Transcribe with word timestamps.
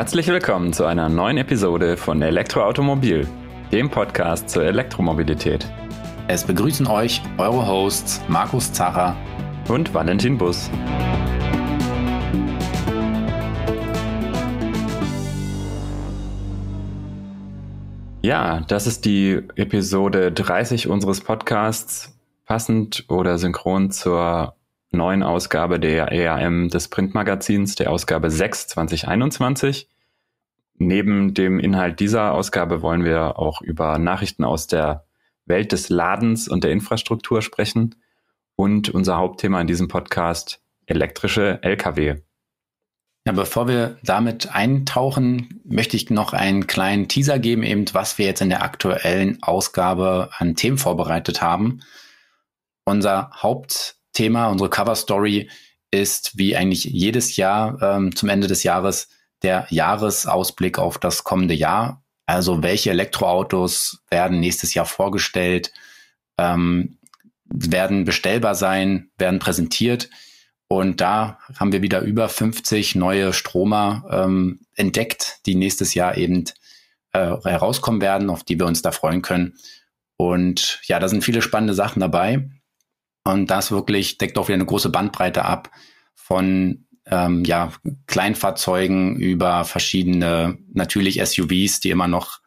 Herzlich 0.00 0.28
willkommen 0.28 0.72
zu 0.72 0.86
einer 0.86 1.10
neuen 1.10 1.36
Episode 1.36 1.98
von 1.98 2.22
Elektroautomobil, 2.22 3.28
dem 3.70 3.90
Podcast 3.90 4.48
zur 4.48 4.64
Elektromobilität. 4.64 5.70
Es 6.26 6.42
begrüßen 6.42 6.86
euch 6.86 7.20
eure 7.36 7.66
Hosts 7.66 8.22
Markus 8.26 8.72
Zacher 8.72 9.14
und 9.68 9.92
Valentin 9.92 10.38
Bus. 10.38 10.70
Ja, 18.22 18.60
das 18.68 18.86
ist 18.86 19.04
die 19.04 19.42
Episode 19.56 20.32
30 20.32 20.88
unseres 20.88 21.20
Podcasts, 21.20 22.18
passend 22.46 23.04
oder 23.10 23.36
synchron 23.36 23.90
zur 23.90 24.54
neuen 24.90 25.22
Ausgabe 25.22 25.78
der 25.78 26.12
EAM 26.12 26.68
des 26.68 26.88
Printmagazins, 26.88 27.74
der 27.74 27.90
Ausgabe 27.90 28.30
6 28.30 28.68
2021. 28.68 29.88
Neben 30.74 31.34
dem 31.34 31.58
Inhalt 31.58 32.00
dieser 32.00 32.32
Ausgabe 32.32 32.82
wollen 32.82 33.04
wir 33.04 33.38
auch 33.38 33.60
über 33.60 33.98
Nachrichten 33.98 34.44
aus 34.44 34.66
der 34.66 35.04
Welt 35.46 35.72
des 35.72 35.88
Ladens 35.90 36.48
und 36.48 36.64
der 36.64 36.72
Infrastruktur 36.72 37.42
sprechen 37.42 37.96
und 38.56 38.88
unser 38.88 39.16
Hauptthema 39.16 39.60
in 39.60 39.66
diesem 39.66 39.88
Podcast 39.88 40.62
elektrische 40.86 41.62
Lkw. 41.62 42.16
Ja, 43.26 43.32
bevor 43.32 43.68
wir 43.68 43.98
damit 44.02 44.54
eintauchen, 44.54 45.60
möchte 45.64 45.96
ich 45.96 46.08
noch 46.08 46.32
einen 46.32 46.66
kleinen 46.66 47.06
Teaser 47.06 47.38
geben, 47.38 47.62
eben 47.62 47.84
was 47.92 48.16
wir 48.16 48.24
jetzt 48.24 48.40
in 48.40 48.48
der 48.48 48.62
aktuellen 48.62 49.42
Ausgabe 49.42 50.30
an 50.38 50.56
Themen 50.56 50.78
vorbereitet 50.78 51.42
haben. 51.42 51.80
Unser 52.84 53.30
Haupt 53.42 53.99
Thema, 54.20 54.48
unsere 54.48 54.68
Cover 54.68 54.96
Story 54.96 55.48
ist 55.90 56.36
wie 56.36 56.54
eigentlich 56.54 56.84
jedes 56.84 57.36
Jahr 57.36 57.80
ähm, 57.80 58.14
zum 58.14 58.28
Ende 58.28 58.48
des 58.48 58.64
Jahres 58.64 59.08
der 59.42 59.66
Jahresausblick 59.70 60.78
auf 60.78 60.98
das 60.98 61.24
kommende 61.24 61.54
Jahr. 61.54 62.04
Also 62.26 62.62
welche 62.62 62.90
Elektroautos 62.90 64.02
werden 64.10 64.38
nächstes 64.38 64.74
Jahr 64.74 64.84
vorgestellt, 64.84 65.72
ähm, 66.36 66.98
werden 67.46 68.04
bestellbar 68.04 68.54
sein, 68.54 69.08
werden 69.16 69.38
präsentiert. 69.38 70.10
Und 70.68 71.00
da 71.00 71.38
haben 71.58 71.72
wir 71.72 71.80
wieder 71.80 72.02
über 72.02 72.28
50 72.28 72.96
neue 72.96 73.32
Stromer 73.32 74.04
ähm, 74.10 74.60
entdeckt, 74.76 75.38
die 75.46 75.54
nächstes 75.54 75.94
Jahr 75.94 76.18
eben 76.18 76.44
äh, 77.14 77.36
herauskommen 77.42 78.02
werden, 78.02 78.28
auf 78.28 78.44
die 78.44 78.58
wir 78.58 78.66
uns 78.66 78.82
da 78.82 78.92
freuen 78.92 79.22
können. 79.22 79.54
Und 80.18 80.78
ja, 80.84 80.98
da 80.98 81.08
sind 81.08 81.24
viele 81.24 81.40
spannende 81.40 81.72
Sachen 81.72 82.00
dabei. 82.00 82.50
Und 83.24 83.50
das 83.50 83.70
wirklich 83.70 84.18
deckt 84.18 84.38
auch 84.38 84.48
wieder 84.48 84.54
eine 84.54 84.66
große 84.66 84.90
Bandbreite 84.90 85.44
ab 85.44 85.70
von 86.14 86.86
ähm, 87.06 87.44
ja, 87.44 87.72
Kleinfahrzeugen 88.06 89.16
über 89.16 89.64
verschiedene, 89.64 90.58
natürlich 90.72 91.20
SUVs, 91.24 91.80
die 91.80 91.90
immer 91.90 92.08
noch 92.08 92.40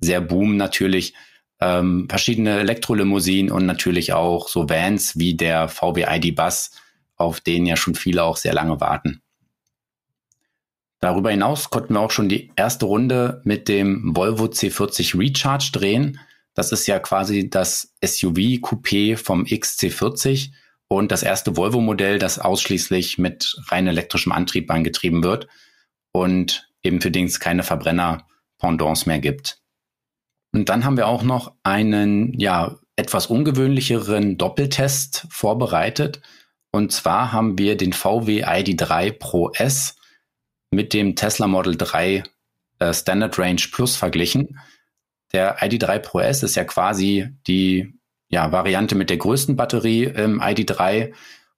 sehr 0.00 0.20
boomen 0.20 0.56
natürlich, 0.56 1.14
ähm, 1.60 2.06
verschiedene 2.08 2.58
Elektrolimousinen 2.58 3.52
und 3.52 3.66
natürlich 3.66 4.12
auch 4.12 4.48
so 4.48 4.68
Vans 4.68 5.18
wie 5.18 5.34
der 5.34 5.68
VW 5.68 6.06
ID 6.08 6.34
Bus, 6.34 6.72
auf 7.16 7.40
den 7.40 7.66
ja 7.66 7.76
schon 7.76 7.94
viele 7.94 8.24
auch 8.24 8.36
sehr 8.36 8.52
lange 8.52 8.80
warten. 8.80 9.22
Darüber 11.00 11.30
hinaus 11.30 11.70
konnten 11.70 11.94
wir 11.94 12.00
auch 12.00 12.10
schon 12.10 12.28
die 12.28 12.52
erste 12.54 12.86
Runde 12.86 13.40
mit 13.44 13.68
dem 13.68 14.14
Volvo 14.14 14.44
C40 14.44 15.18
Recharge 15.18 15.70
drehen. 15.72 16.20
Das 16.54 16.72
ist 16.72 16.86
ja 16.86 16.98
quasi 16.98 17.48
das 17.48 17.94
SUV-Coupé 18.04 19.16
vom 19.16 19.44
XC40 19.44 20.50
und 20.88 21.10
das 21.10 21.22
erste 21.22 21.56
Volvo-Modell, 21.56 22.18
das 22.18 22.38
ausschließlich 22.38 23.18
mit 23.18 23.56
rein 23.68 23.86
elektrischem 23.86 24.32
Antrieb 24.32 24.70
angetrieben 24.70 25.24
wird 25.24 25.48
und 26.12 26.68
eben 26.82 27.00
für 27.00 27.10
den 27.10 27.26
es 27.26 27.40
keine 27.40 27.62
Verbrenner-Pendants 27.62 29.06
mehr 29.06 29.18
gibt. 29.18 29.62
Und 30.52 30.68
dann 30.68 30.84
haben 30.84 30.98
wir 30.98 31.08
auch 31.08 31.22
noch 31.22 31.54
einen, 31.62 32.38
ja, 32.38 32.78
etwas 32.96 33.26
ungewöhnlicheren 33.26 34.36
Doppeltest 34.36 35.26
vorbereitet. 35.30 36.20
Und 36.70 36.92
zwar 36.92 37.32
haben 37.32 37.58
wir 37.58 37.76
den 37.76 37.94
VW 37.94 38.44
ID3 38.44 39.12
Pro 39.12 39.50
S 39.52 39.96
mit 40.70 40.92
dem 40.92 41.16
Tesla 41.16 41.46
Model 41.46 41.76
3 41.76 42.22
äh, 42.78 42.92
Standard 42.92 43.38
Range 43.38 43.62
Plus 43.72 43.96
verglichen. 43.96 44.58
Der 45.34 45.58
ID3 45.58 45.98
Pro 45.98 46.20
S 46.20 46.42
ist 46.42 46.56
ja 46.56 46.64
quasi 46.64 47.28
die 47.46 47.94
ja, 48.28 48.50
Variante 48.52 48.94
mit 48.94 49.10
der 49.10 49.16
größten 49.16 49.56
Batterie 49.56 50.04
im 50.04 50.40
ID3 50.40 51.12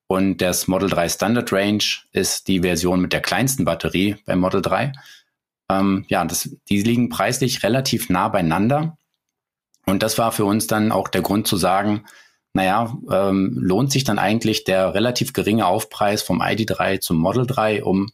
und 0.07 0.39
das 0.39 0.69
Model 0.69 0.91
3 0.91 1.09
Standard 1.09 1.53
Range 1.53 1.83
ist 2.13 2.49
die 2.49 2.61
Version 2.61 3.01
mit 3.01 3.13
der 3.13 3.23
kleinsten 3.23 3.65
Batterie 3.65 4.17
beim 4.27 4.41
Model 4.41 4.61
3. 4.61 4.93
Ähm, 5.71 6.05
ja, 6.09 6.25
das, 6.25 6.51
die 6.69 6.83
liegen 6.83 7.09
preislich 7.09 7.63
relativ 7.63 8.11
nah 8.11 8.29
beieinander. 8.29 8.99
Und 9.87 10.03
das 10.03 10.19
war 10.19 10.33
für 10.33 10.45
uns 10.45 10.67
dann 10.67 10.93
auch 10.93 11.09
der 11.09 11.23
Grund 11.23 11.47
zu 11.47 11.57
sagen, 11.57 12.05
naja, 12.53 12.97
ähm, 13.11 13.57
lohnt 13.61 13.91
sich 13.93 14.05
dann 14.05 14.19
eigentlich 14.19 14.65
der 14.65 14.95
relativ 14.95 15.33
geringe 15.33 15.67
Aufpreis 15.67 16.23
vom 16.23 16.41
ID3 16.41 17.01
zum 17.01 17.17
Model 17.17 17.47
3, 17.47 17.83
um 17.83 18.13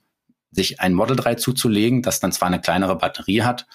sich 0.51 0.81
ein 0.81 0.95
Model 0.95 1.17
3 1.17 1.35
zuzulegen, 1.35 2.03
das 2.03 2.21
dann 2.21 2.33
zwar 2.33 2.49
eine 2.49 2.61
kleinere 2.61 2.97
Batterie 2.97 3.43
hat, 3.43 3.67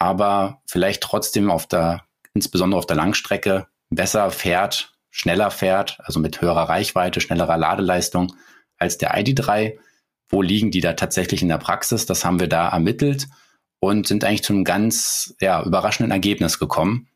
aber 0.00 0.62
vielleicht 0.66 1.02
trotzdem 1.02 1.50
auf 1.50 1.66
der, 1.66 2.02
insbesondere 2.34 2.78
auf 2.78 2.86
der 2.86 2.96
Langstrecke, 2.96 3.68
besser 3.90 4.30
fährt, 4.30 4.92
schneller 5.10 5.50
fährt, 5.50 5.98
also 6.02 6.18
mit 6.18 6.40
höherer 6.40 6.68
Reichweite, 6.68 7.20
schnellerer 7.20 7.58
Ladeleistung 7.58 8.34
als 8.78 8.98
der 8.98 9.14
ID3. 9.14 9.78
Wo 10.30 10.42
liegen 10.42 10.70
die 10.70 10.80
da 10.80 10.94
tatsächlich 10.94 11.42
in 11.42 11.48
der 11.48 11.58
Praxis? 11.58 12.06
Das 12.06 12.24
haben 12.24 12.40
wir 12.40 12.48
da 12.48 12.68
ermittelt 12.68 13.28
und 13.78 14.06
sind 14.06 14.24
eigentlich 14.24 14.42
zu 14.42 14.54
einem 14.54 14.64
ganz 14.64 15.34
ja, 15.40 15.62
überraschenden 15.62 16.12
Ergebnis 16.12 16.58
gekommen. 16.58 17.08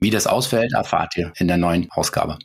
Wie 0.00 0.10
das 0.10 0.26
ausfällt, 0.26 0.72
erfahrt 0.72 1.16
ihr 1.16 1.32
in 1.36 1.46
der 1.46 1.56
neuen 1.56 1.90
Ausgabe. 1.92 2.38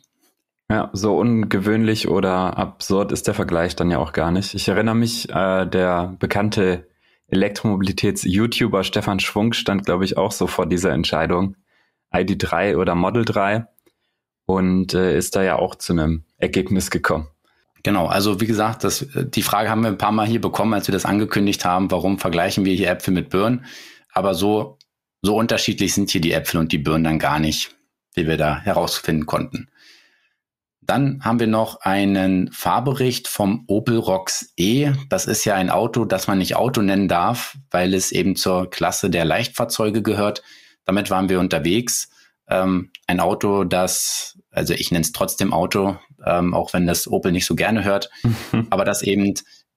Ja, 0.70 0.88
so 0.92 1.16
ungewöhnlich 1.18 2.08
oder 2.08 2.56
absurd 2.56 3.12
ist 3.12 3.26
der 3.26 3.34
Vergleich 3.34 3.74
dann 3.76 3.90
ja 3.90 3.98
auch 3.98 4.12
gar 4.12 4.30
nicht. 4.30 4.54
Ich 4.54 4.68
erinnere 4.68 4.94
mich, 4.94 5.28
äh, 5.30 5.66
der 5.66 6.14
bekannte 6.18 6.86
Elektromobilitäts-YouTuber 7.32 8.84
Stefan 8.84 9.18
Schwung 9.18 9.52
stand, 9.52 9.86
glaube 9.86 10.04
ich, 10.04 10.16
auch 10.16 10.32
so 10.32 10.46
vor 10.46 10.66
dieser 10.66 10.92
Entscheidung, 10.92 11.56
ID3 12.12 12.76
oder 12.76 12.94
Model 12.94 13.24
3 13.24 13.66
und 14.46 14.94
äh, 14.94 15.16
ist 15.16 15.34
da 15.34 15.42
ja 15.42 15.56
auch 15.56 15.74
zu 15.74 15.92
einem 15.94 16.24
Ergebnis 16.36 16.90
gekommen. 16.90 17.28
Genau, 17.82 18.06
also 18.06 18.40
wie 18.40 18.46
gesagt, 18.46 18.84
das, 18.84 19.06
die 19.14 19.42
Frage 19.42 19.68
haben 19.68 19.82
wir 19.82 19.88
ein 19.88 19.98
paar 19.98 20.12
Mal 20.12 20.26
hier 20.26 20.40
bekommen, 20.40 20.74
als 20.74 20.86
wir 20.86 20.92
das 20.92 21.04
angekündigt 21.04 21.64
haben, 21.64 21.90
warum 21.90 22.18
vergleichen 22.18 22.64
wir 22.64 22.74
hier 22.74 22.90
Äpfel 22.90 23.12
mit 23.12 23.30
Birnen? 23.30 23.64
Aber 24.12 24.34
so, 24.34 24.78
so 25.22 25.36
unterschiedlich 25.36 25.94
sind 25.94 26.10
hier 26.10 26.20
die 26.20 26.32
Äpfel 26.32 26.60
und 26.60 26.70
die 26.70 26.78
Birnen 26.78 27.04
dann 27.04 27.18
gar 27.18 27.40
nicht, 27.40 27.74
wie 28.14 28.28
wir 28.28 28.36
da 28.36 28.60
herausfinden 28.60 29.26
konnten. 29.26 29.68
Dann 30.84 31.20
haben 31.22 31.38
wir 31.38 31.46
noch 31.46 31.80
einen 31.82 32.50
Fahrbericht 32.52 33.28
vom 33.28 33.64
Opel 33.68 33.98
Rox 33.98 34.52
E. 34.56 34.92
Das 35.08 35.26
ist 35.26 35.44
ja 35.44 35.54
ein 35.54 35.70
Auto, 35.70 36.04
das 36.04 36.26
man 36.26 36.38
nicht 36.38 36.56
Auto 36.56 36.82
nennen 36.82 37.06
darf, 37.06 37.56
weil 37.70 37.94
es 37.94 38.10
eben 38.10 38.34
zur 38.34 38.68
Klasse 38.68 39.08
der 39.08 39.24
Leichtfahrzeuge 39.24 40.02
gehört. 40.02 40.42
Damit 40.84 41.08
waren 41.08 41.28
wir 41.28 41.38
unterwegs. 41.38 42.10
Ähm, 42.48 42.90
ein 43.06 43.20
Auto, 43.20 43.62
das, 43.62 44.38
also 44.50 44.74
ich 44.74 44.90
nenne 44.90 45.02
es 45.02 45.12
trotzdem 45.12 45.52
Auto, 45.52 45.96
ähm, 46.26 46.52
auch 46.52 46.72
wenn 46.72 46.88
das 46.88 47.06
Opel 47.06 47.30
nicht 47.30 47.46
so 47.46 47.54
gerne 47.54 47.84
hört, 47.84 48.10
aber 48.70 48.84
das 48.84 49.02
eben 49.02 49.34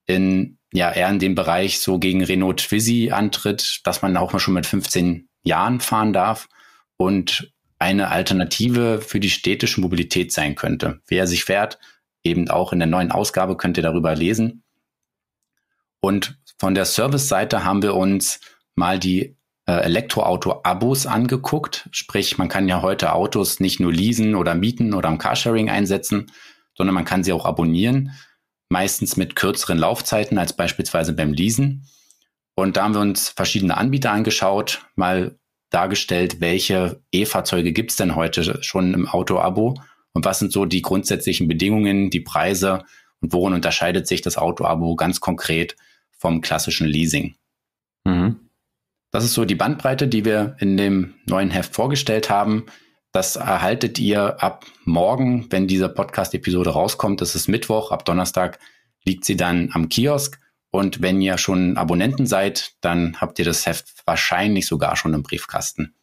in, 0.07 0.57
ja, 0.73 0.91
eher 0.91 1.09
in 1.09 1.19
dem 1.19 1.35
Bereich 1.35 1.79
so 1.79 1.99
gegen 1.99 2.23
Renault 2.23 2.57
Twizy 2.57 3.11
antritt, 3.11 3.81
dass 3.83 4.01
man 4.01 4.17
auch 4.17 4.33
mal 4.33 4.39
schon 4.39 4.55
mit 4.55 4.65
15 4.65 5.29
Jahren 5.43 5.79
fahren 5.79 6.13
darf 6.13 6.47
und 6.97 7.53
eine 7.85 8.09
Alternative 8.09 8.99
für 8.99 9.19
die 9.19 9.29
städtische 9.29 9.79
Mobilität 9.79 10.31
sein 10.31 10.55
könnte. 10.55 11.01
Wer 11.05 11.27
sich 11.27 11.43
fährt, 11.43 11.77
eben 12.23 12.49
auch 12.49 12.73
in 12.73 12.79
der 12.79 12.87
neuen 12.87 13.11
Ausgabe 13.11 13.57
könnt 13.57 13.77
ihr 13.77 13.83
darüber 13.83 14.15
lesen. 14.15 14.63
Und 15.99 16.39
von 16.57 16.73
der 16.73 16.85
Service-Seite 16.85 17.63
haben 17.63 17.83
wir 17.83 17.93
uns 17.93 18.39
mal 18.73 18.97
die 18.97 19.37
äh, 19.67 19.73
Elektroauto-Abos 19.73 21.05
angeguckt. 21.05 21.87
Sprich, 21.91 22.39
man 22.39 22.49
kann 22.49 22.67
ja 22.67 22.81
heute 22.81 23.13
Autos 23.13 23.59
nicht 23.59 23.79
nur 23.79 23.93
leasen 23.93 24.33
oder 24.33 24.55
mieten 24.55 24.95
oder 24.95 25.09
am 25.09 25.19
Carsharing 25.19 25.69
einsetzen, 25.69 26.31
sondern 26.75 26.95
man 26.95 27.05
kann 27.05 27.23
sie 27.23 27.33
auch 27.33 27.45
abonnieren, 27.45 28.13
meistens 28.67 29.15
mit 29.15 29.35
kürzeren 29.35 29.77
Laufzeiten 29.77 30.39
als 30.39 30.53
beispielsweise 30.53 31.13
beim 31.13 31.33
Leasen. 31.33 31.85
Und 32.55 32.77
da 32.77 32.85
haben 32.85 32.95
wir 32.95 33.01
uns 33.01 33.29
verschiedene 33.29 33.77
Anbieter 33.77 34.11
angeschaut, 34.11 34.87
mal 34.95 35.37
dargestellt, 35.75 36.39
welche 36.39 37.01
E-Fahrzeuge 37.11 37.73
gibt 37.73 37.91
es 37.91 37.97
denn 37.97 38.15
heute 38.15 38.63
schon 38.63 38.93
im 38.93 39.07
Auto-Abo 39.07 39.75
und 40.13 40.25
was 40.25 40.39
sind 40.39 40.53
so 40.53 40.65
die 40.65 40.81
grundsätzlichen 40.81 41.49
Bedingungen, 41.49 42.09
die 42.09 42.21
Preise 42.21 42.85
und 43.19 43.33
worin 43.33 43.53
unterscheidet 43.53 44.07
sich 44.07 44.21
das 44.21 44.37
Auto-Abo 44.37 44.95
ganz 44.95 45.19
konkret 45.19 45.75
vom 46.17 46.39
klassischen 46.39 46.87
Leasing. 46.87 47.35
Mhm. 48.05 48.39
Das 49.11 49.25
ist 49.25 49.33
so 49.33 49.43
die 49.43 49.55
Bandbreite, 49.55 50.07
die 50.07 50.23
wir 50.23 50.55
in 50.59 50.77
dem 50.77 51.15
neuen 51.25 51.51
Heft 51.51 51.73
vorgestellt 51.73 52.29
haben. 52.29 52.65
Das 53.11 53.35
erhaltet 53.35 53.99
ihr 53.99 54.41
ab 54.41 54.65
morgen, 54.83 55.47
wenn 55.49 55.67
diese 55.67 55.89
Podcast-Episode 55.89 56.69
rauskommt. 56.69 57.21
Das 57.21 57.35
ist 57.35 57.47
Mittwoch. 57.47 57.91
Ab 57.91 58.05
Donnerstag 58.05 58.59
liegt 59.05 59.25
sie 59.25 59.37
dann 59.37 59.69
am 59.73 59.89
Kiosk 59.89 60.39
Und 60.71 61.01
wenn 61.01 61.21
ihr 61.21 61.37
schon 61.37 61.77
Abonnenten 61.77 62.25
seid, 62.25 62.73
dann 62.81 63.19
habt 63.21 63.39
ihr 63.39 63.45
das 63.45 63.65
Heft 63.65 64.03
wahrscheinlich 64.05 64.67
sogar 64.67 64.95
schon 64.95 65.13
im 65.13 65.23
Briefkasten. 65.23 65.95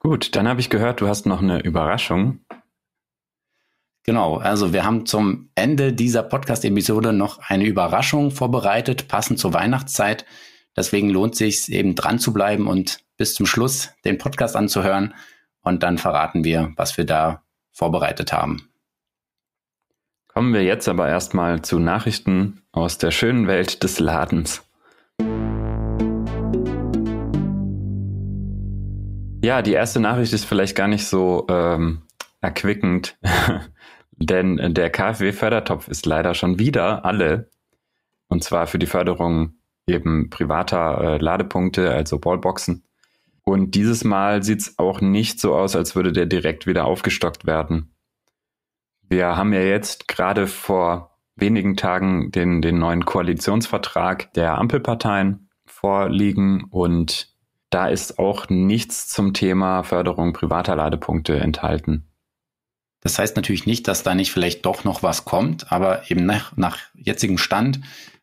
Gut, 0.00 0.34
dann 0.36 0.48
habe 0.48 0.60
ich 0.60 0.70
gehört, 0.70 1.00
du 1.00 1.08
hast 1.08 1.26
noch 1.26 1.42
eine 1.42 1.60
Überraschung. 1.60 2.40
Genau, 4.04 4.38
also 4.38 4.72
wir 4.72 4.84
haben 4.84 5.06
zum 5.06 5.50
Ende 5.54 5.92
dieser 5.92 6.22
Podcast-Episode 6.22 7.12
noch 7.12 7.40
eine 7.40 7.66
Überraschung 7.66 8.30
vorbereitet, 8.30 9.06
passend 9.06 9.38
zur 9.38 9.52
Weihnachtszeit. 9.52 10.24
Deswegen 10.76 11.10
lohnt 11.10 11.34
es 11.34 11.38
sich 11.38 11.72
eben 11.72 11.94
dran 11.94 12.18
zu 12.18 12.32
bleiben 12.32 12.68
und 12.68 13.00
bis 13.16 13.34
zum 13.34 13.44
Schluss 13.44 13.90
den 14.04 14.16
Podcast 14.16 14.56
anzuhören. 14.56 15.14
Und 15.60 15.82
dann 15.82 15.98
verraten 15.98 16.44
wir, 16.44 16.72
was 16.76 16.96
wir 16.96 17.04
da 17.04 17.42
vorbereitet 17.72 18.32
haben. 18.32 18.67
Kommen 20.38 20.54
wir 20.54 20.62
jetzt 20.62 20.86
aber 20.88 21.08
erstmal 21.08 21.62
zu 21.62 21.80
Nachrichten 21.80 22.62
aus 22.70 22.96
der 22.96 23.10
schönen 23.10 23.48
Welt 23.48 23.82
des 23.82 23.98
Ladens. 23.98 24.64
Ja, 29.42 29.62
die 29.62 29.72
erste 29.72 29.98
Nachricht 29.98 30.32
ist 30.32 30.44
vielleicht 30.44 30.76
gar 30.76 30.86
nicht 30.86 31.06
so 31.06 31.44
ähm, 31.50 32.02
erquickend. 32.40 33.18
Denn 34.12 34.74
der 34.74 34.90
KfW-Fördertopf 34.90 35.88
ist 35.88 36.06
leider 36.06 36.34
schon 36.34 36.60
wieder 36.60 37.04
alle. 37.04 37.50
Und 38.28 38.44
zwar 38.44 38.68
für 38.68 38.78
die 38.78 38.86
Förderung 38.86 39.54
eben 39.88 40.30
privater 40.30 41.00
äh, 41.00 41.18
Ladepunkte, 41.18 41.90
also 41.90 42.20
Wallboxen. 42.22 42.84
Und 43.42 43.74
dieses 43.74 44.04
Mal 44.04 44.44
sieht 44.44 44.60
es 44.60 44.78
auch 44.78 45.00
nicht 45.00 45.40
so 45.40 45.56
aus, 45.56 45.74
als 45.74 45.96
würde 45.96 46.12
der 46.12 46.26
direkt 46.26 46.68
wieder 46.68 46.84
aufgestockt 46.84 47.44
werden. 47.44 47.92
Wir 49.08 49.36
haben 49.36 49.52
ja 49.52 49.62
jetzt 49.62 50.06
gerade 50.06 50.46
vor 50.46 51.18
wenigen 51.34 51.76
Tagen 51.76 52.30
den, 52.30 52.60
den 52.60 52.78
neuen 52.78 53.04
Koalitionsvertrag 53.04 54.32
der 54.34 54.58
Ampelparteien 54.58 55.48
vorliegen 55.64 56.64
und 56.70 57.34
da 57.70 57.88
ist 57.88 58.18
auch 58.18 58.48
nichts 58.48 59.08
zum 59.08 59.34
Thema 59.34 59.82
Förderung 59.82 60.32
privater 60.32 60.76
Ladepunkte 60.76 61.38
enthalten. 61.38 62.08
Das 63.00 63.18
heißt 63.18 63.36
natürlich 63.36 63.66
nicht, 63.66 63.86
dass 63.88 64.02
da 64.02 64.14
nicht 64.14 64.32
vielleicht 64.32 64.66
doch 64.66 64.84
noch 64.84 65.02
was 65.02 65.24
kommt, 65.24 65.70
aber 65.70 66.10
eben 66.10 66.26
nach, 66.26 66.56
nach 66.56 66.78
jetzigem 66.94 67.38
Stand 67.38 67.80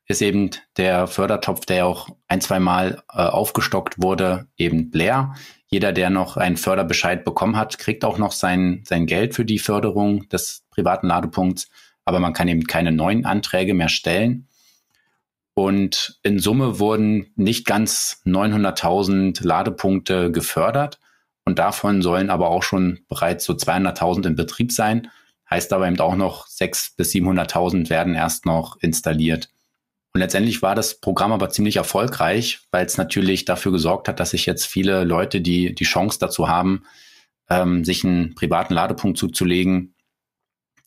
ist 0.07 0.21
eben 0.21 0.51
der 0.77 1.07
Fördertopf, 1.07 1.65
der 1.65 1.87
auch 1.87 2.09
ein, 2.27 2.41
zwei 2.41 2.59
Mal 2.59 3.01
äh, 3.11 3.21
aufgestockt 3.21 4.01
wurde, 4.01 4.47
eben 4.57 4.91
leer. 4.91 5.35
Jeder, 5.67 5.91
der 5.91 6.09
noch 6.09 6.37
einen 6.37 6.57
Förderbescheid 6.57 7.25
bekommen 7.25 7.57
hat, 7.57 7.77
kriegt 7.77 8.05
auch 8.05 8.17
noch 8.17 8.31
sein, 8.31 8.83
sein 8.85 9.05
Geld 9.07 9.33
für 9.33 9.45
die 9.45 9.59
Förderung 9.59 10.29
des 10.29 10.63
privaten 10.69 11.07
Ladepunkts, 11.07 11.69
aber 12.05 12.19
man 12.19 12.33
kann 12.33 12.47
eben 12.47 12.65
keine 12.65 12.91
neuen 12.91 13.25
Anträge 13.25 13.73
mehr 13.73 13.89
stellen. 13.89 14.47
Und 15.55 16.19
in 16.21 16.37
Summe 16.37 16.79
wurden 16.79 17.31
nicht 17.35 17.65
ganz 17.65 18.21
900.000 18.25 19.45
Ladepunkte 19.45 20.31
gefördert. 20.31 20.99
Und 21.45 21.59
davon 21.59 22.01
sollen 22.01 22.29
aber 22.29 22.49
auch 22.49 22.63
schon 22.63 22.99
bereits 23.07 23.45
so 23.45 23.53
200.000 23.53 24.27
in 24.27 24.35
Betrieb 24.35 24.71
sein. 24.73 25.09
Heißt 25.49 25.71
aber 25.71 25.87
eben 25.87 25.99
auch 25.99 26.15
noch 26.15 26.47
600.000 26.47 26.97
bis 26.97 27.11
700.000 27.13 27.89
werden 27.89 28.15
erst 28.15 28.45
noch 28.45 28.77
installiert. 28.81 29.49
Und 30.15 30.21
letztendlich 30.21 30.61
war 30.61 30.75
das 30.75 31.01
Programm 31.01 31.33
aber 31.33 31.49
ziemlich 31.49 31.75
erfolgreich, 31.75 32.61
weil 32.71 32.85
es 32.85 32.97
natürlich 32.97 33.43
dafür 33.43 33.73
gesorgt 33.73 34.07
hat, 34.07 34.21
dass 34.21 34.29
sich 34.29 34.45
jetzt 34.45 34.65
viele 34.65 35.03
Leute, 35.03 35.41
die 35.41 35.75
die 35.75 35.83
Chance 35.83 36.19
dazu 36.19 36.47
haben, 36.47 36.85
ähm, 37.49 37.83
sich 37.83 38.05
einen 38.05 38.33
privaten 38.33 38.73
Ladepunkt 38.73 39.17
zuzulegen, 39.17 39.93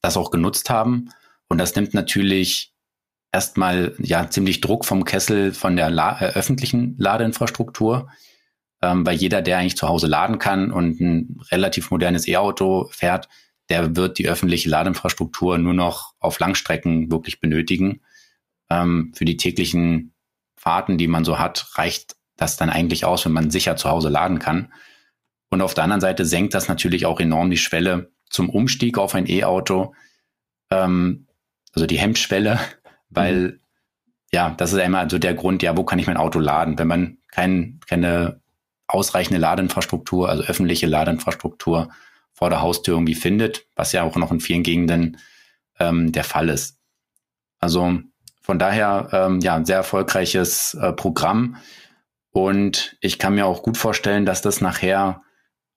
das 0.00 0.16
auch 0.16 0.30
genutzt 0.30 0.70
haben. 0.70 1.10
Und 1.48 1.58
das 1.58 1.76
nimmt 1.76 1.92
natürlich 1.92 2.72
erstmal 3.30 3.94
ja 3.98 4.30
ziemlich 4.30 4.62
Druck 4.62 4.86
vom 4.86 5.04
Kessel 5.04 5.52
von 5.52 5.76
der 5.76 5.90
La 5.90 6.20
äh, 6.20 6.32
öffentlichen 6.32 6.96
Ladeinfrastruktur 6.98 8.08
ähm, 8.82 9.04
weil 9.06 9.16
jeder, 9.16 9.42
der 9.42 9.58
eigentlich 9.58 9.76
zu 9.76 9.88
Hause 9.88 10.06
laden 10.06 10.38
kann 10.38 10.70
und 10.70 11.00
ein 11.00 11.40
relativ 11.50 11.90
modernes 11.90 12.28
E-Auto 12.28 12.88
fährt, 12.90 13.28
der 13.70 13.96
wird 13.96 14.19
die 14.19 14.28
öffentliche 14.28 14.69
Ladeinfrastruktur 14.69 15.58
nur 15.58 15.75
noch 15.75 16.14
auf 16.20 16.38
Langstrecken 16.38 17.10
wirklich 17.10 17.40
benötigen. 17.40 18.00
Ähm, 18.70 19.12
für 19.15 19.25
die 19.25 19.37
täglichen 19.37 20.15
Fahrten, 20.56 20.99
die 20.99 21.09
man 21.09 21.25
so 21.25 21.38
hat, 21.38 21.70
reicht 21.75 22.17
das 22.37 22.56
dann 22.56 22.70
eigentlich 22.70 23.05
aus, 23.05 23.25
wenn 23.25 23.32
man 23.32 23.50
sicher 23.50 23.76
zu 23.76 23.88
Hause 23.88 24.09
laden 24.09 24.38
kann. 24.38 24.73
Und 25.50 25.62
auf 25.62 25.75
der 25.75 25.85
anderen 25.85 26.00
Seite 26.00 26.25
senkt 26.25 26.55
das 26.55 26.69
natürlich 26.69 27.06
auch 27.06 27.20
enorm 27.20 27.50
die 27.50 27.56
Schwelle 27.56 28.12
zum 28.29 28.50
Umstieg 28.50 28.99
auf 28.99 29.15
ein 29.15 29.29
E-Auto, 29.29 29.94
ähm, 30.70 31.26
also 31.73 31.87
die 31.87 31.99
Hemmschwelle, 31.99 32.59
weil 33.11 33.37
mhm. 33.37 33.61
ja, 34.32 34.50
das 34.50 34.73
ist 34.73 34.79
ja 34.79 34.85
immer 34.85 35.09
so 35.09 35.19
der 35.19 35.35
Grund, 35.35 35.62
ja, 35.62 35.76
wo 35.76 35.85
kann 35.85 35.99
ich 35.99 36.06
mein 36.06 36.17
Auto 36.17 36.38
laden? 36.38 36.79
Wenn 36.79 36.88
man 36.88 37.19
kein, 37.31 37.81
keine 37.87 38.41
ausreichende 38.87 39.41
Ladeinfrastruktur, 39.41 40.29
also 40.29 40.43
öffentliche 40.44 40.87
Ladeinfrastruktur 40.87 41.91
vor 42.32 42.50
der 42.50 42.62
Haustür 42.62 42.94
irgendwie 42.94 43.14
findet, 43.14 43.67
was 43.75 43.93
ja 43.93 44.03
auch 44.03 44.17
noch 44.17 44.32
in 44.32 44.41
vielen 44.41 44.62
Gegenden 44.62 45.19
ähm, 45.79 46.12
der 46.12 46.25
Fall 46.25 46.49
ist. 46.49 46.79
Also 47.59 48.00
von 48.49 48.59
daher 48.59 49.11
ähm, 49.12 49.41
ja 49.41 49.56
ein 49.56 49.67
sehr 49.67 49.77
erfolgreiches 49.77 50.73
äh, 50.73 50.95
Programm 50.95 51.56
und 52.31 52.97
ich 53.03 53.19
kann 53.19 53.35
mir 53.35 53.45
auch 53.45 53.62
gut 53.62 53.77
vorstellen, 53.77 54.25
dass 54.25 54.41
das 54.41 54.62
nachher 54.62 55.21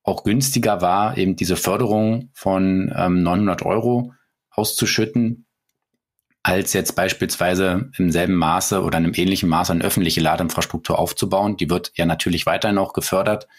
auch 0.03 0.23
günstiger 0.23 0.79
war, 0.79 1.17
eben 1.17 1.35
diese 1.35 1.57
Förderung 1.57 2.29
von 2.33 2.93
ähm, 2.95 3.23
900 3.23 3.63
Euro 3.63 4.13
auszuschütten, 4.51 5.47
als 6.43 6.71
jetzt 6.71 6.95
beispielsweise 6.95 7.91
im 7.97 8.09
selben 8.09 8.35
Maße 8.35 8.81
oder 8.81 8.99
in 8.99 9.03
einem 9.03 9.15
ähnlichen 9.15 9.49
Maße 9.49 9.73
eine 9.73 9.83
öffentliche 9.83 10.21
Ladeinfrastruktur 10.21 10.97
aufzubauen. 10.97 11.57
Die 11.57 11.69
wird 11.69 11.91
ja 11.95 12.05
natürlich 12.05 12.45
weiterhin 12.45 12.77
auch 12.77 12.93
gefördert. 12.93 13.49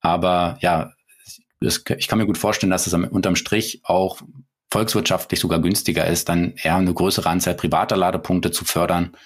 Aber 0.00 0.56
ja, 0.60 0.94
ich 1.60 2.08
kann 2.08 2.18
mir 2.18 2.26
gut 2.26 2.38
vorstellen, 2.38 2.70
dass 2.70 2.86
es 2.86 2.94
unterm 2.94 3.36
Strich 3.36 3.82
auch 3.84 4.22
volkswirtschaftlich 4.70 5.40
sogar 5.40 5.60
günstiger 5.60 6.06
ist, 6.06 6.28
dann 6.28 6.54
eher 6.56 6.76
eine 6.76 6.94
größere 6.94 7.28
Anzahl 7.28 7.54
privater 7.54 7.96
Ladepunkte 7.96 8.50
zu 8.50 8.64
fördern, 8.64 9.16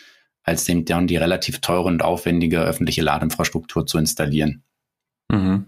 als 0.43 0.64
dem 0.64 0.85
dann 0.85 1.06
die 1.06 1.17
relativ 1.17 1.61
teure 1.61 1.85
und 1.85 2.02
aufwendige 2.02 2.61
öffentliche 2.61 3.02
Ladeinfrastruktur 3.02 3.87
zu 3.87 3.99
installieren. 3.99 4.63
Mhm. 5.31 5.67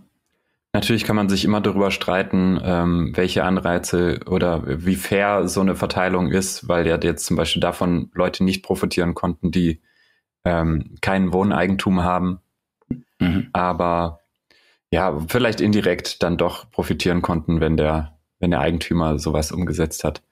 Natürlich 0.73 1.05
kann 1.05 1.17
man 1.17 1.31
sich 1.31 1.45
immer 1.47 1.63
darüber 1.63 1.91
streiten, 1.91 2.61
ähm, 2.63 3.13
welche 3.15 3.45
Anreize 3.45 4.21
oder 4.27 4.63
wie 4.67 4.97
fair 4.97 5.49
so 5.49 5.63
eine 5.63 5.75
Verteilung 5.75 6.31
ist, 6.31 6.69
weil 6.69 6.87
ja 6.87 6.99
jetzt 7.01 7.25
zum 7.25 7.37
Beispiel 7.37 7.63
davon 7.63 8.11
Leute 8.13 8.45
nicht 8.45 8.63
profitieren 8.63 9.15
konnten, 9.15 9.51
die 9.51 9.81
ähm, 10.45 10.97
kein 11.01 11.33
Wohneigentum 11.33 12.03
haben, 12.03 12.41
mhm. 13.19 13.49
aber 13.55 14.21
ja, 14.91 15.19
vielleicht 15.29 15.63
indirekt 15.63 16.23
dann 16.23 16.37
doch 16.37 16.71
profitieren 16.71 17.23
konnten, 17.23 17.61
wenn 17.61 17.79
der, 17.79 18.16
wenn 18.39 18.51
der 18.51 18.61
Eigentümer 18.61 19.19
sowas 19.19 19.53
umgesetzt 19.53 20.05
hat. 20.05 20.23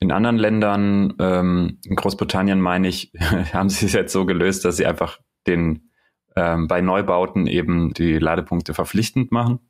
In 0.00 0.12
anderen 0.12 0.36
Ländern, 0.36 1.14
ähm, 1.18 1.78
in 1.84 1.96
Großbritannien 1.96 2.60
meine 2.60 2.88
ich, 2.88 3.12
haben 3.52 3.68
sie 3.68 3.86
es 3.86 3.92
jetzt 3.92 4.12
so 4.12 4.26
gelöst, 4.26 4.64
dass 4.64 4.76
sie 4.76 4.86
einfach 4.86 5.20
den 5.46 5.90
ähm, 6.36 6.68
bei 6.68 6.80
Neubauten 6.80 7.46
eben 7.46 7.92
die 7.94 8.18
Ladepunkte 8.18 8.74
verpflichtend 8.74 9.32
machen. 9.32 9.60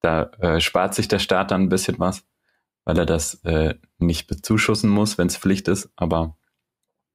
Da 0.00 0.24
äh, 0.40 0.60
spart 0.60 0.94
sich 0.94 1.08
der 1.08 1.18
Staat 1.18 1.50
dann 1.50 1.62
ein 1.62 1.68
bisschen 1.68 1.98
was, 1.98 2.26
weil 2.84 2.98
er 2.98 3.06
das 3.06 3.42
äh, 3.44 3.74
nicht 3.98 4.26
bezuschussen 4.26 4.90
muss, 4.90 5.18
wenn 5.18 5.26
es 5.28 5.36
Pflicht 5.36 5.68
ist. 5.68 5.90
Aber 5.96 6.36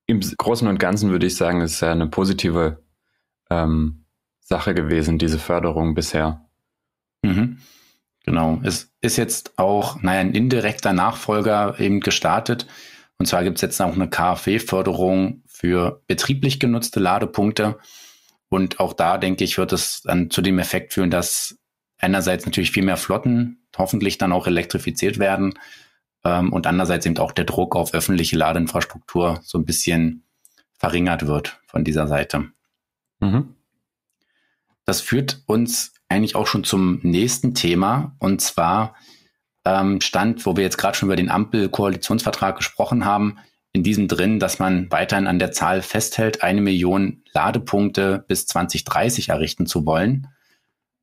im 0.06 0.20
Großen 0.20 0.68
und 0.68 0.80
Ganzen 0.80 1.12
würde 1.12 1.28
ich 1.28 1.36
sagen, 1.36 1.62
es 1.62 1.74
ist 1.74 1.82
ja 1.82 1.92
eine 1.92 2.08
positive 2.08 2.84
ähm, 3.50 4.06
Sache 4.42 4.74
gewesen, 4.74 5.18
diese 5.18 5.40
Förderung 5.40 5.94
bisher. 5.94 6.50
Mhm. 7.22 7.60
Genau. 8.24 8.60
Es 8.64 8.92
ist 9.02 9.18
jetzt 9.18 9.58
auch, 9.60 10.02
naja, 10.02 10.22
ein 10.22 10.34
indirekter 10.34 10.94
Nachfolger 10.94 11.80
eben 11.80 12.00
gestartet. 12.00 12.68
Und 13.18 13.26
zwar 13.26 13.44
gibt 13.44 13.58
es 13.58 13.62
jetzt 13.62 13.82
auch 13.82 13.94
eine 13.94 14.10
KfW-Förderung 14.10 15.44
für 15.46 16.02
betrieblich 16.08 16.60
genutzte 16.60 17.00
Ladepunkte. 17.00 17.78
Und 18.50 18.80
auch 18.80 18.94
da, 18.94 19.18
denke 19.18 19.44
ich, 19.44 19.58
wird 19.58 19.74
es 19.74 20.02
dann 20.04 20.30
zu 20.30 20.42
dem 20.42 20.60
Effekt 20.60 20.94
führen, 20.94 21.12
dass 21.12 21.58
einerseits 21.98 22.46
natürlich 22.46 22.72
viel 22.72 22.84
mehr 22.84 22.98
Flotten 22.98 23.66
hoffentlich 23.78 24.18
dann 24.18 24.32
auch 24.32 24.48
elektrifiziert 24.48 25.20
werden 25.20 25.58
ähm, 26.24 26.54
und 26.54 26.68
andererseits 26.68 27.06
eben 27.06 27.18
auch 27.18 27.32
der 27.32 27.46
Druck 27.46 27.76
auf 27.76 27.94
öffentliche 27.94 28.38
Ladeinfrastruktur 28.38 29.40
so 29.44 29.58
ein 29.58 29.66
bisschen 29.66 30.24
verringert 30.78 31.28
wird 31.28 31.60
von 31.66 31.84
dieser 31.84 32.08
Seite. 32.08 32.50
Mhm. 33.20 33.56
Das 34.86 35.02
führt 35.02 35.42
uns 35.48 35.94
eigentlich 36.14 36.36
auch 36.36 36.48
schon 36.48 36.64
zum 36.64 37.00
nächsten 37.04 37.54
Thema 37.54 38.16
und 38.20 38.42
zwar 38.42 38.96
ähm, 39.66 40.02
stand, 40.02 40.46
wo 40.46 40.56
wir 40.56 40.64
jetzt 40.64 40.78
gerade 40.78 40.98
schon 40.98 41.08
über 41.08 41.16
den 41.16 41.30
Ampel-Koalitionsvertrag 41.30 42.58
gesprochen 42.58 43.06
haben, 43.06 43.38
in 43.72 43.84
diesem 43.84 44.08
drin, 44.08 44.40
dass 44.40 44.60
man 44.60 44.92
weiterhin 44.92 45.28
an 45.28 45.40
der 45.40 45.52
Zahl 45.52 45.82
festhält, 45.82 46.44
eine 46.44 46.62
Million 46.62 47.24
Ladepunkte 47.34 48.24
bis 48.28 48.46
2030 48.46 49.30
errichten 49.30 49.66
zu 49.66 49.86
wollen. 49.86 50.28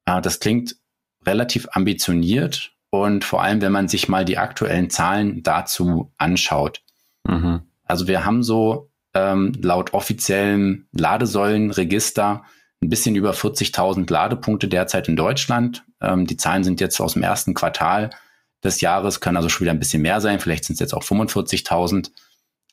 Äh, 0.07 0.21
das 0.21 0.41
klingt 0.41 0.77
relativ 1.27 1.69
ambitioniert 1.73 2.73
und 2.91 3.25
vor 3.25 3.43
allem, 3.43 3.61
wenn 3.61 3.73
man 3.73 3.89
sich 3.89 4.09
mal 4.09 4.25
die 4.25 4.39
aktuellen 4.39 4.91
Zahlen 4.91 5.43
dazu 5.43 6.13
anschaut. 6.17 6.83
Mhm. 7.27 7.63
Also 7.85 8.07
wir 8.07 8.25
haben 8.25 8.43
so 8.43 8.91
ähm, 9.15 9.53
laut 9.61 9.93
offiziellem 9.93 10.87
Ladesäulenregister 10.93 12.45
ein 12.83 12.89
bisschen 12.89 13.15
über 13.15 13.33
40.000 13.33 14.11
Ladepunkte 14.11 14.69
derzeit 14.69 15.09
in 15.09 15.17
Deutschland. 15.17 15.85
Ähm, 16.01 16.27
die 16.27 16.37
Zahlen 16.37 16.65
sind 16.65 16.81
jetzt 16.81 17.01
aus 17.01 17.15
dem 17.15 17.23
ersten 17.23 17.55
Quartal 17.55 18.11
des 18.65 18.81
Jahres, 18.81 19.21
können 19.21 19.37
also 19.37 19.49
schon 19.49 19.65
wieder 19.65 19.73
ein 19.73 19.79
bisschen 19.79 20.03
mehr 20.03 20.21
sein. 20.21 20.41
Vielleicht 20.41 20.65
sind 20.65 20.75
es 20.75 20.81
jetzt 20.81 20.95
auch 20.95 21.03
45.000. 21.03 22.11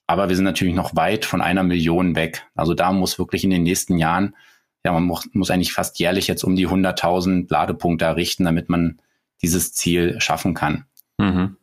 Aber 0.05 0.29
wir 0.29 0.35
sind 0.35 0.45
natürlich 0.45 0.75
noch 0.75 0.95
weit 0.95 1.25
von 1.25 1.41
einer 1.41 1.63
Million 1.63 2.15
weg. 2.15 2.45
Also 2.55 2.73
da 2.73 2.93
muss 2.93 3.19
wirklich 3.19 3.43
in 3.43 3.49
den 3.49 3.63
nächsten 3.63 3.97
Jahren, 3.97 4.35
ja, 4.85 4.93
man 4.93 5.03
muss, 5.03 5.27
muss 5.33 5.51
eigentlich 5.51 5.73
fast 5.73 5.99
jährlich 5.99 6.27
jetzt 6.27 6.43
um 6.43 6.55
die 6.55 6.67
100.000 6.67 7.47
Ladepunkte 7.49 8.05
errichten, 8.05 8.45
damit 8.45 8.69
man 8.69 9.01
dieses 9.41 9.73
Ziel 9.73 10.19
schaffen 10.21 10.53
kann. 10.53 10.85
Mhm. 11.17 11.57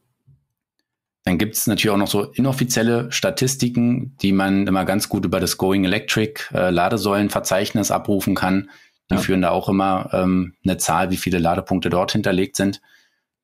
Dann 1.24 1.38
gibt 1.38 1.56
es 1.56 1.66
natürlich 1.66 1.92
auch 1.92 1.98
noch 1.98 2.08
so 2.08 2.24
inoffizielle 2.24 3.10
Statistiken, 3.10 4.14
die 4.18 4.32
man 4.32 4.66
immer 4.66 4.84
ganz 4.84 5.08
gut 5.08 5.24
über 5.24 5.40
das 5.40 5.56
Going 5.56 5.84
Electric 5.84 6.42
äh, 6.52 6.70
Ladesäulenverzeichnis 6.70 7.90
abrufen 7.90 8.34
kann. 8.34 8.70
Die 9.10 9.14
ja. 9.14 9.20
führen 9.20 9.42
da 9.42 9.50
auch 9.50 9.68
immer 9.68 10.10
ähm, 10.12 10.54
eine 10.64 10.76
Zahl, 10.76 11.10
wie 11.10 11.16
viele 11.16 11.38
Ladepunkte 11.38 11.88
dort 11.88 12.12
hinterlegt 12.12 12.56
sind. 12.56 12.82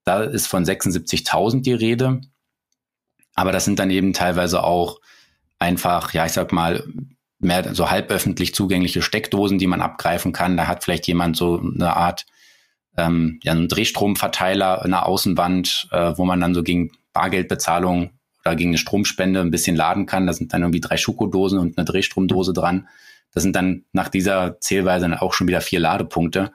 Da 0.05 0.23
ist 0.23 0.47
von 0.47 0.65
76.000 0.65 1.63
die 1.63 1.73
Rede. 1.73 2.21
Aber 3.35 3.53
das 3.53 3.65
sind 3.65 3.79
dann 3.79 3.91
eben 3.91 4.13
teilweise 4.13 4.63
auch 4.63 5.01
einfach, 5.59 6.13
ja, 6.13 6.27
ich 6.27 6.33
sag 6.33 6.53
mal, 6.53 6.85
mehr 7.39 7.75
so 7.75 7.91
halböffentlich 7.91 8.55
zugängliche 8.55 9.01
Steckdosen, 9.01 9.59
die 9.59 9.67
man 9.67 9.81
abgreifen 9.81 10.33
kann. 10.33 10.59
Da 10.59 10.67
hat 10.67 10.85
vielleicht 10.85 11.07
jemand 11.07 11.37
so 11.37 11.59
eine 11.59 11.97
Art, 11.97 12.27
ähm, 12.99 13.41
ja, 13.43 13.53
einen 13.53 13.69
Drehstromverteiler 13.69 14.85
in 14.85 14.91
der 14.91 15.07
Außenwand, 15.07 15.89
äh, 15.91 16.13
wo 16.17 16.27
man 16.27 16.41
dann 16.41 16.55
so 16.55 16.63
gegen 16.63 16.91
Bargeldbezahlung 17.13 18.11
oder 18.45 18.57
gegen 18.57 18.71
eine 18.71 18.79
Stromspende 18.79 19.41
ein 19.41 19.51
bisschen 19.51 19.77
laden 19.77 20.07
kann. 20.07 20.27
Da 20.27 20.33
sind 20.33 20.53
dann 20.53 20.63
irgendwie 20.63 20.81
drei 20.81 20.97
Schokodosen 20.97 21.59
und 21.59 21.77
eine 21.77 21.85
Drehstromdose 21.85 22.53
dran. 22.53 22.89
Das 23.33 23.43
sind 23.43 23.55
dann 23.55 23.85
nach 23.93 24.09
dieser 24.09 24.61
Zählweise 24.61 25.09
dann 25.09 25.19
auch 25.19 25.33
schon 25.33 25.49
wieder 25.49 25.61
vier 25.61 25.81
Ladepunkte. 25.81 26.53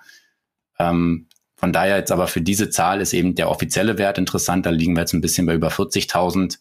Ähm, 0.78 1.28
von 1.56 1.72
daher 1.72 1.98
jetzt 1.98 2.12
aber 2.12 2.28
für 2.28 2.42
diese 2.42 2.70
Zahl 2.70 3.02
ist 3.02 3.14
eben 3.14 3.36
der 3.36 3.50
offizielle 3.50 3.98
Wert 3.98 4.18
interessant. 4.18 4.66
Da 4.66 4.72
liegen 4.72 4.96
wir 4.96 5.02
jetzt 5.02 5.14
ein 5.14 5.22
bisschen 5.22 5.46
bei 5.46 5.54
über 5.56 5.70
40.000. 5.70 6.60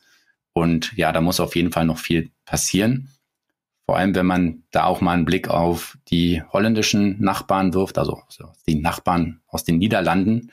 Und 0.53 0.93
ja, 0.97 1.11
da 1.11 1.21
muss 1.21 1.41
auf 1.41 1.57
jeden 1.57 1.73
Fall 1.73 1.85
noch 1.85 1.99
viel 1.99 2.31
passieren. 2.45 3.11
Vor 3.87 3.99
allem, 3.99 4.15
wenn 4.15 4.25
man 4.25 4.63
da 4.71 4.85
auch 4.85 5.01
mal 5.01 5.13
einen 5.13 5.27
Blick 5.27 5.49
auf 5.49 5.99
die 6.09 6.43
holländischen 6.53 7.21
Nachbarn 7.21 7.75
wirft, 7.75 7.99
also 7.99 8.23
die 8.67 8.77
Nachbarn 8.77 9.41
aus 9.47 9.65
den 9.65 9.79
Niederlanden. 9.79 10.53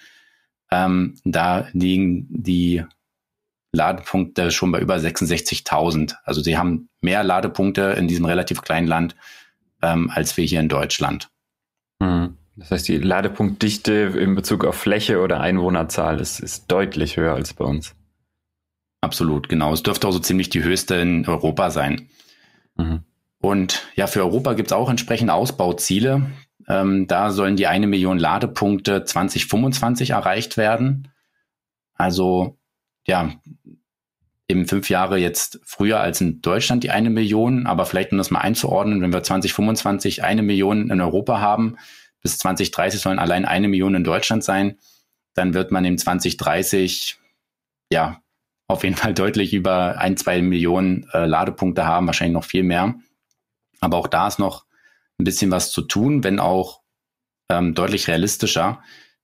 Ähm, 0.69 1.15
da 1.23 1.67
liegen 1.71 2.27
die 2.29 2.83
Ladepunkte 3.73 4.51
schon 4.51 4.71
bei 4.71 4.79
über 4.79 4.95
66.000. 4.95 6.15
Also 6.23 6.41
sie 6.41 6.57
haben 6.57 6.89
mehr 6.99 7.23
Ladepunkte 7.23 7.95
in 7.97 8.07
diesem 8.07 8.25
relativ 8.25 8.61
kleinen 8.61 8.87
Land 8.87 9.15
ähm, 9.81 10.09
als 10.13 10.37
wir 10.37 10.45
hier 10.45 10.59
in 10.59 10.69
Deutschland. 10.69 11.29
Mhm. 11.99 12.37
Das 12.55 12.71
heißt, 12.71 12.87
die 12.87 12.97
Ladepunktdichte 12.97 13.93
in 13.93 14.35
Bezug 14.35 14.65
auf 14.65 14.75
Fläche 14.75 15.21
oder 15.21 15.39
Einwohnerzahl 15.39 16.19
ist, 16.19 16.39
ist 16.39 16.71
deutlich 16.71 17.17
höher 17.17 17.33
als 17.33 17.53
bei 17.53 17.65
uns. 17.65 17.95
Absolut, 18.99 19.49
genau. 19.49 19.73
Es 19.73 19.83
dürfte 19.83 20.07
auch 20.07 20.11
so 20.11 20.19
ziemlich 20.19 20.49
die 20.49 20.63
höchste 20.63 20.95
in 20.95 21.27
Europa 21.27 21.71
sein. 21.71 22.09
Mhm. 22.75 23.03
Und 23.41 23.87
ja, 23.95 24.05
für 24.05 24.19
Europa 24.19 24.53
gibt 24.53 24.69
es 24.69 24.73
auch 24.73 24.89
entsprechende 24.89 25.33
Ausbauziele. 25.33 26.29
Ähm, 26.67 27.07
da 27.07 27.31
sollen 27.31 27.55
die 27.55 27.65
eine 27.67 27.87
Million 27.87 28.19
Ladepunkte 28.19 29.03
2025 29.03 30.11
erreicht 30.11 30.57
werden. 30.57 31.07
Also 31.95 32.59
ja, 33.07 33.31
eben 34.51 34.67
fünf 34.67 34.89
Jahre 34.89 35.17
jetzt 35.17 35.59
früher 35.65 35.99
als 35.99 36.21
in 36.21 36.41
Deutschland 36.41 36.83
die 36.83 36.91
eine 36.91 37.09
Million, 37.09 37.65
aber 37.65 37.85
vielleicht 37.85 38.11
um 38.11 38.17
das 38.17 38.29
mal 38.29 38.39
einzuordnen, 38.39 39.01
wenn 39.01 39.11
wir 39.11 39.23
2025 39.23 40.23
eine 40.23 40.43
Million 40.43 40.89
in 40.89 41.01
Europa 41.01 41.39
haben, 41.39 41.77
bis 42.21 42.37
2030 42.37 43.01
sollen 43.01 43.17
allein 43.17 43.45
eine 43.45 43.67
Million 43.67 43.95
in 43.95 44.03
Deutschland 44.03 44.43
sein, 44.43 44.77
dann 45.33 45.53
wird 45.53 45.71
man 45.71 45.85
im 45.85 45.97
2030 45.97 47.17
ja 47.91 48.21
auf 48.67 48.83
jeden 48.83 48.95
Fall 48.95 49.13
deutlich 49.13 49.53
über 49.53 49.97
ein, 49.97 50.15
zwei 50.17 50.41
Millionen 50.41 51.07
äh, 51.13 51.25
Ladepunkte 51.25 51.85
haben, 51.85 52.05
wahrscheinlich 52.05 52.35
noch 52.35 52.45
viel 52.45 52.63
mehr. 52.63 52.95
Aber 53.79 53.97
auch 53.97 54.07
da 54.07 54.27
ist 54.27 54.39
noch 54.39 54.65
ein 55.17 55.23
bisschen 55.23 55.51
was 55.51 55.71
zu 55.71 55.81
tun, 55.81 56.23
wenn 56.23 56.39
auch 56.39 56.81
ähm, 57.49 57.73
deutlich 57.73 58.07
realistischer. 58.07 58.81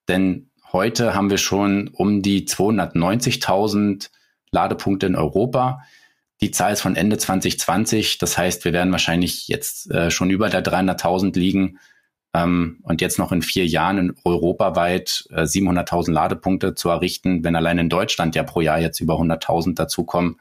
Denn 0.07 0.50
Heute 0.74 1.15
haben 1.15 1.29
wir 1.29 1.38
schon 1.38 1.88
um 1.88 2.22
die 2.22 2.46
290.000 2.46 4.10
Ladepunkte 4.51 5.06
in 5.06 5.16
Europa. 5.16 5.82
Die 6.42 6.51
Zahl 6.51 6.74
ist 6.74 6.82
von 6.82 6.96
Ende 6.96 7.18
2020. 7.18 8.18
Das 8.18 8.38
heißt, 8.38 8.66
wir 8.66 8.74
werden 8.74 8.92
wahrscheinlich 8.92 9.48
jetzt 9.48 9.92
äh, 9.92 10.12
schon 10.12 10.30
über 10.30 10.50
der 10.50 10.63
300.000 10.63 11.38
liegen 11.38 11.80
ähm, 12.34 12.80
und 12.84 13.01
jetzt 13.01 13.18
noch 13.18 13.32
in 13.32 13.42
vier 13.42 13.66
Jahren 13.66 13.98
in 13.98 14.16
europaweit 14.24 15.27
äh, 15.32 15.44
700.000 15.44 16.12
Ladepunkte 16.12 16.75
zu 16.75 16.89
errichten. 16.89 17.44
Wenn 17.44 17.56
allein 17.56 17.80
in 17.80 17.89
Deutschland 17.89 18.36
ja 18.36 18.44
pro 18.44 18.62
Jahr 18.62 18.80
jetzt 18.80 19.00
über 19.00 19.16
100.000 19.16 19.75
dazukommen, 19.75 20.39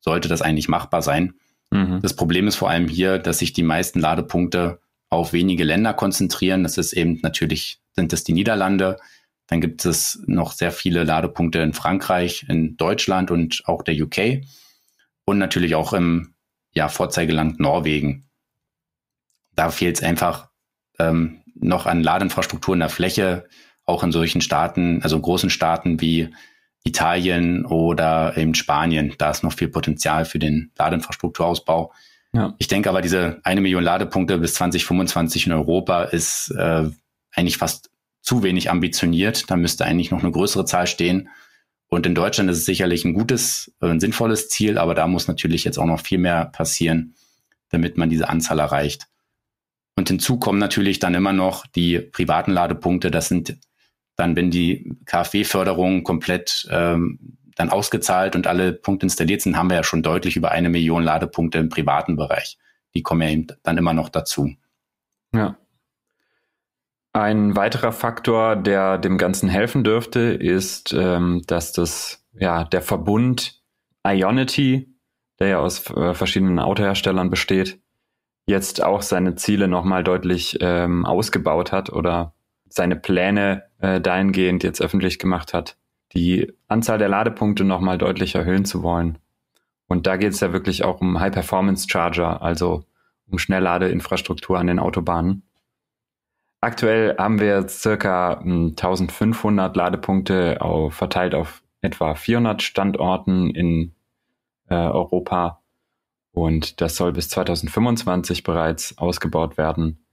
sollte 0.00 0.28
das 0.28 0.42
eigentlich 0.42 0.68
machbar 0.68 1.02
sein. 1.02 1.34
Mhm. 1.70 2.00
Das 2.02 2.14
Problem 2.14 2.46
ist 2.46 2.56
vor 2.56 2.70
allem 2.70 2.88
hier, 2.88 3.18
dass 3.18 3.38
sich 3.38 3.52
die 3.52 3.62
meisten 3.62 4.00
Ladepunkte 4.00 4.80
auf 5.10 5.32
wenige 5.32 5.64
Länder 5.64 5.94
konzentrieren. 5.94 6.62
Das 6.62 6.78
ist 6.78 6.92
eben 6.92 7.20
natürlich, 7.22 7.80
sind 7.92 8.12
es 8.12 8.24
die 8.24 8.32
Niederlande, 8.32 8.98
dann 9.54 9.60
gibt 9.60 9.84
es 9.84 10.20
noch 10.26 10.50
sehr 10.50 10.72
viele 10.72 11.04
Ladepunkte 11.04 11.60
in 11.60 11.74
Frankreich, 11.74 12.44
in 12.48 12.76
Deutschland 12.76 13.30
und 13.30 13.62
auch 13.66 13.84
der 13.84 13.94
UK 13.94 14.44
und 15.24 15.38
natürlich 15.38 15.76
auch 15.76 15.92
im 15.92 16.34
ja, 16.72 16.88
Vorzeigeland 16.88 17.60
Norwegen. 17.60 18.28
Da 19.54 19.70
fehlt 19.70 19.98
es 19.98 20.02
einfach 20.02 20.48
ähm, 20.98 21.44
noch 21.54 21.86
an 21.86 22.02
Ladeinfrastruktur 22.02 22.74
in 22.74 22.80
der 22.80 22.88
Fläche, 22.88 23.46
auch 23.84 24.02
in 24.02 24.10
solchen 24.10 24.40
Staaten, 24.40 25.00
also 25.04 25.20
großen 25.20 25.50
Staaten 25.50 26.00
wie 26.00 26.34
Italien 26.82 27.64
oder 27.64 28.36
in 28.36 28.56
Spanien. 28.56 29.14
Da 29.18 29.30
ist 29.30 29.44
noch 29.44 29.52
viel 29.52 29.68
Potenzial 29.68 30.24
für 30.24 30.40
den 30.40 30.72
Ladeinfrastrukturausbau. 30.76 31.92
Ja. 32.32 32.56
Ich 32.58 32.66
denke 32.66 32.88
aber, 32.88 33.02
diese 33.02 33.38
eine 33.44 33.60
Million 33.60 33.84
Ladepunkte 33.84 34.36
bis 34.38 34.54
2025 34.54 35.46
in 35.46 35.52
Europa 35.52 36.02
ist 36.02 36.50
äh, 36.58 36.90
eigentlich 37.36 37.58
fast 37.58 37.93
zu 38.24 38.42
wenig 38.42 38.70
ambitioniert. 38.70 39.50
Da 39.50 39.56
müsste 39.56 39.84
eigentlich 39.84 40.10
noch 40.10 40.22
eine 40.22 40.32
größere 40.32 40.64
Zahl 40.64 40.86
stehen. 40.86 41.28
Und 41.88 42.06
in 42.06 42.14
Deutschland 42.14 42.50
ist 42.50 42.58
es 42.58 42.64
sicherlich 42.64 43.04
ein 43.04 43.12
gutes, 43.12 43.72
äh, 43.80 43.86
ein 43.86 44.00
sinnvolles 44.00 44.48
Ziel, 44.48 44.78
aber 44.78 44.94
da 44.94 45.06
muss 45.06 45.28
natürlich 45.28 45.62
jetzt 45.62 45.78
auch 45.78 45.86
noch 45.86 46.00
viel 46.00 46.18
mehr 46.18 46.46
passieren, 46.46 47.14
damit 47.68 47.98
man 47.98 48.10
diese 48.10 48.28
Anzahl 48.28 48.58
erreicht. 48.58 49.06
Und 49.96 50.08
hinzu 50.08 50.38
kommen 50.38 50.58
natürlich 50.58 50.98
dann 50.98 51.14
immer 51.14 51.32
noch 51.32 51.66
die 51.66 52.00
privaten 52.00 52.50
Ladepunkte. 52.50 53.10
Das 53.10 53.28
sind 53.28 53.58
dann, 54.16 54.34
wenn 54.36 54.50
die 54.50 54.96
KfW-Förderung 55.04 56.02
komplett 56.02 56.66
ähm, 56.70 57.36
dann 57.54 57.70
ausgezahlt 57.70 58.34
und 58.34 58.46
alle 58.46 58.72
Punkte 58.72 59.06
installiert 59.06 59.42
sind, 59.42 59.56
haben 59.56 59.68
wir 59.68 59.76
ja 59.76 59.84
schon 59.84 60.02
deutlich 60.02 60.36
über 60.36 60.50
eine 60.50 60.70
Million 60.70 61.04
Ladepunkte 61.04 61.58
im 61.58 61.68
privaten 61.68 62.16
Bereich. 62.16 62.58
Die 62.94 63.02
kommen 63.02 63.22
ja 63.22 63.28
eben 63.28 63.46
dann 63.62 63.76
immer 63.76 63.92
noch 63.92 64.08
dazu. 64.08 64.54
Ja. 65.32 65.56
Ein 67.16 67.54
weiterer 67.54 67.92
Faktor, 67.92 68.56
der 68.56 68.98
dem 68.98 69.18
Ganzen 69.18 69.48
helfen 69.48 69.84
dürfte, 69.84 70.18
ist, 70.18 70.92
ähm, 70.92 71.42
dass 71.46 71.72
das, 71.72 72.26
ja, 72.32 72.64
der 72.64 72.82
Verbund 72.82 73.62
Ionity, 74.04 74.92
der 75.38 75.46
ja 75.46 75.58
aus 75.60 75.88
äh, 75.90 76.12
verschiedenen 76.12 76.58
Autoherstellern 76.58 77.30
besteht, 77.30 77.80
jetzt 78.46 78.82
auch 78.82 79.00
seine 79.00 79.36
Ziele 79.36 79.68
nochmal 79.68 80.02
deutlich 80.02 80.58
ähm, 80.60 81.06
ausgebaut 81.06 81.70
hat 81.70 81.92
oder 81.92 82.34
seine 82.68 82.96
Pläne 82.96 83.62
äh, 83.78 84.00
dahingehend 84.00 84.64
jetzt 84.64 84.82
öffentlich 84.82 85.20
gemacht 85.20 85.54
hat, 85.54 85.76
die 86.14 86.52
Anzahl 86.66 86.98
der 86.98 87.08
Ladepunkte 87.08 87.62
nochmal 87.62 87.96
deutlich 87.96 88.34
erhöhen 88.34 88.64
zu 88.64 88.82
wollen. 88.82 89.18
Und 89.86 90.08
da 90.08 90.16
geht 90.16 90.32
es 90.32 90.40
ja 90.40 90.52
wirklich 90.52 90.82
auch 90.82 91.00
um 91.00 91.20
High-Performance-Charger, 91.20 92.42
also 92.42 92.82
um 93.30 93.38
Schnellladeinfrastruktur 93.38 94.58
an 94.58 94.66
den 94.66 94.80
Autobahnen. 94.80 95.44
Aktuell 96.64 97.14
haben 97.18 97.40
wir 97.40 97.68
circa 97.68 98.38
1500 98.38 99.74
hm, 99.74 99.78
Ladepunkte 99.78 100.62
auf, 100.62 100.94
verteilt 100.94 101.34
auf 101.34 101.62
etwa 101.82 102.14
400 102.14 102.62
Standorten 102.62 103.50
in 103.50 103.92
äh, 104.70 104.74
Europa. 104.74 105.60
Und 106.32 106.80
das 106.80 106.96
soll 106.96 107.12
bis 107.12 107.28
2025 107.28 108.44
bereits 108.44 108.96
ausgebaut 108.96 109.58
werden 109.58 110.06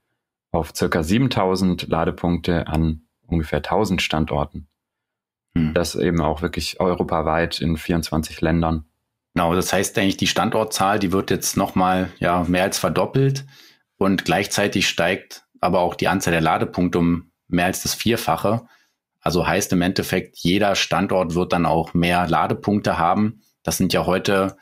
auf 0.50 0.76
circa 0.76 1.02
7000 1.02 1.88
Ladepunkte 1.88 2.66
an 2.66 3.00
ungefähr 3.26 3.60
1000 3.60 4.02
Standorten. 4.02 4.68
Hm. 5.54 5.72
Das 5.72 5.94
eben 5.94 6.20
auch 6.20 6.42
wirklich 6.42 6.80
europaweit 6.80 7.62
in 7.62 7.78
24 7.78 8.42
Ländern. 8.42 8.84
Genau, 9.32 9.54
das 9.54 9.72
heißt 9.72 9.96
eigentlich, 9.96 10.18
die 10.18 10.26
Standortzahl, 10.26 10.98
die 10.98 11.12
wird 11.12 11.30
jetzt 11.30 11.56
nochmal 11.56 12.10
ja, 12.18 12.44
mehr 12.46 12.64
als 12.64 12.78
verdoppelt 12.78 13.46
und 13.96 14.26
gleichzeitig 14.26 14.86
steigt 14.86 15.41
aber 15.62 15.80
auch 15.80 15.94
die 15.94 16.08
Anzahl 16.08 16.32
der 16.32 16.40
Ladepunkte 16.40 16.98
um 16.98 17.30
mehr 17.48 17.66
als 17.66 17.82
das 17.82 17.94
Vierfache. 17.94 18.62
Also 19.20 19.46
heißt 19.46 19.72
im 19.72 19.82
Endeffekt, 19.82 20.36
jeder 20.38 20.74
Standort 20.74 21.34
wird 21.34 21.52
dann 21.52 21.64
auch 21.64 21.94
mehr 21.94 22.28
Ladepunkte 22.28 22.98
haben. 22.98 23.42
Das 23.62 23.76
sind 23.76 23.92
ja 23.92 24.04
heute 24.04 24.56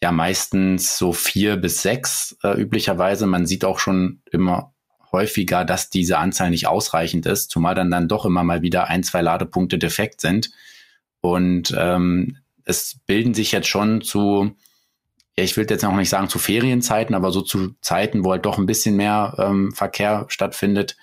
ja 0.00 0.12
meistens 0.12 0.96
so 0.96 1.12
vier 1.12 1.56
bis 1.56 1.82
sechs 1.82 2.38
äh, 2.44 2.60
üblicherweise. 2.60 3.26
Man 3.26 3.46
sieht 3.46 3.64
auch 3.64 3.80
schon 3.80 4.22
immer 4.30 4.72
häufiger, 5.10 5.64
dass 5.64 5.90
diese 5.90 6.18
Anzahl 6.18 6.50
nicht 6.50 6.68
ausreichend 6.68 7.26
ist, 7.26 7.50
zumal 7.50 7.74
dann 7.74 7.90
dann 7.90 8.06
doch 8.06 8.24
immer 8.24 8.44
mal 8.44 8.62
wieder 8.62 8.86
ein, 8.86 9.02
zwei 9.02 9.22
Ladepunkte 9.22 9.78
defekt 9.78 10.20
sind. 10.20 10.50
Und 11.20 11.74
ähm, 11.76 12.36
es 12.64 13.00
bilden 13.06 13.34
sich 13.34 13.50
jetzt 13.50 13.66
schon 13.66 14.02
zu, 14.02 14.54
ja, 15.38 15.44
ich 15.44 15.56
will 15.56 15.66
jetzt 15.70 15.84
noch 15.84 15.94
nicht 15.94 16.08
sagen 16.08 16.28
zu 16.28 16.40
Ferienzeiten, 16.40 17.14
aber 17.14 17.30
so 17.30 17.42
zu 17.42 17.76
Zeiten, 17.80 18.24
wo 18.24 18.32
halt 18.32 18.44
doch 18.44 18.58
ein 18.58 18.66
bisschen 18.66 18.96
mehr 18.96 19.36
ähm, 19.38 19.70
Verkehr 19.70 20.26
stattfindet, 20.26 20.96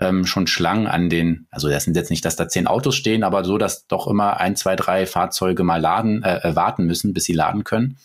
ähm, 0.00 0.26
schon 0.26 0.48
Schlangen 0.48 0.88
an 0.88 1.08
den, 1.08 1.46
also 1.52 1.68
das 1.68 1.84
sind 1.84 1.96
jetzt 1.96 2.10
nicht, 2.10 2.24
dass 2.24 2.34
da 2.34 2.48
zehn 2.48 2.66
Autos 2.66 2.96
stehen, 2.96 3.22
aber 3.22 3.44
so, 3.44 3.58
dass 3.58 3.86
doch 3.86 4.08
immer 4.08 4.40
ein, 4.40 4.56
zwei, 4.56 4.74
drei 4.74 5.06
Fahrzeuge 5.06 5.62
mal 5.62 5.80
laden, 5.80 6.24
äh, 6.24 6.48
äh 6.48 6.56
warten 6.56 6.86
müssen, 6.86 7.14
bis 7.14 7.26
sie 7.26 7.32
laden 7.32 7.62
können. 7.62 7.96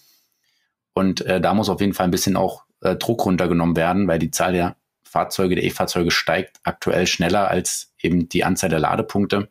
Und 0.94 1.22
äh, 1.22 1.42
da 1.42 1.56
muss 1.56 1.68
auf 1.68 1.82
jeden 1.82 1.96
Fall 1.96 2.06
ein 2.06 2.12
bisschen 2.12 2.38
auch 2.38 2.66
äh, 2.82 2.96
Druck 2.96 3.26
runtergenommen 3.26 3.76
werden, 3.76 4.08
weil 4.08 4.20
die 4.20 4.30
Zahl 4.30 4.54
der 4.54 4.76
Fahrzeuge, 5.04 5.56
der 5.56 5.64
E-Fahrzeuge 5.64 6.12
steigt 6.12 6.60
aktuell 6.64 7.08
schneller 7.08 7.48
als 7.48 7.92
eben 8.00 8.30
die 8.30 8.44
Anzahl 8.44 8.70
der 8.70 8.80
Ladepunkte. 8.80 9.50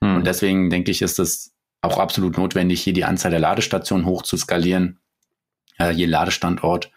Hm. 0.00 0.14
Und 0.14 0.28
deswegen 0.28 0.70
denke 0.70 0.92
ich, 0.92 1.02
ist 1.02 1.18
es 1.18 1.50
auch 1.80 1.98
absolut 1.98 2.38
notwendig, 2.38 2.82
hier 2.82 2.92
die 2.92 3.04
Anzahl 3.04 3.32
der 3.32 3.40
Ladestationen 3.40 4.06
hoch 4.06 4.22
zu 4.22 4.36
skalieren, 4.36 5.00
äh, 5.78 5.90
je 5.90 6.06
Ladestandort. 6.06 6.90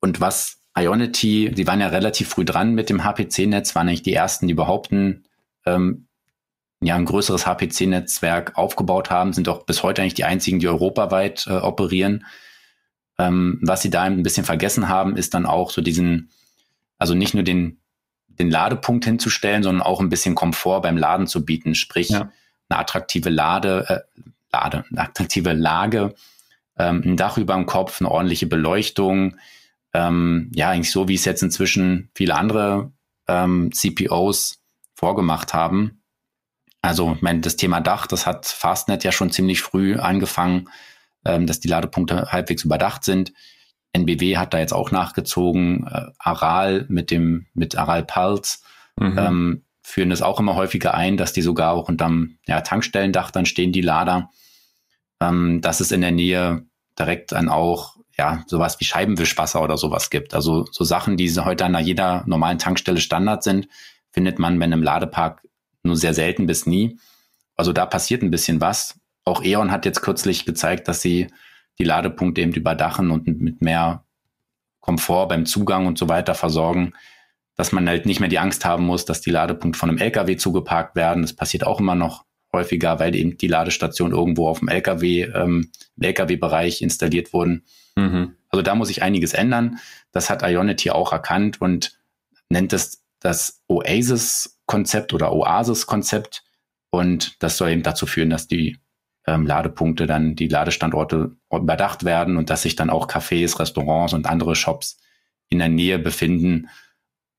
Und 0.00 0.20
was 0.20 0.58
Ionity, 0.76 1.50
die 1.50 1.66
waren 1.66 1.80
ja 1.80 1.88
relativ 1.88 2.28
früh 2.28 2.44
dran 2.44 2.74
mit 2.74 2.90
dem 2.90 3.04
HPC-Netz, 3.04 3.74
waren 3.74 3.88
eigentlich 3.88 4.02
die 4.02 4.14
ersten, 4.14 4.46
die 4.46 4.54
behaupten, 4.54 5.24
ähm, 5.66 6.06
ja, 6.80 6.94
ein 6.94 7.04
größeres 7.04 7.46
HPC-Netzwerk 7.46 8.56
aufgebaut 8.56 9.10
haben, 9.10 9.32
sind 9.32 9.48
auch 9.48 9.64
bis 9.64 9.82
heute 9.82 10.02
eigentlich 10.02 10.14
die 10.14 10.24
einzigen, 10.24 10.60
die 10.60 10.68
europaweit 10.68 11.46
äh, 11.48 11.54
operieren. 11.54 12.24
Ähm, 13.18 13.58
was 13.62 13.82
sie 13.82 13.90
da 13.90 14.02
ein 14.02 14.22
bisschen 14.22 14.44
vergessen 14.44 14.88
haben, 14.88 15.16
ist 15.16 15.34
dann 15.34 15.44
auch 15.44 15.70
so 15.70 15.80
diesen, 15.82 16.30
also 16.98 17.14
nicht 17.14 17.34
nur 17.34 17.42
den, 17.42 17.80
den 18.28 18.50
Ladepunkt 18.50 19.04
hinzustellen, 19.04 19.64
sondern 19.64 19.84
auch 19.84 20.00
ein 20.00 20.08
bisschen 20.08 20.36
Komfort 20.36 20.82
beim 20.82 20.96
Laden 20.96 21.26
zu 21.26 21.44
bieten, 21.44 21.74
sprich 21.74 22.10
ja. 22.10 22.30
eine 22.68 22.78
attraktive 22.78 23.30
Lade, 23.30 23.84
äh, 23.88 24.22
Lade, 24.52 24.84
eine 24.90 25.00
attraktive 25.00 25.52
Lage, 25.52 26.14
ähm, 26.78 27.02
ein 27.04 27.16
Dach 27.16 27.38
über 27.38 27.54
dem 27.54 27.66
Kopf, 27.66 28.00
eine 28.00 28.10
ordentliche 28.10 28.46
Beleuchtung, 28.46 29.36
ähm, 29.94 30.50
ja, 30.54 30.70
eigentlich 30.70 30.92
so, 30.92 31.08
wie 31.08 31.14
es 31.14 31.24
jetzt 31.24 31.42
inzwischen 31.42 32.10
viele 32.14 32.34
andere 32.34 32.92
ähm, 33.26 33.70
CPOs 33.72 34.62
vorgemacht 34.94 35.54
haben. 35.54 36.02
Also, 36.82 37.14
ich 37.14 37.22
meine, 37.22 37.40
das 37.40 37.56
Thema 37.56 37.80
Dach, 37.80 38.06
das 38.06 38.26
hat 38.26 38.46
Fastnet 38.46 39.04
ja 39.04 39.12
schon 39.12 39.30
ziemlich 39.30 39.62
früh 39.62 39.96
angefangen, 39.96 40.68
ähm, 41.24 41.46
dass 41.46 41.60
die 41.60 41.68
Ladepunkte 41.68 42.30
halbwegs 42.30 42.64
überdacht 42.64 43.04
sind. 43.04 43.32
NBW 43.92 44.36
hat 44.36 44.54
da 44.54 44.58
jetzt 44.58 44.72
auch 44.72 44.90
nachgezogen. 44.90 45.86
Äh, 45.86 46.12
Aral 46.18 46.86
mit 46.88 47.10
dem, 47.10 47.46
mit 47.54 47.76
Aral 47.76 48.04
Pulse 48.04 48.58
mhm. 48.96 49.18
ähm, 49.18 49.64
führen 49.82 50.10
das 50.10 50.22
auch 50.22 50.38
immer 50.38 50.54
häufiger 50.54 50.94
ein, 50.94 51.16
dass 51.16 51.32
die 51.32 51.42
sogar 51.42 51.72
auch 51.72 51.88
unterm 51.88 52.36
ja, 52.46 52.60
Tankstellendach 52.60 53.30
dann 53.30 53.46
stehen, 53.46 53.72
die 53.72 53.80
Lader. 53.80 54.30
Ähm, 55.20 55.60
dass 55.62 55.80
es 55.80 55.90
in 55.90 56.02
der 56.02 56.12
Nähe 56.12 56.67
direkt 56.98 57.32
dann 57.32 57.48
auch 57.48 57.96
ja 58.16 58.44
sowas 58.46 58.80
wie 58.80 58.84
Scheibenwischwasser 58.84 59.62
oder 59.62 59.76
sowas 59.76 60.10
gibt. 60.10 60.34
Also 60.34 60.66
so 60.70 60.84
Sachen, 60.84 61.16
die 61.16 61.30
heute 61.36 61.64
an 61.64 61.84
jeder 61.84 62.24
normalen 62.26 62.58
Tankstelle 62.58 63.00
Standard 63.00 63.42
sind, 63.42 63.68
findet 64.10 64.38
man, 64.38 64.58
wenn 64.60 64.72
im 64.72 64.82
Ladepark 64.82 65.42
nur 65.82 65.96
sehr 65.96 66.14
selten 66.14 66.46
bis 66.46 66.66
nie. 66.66 66.98
Also 67.56 67.72
da 67.72 67.86
passiert 67.86 68.22
ein 68.22 68.30
bisschen 68.30 68.60
was. 68.60 68.98
Auch 69.24 69.42
E.ON 69.42 69.70
hat 69.70 69.84
jetzt 69.84 70.02
kürzlich 70.02 70.44
gezeigt, 70.44 70.88
dass 70.88 71.00
sie 71.00 71.28
die 71.78 71.84
Ladepunkte 71.84 72.40
eben 72.40 72.52
überdachen 72.52 73.10
und 73.10 73.26
mit 73.26 73.62
mehr 73.62 74.04
Komfort 74.80 75.28
beim 75.28 75.46
Zugang 75.46 75.86
und 75.86 75.98
so 75.98 76.08
weiter 76.08 76.34
versorgen, 76.34 76.94
dass 77.56 77.72
man 77.72 77.88
halt 77.88 78.06
nicht 78.06 78.20
mehr 78.20 78.28
die 78.28 78.38
Angst 78.38 78.64
haben 78.64 78.86
muss, 78.86 79.04
dass 79.04 79.20
die 79.20 79.30
Ladepunkte 79.30 79.78
von 79.78 79.90
einem 79.90 79.98
LKW 79.98 80.36
zugeparkt 80.36 80.96
werden. 80.96 81.22
Das 81.22 81.34
passiert 81.34 81.64
auch 81.64 81.78
immer 81.78 81.94
noch 81.94 82.24
häufiger, 82.52 82.98
weil 82.98 83.14
eben 83.14 83.36
die 83.36 83.48
Ladestation 83.48 84.12
irgendwo 84.12 84.48
auf 84.48 84.60
dem 84.60 84.68
LKW, 84.68 85.22
ähm, 85.22 85.70
LKW-Bereich 86.00 86.82
installiert 86.82 87.32
wurden. 87.32 87.64
Mhm. 87.96 88.36
Also 88.48 88.62
da 88.62 88.74
muss 88.74 88.88
sich 88.88 89.02
einiges 89.02 89.34
ändern. 89.34 89.78
Das 90.12 90.30
hat 90.30 90.42
Ionity 90.42 90.90
auch 90.90 91.12
erkannt 91.12 91.60
und 91.60 91.98
nennt 92.48 92.72
es 92.72 93.04
das 93.20 93.62
Oasis-Konzept 93.68 95.12
oder 95.12 95.32
Oasis-Konzept. 95.32 96.44
Und 96.90 97.42
das 97.42 97.56
soll 97.56 97.70
eben 97.70 97.82
dazu 97.82 98.06
führen, 98.06 98.30
dass 98.30 98.48
die 98.48 98.78
ähm, 99.26 99.46
Ladepunkte 99.46 100.06
dann 100.06 100.34
die 100.34 100.48
Ladestandorte 100.48 101.36
überdacht 101.52 102.04
werden 102.04 102.36
und 102.36 102.48
dass 102.50 102.62
sich 102.62 102.76
dann 102.76 102.90
auch 102.90 103.08
Cafés, 103.08 103.58
Restaurants 103.58 104.14
und 104.14 104.26
andere 104.26 104.56
Shops 104.56 104.98
in 105.50 105.58
der 105.58 105.68
Nähe 105.68 105.98
befinden, 105.98 106.68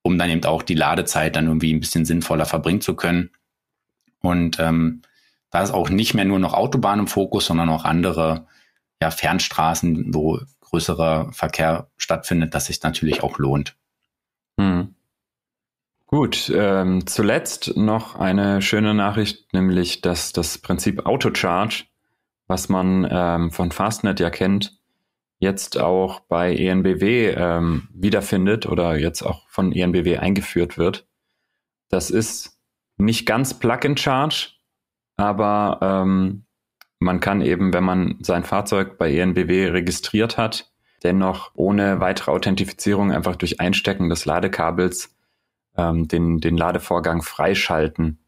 um 0.04 0.18
dann 0.18 0.30
eben 0.30 0.44
auch 0.46 0.62
die 0.62 0.76
Ladezeit 0.76 1.36
dann 1.36 1.48
irgendwie 1.48 1.74
ein 1.74 1.80
bisschen 1.80 2.06
sinnvoller 2.06 2.46
verbringen 2.46 2.82
zu 2.82 2.96
können. 2.96 3.32
Und 4.22 4.60
ähm, 4.60 5.02
da 5.50 5.62
ist 5.64 5.72
auch 5.72 5.90
nicht 5.90 6.14
mehr 6.14 6.26
nur 6.26 6.40
noch 6.40 6.54
Autobahn 6.54 7.00
im 7.00 7.08
Fokus, 7.08 7.46
sondern 7.46 7.70
auch 7.70 7.86
andere 7.86 8.48
ja, 9.02 9.12
Fernstraßen, 9.12 10.14
wo 10.14 10.40
größerer 10.62 11.32
Verkehr 11.32 11.90
stattfindet, 11.98 12.54
dass 12.54 12.68
sich 12.68 12.82
natürlich 12.84 13.24
auch 13.24 13.40
lohnt. 13.40 13.76
Hm. 14.60 14.96
Gut, 16.06 16.52
ähm, 16.54 17.06
zuletzt 17.06 17.78
noch 17.78 18.16
eine 18.16 18.62
schöne 18.62 18.94
Nachricht, 18.94 19.54
nämlich 19.54 20.02
dass 20.02 20.34
das 20.34 20.58
Prinzip 20.58 21.06
Autocharge, 21.06 21.86
was 22.48 22.68
man 22.68 23.08
ähm, 23.10 23.52
von 23.52 23.72
Fastnet 23.72 24.20
ja 24.20 24.32
kennt, 24.32 24.80
jetzt 25.38 25.80
auch 25.80 26.20
bei 26.22 26.56
ENBW 26.56 27.30
ähm, 27.30 27.90
wiederfindet 27.94 28.66
oder 28.66 28.98
jetzt 28.98 29.22
auch 29.22 29.48
von 29.50 29.72
ENBW 29.72 30.18
eingeführt 30.18 30.78
wird. 30.78 31.08
Das 31.90 32.10
ist 32.10 32.59
nicht 33.00 33.26
ganz 33.26 33.58
Plug-in-Charge, 33.58 34.52
aber 35.16 35.80
ähm, 35.82 36.46
man 37.00 37.20
kann 37.20 37.42
eben, 37.42 37.74
wenn 37.74 37.84
man 37.84 38.18
sein 38.22 38.44
Fahrzeug 38.44 38.98
bei 38.98 39.14
ENBW 39.14 39.70
registriert 39.70 40.38
hat, 40.38 40.72
dennoch 41.04 41.52
ohne 41.56 42.02
weitere 42.02 42.32
Authentifizierung 42.32 43.12
einfach 43.12 43.38
durch 43.38 43.60
Einstecken 43.60 44.10
des 44.10 44.26
Ladekabels 44.26 45.16
ähm, 45.78 46.08
den, 46.08 46.40
den 46.40 46.58
Ladevorgang 46.58 47.22
freischalten. 47.22 48.20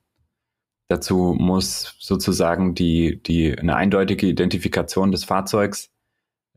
Dazu 0.88 1.36
muss 1.38 1.96
sozusagen 2.00 2.76
die, 2.76 3.22
die, 3.24 3.58
eine 3.58 3.76
eindeutige 3.76 4.28
Identifikation 4.28 5.12
des 5.12 5.26
Fahrzeugs 5.26 5.90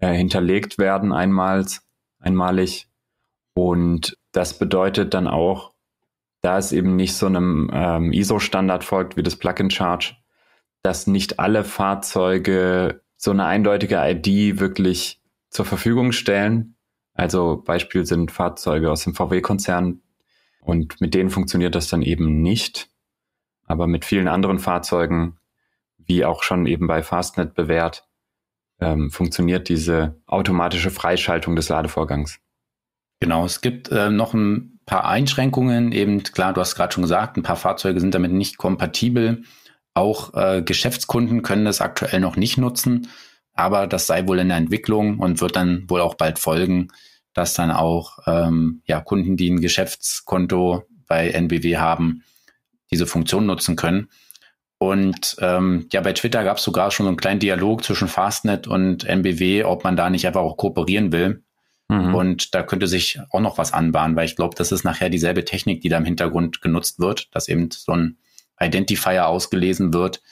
äh, 0.01 0.13
hinterlegt 0.13 0.79
werden 0.79 1.13
einmal, 1.13 1.65
einmalig. 2.21 2.89
Und 3.55 4.19
das 4.33 4.59
bedeutet 4.59 5.15
dann 5.15 5.29
auch, 5.29 5.74
da 6.45 6.59
es 6.59 6.73
eben 6.73 6.95
nicht 6.95 7.15
so 7.15 7.27
einem 7.27 7.71
ähm, 7.73 8.13
ISO-Standard 8.13 8.85
folgt 8.85 9.17
wie 9.17 9.23
das 9.23 9.37
Plug-in-Charge, 9.37 10.17
dass 10.83 11.07
nicht 11.07 11.41
alle 11.41 11.65
Fahrzeuge 11.65 13.01
so 13.17 13.31
eine 13.31 13.47
eindeutige 13.47 13.97
ID 13.97 14.61
wirklich 14.61 15.23
zur 15.49 15.65
Verfügung 15.65 16.13
stellen. 16.13 16.77
Also 17.15 17.63
Beispiel 17.65 18.05
sind 18.05 18.31
Fahrzeuge 18.31 18.91
aus 18.91 19.05
dem 19.05 19.15
VW-Konzern, 19.15 20.03
und 20.65 20.99
mit 21.01 21.15
denen 21.15 21.31
funktioniert 21.31 21.75
das 21.75 21.89
dann 21.89 22.03
eben 22.03 22.41
nicht. 22.41 22.89
Aber 23.67 23.87
mit 23.87 24.05
vielen 24.05 24.29
anderen 24.29 24.59
Fahrzeugen, 24.59 25.39
wie 25.99 26.25
auch 26.25 26.43
schon 26.43 26.67
eben 26.67 26.87
bei 26.87 27.03
Fastnet 27.03 27.55
bewährt, 27.55 28.09
ähm, 28.81 29.11
funktioniert 29.11 29.69
diese 29.69 30.21
automatische 30.27 30.91
Freischaltung 30.91 31.55
des 31.55 31.69
Ladevorgangs. 31.69 32.41
Genau, 33.21 33.45
es 33.45 33.61
gibt 33.61 33.91
äh, 33.91 34.11
noch 34.11 34.35
ein 34.35 34.74
paar 34.87 35.07
Einschränkungen. 35.07 35.93
Eben 35.93 36.23
klar, 36.23 36.53
du 36.53 36.61
hast 36.61 36.75
gerade 36.75 36.93
schon 36.93 37.03
gesagt, 37.03 37.37
ein 37.37 37.43
paar 37.43 37.57
Fahrzeuge 37.57 38.01
sind 38.01 38.15
damit 38.15 38.33
nicht 38.33 38.59
kompatibel. 38.59 39.43
Auch 39.95 40.35
äh, 40.35 40.63
Geschäftskunden 40.63 41.43
können 41.43 41.65
das 41.65 41.81
aktuell 41.81 42.21
noch 42.21 42.37
nicht 42.37 42.59
nutzen, 42.59 43.09
aber 43.53 43.87
das 43.87 44.07
sei 44.07 44.27
wohl 44.27 44.41
in 44.41 44.49
der 44.49 44.57
Entwicklung 44.57 45.19
und 45.19 45.41
wird 45.41 45.57
dann 45.57 45.89
wohl 45.89 46.01
auch 46.01 46.15
bald 46.15 46.39
folgen 46.39 46.89
dass 47.35 47.55
dann 47.55 47.71
auch 47.71 48.19
ähm, 48.27 48.83
ja, 48.87 49.01
Kunden, 49.01 49.37
die 49.37 49.51
ein 49.51 49.61
Geschäftskonto 49.61 50.85
bei 51.07 51.29
NBW 51.29 51.77
haben, 51.77 52.23
diese 52.91 53.07
Funktion 53.07 53.45
nutzen 53.45 53.77
können. 53.77 54.09
Und 54.79 55.37
ähm, 55.41 55.89
ja, 55.93 56.01
bei 56.01 56.13
Twitter 56.13 56.45
gab 56.45 56.59
es 56.59 56.63
sogar 56.63 56.91
schon 56.91 57.05
so 57.05 57.09
einen 57.09 57.17
kleinen 57.17 57.41
Dialog 57.41 57.85
zwischen 57.85 58.09
Fastnet 58.09 58.67
und 58.67 59.05
NBW, 59.05 59.65
ob 59.65 59.85
man 59.85 59.97
da 59.97 60.11
nicht 60.11 60.27
einfach 60.27 60.41
auch 60.41 60.57
kooperieren 60.57 61.13
will. 61.13 61.44
Mhm. 61.89 62.15
Und 62.15 62.55
da 62.55 62.63
könnte 62.63 62.87
sich 62.87 63.21
auch 63.31 63.41
noch 63.41 63.59
was 63.59 63.73
anbahnen, 63.73 64.17
weil 64.17 64.27
ich 64.27 64.37
glaube, 64.37 64.57
das 64.57 64.73
ist 64.73 64.85
nachher 64.85 65.11
dieselbe 65.11 65.45
Technik, 65.45 65.83
die 65.83 65.89
da 65.89 65.99
im 65.99 66.05
Hintergrund 66.05 66.63
genutzt 66.63 66.99
wird, 66.99 67.35
dass 67.35 67.49
eben 67.49 67.71
so 67.71 67.93
ein 67.93 68.19
Identifier 68.59 69.27
ausgelesen 69.27 69.93
wird, 69.93 70.23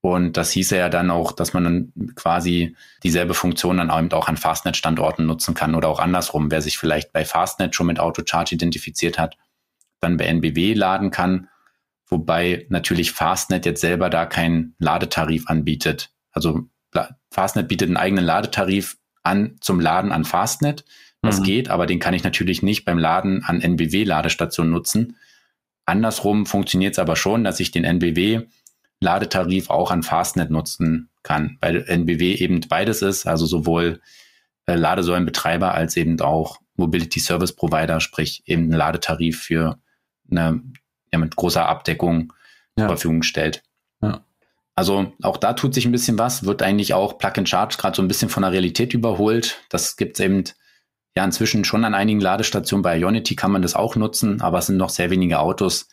und 0.00 0.36
das 0.36 0.52
hieße 0.52 0.76
ja 0.76 0.88
dann 0.88 1.10
auch, 1.10 1.32
dass 1.32 1.54
man 1.54 1.64
dann 1.64 1.92
quasi 2.14 2.76
dieselbe 3.02 3.34
Funktion 3.34 3.78
dann 3.78 3.90
eben 3.90 4.12
auch 4.12 4.28
an 4.28 4.36
Fastnet-Standorten 4.36 5.26
nutzen 5.26 5.54
kann 5.54 5.74
oder 5.74 5.88
auch 5.88 5.98
andersrum. 5.98 6.50
Wer 6.50 6.62
sich 6.62 6.78
vielleicht 6.78 7.12
bei 7.12 7.24
Fastnet 7.24 7.74
schon 7.74 7.88
mit 7.88 7.98
Autocharge 7.98 8.54
identifiziert 8.54 9.18
hat, 9.18 9.36
dann 10.00 10.16
bei 10.16 10.26
NBW 10.26 10.74
laden 10.74 11.10
kann. 11.10 11.48
Wobei 12.06 12.66
natürlich 12.68 13.10
Fastnet 13.10 13.66
jetzt 13.66 13.80
selber 13.80 14.08
da 14.08 14.24
keinen 14.24 14.76
Ladetarif 14.78 15.48
anbietet. 15.48 16.10
Also 16.30 16.68
Fastnet 17.30 17.66
bietet 17.66 17.88
einen 17.88 17.96
eigenen 17.96 18.24
Ladetarif 18.24 18.98
an, 19.28 19.56
zum 19.60 19.78
Laden 19.80 20.10
an 20.12 20.24
Fastnet. 20.24 20.84
Das 21.22 21.40
mhm. 21.40 21.44
geht, 21.44 21.68
aber 21.70 21.86
den 21.86 21.98
kann 21.98 22.14
ich 22.14 22.24
natürlich 22.24 22.62
nicht 22.62 22.84
beim 22.84 22.98
Laden 22.98 23.44
an 23.44 23.60
NBW-Ladestationen 23.60 24.72
nutzen. 24.72 25.16
Andersrum 25.84 26.46
funktioniert 26.46 26.92
es 26.92 26.98
aber 26.98 27.16
schon, 27.16 27.44
dass 27.44 27.60
ich 27.60 27.70
den 27.70 27.84
NBW-Ladetarif 27.84 29.70
auch 29.70 29.90
an 29.90 30.02
Fastnet 30.02 30.50
nutzen 30.50 31.10
kann, 31.22 31.58
weil 31.60 31.84
NBW 31.86 32.34
eben 32.34 32.60
beides 32.68 33.02
ist, 33.02 33.26
also 33.26 33.46
sowohl 33.46 34.00
äh, 34.66 34.74
Ladesäulenbetreiber 34.74 35.74
als 35.74 35.96
eben 35.96 36.20
auch 36.20 36.58
Mobility 36.76 37.20
Service 37.20 37.52
Provider, 37.52 38.00
sprich 38.00 38.42
eben 38.46 38.70
ein 38.70 38.76
Ladetarif 38.76 39.42
für 39.42 39.78
eine 40.30 40.62
ja, 41.12 41.18
mit 41.18 41.34
großer 41.36 41.66
Abdeckung 41.66 42.32
ja. 42.76 42.84
zur 42.84 42.88
Verfügung 42.96 43.22
stellt. 43.22 43.62
Ja. 44.02 44.24
Also 44.78 45.12
auch 45.24 45.38
da 45.38 45.54
tut 45.54 45.74
sich 45.74 45.86
ein 45.86 45.90
bisschen 45.90 46.20
was, 46.20 46.44
wird 46.44 46.62
eigentlich 46.62 46.94
auch 46.94 47.18
Plug 47.18 47.32
and 47.38 47.48
Charge 47.48 47.74
gerade 47.78 47.96
so 47.96 48.02
ein 48.02 48.06
bisschen 48.06 48.28
von 48.28 48.44
der 48.44 48.52
Realität 48.52 48.94
überholt. 48.94 49.60
Das 49.70 49.96
gibt 49.96 50.20
es 50.20 50.24
eben 50.24 50.44
ja 51.16 51.24
inzwischen 51.24 51.64
schon 51.64 51.84
an 51.84 51.94
einigen 51.94 52.20
Ladestationen. 52.20 52.84
Bei 52.84 52.96
Ionity 52.96 53.34
kann 53.34 53.50
man 53.50 53.62
das 53.62 53.74
auch 53.74 53.96
nutzen, 53.96 54.40
aber 54.40 54.58
es 54.58 54.66
sind 54.66 54.76
noch 54.76 54.90
sehr 54.90 55.10
wenige 55.10 55.40
Autos, 55.40 55.88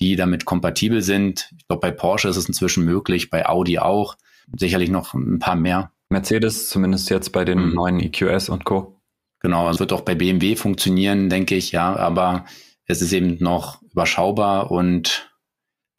die 0.00 0.16
damit 0.16 0.44
kompatibel 0.44 1.00
sind. 1.00 1.48
Ich 1.58 1.66
glaube, 1.66 1.80
bei 1.80 1.90
Porsche 1.90 2.28
ist 2.28 2.36
es 2.36 2.46
inzwischen 2.46 2.84
möglich, 2.84 3.30
bei 3.30 3.48
Audi 3.48 3.78
auch, 3.78 4.16
sicherlich 4.54 4.90
noch 4.90 5.14
ein 5.14 5.38
paar 5.38 5.56
mehr. 5.56 5.92
Mercedes, 6.10 6.68
zumindest 6.68 7.08
jetzt 7.08 7.32
bei 7.32 7.46
den 7.46 7.70
mhm. 7.70 7.74
neuen 7.74 8.00
EQS 8.00 8.50
und 8.50 8.66
Co. 8.66 9.00
Genau, 9.40 9.70
es 9.70 9.80
wird 9.80 9.94
auch 9.94 10.02
bei 10.02 10.14
BMW 10.14 10.56
funktionieren, 10.56 11.30
denke 11.30 11.54
ich, 11.54 11.72
ja, 11.72 11.96
aber 11.96 12.44
es 12.84 13.00
ist 13.00 13.14
eben 13.14 13.38
noch 13.40 13.80
überschaubar 13.80 14.70
und 14.70 15.30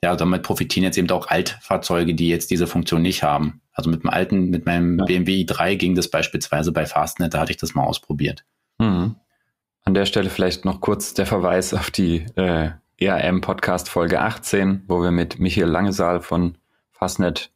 ja, 0.04 0.16
damit 0.16 0.44
profitieren 0.44 0.84
jetzt 0.84 0.98
eben 0.98 1.10
auch 1.10 1.28
Altfahrzeuge, 1.28 2.14
die 2.14 2.30
jetzt 2.30 2.52
diese 2.52 2.68
Funktion 2.68 3.02
nicht 3.02 3.24
haben. 3.24 3.62
Also 3.74 3.90
mit 3.90 4.04
dem 4.04 4.10
alten, 4.10 4.50
mit 4.50 4.66
meinem 4.66 5.00
ja. 5.00 5.06
BMW 5.06 5.44
i3 5.44 5.76
ging 5.76 5.96
das 5.96 6.10
beispielsweise 6.10 6.72
bei 6.72 6.86
Fastnet, 6.86 7.34
da 7.34 7.40
hatte 7.40 7.52
ich 7.52 7.58
das 7.58 7.76
mal 7.76 7.84
ausprobiert. 7.84 8.46
Mhm. 8.78 9.16
An 9.84 9.94
der 9.94 10.06
Stelle 10.06 10.30
vielleicht 10.30 10.66
noch 10.66 10.82
kurz 10.82 11.14
der 11.14 11.26
Verweis 11.26 11.74
auf 11.74 11.90
die 11.92 12.26
äh, 12.36 12.72
ERM 12.98 13.42
Podcast 13.42 13.90
Folge 13.90 14.20
18, 14.22 14.84
wo 14.88 15.02
wir 15.02 15.12
mit 15.12 15.40
Michael 15.40 15.70
Langesaal 15.70 16.22
von 16.22 16.58
Fastnet 16.92 17.52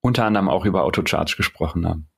unter 0.00 0.24
anderem 0.24 0.48
auch 0.48 0.64
über 0.64 0.84
Autocharge 0.84 1.34
gesprochen 1.36 1.86
haben. 1.86 2.08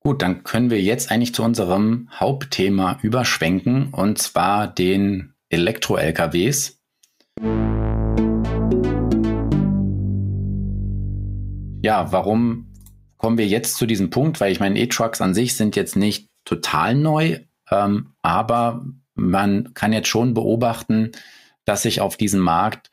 Gut, 0.00 0.22
dann 0.22 0.44
können 0.44 0.70
wir 0.70 0.80
jetzt 0.80 1.10
eigentlich 1.10 1.34
zu 1.34 1.42
unserem 1.42 2.08
Hauptthema 2.12 2.98
überschwenken 3.02 3.92
und 3.92 4.18
zwar 4.18 4.68
den 4.68 5.34
Elektro-LKWs. 5.48 6.80
Ja, 11.86 12.10
warum 12.10 12.66
kommen 13.16 13.38
wir 13.38 13.46
jetzt 13.46 13.76
zu 13.76 13.86
diesem 13.86 14.10
Punkt? 14.10 14.40
Weil 14.40 14.50
ich 14.50 14.58
meine, 14.58 14.76
E-Trucks 14.76 15.20
an 15.20 15.34
sich 15.34 15.56
sind 15.56 15.76
jetzt 15.76 15.94
nicht 15.94 16.28
total 16.44 16.96
neu, 16.96 17.38
ähm, 17.70 18.12
aber 18.22 18.84
man 19.14 19.72
kann 19.72 19.92
jetzt 19.92 20.08
schon 20.08 20.34
beobachten, 20.34 21.12
dass 21.64 21.82
sich 21.82 22.00
auf 22.00 22.16
diesem 22.16 22.40
Markt 22.40 22.90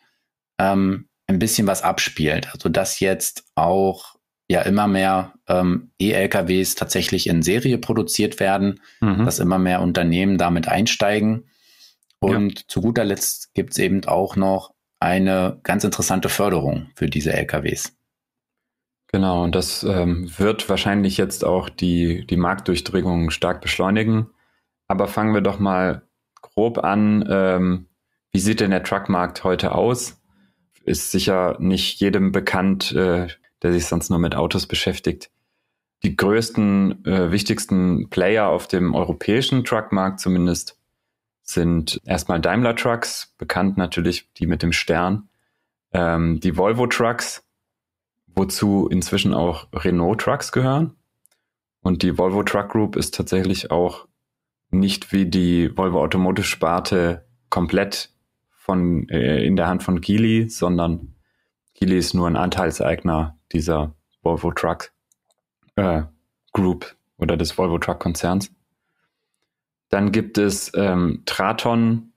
ähm, 0.60 1.08
ein 1.26 1.40
bisschen 1.40 1.66
was 1.66 1.82
abspielt. 1.82 2.54
Also 2.54 2.70
dass 2.70 3.00
jetzt 3.00 3.46
auch 3.56 4.14
ja 4.48 4.62
immer 4.62 4.88
mehr 4.88 5.34
ähm, 5.48 5.90
E-LKWs 6.00 6.76
tatsächlich 6.76 7.26
in 7.26 7.42
Serie 7.42 7.80
produziert 7.80 8.40
werden, 8.40 8.80
mhm. 9.02 9.26
dass 9.26 9.40
immer 9.40 9.58
mehr 9.58 9.82
Unternehmen 9.82 10.38
damit 10.38 10.68
einsteigen. 10.68 11.50
Und 12.20 12.60
ja. 12.60 12.66
zu 12.68 12.82
guter 12.82 13.06
Letzt 13.06 13.56
gibt 13.56 13.72
es 13.72 13.80
eben 13.80 14.06
auch 14.06 14.36
noch 14.36 14.76
eine 15.00 15.60
ganz 15.64 15.84
interessante 15.84 16.30
Förderung 16.30 16.92
für 16.94 17.08
diese 17.08 17.34
LKWs. 17.34 17.92
Genau, 19.14 19.44
und 19.44 19.54
das 19.54 19.84
ähm, 19.84 20.28
wird 20.40 20.68
wahrscheinlich 20.70 21.18
jetzt 21.18 21.46
auch 21.46 21.70
die, 21.70 22.26
die 22.26 22.36
Marktdurchdringung 22.36 23.30
stark 23.30 23.62
beschleunigen. 23.62 24.32
Aber 24.88 25.08
fangen 25.08 25.36
wir 25.36 25.42
doch 25.42 25.60
mal 25.60 26.02
grob 26.42 26.80
an. 26.84 27.24
Ähm, 27.30 27.86
wie 28.32 28.40
sieht 28.40 28.60
denn 28.60 28.72
der 28.72 28.82
Truckmarkt 28.82 29.44
heute 29.44 29.74
aus? 29.74 30.20
Ist 30.84 31.12
sicher 31.12 31.58
nicht 31.60 32.00
jedem 32.00 32.32
bekannt, 32.32 32.92
äh, 32.94 33.28
der 33.62 33.72
sich 33.72 33.86
sonst 33.86 34.10
nur 34.10 34.18
mit 34.18 34.34
Autos 34.34 34.66
beschäftigt. 34.66 35.30
Die 36.02 36.18
größten, 36.18 37.06
äh, 37.06 37.32
wichtigsten 37.32 38.10
Player 38.10 38.48
auf 38.48 38.68
dem 38.68 38.96
europäischen 38.96 39.64
Truckmarkt 39.64 40.22
zumindest 40.22 40.80
sind 41.44 42.02
erstmal 42.04 42.42
Daimler 42.42 42.76
Trucks, 42.76 43.36
bekannt 43.38 43.78
natürlich 43.78 44.34
die 44.34 44.48
mit 44.48 44.64
dem 44.64 44.72
Stern, 44.72 45.30
ähm, 45.94 46.40
die 46.40 46.58
Volvo 46.58 46.88
Trucks, 46.88 47.43
wozu 48.36 48.88
inzwischen 48.90 49.34
auch 49.34 49.68
Renault 49.74 50.22
Trucks 50.22 50.52
gehören. 50.52 50.96
Und 51.82 52.02
die 52.02 52.18
Volvo 52.18 52.44
Truck 52.44 52.70
Group 52.70 52.96
ist 52.96 53.14
tatsächlich 53.14 53.72
auch 53.72 54.08
nicht 54.70 55.12
wie 55.12 55.26
die 55.26 55.76
Volvo 55.78 56.02
Automotive 56.02 56.46
Sparte 56.46 57.26
komplett 57.50 58.10
von 58.52 59.08
äh, 59.10 59.44
in 59.44 59.56
der 59.56 59.68
Hand 59.68 59.84
von 59.84 60.02
Geely, 60.02 60.50
sondern 60.50 61.16
Geely 61.74 61.98
ist 61.98 62.14
nur 62.14 62.28
ein 62.28 62.38
Anteilseigner 62.38 63.38
dieser 63.52 63.94
Volvo 64.22 64.52
Truck 64.52 64.92
äh, 65.76 66.04
Group 66.54 66.96
oder 67.18 67.38
des 67.38 67.58
Volvo 67.58 67.78
Truck 67.78 68.00
Konzerns. 68.00 68.52
Dann 69.90 70.12
gibt 70.12 70.38
es 70.38 70.72
ähm, 70.76 71.22
Traton, 71.26 72.14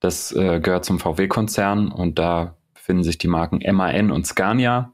das 0.00 0.32
äh, 0.32 0.58
gehört 0.60 0.84
zum 0.84 0.98
VW-Konzern 0.98 1.92
und 1.92 2.18
da 2.18 2.56
befinden 2.74 3.04
sich 3.04 3.18
die 3.18 3.28
Marken 3.28 3.60
MAN 3.76 4.10
und 4.10 4.26
Scania 4.26 4.92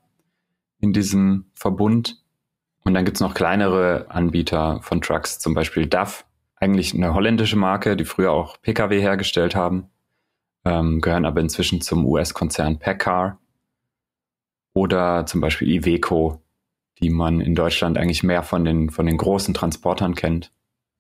in 0.87 0.93
diesem 0.93 1.51
Verbund. 1.55 2.23
Und 2.85 2.95
dann 2.95 3.05
gibt 3.05 3.17
es 3.17 3.21
noch 3.21 3.35
kleinere 3.35 4.07
Anbieter 4.09 4.81
von 4.83 5.01
Trucks, 5.01 5.39
zum 5.39 5.55
Beispiel 5.55 5.87
DAF, 5.87 6.25
eigentlich 6.57 6.95
eine 6.95 7.15
holländische 7.15 7.57
Marke, 7.57 7.97
die 7.97 8.05
früher 8.05 8.33
auch 8.33 8.61
Pkw 8.63 9.01
hergestellt 9.01 9.55
haben, 9.55 9.91
ähm, 10.65 11.01
gehören 11.01 11.25
aber 11.25 11.41
inzwischen 11.41 11.81
zum 11.81 12.07
US-Konzern 12.07 12.79
Packard. 12.79 13.39
Oder 14.73 15.27
zum 15.27 15.41
Beispiel 15.41 15.71
Iveco, 15.71 16.43
die 17.01 17.11
man 17.11 17.41
in 17.41 17.55
Deutschland 17.55 17.99
eigentlich 17.99 18.23
mehr 18.23 18.43
von 18.43 18.65
den, 18.65 18.91
von 18.91 19.07
den 19.07 19.17
großen 19.17 19.55
Transportern 19.55 20.15
kennt. 20.15 20.53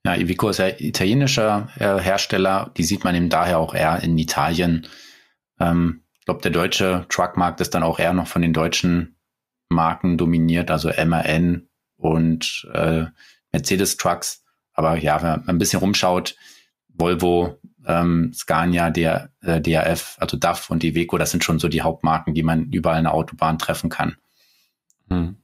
Ja, 0.04 0.14
Iveco 0.14 0.48
ist 0.48 0.58
ja 0.58 0.68
italienischer 0.68 1.68
äh, 1.78 1.98
Hersteller. 1.98 2.70
Die 2.76 2.84
sieht 2.84 3.04
man 3.04 3.14
eben 3.14 3.28
daher 3.28 3.58
auch 3.58 3.74
eher 3.74 4.02
in 4.02 4.16
Italien. 4.18 4.86
Ähm, 5.60 6.02
ich 6.18 6.24
glaube, 6.26 6.42
der 6.42 6.52
deutsche 6.52 7.06
Truckmarkt 7.08 7.60
ist 7.60 7.74
dann 7.74 7.82
auch 7.82 7.98
eher 7.98 8.12
noch 8.12 8.28
von 8.28 8.42
den 8.42 8.52
deutschen 8.52 9.15
Marken 9.68 10.16
dominiert, 10.16 10.70
also 10.70 10.90
MAN 11.04 11.68
und 11.96 12.68
äh, 12.72 13.06
Mercedes 13.52 13.96
Trucks. 13.96 14.44
Aber 14.72 14.96
ja, 14.98 15.22
wenn 15.22 15.30
man 15.30 15.48
ein 15.48 15.58
bisschen 15.58 15.80
rumschaut, 15.80 16.36
Volvo, 16.88 17.58
ähm, 17.86 18.32
Scania, 18.34 18.90
der, 18.90 19.30
äh, 19.42 19.60
DAF, 19.60 20.16
also 20.20 20.36
DAF 20.36 20.70
und 20.70 20.84
Iveco, 20.84 21.18
das 21.18 21.30
sind 21.30 21.44
schon 21.44 21.58
so 21.58 21.68
die 21.68 21.82
Hauptmarken, 21.82 22.34
die 22.34 22.42
man 22.42 22.70
überall 22.72 22.98
in 22.98 23.04
der 23.04 23.14
Autobahn 23.14 23.58
treffen 23.58 23.90
kann. 23.90 24.16
Hm. 25.08 25.36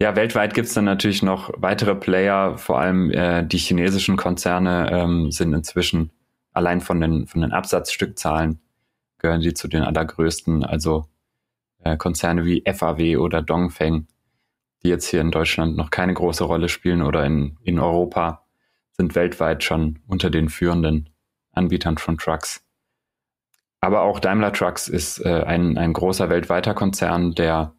Ja, 0.00 0.14
weltweit 0.14 0.54
gibt's 0.54 0.74
dann 0.74 0.84
natürlich 0.84 1.22
noch 1.22 1.50
weitere 1.56 1.96
Player, 1.96 2.56
vor 2.56 2.80
allem 2.80 3.10
äh, 3.10 3.44
die 3.44 3.58
chinesischen 3.58 4.16
Konzerne 4.16 4.90
ähm, 4.92 5.32
sind 5.32 5.52
inzwischen 5.52 6.10
allein 6.52 6.80
von 6.80 7.00
den, 7.00 7.26
von 7.26 7.40
den 7.40 7.52
Absatzstückzahlen 7.52 8.60
gehören 9.18 9.40
die 9.40 9.54
zu 9.54 9.68
den 9.68 9.82
allergrößten. 9.82 10.64
Also 10.64 11.06
äh, 11.82 11.96
Konzerne 11.96 12.44
wie 12.44 12.62
FAW 12.66 13.16
oder 13.18 13.42
Dongfeng, 13.42 14.06
die 14.82 14.88
jetzt 14.88 15.08
hier 15.08 15.20
in 15.20 15.30
Deutschland 15.30 15.76
noch 15.76 15.90
keine 15.90 16.14
große 16.14 16.44
Rolle 16.44 16.68
spielen 16.68 17.02
oder 17.02 17.24
in, 17.24 17.58
in 17.62 17.78
Europa, 17.78 18.44
sind 18.92 19.14
weltweit 19.14 19.64
schon 19.64 20.00
unter 20.06 20.30
den 20.30 20.48
führenden 20.48 21.10
Anbietern 21.52 21.98
von 21.98 22.18
Trucks. 22.18 22.64
Aber 23.80 24.02
auch 24.02 24.18
Daimler 24.18 24.52
Trucks 24.52 24.88
ist 24.88 25.24
äh, 25.24 25.44
ein, 25.44 25.78
ein 25.78 25.92
großer 25.92 26.28
weltweiter 26.28 26.74
Konzern, 26.74 27.34
der 27.34 27.74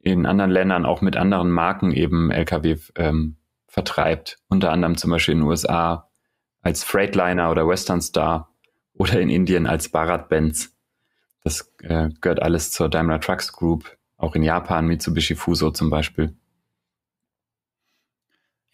in 0.00 0.26
anderen 0.26 0.50
Ländern 0.50 0.84
auch 0.84 1.00
mit 1.00 1.16
anderen 1.16 1.50
Marken 1.50 1.92
eben 1.92 2.30
Lkw 2.30 2.76
ähm, 2.96 3.36
vertreibt. 3.66 4.38
Unter 4.48 4.70
anderem 4.70 4.96
zum 4.96 5.10
Beispiel 5.10 5.32
in 5.32 5.40
den 5.40 5.48
USA 5.48 6.08
als 6.60 6.84
Freightliner 6.84 7.50
oder 7.50 7.66
Western 7.66 8.00
Star 8.00 8.52
oder 8.94 9.20
in 9.20 9.30
Indien 9.30 9.66
als 9.66 9.88
Bharat 9.88 10.28
Benz. 10.28 10.71
Das 11.44 11.72
äh, 11.82 12.08
gehört 12.20 12.40
alles 12.40 12.70
zur 12.70 12.88
Daimler 12.88 13.20
Trucks 13.20 13.52
Group. 13.52 13.96
Auch 14.16 14.34
in 14.34 14.42
Japan 14.42 14.86
Mitsubishi 14.86 15.34
Fuso 15.34 15.70
zum 15.70 15.90
Beispiel. 15.90 16.34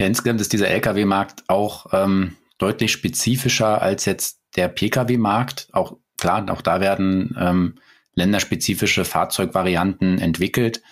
Ja, 0.01 0.07
insgesamt 0.07 0.41
ist 0.41 0.53
dieser 0.53 0.69
Lkw-Markt 0.69 1.45
auch 1.49 1.87
ähm, 1.93 2.37
deutlich 2.59 2.93
spezifischer 2.93 3.81
als 3.81 4.05
jetzt 4.05 4.41
der 4.57 4.69
Pkw-Markt. 4.69 5.69
Auch 5.73 5.97
klar, 6.19 6.45
auch 6.51 6.61
da 6.61 6.81
werden 6.81 7.35
ähm, 7.39 7.79
länderspezifische 8.15 9.05
Fahrzeugvarianten 9.05 10.19
entwickelt. 10.19 10.83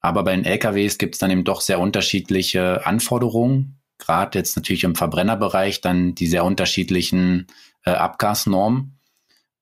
Aber 0.00 0.22
bei 0.22 0.36
den 0.36 0.44
LKWs 0.44 0.98
gibt 0.98 1.14
es 1.14 1.18
dann 1.18 1.30
eben 1.30 1.44
doch 1.44 1.62
sehr 1.62 1.80
unterschiedliche 1.80 2.84
Anforderungen. 2.86 3.80
Gerade 3.98 4.38
jetzt 4.38 4.56
natürlich 4.56 4.84
im 4.84 4.96
Verbrennerbereich 4.96 5.80
dann 5.80 6.14
die 6.14 6.26
sehr 6.26 6.44
unterschiedlichen 6.44 7.46
äh, 7.84 7.90
Abgasnormen. 7.92 8.98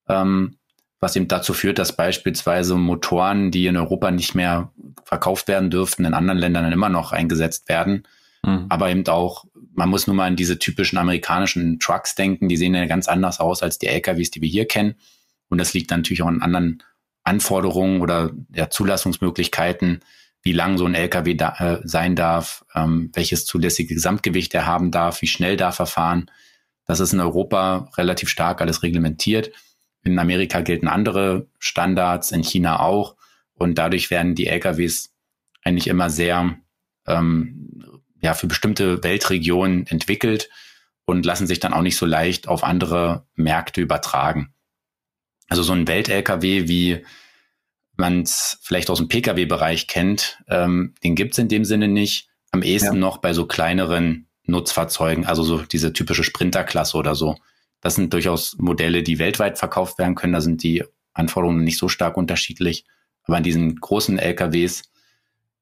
Ähm, 0.08 0.58
was 1.02 1.16
eben 1.16 1.28
dazu 1.28 1.52
führt, 1.52 1.78
dass 1.78 1.96
beispielsweise 1.96 2.76
Motoren, 2.76 3.50
die 3.50 3.66
in 3.66 3.76
Europa 3.76 4.10
nicht 4.10 4.34
mehr 4.34 4.70
verkauft 5.04 5.48
werden 5.48 5.68
dürften, 5.68 6.04
in 6.04 6.14
anderen 6.14 6.38
Ländern 6.38 6.64
dann 6.64 6.72
immer 6.72 6.88
noch 6.88 7.12
eingesetzt 7.12 7.68
werden. 7.68 8.04
Mhm. 8.44 8.66
Aber 8.70 8.88
eben 8.88 9.06
auch 9.08 9.44
man 9.74 9.88
muss 9.88 10.06
nur 10.06 10.16
mal 10.16 10.26
an 10.26 10.36
diese 10.36 10.58
typischen 10.58 10.98
amerikanischen 10.98 11.78
Trucks 11.78 12.14
denken. 12.14 12.48
Die 12.48 12.56
sehen 12.56 12.74
ja 12.74 12.86
ganz 12.86 13.08
anders 13.08 13.40
aus 13.40 13.62
als 13.62 13.78
die 13.78 13.86
LKWs, 13.86 14.30
die 14.30 14.42
wir 14.42 14.48
hier 14.48 14.66
kennen. 14.66 14.94
Und 15.48 15.58
das 15.58 15.74
liegt 15.74 15.90
natürlich 15.90 16.22
auch 16.22 16.28
an 16.28 16.42
anderen 16.42 16.82
Anforderungen 17.24 18.00
oder 18.00 18.30
ja, 18.54 18.68
Zulassungsmöglichkeiten, 18.68 20.00
wie 20.42 20.52
lang 20.52 20.76
so 20.76 20.86
ein 20.86 20.94
LKW 20.94 21.34
da, 21.34 21.54
äh, 21.58 21.80
sein 21.84 22.16
darf, 22.16 22.64
ähm, 22.74 23.10
welches 23.14 23.46
zulässige 23.46 23.94
Gesamtgewicht 23.94 24.52
er 24.54 24.66
haben 24.66 24.90
darf, 24.90 25.22
wie 25.22 25.26
schnell 25.26 25.56
darf 25.56 25.78
er 25.78 25.86
fahren. 25.86 26.30
Das 26.86 27.00
ist 27.00 27.12
in 27.12 27.20
Europa 27.20 27.90
relativ 27.96 28.28
stark 28.28 28.60
alles 28.60 28.82
reglementiert. 28.82 29.52
In 30.04 30.18
Amerika 30.18 30.60
gelten 30.60 30.88
andere 30.88 31.46
Standards, 31.58 32.32
in 32.32 32.42
China 32.42 32.80
auch. 32.80 33.16
Und 33.54 33.76
dadurch 33.76 34.10
werden 34.10 34.34
die 34.34 34.46
LKWs 34.48 35.12
eigentlich 35.62 35.86
immer 35.86 36.10
sehr 36.10 36.56
ähm, 37.06 38.02
ja, 38.20 38.34
für 38.34 38.46
bestimmte 38.46 39.02
Weltregionen 39.02 39.86
entwickelt 39.86 40.48
und 41.04 41.26
lassen 41.26 41.46
sich 41.46 41.60
dann 41.60 41.72
auch 41.72 41.82
nicht 41.82 41.96
so 41.96 42.06
leicht 42.06 42.48
auf 42.48 42.64
andere 42.64 43.26
Märkte 43.34 43.80
übertragen. 43.80 44.54
Also 45.48 45.62
so 45.62 45.72
ein 45.72 45.88
Welt-LKW, 45.88 46.68
wie 46.68 47.04
man 47.96 48.22
es 48.22 48.58
vielleicht 48.62 48.90
aus 48.90 48.98
dem 48.98 49.08
Pkw-Bereich 49.08 49.86
kennt, 49.86 50.38
ähm, 50.48 50.94
den 51.04 51.14
gibt 51.14 51.32
es 51.32 51.38
in 51.38 51.48
dem 51.48 51.64
Sinne 51.64 51.88
nicht. 51.88 52.28
Am 52.52 52.62
ehesten 52.62 52.94
ja. 52.94 53.00
noch 53.00 53.18
bei 53.18 53.32
so 53.32 53.46
kleineren 53.46 54.28
Nutzfahrzeugen, 54.44 55.26
also 55.26 55.42
so 55.42 55.58
diese 55.62 55.92
typische 55.92 56.24
Sprinterklasse 56.24 56.96
oder 56.96 57.14
so. 57.14 57.36
Das 57.82 57.96
sind 57.96 58.14
durchaus 58.14 58.56
Modelle, 58.58 59.02
die 59.02 59.18
weltweit 59.18 59.58
verkauft 59.58 59.98
werden 59.98 60.14
können. 60.14 60.32
Da 60.32 60.40
sind 60.40 60.62
die 60.62 60.84
Anforderungen 61.12 61.64
nicht 61.64 61.76
so 61.76 61.88
stark 61.88 62.16
unterschiedlich. 62.16 62.86
Aber 63.24 63.36
an 63.36 63.42
diesen 63.42 63.76
großen 63.76 64.18
LKWs, 64.18 64.90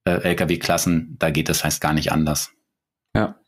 äh, 0.05 0.23
LKW-Klassen, 0.23 1.17
da 1.19 1.31
geht 1.31 1.49
es 1.49 1.65
heißt 1.65 1.81
gar 1.81 1.93
nicht 1.93 2.13
anders. 2.13 2.53
Ja, 3.17 3.41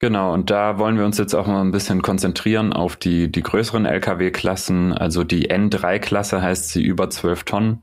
Genau, 0.00 0.32
und 0.32 0.48
da 0.48 0.78
wollen 0.78 0.96
wir 0.96 1.04
uns 1.04 1.18
jetzt 1.18 1.34
auch 1.34 1.46
mal 1.46 1.60
ein 1.60 1.72
bisschen 1.72 2.00
konzentrieren 2.00 2.72
auf 2.72 2.96
die, 2.96 3.30
die 3.30 3.42
größeren 3.42 3.84
Lkw-Klassen. 3.84 4.94
Also 4.94 5.24
die 5.24 5.50
N3-Klasse 5.50 6.40
heißt 6.40 6.70
sie 6.70 6.82
über 6.82 7.10
12 7.10 7.44
Tonnen 7.44 7.80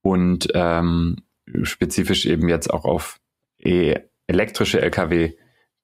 und 0.00 0.48
ähm, 0.54 1.16
spezifisch 1.62 2.24
eben 2.24 2.48
jetzt 2.48 2.72
auch 2.72 2.86
auf 2.86 3.20
e 3.58 3.94
elektrische 4.26 4.80
Lkw, 4.80 5.34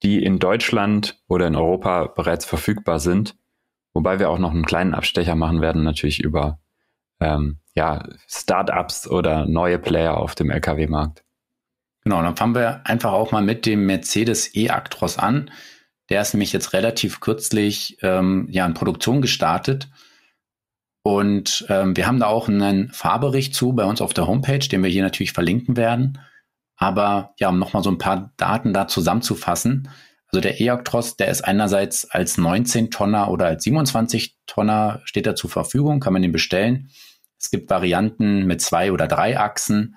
die 0.03 0.25
in 0.25 0.39
Deutschland 0.39 1.21
oder 1.29 1.47
in 1.47 1.57
Europa 1.57 2.07
bereits 2.07 2.47
verfügbar 2.47 2.99
sind. 2.99 3.37
Wobei 3.93 4.19
wir 4.19 4.31
auch 4.31 4.39
noch 4.39 4.53
einen 4.53 4.65
kleinen 4.65 4.95
Abstecher 4.95 5.35
machen 5.35 5.61
werden, 5.61 5.83
natürlich 5.83 6.21
über 6.21 6.61
ähm, 7.21 7.59
ja, 7.75 8.05
Startups 8.29 9.09
oder 9.09 9.47
neue 9.47 9.79
Player 9.79 10.17
auf 10.17 10.35
dem 10.35 10.51
Lkw-Markt. 10.51 11.25
Genau, 12.03 12.23
dann 12.23 12.37
fangen 12.37 12.55
wir 12.55 12.87
einfach 12.87 13.13
auch 13.13 13.31
mal 13.33 13.43
mit 13.43 13.67
dem 13.67 13.87
Mercedes 13.87 14.55
E-Actros 14.55 15.19
an. 15.19 15.51
Der 16.09 16.23
ist 16.23 16.35
nämlich 16.35 16.53
jetzt 16.53 16.73
relativ 16.73 17.21
kürzlich 17.21 17.99
ähm, 18.03 18.49
ja 18.51 18.67
in 18.67 18.75
Produktion 18.75 19.21
gestartet. 19.21 19.89
Und 21.03 21.67
ähm, 21.69 21.97
wir 21.97 22.07
haben 22.07 22.21
da 22.21 22.27
auch 22.27 22.49
einen 22.49 22.91
Fahrbericht 22.91 23.55
zu 23.55 23.73
bei 23.73 23.85
uns 23.85 24.01
auf 24.01 24.13
der 24.13 24.27
Homepage, 24.27 24.59
den 24.59 24.83
wir 24.83 24.91
hier 24.91 25.03
natürlich 25.03 25.33
verlinken 25.33 25.77
werden. 25.77 26.19
Aber 26.77 27.35
ja, 27.39 27.49
um 27.51 27.59
nochmal 27.59 27.83
so 27.83 27.91
ein 27.91 27.99
paar 27.99 28.33
Daten 28.37 28.73
da 28.73 28.89
zusammenzufassen. 28.89 29.89
Also 30.33 30.41
der 30.41 30.61
E-Actros, 30.61 31.17
der 31.17 31.29
ist 31.29 31.43
einerseits 31.43 32.09
als 32.11 32.39
19-Tonner 32.39 33.31
oder 33.31 33.47
als 33.47 33.67
27-Tonner 33.67 35.01
steht 35.05 35.27
er 35.27 35.35
zur 35.35 35.51
Verfügung, 35.51 35.99
kann 35.99 36.13
man 36.13 36.23
den 36.23 36.33
bestellen. 36.33 36.91
Es 37.39 37.51
gibt 37.51 37.71
Varianten 37.71 38.47
mit 38.47 38.61
zwei 38.61 38.93
oder 38.93 39.09
drei 39.09 39.39
Achsen 39.39 39.97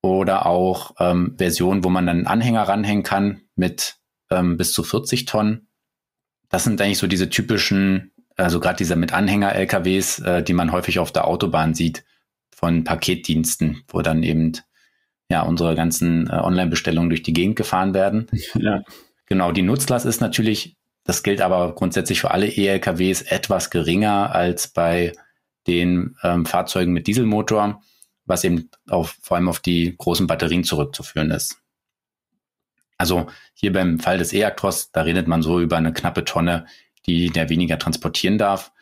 oder 0.00 0.46
auch 0.46 0.94
ähm, 1.00 1.34
Versionen, 1.38 1.82
wo 1.82 1.88
man 1.88 2.06
dann 2.06 2.18
einen 2.18 2.26
Anhänger 2.26 2.62
ranhängen 2.62 3.02
kann 3.02 3.42
mit 3.56 3.96
ähm, 4.30 4.56
bis 4.56 4.72
zu 4.72 4.84
40 4.84 5.24
Tonnen. 5.24 5.68
Das 6.48 6.64
sind 6.64 6.80
eigentlich 6.80 6.98
so 6.98 7.06
diese 7.06 7.28
typischen, 7.28 8.12
also 8.36 8.60
gerade 8.60 8.76
diese 8.76 8.96
mit 8.96 9.12
Anhänger-LKWs, 9.12 10.20
äh, 10.20 10.42
die 10.42 10.52
man 10.52 10.70
häufig 10.72 10.98
auf 10.98 11.10
der 11.10 11.26
Autobahn 11.26 11.74
sieht 11.74 12.04
von 12.54 12.84
Paketdiensten, 12.84 13.82
wo 13.88 14.02
dann 14.02 14.22
eben 14.22 14.52
ja 15.28 15.42
unsere 15.42 15.74
ganzen 15.74 16.28
äh, 16.28 16.34
Online-Bestellungen 16.34 17.10
durch 17.10 17.22
die 17.22 17.32
Gegend 17.32 17.56
gefahren 17.56 17.92
werden. 17.92 18.28
Ja. 18.54 18.82
Genau, 19.28 19.52
die 19.52 19.62
Nutzlast 19.62 20.06
ist 20.06 20.20
natürlich, 20.20 20.76
das 21.04 21.22
gilt 21.22 21.40
aber 21.40 21.74
grundsätzlich 21.74 22.20
für 22.20 22.30
alle 22.30 22.48
E-LKWs, 22.48 23.22
etwas 23.22 23.70
geringer 23.70 24.34
als 24.34 24.68
bei 24.68 25.12
den 25.66 26.16
ähm, 26.22 26.46
Fahrzeugen 26.46 26.92
mit 26.92 27.06
Dieselmotor 27.06 27.80
was 28.28 28.44
eben 28.44 28.70
auf, 28.88 29.16
vor 29.22 29.36
allem 29.36 29.48
auf 29.48 29.58
die 29.58 29.96
großen 29.96 30.26
Batterien 30.26 30.62
zurückzuführen 30.62 31.30
ist. 31.30 31.56
Also 32.98 33.26
hier 33.54 33.72
beim 33.72 33.98
Fall 33.98 34.18
des 34.18 34.32
E-Actros, 34.32 34.92
da 34.92 35.02
redet 35.02 35.26
man 35.26 35.42
so 35.42 35.60
über 35.60 35.76
eine 35.76 35.92
knappe 35.92 36.24
Tonne, 36.24 36.66
die 37.06 37.30
der 37.30 37.48
weniger 37.48 37.78
transportieren 37.78 38.38
darf. 38.38 38.72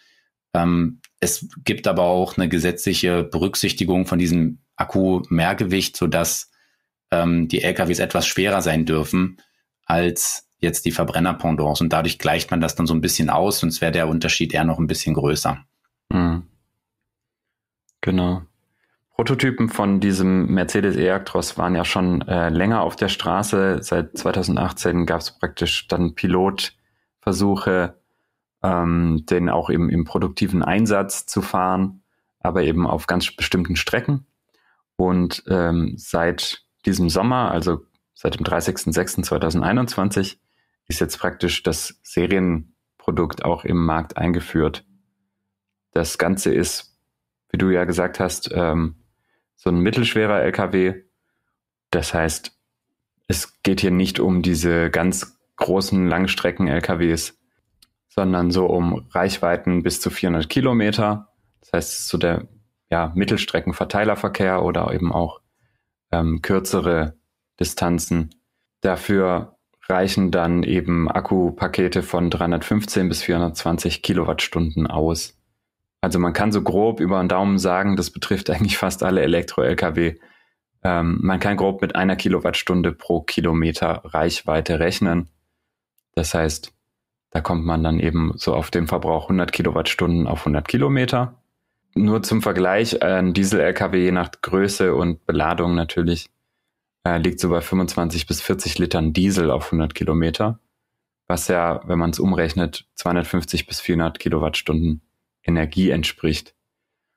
Ähm, 0.52 1.00
es 1.20 1.48
gibt 1.64 1.86
aber 1.86 2.02
auch 2.02 2.36
eine 2.36 2.48
gesetzliche 2.48 3.24
Berücksichtigung 3.24 4.06
von 4.06 4.18
diesem 4.18 4.58
Akku-Mehrgewicht, 4.76 5.96
sodass 5.96 6.50
ähm, 7.10 7.48
die 7.48 7.62
LKWs 7.62 8.00
etwas 8.00 8.26
schwerer 8.26 8.62
sein 8.62 8.84
dürfen 8.84 9.38
als 9.86 10.48
jetzt 10.58 10.84
die 10.84 10.90
Verbrenner-Pendants. 10.90 11.80
Und 11.80 11.92
dadurch 11.92 12.18
gleicht 12.18 12.50
man 12.50 12.60
das 12.60 12.74
dann 12.74 12.86
so 12.86 12.94
ein 12.94 13.00
bisschen 13.00 13.30
aus, 13.30 13.60
sonst 13.60 13.80
wäre 13.80 13.92
der 13.92 14.08
Unterschied 14.08 14.52
eher 14.52 14.64
noch 14.64 14.78
ein 14.78 14.86
bisschen 14.86 15.14
größer. 15.14 15.64
Mhm. 16.10 16.42
Genau. 18.02 18.42
Prototypen 19.10 19.70
von 19.70 19.98
diesem 19.98 20.46
Mercedes 20.52 20.96
E-Actros 20.96 21.56
waren 21.56 21.74
ja 21.74 21.84
schon 21.86 22.20
äh, 22.28 22.50
länger 22.50 22.82
auf 22.82 22.96
der 22.96 23.08
Straße. 23.08 23.78
Seit 23.80 24.16
2018 24.18 25.06
gab 25.06 25.20
es 25.20 25.38
praktisch 25.38 25.88
dann 25.88 26.14
Pilotversuche, 26.14 27.94
ähm, 28.62 29.24
den 29.24 29.48
auch 29.48 29.70
eben 29.70 29.88
im 29.88 30.04
produktiven 30.04 30.62
Einsatz 30.62 31.24
zu 31.24 31.40
fahren, 31.40 32.02
aber 32.40 32.64
eben 32.64 32.86
auf 32.86 33.06
ganz 33.06 33.34
bestimmten 33.34 33.76
Strecken. 33.76 34.26
Und 34.96 35.44
ähm, 35.48 35.94
seit 35.96 36.64
diesem 36.84 37.08
Sommer, 37.08 37.50
also 37.50 37.86
seit 38.16 38.36
dem 38.38 38.44
30.06.2021, 38.44 40.38
ist 40.88 41.00
jetzt 41.00 41.18
praktisch 41.18 41.62
das 41.62 42.00
Serienprodukt 42.02 43.44
auch 43.44 43.64
im 43.64 43.84
Markt 43.84 44.16
eingeführt. 44.16 44.84
Das 45.92 46.18
Ganze 46.18 46.52
ist, 46.52 46.98
wie 47.50 47.58
du 47.58 47.70
ja 47.70 47.84
gesagt 47.84 48.18
hast, 48.18 48.50
ähm, 48.52 48.96
so 49.54 49.70
ein 49.70 49.78
mittelschwerer 49.78 50.40
LKW. 50.40 51.02
Das 51.90 52.14
heißt, 52.14 52.52
es 53.28 53.62
geht 53.62 53.80
hier 53.80 53.90
nicht 53.90 54.18
um 54.18 54.42
diese 54.42 54.90
ganz 54.90 55.38
großen 55.56 56.08
Langstrecken-LKWs, 56.08 57.38
sondern 58.08 58.50
so 58.50 58.66
um 58.66 59.06
Reichweiten 59.10 59.82
bis 59.82 60.00
zu 60.00 60.10
400 60.10 60.48
Kilometer. 60.48 61.28
Das 61.60 61.72
heißt, 61.72 62.08
so 62.08 62.16
der 62.16 62.48
ja, 62.90 63.12
Mittelstreckenverteilerverkehr 63.14 64.62
oder 64.62 64.92
eben 64.94 65.12
auch 65.12 65.40
ähm, 66.12 66.40
kürzere 66.40 67.16
Distanzen. 67.60 68.34
Dafür 68.80 69.56
reichen 69.88 70.30
dann 70.30 70.62
eben 70.62 71.10
Akkupakete 71.10 72.02
von 72.02 72.30
315 72.30 73.08
bis 73.08 73.22
420 73.22 74.02
Kilowattstunden 74.02 74.86
aus. 74.86 75.36
Also 76.00 76.18
man 76.18 76.32
kann 76.32 76.52
so 76.52 76.62
grob 76.62 77.00
über 77.00 77.22
den 77.22 77.28
Daumen 77.28 77.58
sagen, 77.58 77.96
das 77.96 78.10
betrifft 78.10 78.50
eigentlich 78.50 78.76
fast 78.76 79.02
alle 79.02 79.22
Elektro-Lkw. 79.22 80.14
Ähm, 80.84 81.18
man 81.20 81.40
kann 81.40 81.56
grob 81.56 81.82
mit 81.82 81.96
einer 81.96 82.16
Kilowattstunde 82.16 82.92
pro 82.92 83.20
Kilometer 83.20 84.02
Reichweite 84.04 84.78
rechnen. 84.78 85.30
Das 86.14 86.34
heißt, 86.34 86.72
da 87.30 87.40
kommt 87.40 87.64
man 87.64 87.82
dann 87.82 88.00
eben 88.00 88.32
so 88.36 88.54
auf 88.54 88.70
den 88.70 88.86
Verbrauch 88.86 89.24
100 89.24 89.52
Kilowattstunden 89.52 90.26
auf 90.26 90.40
100 90.40 90.66
Kilometer. 90.68 91.42
Nur 91.94 92.22
zum 92.22 92.42
Vergleich, 92.42 93.02
ein 93.02 93.32
Diesel-LKW 93.32 94.04
je 94.04 94.12
nach 94.12 94.30
Größe 94.42 94.94
und 94.94 95.24
Beladung 95.26 95.74
natürlich 95.74 96.30
äh, 97.06 97.18
liegt 97.18 97.38
so 97.38 97.48
bei 97.50 97.60
25 97.60 98.26
bis 98.26 98.40
40 98.42 98.78
Litern 98.78 99.12
Diesel 99.12 99.50
auf 99.50 99.66
100 99.66 99.94
Kilometer, 99.94 100.58
was 101.28 101.46
ja, 101.46 101.80
wenn 101.86 101.98
man 101.98 102.10
es 102.10 102.18
umrechnet, 102.18 102.86
250 102.94 103.66
bis 103.66 103.80
400 103.80 104.18
Kilowattstunden 104.18 105.02
Energie 105.44 105.90
entspricht. 105.90 106.54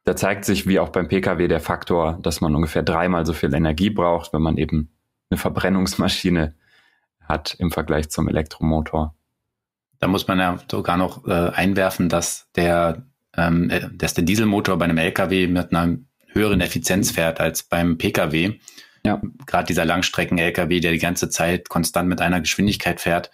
Da 0.04 0.16
zeigt 0.16 0.46
sich 0.46 0.68
wie 0.68 0.80
auch 0.80 0.90
beim 0.90 1.08
Pkw 1.08 1.48
der 1.48 1.60
Faktor, 1.60 2.20
dass 2.22 2.42
man 2.42 2.56
ungefähr 2.56 2.84
dreimal 2.84 3.26
so 3.26 3.34
viel 3.34 3.54
Energie 3.54 3.90
braucht, 3.90 4.32
wenn 4.32 4.42
man 4.42 4.58
eben 4.58 4.92
eine 5.30 5.38
Verbrennungsmaschine 5.40 6.56
hat 7.22 7.56
im 7.60 7.72
Vergleich 7.72 8.10
zum 8.10 8.28
Elektromotor. 8.28 9.16
Da 10.00 10.08
muss 10.08 10.28
man 10.28 10.40
ja 10.40 10.60
sogar 10.70 10.98
noch 10.98 11.28
äh, 11.28 11.32
einwerfen, 11.50 12.10
dass 12.10 12.50
der, 12.56 13.06
ähm, 13.36 13.70
äh, 13.70 13.90
dass 13.92 14.14
der 14.14 14.24
Dieselmotor 14.24 14.78
bei 14.78 14.86
einem 14.86 14.98
LKW 14.98 15.48
mit 15.48 15.74
einer 15.74 15.98
höheren 16.28 16.62
Effizienz 16.62 17.12
fährt 17.12 17.40
als 17.40 17.64
beim 17.64 17.98
Pkw. 17.98 18.60
Ja. 19.06 19.22
Gerade 19.46 19.68
dieser 19.68 19.86
Langstrecken-LKW, 19.86 20.80
der 20.80 20.92
die 20.92 21.00
ganze 21.00 21.30
Zeit 21.30 21.70
konstant 21.70 22.10
mit 22.10 22.22
einer 22.22 22.42
Geschwindigkeit 22.42 23.02
fährt, 23.02 23.32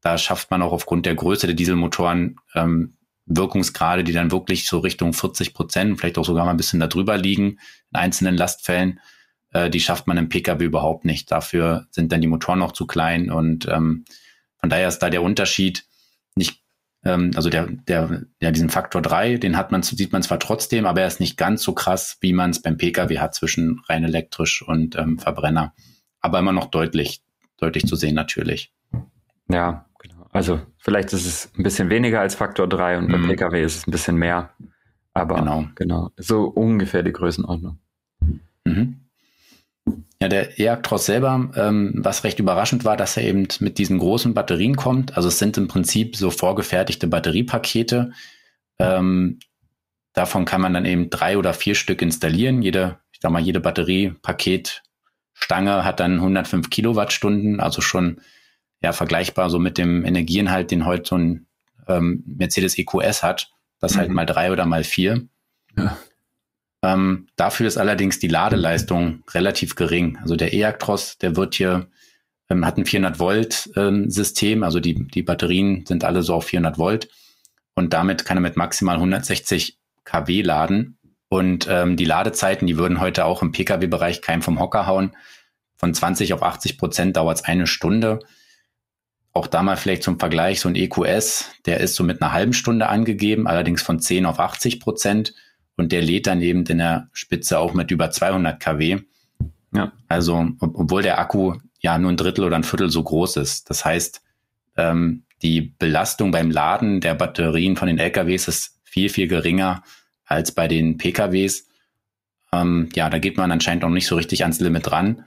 da 0.00 0.16
schafft 0.18 0.50
man 0.50 0.62
auch 0.62 0.72
aufgrund 0.72 1.06
der 1.06 1.14
Größe 1.14 1.46
der 1.46 1.56
Dieselmotoren 1.56 2.36
ähm, 2.54 2.94
Wirkungsgrade, 3.26 4.04
die 4.04 4.12
dann 4.12 4.30
wirklich 4.30 4.66
so 4.66 4.78
Richtung 4.78 5.12
40 5.12 5.54
Prozent, 5.54 5.98
vielleicht 5.98 6.18
auch 6.18 6.24
sogar 6.24 6.44
mal 6.44 6.52
ein 6.52 6.56
bisschen 6.56 6.80
darüber 6.80 7.18
liegen 7.18 7.58
in 7.90 7.98
einzelnen 7.98 8.36
Lastfällen, 8.36 9.00
äh, 9.52 9.70
die 9.70 9.80
schafft 9.80 10.06
man 10.06 10.16
im 10.16 10.28
Pkw 10.28 10.64
überhaupt 10.64 11.04
nicht. 11.04 11.30
Dafür 11.30 11.86
sind 11.90 12.12
dann 12.12 12.20
die 12.20 12.26
Motoren 12.26 12.58
noch 12.60 12.72
zu 12.72 12.86
klein 12.86 13.30
und 13.30 13.66
ähm, 13.68 14.04
von 14.60 14.70
daher 14.70 14.88
ist 14.88 15.00
da 15.00 15.10
der 15.10 15.22
Unterschied 15.22 15.84
ähm, 17.04 17.30
also 17.36 17.50
der, 17.50 17.66
der, 17.66 18.22
ja, 18.40 18.50
diesen 18.50 18.70
Faktor 18.70 19.02
drei, 19.02 19.36
den 19.36 19.56
hat 19.56 19.72
man, 19.72 19.82
sieht 19.82 20.12
man 20.12 20.22
zwar 20.22 20.38
trotzdem, 20.38 20.86
aber 20.86 21.02
er 21.02 21.06
ist 21.06 21.20
nicht 21.20 21.36
ganz 21.36 21.62
so 21.62 21.72
krass, 21.72 22.18
wie 22.20 22.32
man 22.32 22.50
es 22.50 22.60
beim 22.60 22.76
Pkw 22.76 23.18
hat 23.18 23.34
zwischen 23.34 23.80
rein 23.88 24.04
elektrisch 24.04 24.62
und 24.62 24.96
ähm, 24.96 25.18
Verbrenner. 25.18 25.74
Aber 26.20 26.38
immer 26.38 26.52
noch 26.52 26.66
deutlich, 26.66 27.22
deutlich 27.56 27.86
zu 27.86 27.96
sehen 27.96 28.14
natürlich. 28.14 28.72
Ja, 29.48 29.86
genau. 29.98 30.26
Also 30.32 30.60
vielleicht 30.78 31.12
ist 31.12 31.26
es 31.26 31.52
ein 31.56 31.62
bisschen 31.62 31.90
weniger 31.90 32.20
als 32.20 32.34
Faktor 32.34 32.68
drei 32.68 32.98
und 32.98 33.10
beim 33.10 33.22
mhm. 33.22 33.28
Pkw 33.28 33.62
ist 33.62 33.76
es 33.76 33.86
ein 33.86 33.92
bisschen 33.92 34.16
mehr. 34.16 34.50
Aber 35.14 35.36
genau, 35.36 35.66
genau 35.74 36.10
so 36.16 36.44
ungefähr 36.44 37.02
die 37.02 37.12
Größenordnung. 37.12 37.78
Mhm. 38.64 39.07
Ja, 40.20 40.28
der 40.28 40.58
E-Actros 40.58 41.06
selber, 41.06 41.48
ähm, 41.54 41.92
was 41.94 42.24
recht 42.24 42.40
überraschend 42.40 42.84
war, 42.84 42.96
dass 42.96 43.16
er 43.16 43.22
eben 43.22 43.46
mit 43.60 43.78
diesen 43.78 44.00
großen 44.00 44.34
Batterien 44.34 44.74
kommt. 44.74 45.16
Also 45.16 45.28
es 45.28 45.38
sind 45.38 45.56
im 45.56 45.68
Prinzip 45.68 46.16
so 46.16 46.30
vorgefertigte 46.30 47.06
Batteriepakete. 47.06 48.10
Ähm, 48.80 49.38
davon 50.14 50.44
kann 50.44 50.60
man 50.60 50.74
dann 50.74 50.86
eben 50.86 51.08
drei 51.08 51.38
oder 51.38 51.54
vier 51.54 51.76
Stück 51.76 52.02
installieren. 52.02 52.62
Jede, 52.62 52.98
ich 53.12 53.20
sag 53.20 53.30
mal, 53.30 53.40
jede 53.40 53.60
Batteriepaketstange 53.60 55.84
hat 55.84 56.00
dann 56.00 56.14
105 56.14 56.68
Kilowattstunden, 56.68 57.60
also 57.60 57.80
schon 57.80 58.20
ja 58.80 58.92
vergleichbar 58.92 59.50
so 59.50 59.60
mit 59.60 59.78
dem 59.78 60.04
Energieinhalt, 60.04 60.72
den 60.72 60.84
heute 60.84 61.08
so 61.08 61.16
ein 61.16 61.46
ähm, 61.86 62.24
Mercedes 62.26 62.76
EQS 62.76 63.22
hat. 63.22 63.52
Das 63.78 63.96
halt 63.96 64.08
mhm. 64.08 64.18
halt 64.18 64.26
mal 64.26 64.26
drei 64.26 64.50
oder 64.50 64.66
mal 64.66 64.82
vier. 64.82 65.28
Ja. 65.76 65.96
Ähm, 66.82 67.26
dafür 67.36 67.66
ist 67.66 67.76
allerdings 67.76 68.18
die 68.18 68.28
Ladeleistung 68.28 69.24
relativ 69.30 69.74
gering. 69.74 70.18
Also 70.22 70.36
der 70.36 70.52
E-Actros, 70.52 71.18
der 71.18 71.36
wird 71.36 71.54
hier, 71.54 71.88
ähm, 72.48 72.64
hat 72.64 72.78
ein 72.78 72.86
400 72.86 73.18
Volt 73.18 73.70
ähm, 73.76 74.10
System, 74.10 74.62
also 74.62 74.78
die, 74.80 75.06
die 75.08 75.22
Batterien 75.22 75.84
sind 75.86 76.04
alle 76.04 76.22
so 76.22 76.34
auf 76.34 76.44
400 76.46 76.78
Volt 76.78 77.08
und 77.74 77.92
damit 77.92 78.24
kann 78.24 78.36
er 78.36 78.42
mit 78.42 78.56
maximal 78.56 78.96
160 78.96 79.78
kW 80.04 80.42
laden. 80.42 80.98
Und 81.28 81.66
ähm, 81.68 81.96
die 81.96 82.06
Ladezeiten, 82.06 82.66
die 82.66 82.78
würden 82.78 83.00
heute 83.00 83.24
auch 83.26 83.42
im 83.42 83.52
Pkw-Bereich 83.52 84.22
keinem 84.22 84.40
vom 84.40 84.58
Hocker 84.58 84.86
hauen. 84.86 85.14
Von 85.76 85.92
20 85.92 86.32
auf 86.32 86.42
80 86.42 86.78
Prozent 86.78 87.16
dauert 87.16 87.38
es 87.38 87.44
eine 87.44 87.66
Stunde. 87.66 88.20
Auch 89.32 89.46
da 89.46 89.62
mal 89.62 89.76
vielleicht 89.76 90.02
zum 90.02 90.18
Vergleich, 90.18 90.60
so 90.60 90.68
ein 90.68 90.74
EQS, 90.74 91.50
der 91.66 91.80
ist 91.80 91.94
so 91.94 92.02
mit 92.02 92.22
einer 92.22 92.32
halben 92.32 92.54
Stunde 92.54 92.88
angegeben, 92.88 93.46
allerdings 93.46 93.82
von 93.82 94.00
10 94.00 94.26
auf 94.26 94.40
80 94.40 94.80
Prozent 94.80 95.34
und 95.78 95.92
der 95.92 96.02
lädt 96.02 96.26
dann 96.26 96.42
eben 96.42 96.64
in 96.66 96.78
der 96.78 97.08
Spitze 97.12 97.58
auch 97.58 97.72
mit 97.72 97.90
über 97.90 98.10
200 98.10 98.60
kW. 98.60 98.98
Ja. 99.72 99.92
Also, 100.08 100.48
ob, 100.58 100.78
obwohl 100.78 101.02
der 101.02 101.18
Akku 101.18 101.54
ja 101.80 101.96
nur 101.98 102.10
ein 102.10 102.16
Drittel 102.16 102.44
oder 102.44 102.56
ein 102.56 102.64
Viertel 102.64 102.90
so 102.90 103.02
groß 103.02 103.36
ist. 103.36 103.70
Das 103.70 103.84
heißt, 103.84 104.20
ähm, 104.76 105.22
die 105.40 105.60
Belastung 105.78 106.32
beim 106.32 106.50
Laden 106.50 107.00
der 107.00 107.14
Batterien 107.14 107.76
von 107.76 107.86
den 107.86 107.98
LKWs 107.98 108.48
ist 108.48 108.80
viel, 108.82 109.08
viel 109.08 109.28
geringer 109.28 109.84
als 110.24 110.52
bei 110.52 110.66
den 110.66 110.98
PKWs. 110.98 111.68
Ähm, 112.52 112.88
ja, 112.94 113.08
da 113.08 113.18
geht 113.18 113.36
man 113.36 113.52
anscheinend 113.52 113.84
auch 113.84 113.90
nicht 113.90 114.08
so 114.08 114.16
richtig 114.16 114.42
ans 114.42 114.58
Limit 114.58 114.90
ran, 114.90 115.26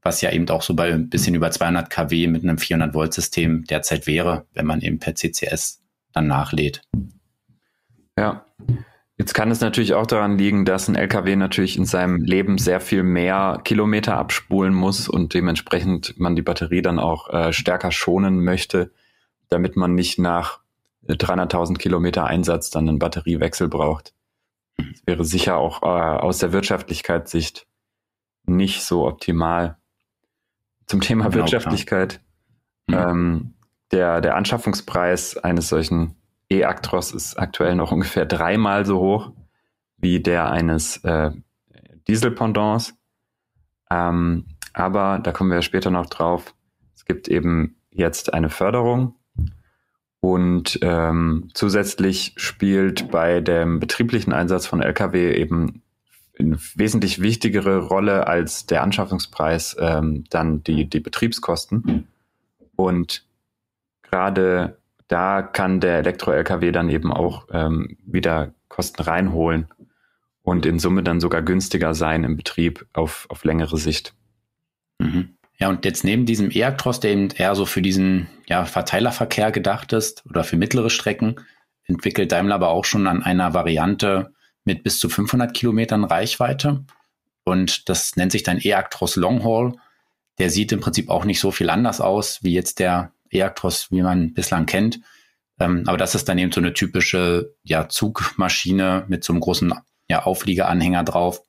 was 0.00 0.22
ja 0.22 0.32
eben 0.32 0.48
auch 0.48 0.62
so 0.62 0.74
bei 0.74 0.92
ein 0.92 1.10
bisschen 1.10 1.34
über 1.34 1.50
200 1.50 1.90
kW 1.90 2.26
mit 2.28 2.42
einem 2.42 2.56
400 2.56 2.94
Volt 2.94 3.12
System 3.12 3.64
derzeit 3.64 4.06
wäre, 4.06 4.46
wenn 4.54 4.64
man 4.64 4.80
eben 4.80 4.98
per 4.98 5.14
CCS 5.14 5.82
dann 6.12 6.26
nachlädt. 6.26 6.80
Ja, 8.18 8.46
Jetzt 9.20 9.34
kann 9.34 9.50
es 9.50 9.60
natürlich 9.60 9.92
auch 9.92 10.06
daran 10.06 10.38
liegen, 10.38 10.64
dass 10.64 10.88
ein 10.88 10.94
LKW 10.94 11.36
natürlich 11.36 11.76
in 11.76 11.84
seinem 11.84 12.24
Leben 12.24 12.56
sehr 12.56 12.80
viel 12.80 13.02
mehr 13.02 13.60
Kilometer 13.64 14.16
abspulen 14.16 14.72
muss 14.72 15.10
und 15.10 15.34
dementsprechend 15.34 16.18
man 16.18 16.36
die 16.36 16.40
Batterie 16.40 16.80
dann 16.80 16.98
auch 16.98 17.28
äh, 17.28 17.52
stärker 17.52 17.92
schonen 17.92 18.42
möchte, 18.42 18.92
damit 19.50 19.76
man 19.76 19.94
nicht 19.94 20.18
nach 20.18 20.60
300.000 21.06 21.76
Kilometer 21.76 22.24
Einsatz 22.24 22.70
dann 22.70 22.88
einen 22.88 22.98
Batteriewechsel 22.98 23.68
braucht. 23.68 24.14
Das 24.78 25.02
wäre 25.04 25.24
sicher 25.26 25.58
auch 25.58 25.82
äh, 25.82 25.86
aus 25.86 26.38
der 26.38 26.54
Wirtschaftlichkeitssicht 26.54 27.66
nicht 28.46 28.82
so 28.82 29.06
optimal. 29.06 29.76
Zum 30.86 31.02
Thema 31.02 31.24
genau, 31.24 31.44
Wirtschaftlichkeit. 31.44 32.22
Mhm. 32.86 32.94
Ähm, 32.94 33.54
der, 33.92 34.22
der 34.22 34.36
Anschaffungspreis 34.36 35.36
eines 35.36 35.68
solchen 35.68 36.16
E-Actros 36.50 37.12
ist 37.12 37.38
aktuell 37.38 37.74
noch 37.74 37.92
ungefähr 37.92 38.26
dreimal 38.26 38.84
so 38.84 38.98
hoch 38.98 39.32
wie 39.96 40.20
der 40.20 40.50
eines 40.50 40.96
äh, 41.04 41.30
Diesel-Pendants. 42.08 42.94
Ähm, 43.90 44.46
aber 44.72 45.18
da 45.18 45.32
kommen 45.32 45.50
wir 45.50 45.62
später 45.62 45.90
noch 45.90 46.06
drauf. 46.06 46.54
Es 46.94 47.04
gibt 47.04 47.28
eben 47.28 47.76
jetzt 47.90 48.32
eine 48.32 48.50
Förderung 48.50 49.14
und 50.20 50.78
ähm, 50.82 51.48
zusätzlich 51.54 52.34
spielt 52.36 53.10
bei 53.10 53.40
dem 53.40 53.80
betrieblichen 53.80 54.32
Einsatz 54.32 54.66
von 54.66 54.82
Lkw 54.82 55.34
eben 55.34 55.82
eine 56.38 56.58
wesentlich 56.74 57.20
wichtigere 57.20 57.78
Rolle 57.78 58.26
als 58.26 58.66
der 58.66 58.82
Anschaffungspreis 58.82 59.76
ähm, 59.78 60.24
dann 60.30 60.62
die, 60.62 60.88
die 60.88 61.00
Betriebskosten. 61.00 62.06
Und 62.76 63.26
gerade 64.02 64.79
da 65.10 65.42
kann 65.42 65.80
der 65.80 65.98
Elektro-LKW 65.98 66.70
dann 66.70 66.88
eben 66.88 67.12
auch 67.12 67.48
ähm, 67.50 67.98
wieder 68.06 68.54
Kosten 68.68 69.02
reinholen 69.02 69.66
und 70.42 70.64
in 70.66 70.78
Summe 70.78 71.02
dann 71.02 71.18
sogar 71.18 71.42
günstiger 71.42 71.94
sein 71.94 72.22
im 72.22 72.36
Betrieb 72.36 72.86
auf, 72.92 73.26
auf 73.28 73.42
längere 73.42 73.76
Sicht. 73.76 74.14
Mhm. 74.98 75.34
Ja, 75.58 75.68
und 75.68 75.84
jetzt 75.84 76.04
neben 76.04 76.26
diesem 76.26 76.50
E-Actros, 76.52 77.00
der 77.00 77.10
eben 77.10 77.28
eher 77.30 77.56
so 77.56 77.66
für 77.66 77.82
diesen 77.82 78.28
ja, 78.48 78.64
Verteilerverkehr 78.64 79.50
gedacht 79.50 79.92
ist 79.92 80.24
oder 80.30 80.44
für 80.44 80.56
mittlere 80.56 80.90
Strecken, 80.90 81.40
entwickelt 81.84 82.30
Daimler 82.30 82.54
aber 82.54 82.68
auch 82.68 82.84
schon 82.84 83.08
an 83.08 83.24
einer 83.24 83.52
Variante 83.52 84.32
mit 84.64 84.84
bis 84.84 85.00
zu 85.00 85.08
500 85.08 85.52
Kilometern 85.52 86.04
Reichweite. 86.04 86.84
Und 87.42 87.88
das 87.88 88.14
nennt 88.14 88.30
sich 88.30 88.44
dann 88.44 88.60
E-Actros 88.62 89.16
Long 89.16 89.42
Der 90.38 90.50
sieht 90.50 90.70
im 90.70 90.78
Prinzip 90.78 91.10
auch 91.10 91.24
nicht 91.24 91.40
so 91.40 91.50
viel 91.50 91.68
anders 91.68 92.00
aus 92.00 92.44
wie 92.44 92.52
jetzt 92.52 92.78
der 92.78 93.12
E-Actros, 93.30 93.90
wie 93.90 94.02
man 94.02 94.34
bislang 94.34 94.66
kennt. 94.66 95.00
Ähm, 95.58 95.84
aber 95.86 95.98
das 95.98 96.14
ist 96.14 96.28
dann 96.28 96.38
eben 96.38 96.52
so 96.52 96.60
eine 96.60 96.72
typische 96.72 97.54
ja, 97.62 97.88
Zugmaschine 97.88 99.04
mit 99.08 99.24
so 99.24 99.32
einem 99.32 99.40
großen 99.40 99.72
ja, 100.08 100.22
Aufliegeranhänger 100.24 101.04
drauf, 101.04 101.42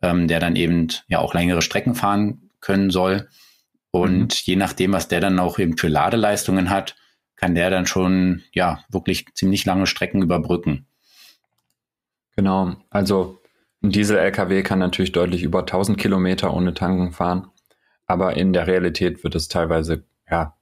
ähm, 0.00 0.26
der 0.26 0.40
dann 0.40 0.56
eben 0.56 0.88
ja 1.06 1.18
auch 1.18 1.34
längere 1.34 1.62
Strecken 1.62 1.94
fahren 1.94 2.50
können 2.60 2.90
soll. 2.90 3.28
Und 3.90 4.34
mhm. 4.34 4.40
je 4.44 4.56
nachdem, 4.56 4.92
was 4.92 5.08
der 5.08 5.20
dann 5.20 5.38
auch 5.38 5.58
eben 5.58 5.76
für 5.76 5.88
Ladeleistungen 5.88 6.70
hat, 6.70 6.96
kann 7.36 7.54
der 7.54 7.70
dann 7.70 7.86
schon 7.86 8.42
ja 8.52 8.84
wirklich 8.88 9.26
ziemlich 9.34 9.64
lange 9.64 9.86
Strecken 9.86 10.22
überbrücken. 10.22 10.86
Genau, 12.36 12.76
also 12.88 13.40
ein 13.82 13.90
Diesel-LKW 13.90 14.62
kann 14.62 14.78
natürlich 14.78 15.12
deutlich 15.12 15.42
über 15.42 15.60
1000 15.60 15.98
Kilometer 15.98 16.54
ohne 16.54 16.72
Tanken 16.72 17.12
fahren, 17.12 17.48
aber 18.06 18.36
in 18.36 18.52
der 18.52 18.66
Realität 18.66 19.24
wird 19.24 19.34
es 19.34 19.48
teilweise 19.48 20.04
ja 20.30 20.56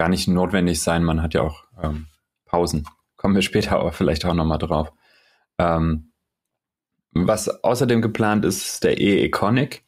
gar 0.00 0.08
nicht 0.08 0.28
notwendig 0.28 0.82
sein. 0.82 1.04
Man 1.04 1.20
hat 1.20 1.34
ja 1.34 1.42
auch 1.42 1.64
ähm, 1.78 2.06
Pausen. 2.46 2.88
Kommen 3.16 3.34
wir 3.34 3.42
später 3.42 3.72
aber 3.72 3.92
vielleicht 3.92 4.24
auch 4.24 4.32
nochmal 4.32 4.56
drauf. 4.56 4.94
Ähm, 5.58 6.12
was 7.12 7.62
außerdem 7.62 8.00
geplant 8.00 8.46
ist, 8.46 8.66
ist 8.66 8.84
der 8.84 8.98
E-Econic. 8.98 9.84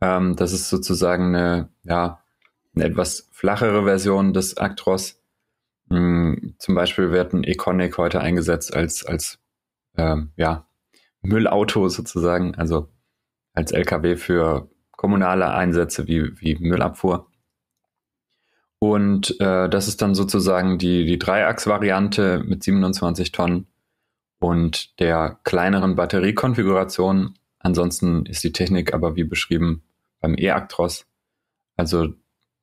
Ähm, 0.00 0.36
das 0.36 0.52
ist 0.52 0.70
sozusagen 0.70 1.34
eine, 1.34 1.68
ja, 1.82 2.22
eine 2.76 2.84
etwas 2.84 3.28
flachere 3.32 3.82
Version 3.82 4.34
des 4.34 4.56
Actros. 4.56 5.20
Mhm, 5.88 6.54
zum 6.60 6.76
Beispiel 6.76 7.10
wird 7.10 7.32
ein 7.32 7.42
Econic 7.42 7.98
heute 7.98 8.20
eingesetzt 8.20 8.72
als, 8.72 9.04
als 9.04 9.40
ähm, 9.96 10.30
ja, 10.36 10.68
Müllauto 11.22 11.88
sozusagen, 11.88 12.54
also 12.54 12.88
als 13.52 13.72
LKW 13.72 14.14
für 14.14 14.70
kommunale 14.92 15.52
Einsätze 15.52 16.06
wie, 16.06 16.40
wie 16.40 16.54
Müllabfuhr. 16.54 17.26
Und 18.84 19.40
äh, 19.40 19.66
das 19.70 19.88
ist 19.88 20.02
dann 20.02 20.14
sozusagen 20.14 20.76
die, 20.76 21.06
die 21.06 21.18
Dreiachs-Variante 21.18 22.44
mit 22.44 22.62
27 22.62 23.32
Tonnen 23.32 23.66
und 24.40 25.00
der 25.00 25.38
kleineren 25.42 25.96
Batteriekonfiguration. 25.96 27.32
Ansonsten 27.60 28.26
ist 28.26 28.44
die 28.44 28.52
Technik 28.52 28.92
aber 28.92 29.16
wie 29.16 29.24
beschrieben 29.24 29.84
beim 30.20 30.36
E-Actros. 30.36 31.06
Also 31.78 32.12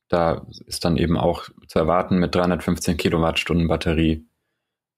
da 0.09 0.45
ist 0.67 0.85
dann 0.85 0.95
eben 0.95 1.17
auch 1.17 1.49
zu 1.65 1.79
erwarten 1.79 2.19
mit 2.19 2.35
315 2.35 2.97
Kilowattstunden 2.97 3.67
Batterie 3.67 4.23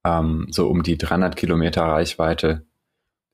ähm, 0.04 0.48
so 0.50 0.68
um 0.68 0.84
die 0.84 0.98
300 0.98 1.38
Kilometer 1.38 1.84
Reichweite, 1.84 2.66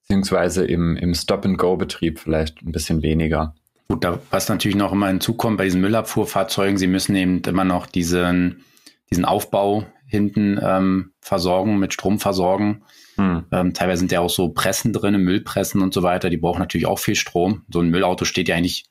beziehungsweise 0.01 0.63
im, 0.63 0.95
im 0.95 1.15
Stop-and-Go-Betrieb 1.15 2.19
vielleicht 2.19 2.61
ein 2.61 2.71
bisschen 2.71 3.01
weniger. 3.01 3.55
Gut, 3.89 4.03
da, 4.03 4.19
was 4.29 4.47
natürlich 4.49 4.77
noch 4.77 4.91
immer 4.91 5.07
hinzukommt 5.07 5.57
bei 5.57 5.65
diesen 5.65 5.81
Müllabfuhrfahrzeugen, 5.81 6.77
sie 6.77 6.87
müssen 6.87 7.15
eben 7.15 7.41
immer 7.41 7.63
noch 7.63 7.87
diesen, 7.87 8.63
diesen 9.09 9.25
Aufbau 9.25 9.87
hinten 10.05 10.59
ähm, 10.61 11.13
versorgen, 11.21 11.79
mit 11.79 11.93
Strom 11.93 12.19
versorgen. 12.19 12.83
Hm. 13.15 13.45
Ähm, 13.51 13.73
teilweise 13.73 13.99
sind 13.99 14.11
ja 14.11 14.19
auch 14.19 14.29
so 14.29 14.49
Pressen 14.49 14.93
drin, 14.93 15.19
Müllpressen 15.21 15.81
und 15.81 15.93
so 15.93 16.03
weiter. 16.03 16.29
Die 16.29 16.37
brauchen 16.37 16.59
natürlich 16.59 16.85
auch 16.85 16.99
viel 16.99 17.15
Strom. 17.15 17.65
So 17.71 17.79
ein 17.79 17.89
Müllauto 17.89 18.25
steht 18.25 18.47
ja 18.47 18.55
eigentlich 18.55 18.85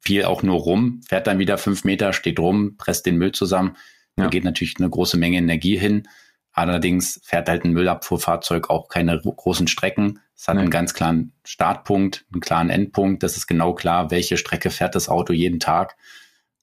viel 0.00 0.24
auch 0.24 0.44
nur 0.44 0.60
rum, 0.60 1.00
fährt 1.08 1.26
dann 1.26 1.40
wieder 1.40 1.58
fünf 1.58 1.82
Meter, 1.82 2.12
steht 2.12 2.38
rum, 2.38 2.76
presst 2.76 3.06
den 3.06 3.18
Müll 3.18 3.32
zusammen. 3.32 3.76
Ja. 4.16 4.24
Da 4.24 4.30
geht 4.30 4.44
natürlich 4.44 4.76
eine 4.78 4.88
große 4.88 5.18
Menge 5.18 5.38
Energie 5.38 5.76
hin. 5.76 6.06
Allerdings 6.52 7.20
fährt 7.24 7.48
halt 7.48 7.64
ein 7.64 7.72
Müllabfuhrfahrzeug 7.72 8.70
auch 8.70 8.88
keine 8.88 9.20
großen 9.20 9.66
Strecken. 9.66 10.20
Es 10.38 10.46
hat 10.46 10.54
nee. 10.54 10.62
einen 10.62 10.70
ganz 10.70 10.94
klaren 10.94 11.32
Startpunkt, 11.44 12.24
einen 12.32 12.40
klaren 12.40 12.70
Endpunkt. 12.70 13.24
Das 13.24 13.36
ist 13.36 13.48
genau 13.48 13.74
klar, 13.74 14.12
welche 14.12 14.36
Strecke 14.36 14.70
fährt 14.70 14.94
das 14.94 15.08
Auto 15.08 15.32
jeden 15.32 15.58
Tag. 15.58 15.96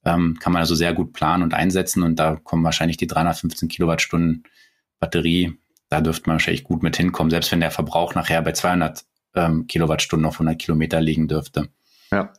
Ähm, 0.06 0.38
kann 0.40 0.54
man 0.54 0.62
also 0.62 0.76
sehr 0.76 0.94
gut 0.94 1.12
planen 1.12 1.44
und 1.44 1.54
einsetzen 1.54 2.02
und 2.02 2.18
da 2.18 2.38
kommen 2.38 2.64
wahrscheinlich 2.64 2.96
die 2.96 3.08
315 3.08 3.68
Kilowattstunden 3.68 4.44
Batterie. 5.00 5.60
Da 5.90 6.00
dürfte 6.00 6.30
man 6.30 6.36
wahrscheinlich 6.36 6.64
gut 6.64 6.84
mit 6.84 6.96
hinkommen, 6.96 7.32
selbst 7.32 7.52
wenn 7.52 7.60
der 7.60 7.72
Verbrauch 7.72 8.16
nachher 8.16 8.42
bei 8.42 8.54
200 8.54 9.04
ähm, 9.36 9.68
Kilowattstunden 9.68 10.26
auf 10.26 10.36
100 10.36 10.58
Kilometer 10.58 11.02
liegen 11.02 11.28
dürfte. 11.28 11.68
Ja. 12.12 12.32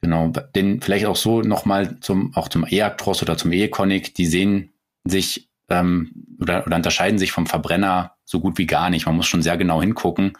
Genau, 0.00 0.32
den 0.56 0.80
vielleicht 0.80 1.06
auch 1.06 1.16
so 1.16 1.42
nochmal 1.42 2.00
zum, 2.00 2.34
auch 2.34 2.48
zum 2.48 2.66
E-Actros 2.68 3.22
oder 3.22 3.36
zum 3.36 3.52
E-Conic, 3.52 4.14
die 4.14 4.26
sehen 4.26 4.72
sich 5.04 5.49
ähm, 5.70 6.12
oder, 6.40 6.66
oder 6.66 6.76
unterscheiden 6.76 7.18
sich 7.18 7.32
vom 7.32 7.46
Verbrenner 7.46 8.16
so 8.24 8.40
gut 8.40 8.58
wie 8.58 8.66
gar 8.66 8.90
nicht. 8.90 9.06
Man 9.06 9.16
muss 9.16 9.26
schon 9.26 9.42
sehr 9.42 9.56
genau 9.56 9.80
hingucken, 9.80 10.32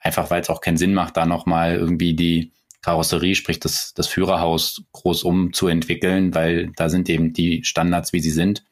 einfach 0.00 0.30
weil 0.30 0.40
es 0.40 0.50
auch 0.50 0.60
keinen 0.60 0.78
Sinn 0.78 0.94
macht, 0.94 1.16
da 1.16 1.26
nochmal 1.26 1.74
irgendwie 1.74 2.14
die 2.14 2.52
Karosserie, 2.82 3.34
sprich 3.34 3.60
das, 3.60 3.92
das 3.94 4.06
Führerhaus 4.06 4.82
groß 4.92 5.24
umzuentwickeln, 5.24 6.34
weil 6.34 6.70
da 6.76 6.88
sind 6.88 7.08
eben 7.08 7.32
die 7.32 7.64
Standards, 7.64 8.12
wie 8.12 8.20
sie 8.20 8.30
sind. 8.30 8.64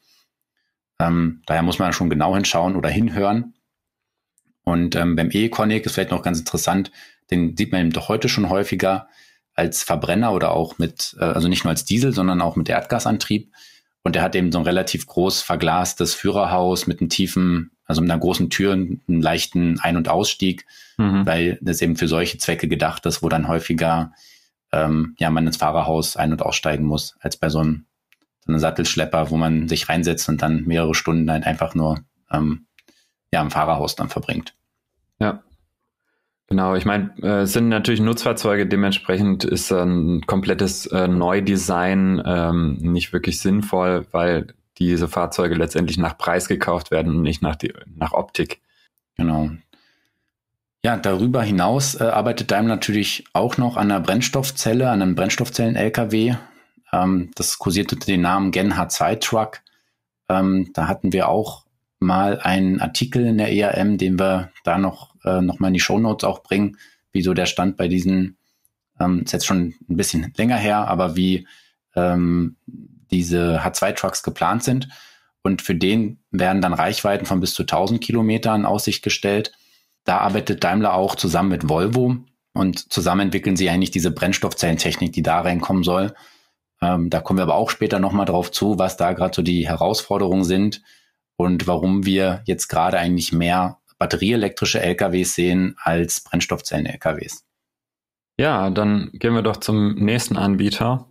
Ähm, 0.99 1.41
daher 1.45 1.63
muss 1.63 1.79
man 1.79 1.93
schon 1.93 2.09
genau 2.09 2.33
hinschauen 2.33 2.75
oder 2.75 2.89
hinhören. 2.89 3.53
Und 4.63 4.95
ähm, 4.95 5.15
beim 5.15 5.29
E-Conic 5.31 5.85
ist 5.85 5.93
vielleicht 5.93 6.11
noch 6.11 6.23
ganz 6.23 6.39
interessant, 6.39 6.91
den 7.31 7.55
sieht 7.55 7.71
man 7.71 7.81
eben 7.81 7.91
doch 7.91 8.09
heute 8.09 8.29
schon 8.29 8.49
häufiger 8.49 9.07
als 9.53 9.83
Verbrenner 9.83 10.33
oder 10.33 10.51
auch 10.51 10.77
mit, 10.77 11.15
äh, 11.19 11.23
also 11.23 11.47
nicht 11.47 11.63
nur 11.63 11.71
als 11.71 11.85
Diesel, 11.85 12.13
sondern 12.13 12.41
auch 12.41 12.55
mit 12.55 12.69
Erdgasantrieb. 12.69 13.51
Und 14.07 14.15
er 14.15 14.21
hat 14.21 14.37
eben 14.37 14.53
so 14.53 14.59
ein 14.59 14.63
relativ 14.63 15.05
groß 15.05 15.41
verglastes 15.41 16.13
Führerhaus 16.13 16.87
mit 16.87 17.01
einem 17.01 17.09
tiefen, 17.09 17.71
also 17.83 17.99
mit 17.99 18.09
einer 18.09 18.21
großen 18.21 18.49
Tür, 18.49 18.71
einem 18.71 19.01
leichten 19.05 19.81
Ein- 19.81 19.97
und 19.97 20.07
Ausstieg, 20.07 20.65
mhm. 20.95 21.25
weil 21.25 21.59
das 21.61 21.81
eben 21.81 21.97
für 21.97 22.07
solche 22.07 22.37
Zwecke 22.37 22.69
gedacht 22.69 23.05
ist, 23.05 23.21
wo 23.21 23.27
dann 23.27 23.49
häufiger 23.49 24.13
ähm, 24.71 25.13
ja, 25.19 25.29
man 25.29 25.45
ins 25.45 25.57
Fahrerhaus 25.57 26.15
ein- 26.15 26.31
und 26.31 26.41
aussteigen 26.41 26.85
muss, 26.85 27.17
als 27.19 27.35
bei 27.35 27.49
so 27.49 27.59
einem, 27.59 27.85
so 28.45 28.53
einem 28.53 28.59
Sattelschlepper, 28.59 29.29
wo 29.29 29.35
man 29.35 29.67
sich 29.67 29.89
reinsetzt 29.89 30.29
und 30.29 30.41
dann 30.41 30.63
mehrere 30.63 30.95
Stunden 30.95 31.27
dann 31.27 31.43
einfach 31.43 31.75
nur 31.75 31.99
ähm, 32.31 32.67
ja, 33.33 33.41
im 33.41 33.51
Fahrerhaus 33.51 33.97
dann 33.97 34.07
verbringt. 34.07 34.55
Ja. 35.19 35.43
Genau, 36.47 36.75
ich 36.75 36.85
meine, 36.85 37.13
äh, 37.21 37.41
es 37.41 37.53
sind 37.53 37.67
natürlich 37.67 37.99
Nutzfahrzeuge, 37.99 38.65
dementsprechend 38.65 39.43
ist 39.43 39.71
ein 39.71 40.21
komplettes 40.25 40.85
äh, 40.87 41.07
Neudesign 41.07 42.21
ähm, 42.25 42.77
nicht 42.79 43.11
wirklich 43.11 43.39
sinnvoll, 43.39 44.05
weil 44.11 44.47
diese 44.77 45.07
Fahrzeuge 45.07 45.55
letztendlich 45.55 45.97
nach 45.97 46.17
Preis 46.17 46.47
gekauft 46.47 46.91
werden 46.91 47.15
und 47.15 47.21
nicht 47.21 47.41
nach, 47.41 47.55
die, 47.55 47.73
nach 47.95 48.13
Optik. 48.13 48.61
Genau. 49.15 49.49
Ja, 50.83 50.95
darüber 50.95 51.41
hinaus 51.41 51.99
äh, 51.99 52.03
arbeitet 52.03 52.51
Daimler 52.51 52.75
natürlich 52.75 53.25
auch 53.33 53.57
noch 53.57 53.75
an 53.75 53.91
einer 53.91 53.99
Brennstoffzelle, 53.99 54.89
an 54.89 55.01
einem 55.01 55.15
Brennstoffzellen-LKW. 55.15 56.35
Ähm, 56.93 57.31
das 57.35 57.57
kursiert 57.57 57.91
unter 57.91 58.05
dem 58.05 58.21
Namen 58.21 58.51
Gen 58.51 58.73
H2 58.73 59.19
Truck. 59.19 59.59
Ähm, 60.29 60.71
da 60.73 60.87
hatten 60.87 61.11
wir 61.11 61.27
auch 61.27 61.65
mal 61.99 62.39
einen 62.39 62.79
Artikel 62.79 63.25
in 63.25 63.37
der 63.37 63.51
ERM, 63.51 63.97
den 63.97 64.19
wir 64.19 64.51
da 64.63 64.77
noch, 64.77 65.15
äh, 65.27 65.41
noch 65.41 65.59
mal 65.59 65.67
in 65.67 65.73
die 65.73 65.79
Shownotes 65.79 66.27
auch 66.27 66.43
bringen, 66.43 66.77
wie 67.11 67.21
so 67.21 67.33
der 67.33 67.45
Stand 67.45 67.77
bei 67.77 67.87
diesen, 67.87 68.37
ähm, 68.99 69.21
ist 69.23 69.33
jetzt 69.33 69.45
schon 69.45 69.75
ein 69.89 69.97
bisschen 69.97 70.33
länger 70.37 70.57
her, 70.57 70.87
aber 70.87 71.15
wie 71.15 71.47
ähm, 71.95 72.57
diese 73.11 73.61
H2-Trucks 73.63 74.23
geplant 74.23 74.63
sind. 74.63 74.87
Und 75.41 75.61
für 75.61 75.75
den 75.75 76.19
werden 76.31 76.61
dann 76.61 76.73
Reichweiten 76.73 77.25
von 77.25 77.39
bis 77.39 77.53
zu 77.53 77.63
1000 77.63 78.01
Kilometern 78.01 78.61
in 78.61 78.65
Aussicht 78.65 79.03
gestellt. 79.03 79.53
Da 80.03 80.17
arbeitet 80.19 80.63
Daimler 80.63 80.93
auch 80.93 81.15
zusammen 81.15 81.49
mit 81.49 81.69
Volvo 81.69 82.17
und 82.53 82.91
zusammen 82.91 83.21
entwickeln 83.21 83.55
sie 83.55 83.69
eigentlich 83.69 83.91
diese 83.91 84.11
Brennstoffzellentechnik, 84.11 85.13
die 85.13 85.21
da 85.21 85.41
reinkommen 85.41 85.83
soll. 85.83 86.13
Ähm, 86.81 87.09
da 87.09 87.21
kommen 87.21 87.39
wir 87.39 87.43
aber 87.43 87.55
auch 87.55 87.69
später 87.69 87.99
nochmal 87.99 88.25
drauf 88.25 88.51
zu, 88.51 88.77
was 88.77 88.97
da 88.97 89.13
gerade 89.13 89.35
so 89.35 89.41
die 89.41 89.67
Herausforderungen 89.67 90.43
sind 90.43 90.81
und 91.35 91.67
warum 91.67 92.05
wir 92.05 92.41
jetzt 92.45 92.67
gerade 92.67 92.99
eigentlich 92.99 93.31
mehr 93.31 93.79
batterieelektrische 93.97 94.81
LKWs 94.81 95.35
sehen 95.35 95.75
als 95.81 96.21
Brennstoffzellen-LKWs. 96.21 97.45
Ja, 98.37 98.69
dann 98.69 99.09
gehen 99.13 99.33
wir 99.33 99.41
doch 99.41 99.57
zum 99.57 99.95
nächsten 99.95 100.37
Anbieter. 100.37 101.07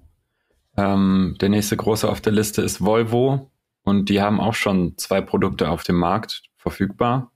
Ähm, 0.77 1.37
der 1.41 1.49
nächste 1.49 1.77
große 1.77 2.09
auf 2.09 2.21
der 2.21 2.33
Liste 2.33 2.63
ist 2.63 2.85
Volvo 2.85 3.51
und 3.83 4.09
die 4.09 4.21
haben 4.21 4.41
auch 4.41 4.55
schon 4.55 4.97
zwei 4.97 5.21
Produkte 5.21 5.71
auf 5.71 5.83
dem 5.83 5.97
Markt 5.97 6.43
verfügbar. 6.57 7.33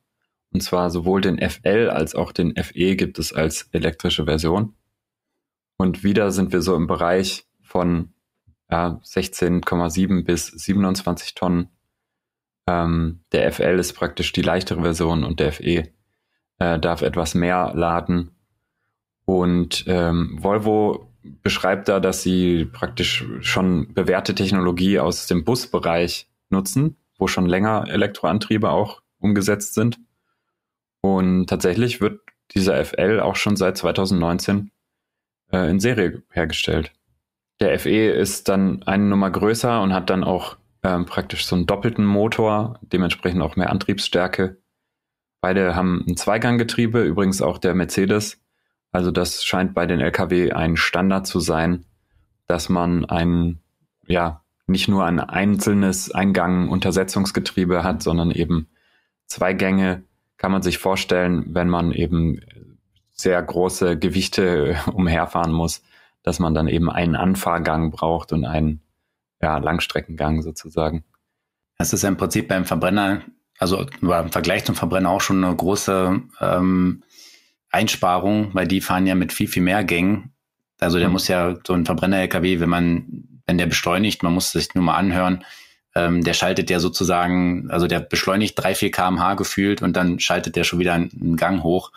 Und 0.53 0.63
zwar 0.63 0.91
sowohl 0.91 1.21
den 1.21 1.39
FL 1.39 1.91
als 1.91 2.15
auch 2.15 2.33
den 2.33 2.55
FE 2.57 2.97
gibt 2.97 3.19
es 3.19 3.33
als 3.33 3.69
elektrische 3.73 4.25
Version. 4.25 4.75
Und 5.77 6.05
wieder 6.05 6.31
sind 6.31 6.53
wir 6.53 6.61
so 6.61 6.77
im 6.77 6.87
Bereich 6.87 7.47
von 7.63 8.13
ja, 8.71 9.01
16,7 9.05 10.25
bis 10.25 10.47
27 10.47 11.35
Tonnen 11.35 11.69
ähm, 12.71 13.21
der 13.33 13.51
FL 13.53 13.79
ist 13.79 13.95
praktisch 13.95 14.33
die 14.33 14.43
leichtere 14.43 14.83
Version 14.83 15.25
und 15.25 15.41
der 15.41 15.53
FE 15.53 15.89
äh, 16.59 16.79
darf 16.79 17.03
etwas 17.03 17.35
mehr 17.35 17.73
laden. 17.75 18.31
Und 19.25 19.85
ähm, 19.87 20.39
Volvo 20.41 21.13
beschreibt 21.23 21.89
da, 21.89 22.01
dass 22.01 22.23
sie 22.23 22.65
praktisch 22.65 23.25
schon 23.41 23.93
bewährte 23.93 24.35
Technologie 24.35 24.99
aus 24.99 25.27
dem 25.27 25.45
Busbereich 25.45 26.29
nutzen, 26.49 26.97
wo 27.19 27.27
schon 27.27 27.47
länger 27.47 27.87
Elektroantriebe 27.89 28.71
auch 28.71 29.03
umgesetzt 29.19 29.75
sind. 29.75 29.99
Und 31.03 31.47
tatsächlich 31.49 32.01
wird 32.01 32.21
dieser 32.55 32.85
FL 32.85 33.21
auch 33.21 33.37
schon 33.37 33.57
seit 33.57 33.77
2019 33.77 34.71
äh, 35.53 35.71
in 35.71 35.81
Serie 35.81 36.23
hergestellt. 36.31 36.93
Der 37.61 37.79
FE 37.79 38.11
ist 38.11 38.49
dann 38.49 38.83
eine 38.85 39.05
Nummer 39.05 39.31
größer 39.31 39.83
und 39.83 39.93
hat 39.93 40.09
dann 40.11 40.25
auch 40.25 40.57
ähm, 40.83 41.07
praktisch 41.07 41.47
so 41.47 41.57
einen 41.57 41.67
doppelten 41.67 42.07
Motor, 42.07 42.79
dementsprechend 42.83 43.43
auch 43.43 43.57
mehr 43.57 43.71
Antriebsstärke. 43.71 44.59
Beide 45.41 45.75
haben 45.75 46.05
ein 46.07 46.17
Zweiganggetriebe, 46.17 47.03
übrigens 47.03 47.43
auch 47.43 47.59
der 47.59 47.75
Mercedes. 47.75 48.41
Also 48.93 49.11
das 49.11 49.45
scheint 49.45 49.75
bei 49.75 49.87
den 49.87 50.01
Lkw 50.01 50.53
ein 50.53 50.77
Standard 50.77 51.27
zu 51.27 51.41
sein, 51.41 51.87
dass 52.47 52.69
man 52.69 53.05
ein, 53.05 53.61
ja, 54.07 54.43
nicht 54.67 54.89
nur 54.89 55.05
ein 55.05 55.21
einzelnes 55.21 56.11
Eingang-Untersetzungsgetriebe 56.11 57.83
hat, 57.83 58.03
sondern 58.03 58.31
eben 58.31 58.69
zwei 59.27 59.53
Gänge 59.53 60.05
kann 60.37 60.53
man 60.53 60.63
sich 60.63 60.79
vorstellen, 60.79 61.45
wenn 61.55 61.69
man 61.69 61.93
eben 61.93 62.41
sehr 63.13 63.43
große 63.43 63.99
Gewichte 63.99 64.77
umherfahren 64.93 65.53
muss, 65.53 65.83
dass 66.23 66.39
man 66.39 66.55
dann 66.55 66.69
eben 66.69 66.91
einen 66.91 67.17
Anfahrgang 67.17 67.91
braucht 67.91 68.33
und 68.33 68.45
einen 68.45 68.81
ja, 69.41 69.59
Langstreckengang 69.59 70.43
sozusagen. 70.43 71.05
Es 71.79 71.93
ist 71.93 72.03
ja 72.03 72.09
im 72.09 72.17
Prinzip 72.17 72.49
beim 72.49 72.65
Verbrenner, 72.65 73.23
also 73.59 73.87
im 74.01 74.31
Vergleich 74.31 74.65
zum 74.65 74.75
Verbrenner 74.75 75.11
auch 75.11 75.21
schon 75.21 75.43
eine 75.43 75.55
große 75.55 76.21
ähm, 76.41 77.03
Einsparung, 77.71 78.55
weil 78.55 78.67
die 78.67 78.81
fahren 78.81 79.07
ja 79.07 79.15
mit 79.15 79.33
viel, 79.33 79.49
viel 79.49 79.63
mehr 79.63 79.85
Gängen. 79.85 80.33
Also 80.79 80.99
der 80.99 81.09
mhm. 81.09 81.13
muss 81.13 81.29
ja 81.29 81.57
so 81.67 81.75
ein 81.75 81.87
Verbrenner-LKW, 81.87 82.61
wenn 82.61 82.69
man, 82.69 83.25
wenn 83.47 83.59
der 83.59 83.67
beschleunigt, 83.67 84.23
man 84.23 84.35
muss 84.35 84.53
sich 84.53 84.75
nur 84.75 84.85
mal 84.85 84.97
anhören, 84.97 85.45
ähm, 85.95 86.23
der 86.23 86.35
schaltet 86.35 86.71
ja 86.71 86.81
sozusagen, 86.81 87.71
also 87.71 87.87
der 87.87 88.01
beschleunigt 88.01 88.59
drei, 88.59 88.75
vier 88.75 88.91
kmh 88.91 89.35
gefühlt 89.35 89.83
und 89.83 89.95
dann 89.97 90.21
schaltet 90.21 90.57
der 90.57 90.65
schon 90.65 90.79
wieder 90.79 90.95
einen 90.95 91.37
Gang 91.37 91.63
hoch. 91.63 91.93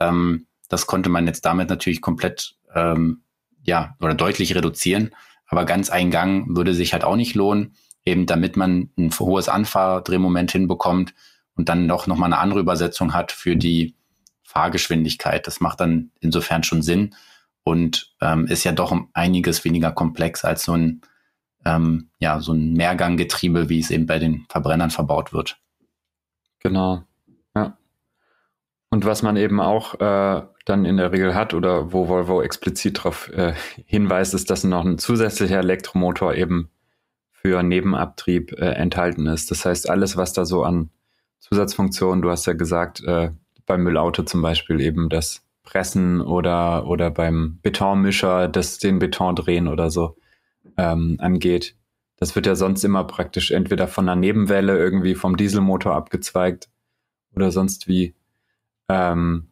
Ähm, 0.00 0.46
das 0.68 0.86
konnte 0.86 1.08
man 1.08 1.26
jetzt 1.26 1.44
damit 1.44 1.68
natürlich 1.68 2.00
komplett, 2.00 2.54
ähm, 2.74 3.22
ja, 3.62 3.96
oder 4.00 4.14
deutlich 4.14 4.54
reduzieren. 4.54 5.14
Aber 5.46 5.64
ganz 5.64 5.90
Eingang 5.90 6.56
würde 6.56 6.74
sich 6.74 6.92
halt 6.92 7.04
auch 7.04 7.16
nicht 7.16 7.34
lohnen, 7.34 7.74
eben 8.04 8.26
damit 8.26 8.56
man 8.56 8.90
ein 8.98 9.10
hohes 9.18 9.48
Anfahrdrehmoment 9.48 10.52
hinbekommt 10.52 11.14
und 11.56 11.68
dann 11.68 11.88
doch 11.88 12.06
nochmal 12.06 12.32
eine 12.32 12.38
andere 12.38 12.60
Übersetzung 12.60 13.14
hat 13.14 13.32
für 13.32 13.56
die 13.56 13.94
Fahrgeschwindigkeit. 14.42 15.46
Das 15.46 15.60
macht 15.60 15.80
dann 15.80 16.10
insofern 16.20 16.62
schon 16.62 16.82
Sinn 16.82 17.14
und 17.62 18.14
ähm, 18.20 18.46
ist 18.46 18.64
ja 18.64 18.72
doch 18.72 18.96
einiges 19.14 19.64
weniger 19.64 19.90
komplex 19.90 20.44
als 20.44 20.64
so 20.64 20.72
ein, 20.72 21.00
ähm, 21.64 22.10
ja, 22.18 22.40
so 22.40 22.52
ein 22.52 22.72
Mehrganggetriebe, 22.74 23.68
wie 23.68 23.80
es 23.80 23.90
eben 23.90 24.06
bei 24.06 24.18
den 24.18 24.46
Verbrennern 24.48 24.90
verbaut 24.90 25.32
wird. 25.32 25.58
Genau. 26.60 27.04
Und 28.94 29.04
was 29.04 29.24
man 29.24 29.36
eben 29.36 29.58
auch 29.58 29.94
äh, 29.98 30.42
dann 30.66 30.84
in 30.84 30.98
der 30.98 31.10
Regel 31.10 31.34
hat 31.34 31.52
oder 31.52 31.92
wo 31.92 32.06
Volvo 32.06 32.40
explizit 32.40 32.98
darauf 32.98 33.28
äh, 33.30 33.52
hinweist, 33.86 34.34
ist, 34.34 34.50
dass 34.50 34.62
noch 34.62 34.84
ein 34.84 34.98
zusätzlicher 34.98 35.58
Elektromotor 35.58 36.36
eben 36.36 36.70
für 37.32 37.64
Nebenabtrieb 37.64 38.52
äh, 38.52 38.66
enthalten 38.66 39.26
ist. 39.26 39.50
Das 39.50 39.64
heißt, 39.64 39.90
alles, 39.90 40.16
was 40.16 40.32
da 40.32 40.44
so 40.44 40.62
an 40.62 40.90
Zusatzfunktionen, 41.40 42.22
du 42.22 42.30
hast 42.30 42.46
ja 42.46 42.52
gesagt, 42.52 43.02
äh, 43.02 43.32
beim 43.66 43.82
Müllauto 43.82 44.22
zum 44.22 44.42
Beispiel 44.42 44.80
eben 44.80 45.08
das 45.08 45.44
Pressen 45.64 46.20
oder, 46.20 46.86
oder 46.86 47.10
beim 47.10 47.58
Betonmischer 47.62 48.46
das 48.46 48.78
den 48.78 49.00
Beton 49.00 49.34
drehen 49.34 49.66
oder 49.66 49.90
so 49.90 50.16
ähm, 50.76 51.16
angeht, 51.18 51.74
Das 52.18 52.36
wird 52.36 52.46
ja 52.46 52.54
sonst 52.54 52.84
immer 52.84 53.02
praktisch 53.02 53.50
entweder 53.50 53.88
von 53.88 54.08
einer 54.08 54.20
Nebenwelle 54.20 54.78
irgendwie 54.78 55.16
vom 55.16 55.36
Dieselmotor 55.36 55.96
abgezweigt 55.96 56.68
oder 57.34 57.50
sonst 57.50 57.88
wie 57.88 58.14
ähm, 58.88 59.48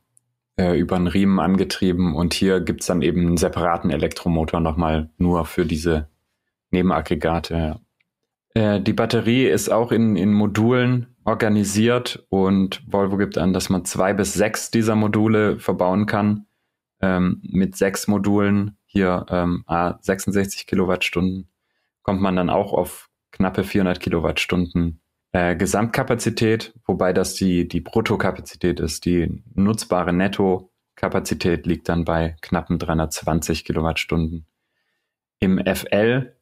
äh, 0.57 0.79
über 0.79 0.97
einen 0.97 1.07
Riemen 1.07 1.41
angetrieben. 1.41 2.15
Und 2.15 2.35
hier 2.35 2.61
gibt's 2.61 2.87
dann 2.87 3.03
eben 3.03 3.27
einen 3.27 3.37
separaten 3.37 3.91
Elektromotor 3.91 4.61
nochmal 4.61 5.11
nur 5.19 5.47
für 5.47 5.67
diese 5.67 6.09
Nebenaggregate. 6.71 7.81
Äh, 8.55 8.81
die 8.81 8.93
Batterie 8.93 9.47
ist 9.47 9.71
auch 9.71 9.93
in, 9.93 10.17
in 10.17 10.33
Modulen 10.33 11.07
organisiert 11.25 12.27
und 12.29 12.83
Volvo 12.87 13.17
gibt 13.17 13.39
an, 13.39 13.53
dass 13.53 13.71
man 13.71 13.85
zwei 13.85 14.13
bis 14.13 14.35
sechs 14.35 14.71
dieser 14.71 14.97
Module 14.97 15.59
verbauen 15.59 16.07
kann. 16.07 16.47
Ähm, 17.01 17.41
mit 17.43 17.77
sechs 17.77 18.07
Modulen, 18.07 18.77
hier 18.87 19.27
ähm, 19.29 19.65
66 19.69 20.67
Kilowattstunden, 20.67 21.49
kommt 22.03 22.21
man 22.21 22.37
dann 22.37 22.51
auch 22.51 22.73
auf 22.73 23.09
knappe 23.33 23.65
400 23.65 23.99
Kilowattstunden 23.99 25.02
äh, 25.33 25.57
Gesamtkapazität, 25.57 26.75
wobei 26.87 27.13
das 27.13 27.35
die, 27.35 27.67
die 27.67 27.81
Bruttokapazität 27.81 28.81
ist. 28.81 29.05
Die 29.05 29.43
nutzbare 29.55 30.13
Nettokapazität 30.13 31.67
liegt 31.67 31.89
dann 31.89 32.05
bei 32.05 32.37
knappen 32.41 32.79
320 32.79 33.65
Kilowattstunden. 33.65 34.47
Im 35.41 35.59
FL 35.59 36.35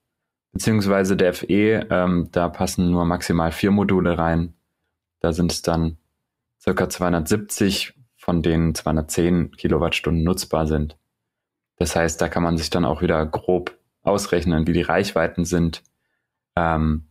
beziehungsweise 0.52 1.16
der 1.16 1.32
FE, 1.34 1.86
ähm, 1.90 2.28
da 2.32 2.48
passen 2.48 2.90
nur 2.90 3.04
maximal 3.04 3.52
vier 3.52 3.70
Module 3.70 4.18
rein. 4.18 4.54
Da 5.20 5.32
sind 5.32 5.52
es 5.52 5.62
dann 5.62 5.98
circa 6.60 6.88
270, 6.88 7.94
von 8.16 8.42
denen 8.42 8.74
210 8.74 9.52
Kilowattstunden 9.52 10.24
nutzbar 10.24 10.66
sind. 10.66 10.96
Das 11.76 11.96
heißt, 11.96 12.20
da 12.20 12.28
kann 12.28 12.42
man 12.42 12.58
sich 12.58 12.68
dann 12.70 12.84
auch 12.84 13.00
wieder 13.00 13.24
grob 13.24 13.78
ausrechnen, 14.02 14.66
wie 14.66 14.72
die 14.72 14.82
Reichweiten 14.82 15.44
sind. 15.44 15.82
Ähm, 16.56 17.06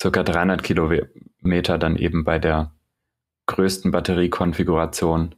circa 0.00 0.22
300 0.22 0.62
Kilometer 0.62 1.78
dann 1.78 1.96
eben 1.96 2.24
bei 2.24 2.38
der 2.38 2.72
größten 3.46 3.90
Batteriekonfiguration, 3.90 5.34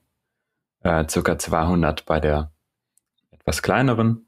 äh, 0.82 1.04
circa 1.08 1.38
200 1.38 2.04
bei 2.06 2.20
der 2.20 2.52
etwas 3.30 3.62
kleineren. 3.62 4.26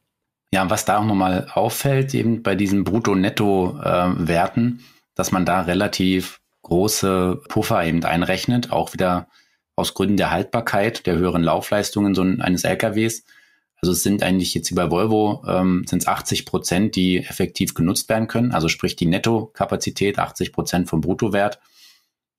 Ja, 0.53 0.69
was 0.69 0.85
da 0.85 0.99
auch 0.99 1.05
nochmal 1.05 1.49
auffällt, 1.53 2.15
eben 2.15 2.43
bei 2.43 2.55
diesen 2.55 2.85
Brutto-Netto-Werten, 2.85 4.79
äh, 4.79 4.83
dass 5.15 5.33
man 5.33 5.45
da 5.45 5.63
relativ 5.63 6.41
große 6.63 7.41
Puffer 7.49 7.85
eben 7.85 8.05
einrechnet, 8.05 8.71
auch 8.71 8.93
wieder 8.93 9.29
aus 9.77 9.95
Gründen 9.95 10.17
der 10.17 10.31
Haltbarkeit, 10.31 11.07
der 11.07 11.17
höheren 11.17 11.43
Laufleistungen 11.43 12.15
so 12.15 12.23
eines 12.23 12.65
LKWs. 12.65 13.25
Also 13.83 13.93
es 13.93 14.05
sind 14.05 14.23
eigentlich 14.23 14.55
jetzt 14.55 14.73
bei 14.77 14.91
Volvo 14.91 15.43
ähm, 15.47 15.85
sind 15.89 16.03
es 16.03 16.09
80 16.09 16.47
Prozent, 16.47 16.95
die 16.95 17.19
effektiv 17.19 17.75
genutzt 17.75 18.09
werden 18.09 18.29
können. 18.29 18.53
Also 18.53 18.69
sprich 18.69 18.95
die 18.95 19.07
Nettokapazität 19.07 20.21
80 20.21 20.53
Prozent 20.53 20.89
vom 20.89 21.01
Bruttowert. 21.01 21.59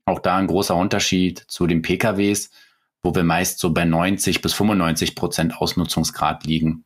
Auch 0.06 0.20
da 0.20 0.38
ein 0.38 0.48
großer 0.48 0.76
Unterschied 0.76 1.44
zu 1.48 1.68
den 1.68 1.82
PKWs, 1.82 2.50
wo 3.02 3.14
wir 3.14 3.26
meist 3.26 3.60
so 3.60 3.74
bei 3.74 3.84
90 3.84 4.42
bis 4.42 4.54
95 4.54 5.16
Prozent 5.16 5.58
Ausnutzungsgrad 5.58 6.46
liegen. 6.46 6.86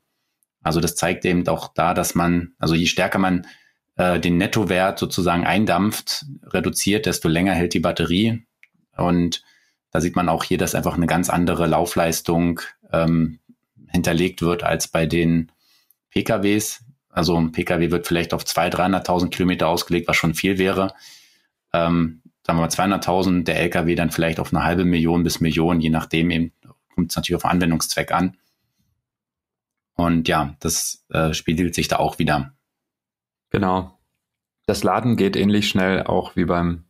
Also 0.63 0.79
das 0.79 0.95
zeigt 0.95 1.23
eben 1.25 1.47
auch 1.47 1.71
da, 1.75 1.93
dass 1.93 2.15
man, 2.15 2.53
also 2.57 2.73
je 2.73 2.87
stärker 2.87 3.19
man 3.19 3.45
äh, 3.95 4.19
den 4.19 4.37
Nettowert 4.37 4.97
sozusagen 4.97 5.45
eindampft, 5.45 6.25
reduziert, 6.43 7.05
desto 7.05 7.27
länger 7.27 7.53
hält 7.53 7.75
die 7.75 7.79
Batterie. 7.79 8.47
Und 8.97 9.43
da 9.91 10.01
sieht 10.01 10.15
man 10.15 10.29
auch 10.29 10.43
hier, 10.43 10.57
dass 10.57 10.73
einfach 10.73 10.95
eine 10.95 11.07
ganz 11.07 11.29
andere 11.29 11.67
Laufleistung 11.67 12.59
ähm, 12.91 13.39
hinterlegt 13.87 14.41
wird 14.41 14.63
als 14.63 14.87
bei 14.87 15.05
den 15.05 15.51
PKWs. 16.11 16.83
Also 17.09 17.39
ein 17.39 17.51
PKW 17.51 17.91
wird 17.91 18.07
vielleicht 18.07 18.33
auf 18.33 18.43
200.000, 18.43 19.05
300.000 19.05 19.29
Kilometer 19.29 19.67
ausgelegt, 19.67 20.07
was 20.07 20.17
schon 20.17 20.33
viel 20.33 20.57
wäre. 20.57 20.93
Ähm, 21.73 22.21
sagen 22.45 22.59
wir 22.59 22.63
mal 22.63 22.69
200.000, 22.69 23.43
der 23.43 23.59
LKW 23.59 23.95
dann 23.95 24.11
vielleicht 24.11 24.39
auf 24.39 24.53
eine 24.53 24.63
halbe 24.63 24.85
Million 24.85 25.23
bis 25.23 25.41
Million, 25.41 25.81
je 25.81 25.89
nachdem 25.89 26.31
eben, 26.31 26.53
kommt 26.93 27.11
es 27.11 27.15
natürlich 27.15 27.35
auf 27.35 27.41
den 27.43 27.51
Anwendungszweck 27.51 28.11
an. 28.11 28.37
Und 29.95 30.27
ja, 30.27 30.55
das 30.59 31.05
äh, 31.09 31.33
spiegelt 31.33 31.75
sich 31.75 31.87
da 31.87 31.97
auch 31.97 32.19
wieder. 32.19 32.53
Genau. 33.49 33.97
Das 34.67 34.83
Laden 34.83 35.15
geht 35.15 35.35
ähnlich 35.35 35.67
schnell 35.69 36.03
auch 36.03 36.35
wie 36.35 36.45
beim 36.45 36.85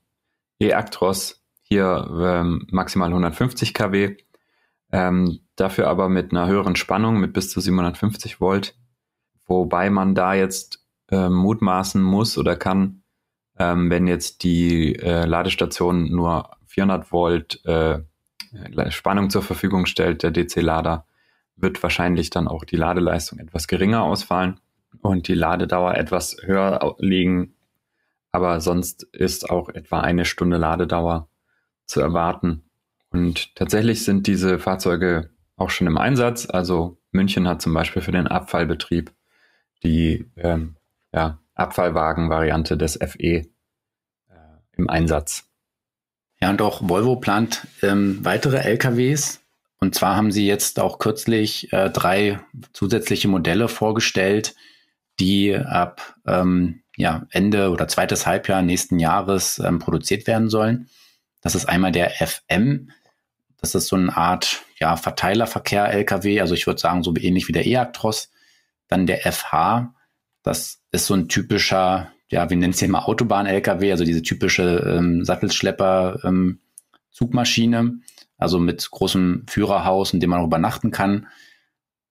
e-Actros. 0.60 1.44
Hier 1.62 2.08
ähm, 2.22 2.68
maximal 2.72 3.10
150 3.10 3.74
kW. 3.74 4.18
Ähm, 4.92 5.40
dafür 5.56 5.88
aber 5.88 6.10
mit 6.10 6.32
einer 6.32 6.48
höheren 6.48 6.76
Spannung 6.76 7.20
mit 7.20 7.34
bis 7.34 7.50
zu 7.50 7.60
750 7.60 8.40
Volt, 8.40 8.76
wobei 9.46 9.90
man 9.90 10.16
da 10.16 10.34
jetzt 10.34 10.86
äh, 11.10 11.30
mutmaßen 11.30 12.02
muss 12.02 12.38
oder 12.38 12.56
kann, 12.56 13.04
ähm, 13.60 13.90
wenn 13.90 14.08
jetzt 14.08 14.44
die 14.44 14.96
äh, 14.96 15.26
Ladestation 15.26 16.10
nur 16.12 16.52
400 16.66 17.12
Volt 17.12 17.66
äh, 17.66 18.00
Spannung 18.90 19.30
zur 19.30 19.42
Verfügung 19.42 19.86
stellt, 19.86 20.24
der 20.24 20.32
DC-Lader, 20.32 21.06
wird 21.56 21.82
wahrscheinlich 21.82 22.30
dann 22.30 22.48
auch 22.48 22.64
die 22.64 22.76
Ladeleistung 22.76 23.40
etwas 23.40 23.68
geringer 23.68 24.04
ausfallen 24.04 24.60
und 25.02 25.28
die 25.28 25.34
Ladedauer 25.34 25.96
etwas 25.96 26.38
höher 26.42 26.96
liegen. 27.00 27.56
Aber 28.32 28.62
sonst 28.62 29.04
ist 29.04 29.50
auch 29.50 29.70
etwa 29.70 30.02
eine 30.02 30.26
Stunde 30.26 30.58
Ladedauer 30.58 31.28
zu 31.86 32.00
erwarten. 32.00 32.67
Und 33.10 33.56
tatsächlich 33.56 34.04
sind 34.04 34.28
diese 34.28 34.60
Fahrzeuge 34.60 35.30
auch 35.56 35.70
schon 35.70 35.88
im 35.88 35.98
Einsatz. 35.98 36.48
Also 36.50 37.00
München 37.12 37.48
hat 37.48 37.62
zum 37.62 37.74
Beispiel 37.74 38.02
für 38.02 38.12
den 38.12 38.28
Abfallbetrieb 38.28 39.12
die 39.84 40.26
ähm, 40.38 40.76
ja, 41.14 41.40
Abfallwagen-Variante 41.56 42.78
des 42.78 42.94
FE 42.98 43.24
äh, 43.24 43.46
im 44.74 44.90
Einsatz. 44.90 45.50
Ja, 46.40 46.50
und 46.50 46.62
auch 46.62 46.88
Volvo 46.88 47.16
plant 47.16 47.68
ähm, 47.82 48.20
weitere 48.24 48.58
LKWs. 48.58 49.42
Und 49.80 49.96
zwar 49.96 50.16
haben 50.16 50.32
sie 50.32 50.48
jetzt 50.48 50.80
auch 50.80 51.00
kürzlich 51.00 51.72
äh, 51.72 51.90
drei 51.90 52.40
zusätzliche 52.74 53.28
Modelle 53.28 53.68
vorgestellt, 53.68 54.56
die 55.20 55.56
ab 55.56 56.16
ähm, 56.26 56.82
ja, 56.96 57.28
Ende 57.32 57.70
oder 57.70 57.88
zweites 57.88 58.26
Halbjahr 58.26 58.62
nächsten 58.62 59.00
Jahres 59.00 59.60
ähm, 59.60 59.80
produziert 59.80 60.26
werden 60.28 60.50
sollen. 60.50 60.90
Das 61.48 61.56
ist 61.56 61.70
einmal 61.70 61.94
der 61.94 62.10
FM, 62.10 62.92
das 63.56 63.74
ist 63.74 63.88
so 63.88 63.96
eine 63.96 64.18
Art 64.18 64.66
ja, 64.82 64.98
Verteilerverkehr 64.98 65.90
LKW, 65.90 66.42
also 66.42 66.54
ich 66.54 66.68
würde 66.68 66.82
sagen, 66.82 67.04
so 67.04 67.16
ähnlich 67.16 67.48
wie 67.48 67.54
der 67.54 67.66
E-Actros. 67.66 68.32
Dann 68.90 69.08
der 69.08 69.32
FH, 69.32 69.94
das 70.44 70.82
ist 70.92 71.06
so 71.06 71.14
ein 71.14 71.30
typischer, 71.30 72.12
ja, 72.30 72.50
wir 72.50 72.58
nennen 72.58 72.74
es 72.74 72.80
hier 72.80 72.90
mal 72.90 73.06
Autobahn-LKW, 73.06 73.92
also 73.92 74.04
diese 74.04 74.24
typische 74.24 74.98
ähm, 74.98 75.24
Sattelschlepper-Zugmaschine, 75.24 77.78
ähm, 77.78 78.04
also 78.38 78.60
mit 78.60 78.92
großem 78.92 79.46
Führerhaus, 79.48 80.12
in 80.12 80.20
dem 80.20 80.32
man 80.32 80.42
auch 80.42 80.48
übernachten 80.48 80.92
kann. 80.92 81.28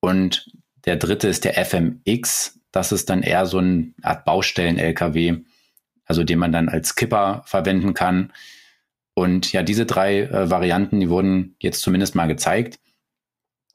Und 0.01 0.51
der 0.87 0.97
dritte 0.97 1.29
ist 1.29 1.45
der 1.45 1.63
FMX, 1.63 2.59
das 2.73 2.91
ist 2.91 3.11
dann 3.11 3.23
eher 3.23 3.45
so 3.45 3.59
eine 3.59 3.93
Art 4.01 4.25
Baustellen-LKW, 4.25 5.41
also 6.07 6.25
den 6.25 6.39
man 6.39 6.53
dann 6.53 6.71
als 6.71 6.95
Kipper 6.95 7.43
verwenden 7.45 7.93
kann. 7.93 8.33
Und 9.19 9.51
ja, 9.53 9.63
diese 9.63 9.87
drei 9.87 10.25
äh, 10.25 10.51
Varianten, 10.51 11.01
die 11.01 11.09
wurden 11.09 11.57
jetzt 11.59 11.81
zumindest 11.81 12.15
mal 12.15 12.27
gezeigt. 12.27 12.79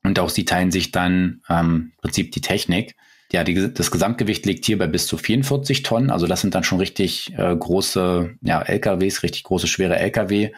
Und 0.03 0.19
auch 0.19 0.29
sie 0.29 0.45
teilen 0.45 0.69
sich 0.69 0.91
dann 0.91 1.41
ähm, 1.49 1.93
im 1.95 1.97
Prinzip 1.97 2.31
die 2.31 2.41
Technik. 2.41 2.95
Ja, 3.31 3.43
die, 3.43 3.73
das 3.73 3.89
Gesamtgewicht 3.89 4.45
liegt 4.45 4.65
hier 4.65 4.77
bei 4.77 4.85
bis 4.85 5.07
zu 5.07 5.17
44 5.17 5.81
Tonnen. 5.81 6.11
Also 6.11 6.27
das 6.27 6.41
sind 6.41 6.53
dann 6.53 6.63
schon 6.63 6.77
richtig 6.77 7.33
äh, 7.35 7.55
große 7.55 8.35
ja, 8.41 8.61
LKWs, 8.61 9.23
richtig 9.23 9.41
große, 9.43 9.65
schwere 9.65 9.97
LKW. 9.97 10.51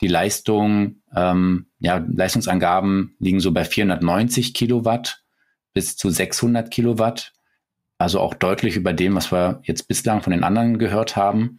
Die 0.00 0.08
Leistung, 0.08 1.02
ähm, 1.16 1.66
ja, 1.80 1.96
Leistungsangaben 1.96 3.16
liegen 3.18 3.40
so 3.40 3.50
bei 3.50 3.64
490 3.64 4.54
Kilowatt 4.54 5.24
bis 5.74 5.96
zu 5.96 6.10
600 6.10 6.70
Kilowatt. 6.70 7.32
Also 7.98 8.20
auch 8.20 8.34
deutlich 8.34 8.76
über 8.76 8.92
dem, 8.92 9.16
was 9.16 9.32
wir 9.32 9.62
jetzt 9.64 9.88
bislang 9.88 10.22
von 10.22 10.32
den 10.32 10.44
anderen 10.44 10.78
gehört 10.78 11.16
haben. 11.16 11.58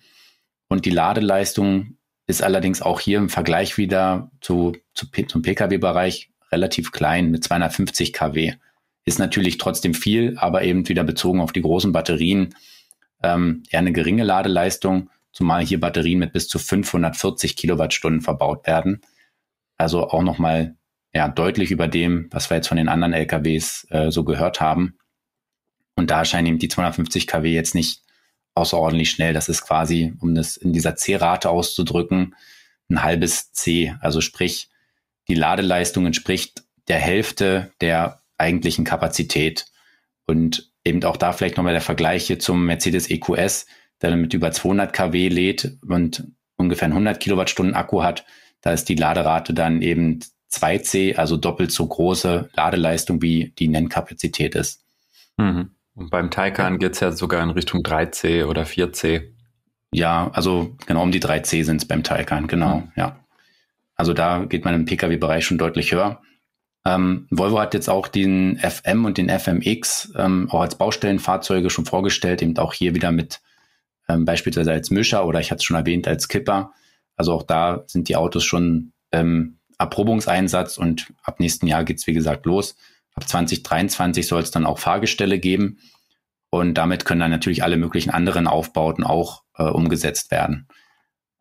Und 0.70 0.86
die 0.86 0.92
Ladeleistung 0.92 1.98
ist 2.28 2.42
allerdings 2.42 2.82
auch 2.82 3.00
hier 3.00 3.18
im 3.18 3.30
Vergleich 3.30 3.78
wieder 3.78 4.32
zu, 4.42 4.74
zu 4.94 5.08
zum 5.28 5.42
Pkw-Bereich 5.42 6.32
relativ 6.52 6.92
klein 6.92 7.32
mit 7.32 7.44
250 7.44 8.14
kW. 8.14 8.54
Ist 9.06 9.20
natürlich 9.20 9.58
trotzdem 9.58 9.94
viel, 9.94 10.38
aber 10.38 10.64
eben 10.64 10.88
wieder 10.88 11.04
bezogen 11.04 11.42
auf 11.42 11.52
die 11.52 11.62
großen 11.62 11.92
Batterien 11.92 12.56
ähm, 13.22 13.64
eher 13.70 13.80
eine 13.80 13.92
geringe 13.92 14.24
Ladeleistung, 14.24 15.10
zumal 15.32 15.66
hier 15.66 15.80
Batterien 15.80 16.20
mit 16.20 16.34
bis 16.34 16.48
zu 16.48 16.60
540 16.60 17.56
Kilowattstunden 17.56 18.22
verbaut 18.22 18.68
werden. 18.68 19.02
Also 19.78 20.10
auch 20.10 20.22
nochmal 20.22 20.76
ja, 21.14 21.28
deutlich 21.28 21.72
über 21.72 21.88
dem, 21.88 22.28
was 22.32 22.50
wir 22.50 22.58
jetzt 22.58 22.68
von 22.68 22.78
den 22.78 22.90
anderen 22.90 23.14
LKWs 23.14 23.88
äh, 23.90 24.12
so 24.12 24.24
gehört 24.24 24.62
haben. 24.62 24.98
Und 25.96 26.12
da 26.12 26.20
erscheinen 26.20 26.48
eben 26.48 26.60
die 26.60 26.68
250 26.68 27.28
kW 27.28 27.52
jetzt 27.52 27.76
nicht 27.76 28.03
außerordentlich 28.56 29.10
schnell. 29.12 29.34
Das 29.34 29.50
ist 29.50 29.64
quasi, 29.64 30.14
um 30.20 30.36
das 30.36 30.58
in 30.58 30.74
dieser 30.74 30.96
C-Rate 30.96 31.50
auszudrücken, 31.50 32.36
ein 32.90 33.04
halbes 33.04 33.52
C. 33.52 33.96
Also 34.02 34.22
sprich, 34.22 34.70
die 35.28 35.36
Ladeleistung 35.36 36.06
entspricht 36.06 36.64
der 36.88 37.00
Hälfte 37.00 37.72
der 37.82 38.22
eigentlichen 38.38 38.86
Kapazität. 38.86 39.66
Und 40.26 40.72
eben 40.86 41.04
auch 41.04 41.18
da 41.18 41.32
vielleicht 41.34 41.58
nochmal 41.58 41.74
der 41.74 41.82
Vergleich 41.82 42.28
hier 42.28 42.40
zum 42.40 42.66
Mercedes 42.66 43.10
EQS. 43.10 43.66
der 44.02 44.10
dann 44.10 44.22
mit 44.22 44.34
über 44.34 44.52
200 44.52 44.92
kW 44.92 45.30
lädt 45.30 45.78
und 45.88 46.28
ungefähr 46.58 46.88
einen 46.88 46.94
100 46.94 47.22
Kilowattstunden 47.22 47.74
Akku 47.74 48.04
hat. 48.04 48.26
Da 48.62 48.74
ist 48.74 48.90
die 48.90 48.96
Laderate 48.96 49.54
dann 49.54 49.82
eben 49.82 50.20
2C, 50.52 51.16
also 51.16 51.38
doppelt 51.38 51.72
so 51.72 51.88
große 51.88 52.50
Ladeleistung, 52.54 53.22
wie 53.22 53.54
die 53.58 53.68
Nennkapazität 53.68 54.56
ist. 54.56 54.84
Mhm. 55.38 55.72
Und 55.96 56.10
beim 56.10 56.32
Taycan 56.32 56.80
geht 56.80 56.94
es 56.94 57.00
ja 57.00 57.12
sogar 57.12 57.44
in 57.44 57.52
Richtung 57.52 57.82
3C 57.82 58.46
oder 58.46 58.64
4C. 58.64 59.32
Ja, 59.92 60.32
also 60.34 60.76
genau 60.88 61.04
um 61.04 61.12
die 61.12 61.22
3C 61.22 61.64
sind 61.64 61.78
es 61.78 61.88
beim 61.88 62.04
Taycan, 62.04 62.48
genau, 62.48 62.80
mhm. 62.80 62.92
ja. 62.96 63.20
Also 63.96 64.14
da 64.14 64.46
geht 64.46 64.66
man 64.66 64.74
im 64.74 64.86
Pkw-Bereich 64.86 65.46
schon 65.46 65.60
deutlich 65.60 65.92
höher. 65.92 66.22
Ähm, 66.86 67.28
Volvo 67.30 67.60
hat 67.60 67.74
jetzt 67.74 67.90
auch 67.90 68.08
den 68.08 68.58
FM 68.58 69.06
und 69.06 69.18
den 69.18 69.30
FMX 69.30 70.12
ähm, 70.18 70.50
auch 70.50 70.62
als 70.62 70.76
Baustellenfahrzeuge 70.76 71.70
schon 71.70 71.86
vorgestellt, 71.86 72.42
eben 72.42 72.58
auch 72.58 72.74
hier 72.74 72.96
wieder 72.96 73.12
mit 73.12 73.42
ähm, 74.10 74.26
beispielsweise 74.26 74.72
als 74.72 74.90
Mischer 74.90 75.26
oder 75.26 75.40
ich 75.40 75.52
hatte 75.52 75.60
es 75.60 75.64
schon 75.64 75.78
erwähnt 75.78 76.08
als 76.08 76.28
Kipper. 76.28 76.74
Also 77.16 77.34
auch 77.34 77.44
da 77.44 77.84
sind 77.88 78.10
die 78.10 78.16
Autos 78.16 78.44
schon 78.44 78.92
ähm, 79.12 79.60
Erprobungseinsatz 79.78 80.78
und 80.78 81.14
ab 81.24 81.40
nächsten 81.40 81.68
Jahr 81.68 81.84
geht's 81.84 82.08
wie 82.08 82.14
gesagt 82.14 82.46
los. 82.46 82.76
Ab 83.16 83.28
2023 83.28 84.28
soll 84.28 84.42
es 84.42 84.52
dann 84.52 84.66
auch 84.66 84.80
Fahrgestelle 84.80 85.40
geben 85.40 85.80
und 86.50 86.76
damit 86.76 87.06
können 87.06 87.22
dann 87.22 87.32
natürlich 87.32 87.64
alle 87.64 87.78
möglichen 87.78 88.10
anderen 88.10 88.48
Aufbauten 88.48 89.04
auch 89.04 89.44
äh, 89.58 89.64
umgesetzt 89.64 90.32
werden. 90.32 90.68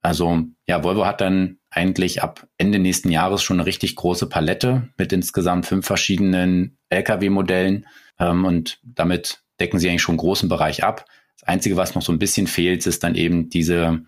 Also 0.02 0.44
ja, 0.66 0.82
Volvo 0.82 1.06
hat 1.06 1.20
dann 1.20 1.58
eigentlich 1.70 2.22
ab 2.22 2.46
Ende 2.58 2.78
nächsten 2.78 3.10
Jahres 3.10 3.42
schon 3.42 3.58
eine 3.58 3.66
richtig 3.66 3.94
große 3.96 4.28
Palette 4.28 4.88
mit 4.98 5.12
insgesamt 5.12 5.66
fünf 5.66 5.86
verschiedenen 5.86 6.76
Lkw-Modellen 6.90 7.86
ähm, 8.18 8.44
und 8.44 8.80
damit 8.82 9.42
decken 9.60 9.78
sie 9.78 9.88
eigentlich 9.88 10.02
schon 10.02 10.14
einen 10.14 10.18
großen 10.18 10.48
Bereich 10.48 10.82
ab. 10.82 11.06
Das 11.38 11.48
Einzige, 11.48 11.76
was 11.76 11.94
noch 11.94 12.02
so 12.02 12.12
ein 12.12 12.18
bisschen 12.18 12.46
fehlt, 12.46 12.86
ist 12.86 13.04
dann 13.04 13.14
eben 13.14 13.48
diese 13.48 14.02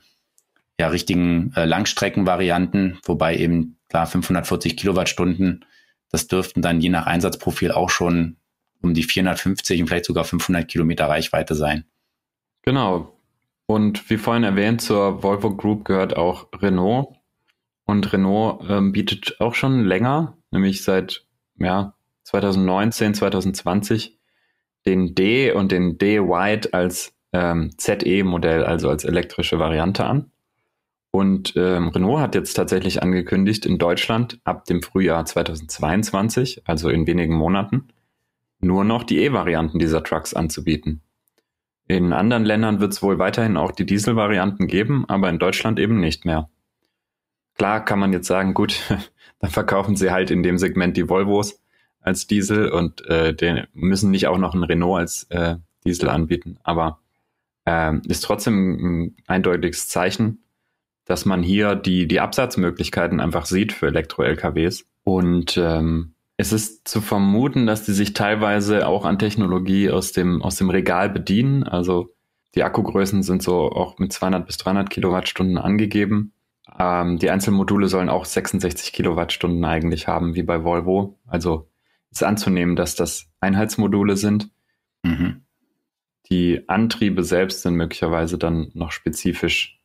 ja, 0.79 0.89
richtigen 0.89 1.53
äh, 1.55 1.65
Langstreckenvarianten, 1.65 2.99
wobei 3.05 3.37
eben 3.37 3.79
klar 3.89 4.07
540 4.07 4.77
Kilowattstunden, 4.77 5.65
das 6.15 6.29
dürften 6.29 6.63
dann 6.63 6.81
je 6.81 6.91
nach 6.91 7.07
Einsatzprofil 7.07 7.73
auch 7.73 7.91
schon 7.91 8.37
um 8.81 8.95
die 8.95 9.03
450 9.03 9.81
und 9.81 9.89
vielleicht 9.89 10.05
sogar 10.05 10.25
500 10.25 10.69
Kilometer 10.69 11.09
Reichweite 11.09 11.57
sein. 11.57 11.87
Genau. 12.63 13.19
Und 13.67 14.09
wie 14.11 14.17
vorhin 14.17 14.45
erwähnt, 14.45 14.81
zur 14.81 15.25
Volvo 15.25 15.57
Group 15.57 15.85
gehört 15.85 16.17
auch 16.17 16.47
Renault. 16.55 17.17
Und 17.85 18.13
Renault 18.13 18.65
ähm, 18.69 18.93
bietet 18.93 19.41
auch 19.41 19.57
schon 19.57 19.85
länger, 19.85 20.39
nämlich 20.53 20.85
seit 20.85 21.27
ja, 21.59 21.97
2019, 22.23 23.15
2020, 23.15 24.21
den 24.87 25.17
D 25.17 25.51
und 25.51 25.73
den 25.73 25.99
D 25.99 26.21
White 26.21 26.73
als 26.75 27.13
ähm, 27.33 27.73
ZE-Modell, 27.77 28.63
also 28.63 28.89
als 28.89 29.03
elektrische 29.03 29.59
Variante 29.59 30.07
an. 30.07 30.31
Und 31.15 31.53
ähm, 31.55 31.91
Renault 31.91 32.19
hat 32.19 32.35
jetzt 32.35 32.55
tatsächlich 32.55 33.01
angekündigt, 33.01 33.67
in 33.67 33.79
Deutschland 33.79 34.41
ab 34.43 34.65
dem 34.65 34.83
Frühjahr 34.83 35.25
2022, 35.25 36.63
also 36.67 36.89
in 36.89 37.07
wenigen 37.07 37.37
Monaten, 37.37 37.87
nur 38.59 38.83
noch 38.83 39.05
die 39.05 39.19
E-Varianten 39.19 39.79
dieser 39.79 40.03
Trucks 40.03 40.35
anzubieten. 40.35 41.03
In 41.87 42.13
anderen 42.13 42.45
Ländern 42.45 42.81
wird 42.81 42.95
es 42.95 43.01
wohl 43.01 43.21
weiterhin 43.21 43.57
auch 43.57 43.71
die 43.71 43.87
Diesel-Varianten 43.87 44.67
geben, 44.67 45.05
aber 45.07 45.29
in 45.29 45.39
Deutschland 45.39 45.79
eben 45.79 46.01
nicht 46.01 46.25
mehr. 46.25 46.51
Klar 47.55 47.85
kann 47.85 48.01
man 48.01 48.13
jetzt 48.13 48.27
sagen, 48.27 48.53
gut, 48.53 48.83
dann 49.39 49.51
verkaufen 49.51 49.95
sie 49.95 50.11
halt 50.11 50.33
in 50.33 50.43
dem 50.43 50.59
Segment 50.59 50.97
die 50.97 51.09
Volvos 51.09 51.63
als 52.01 52.27
Diesel 52.27 52.71
und 52.71 53.09
äh, 53.09 53.33
den 53.33 53.69
müssen 53.73 54.11
nicht 54.11 54.27
auch 54.27 54.39
noch 54.39 54.55
ein 54.55 54.65
Renault 54.65 54.99
als 54.99 55.31
äh, 55.31 55.59
Diesel 55.87 56.09
anbieten. 56.09 56.59
Aber 56.65 56.99
äh, 57.67 57.99
ist 58.09 58.25
trotzdem 58.25 59.05
ein 59.05 59.17
eindeutiges 59.29 59.87
Zeichen, 59.87 60.41
dass 61.05 61.25
man 61.25 61.43
hier 61.43 61.75
die, 61.75 62.07
die 62.07 62.21
Absatzmöglichkeiten 62.21 63.21
einfach 63.21 63.47
sieht 63.47 63.73
für 63.73 63.87
Elektro-LKWs. 63.89 64.87
Und 65.05 65.57
ähm, 65.57 66.15
es 66.37 66.53
ist 66.53 66.89
zu 66.89 67.01
vermuten, 67.01 67.67
dass 67.67 67.85
die 67.85 67.93
sich 67.93 68.13
teilweise 68.13 68.87
auch 68.87 69.05
an 69.05 69.19
Technologie 69.19 69.91
aus 69.91 70.13
dem, 70.13 70.43
aus 70.43 70.57
dem 70.57 70.71
Regal 70.71 71.11
bedienen. 71.11 71.63
Also 71.63 72.15
die 72.55 72.63
Akkugrößen 72.63 73.23
sind 73.23 73.43
so 73.43 73.71
auch 73.71 73.99
mit 73.99 74.13
200 74.13 74.47
bis 74.47 74.57
300 74.59 74.91
Kilowattstunden 74.91 75.59
angegeben. 75.59 76.33
Ähm, 76.79 77.19
die 77.19 77.31
Einzelmodule 77.31 77.89
sollen 77.89 78.09
auch 78.09 78.25
66 78.25 78.93
Kilowattstunden 78.93 79.65
eigentlich 79.65 80.09
haben, 80.09 80.35
wie 80.35 80.43
bei 80.43 80.65
Volvo. 80.65 81.19
Also 81.27 81.69
ist 82.11 82.23
anzunehmen, 82.23 82.77
dass 82.77 82.95
das 82.95 83.31
Einheitsmodule 83.41 84.17
sind. 84.17 84.51
Mhm. 85.03 85.43
Die 86.31 86.69
Antriebe 86.69 87.23
selbst 87.23 87.63
sind 87.63 87.75
möglicherweise 87.75 88.39
dann 88.39 88.71
noch 88.75 88.93
spezifisch 88.93 89.81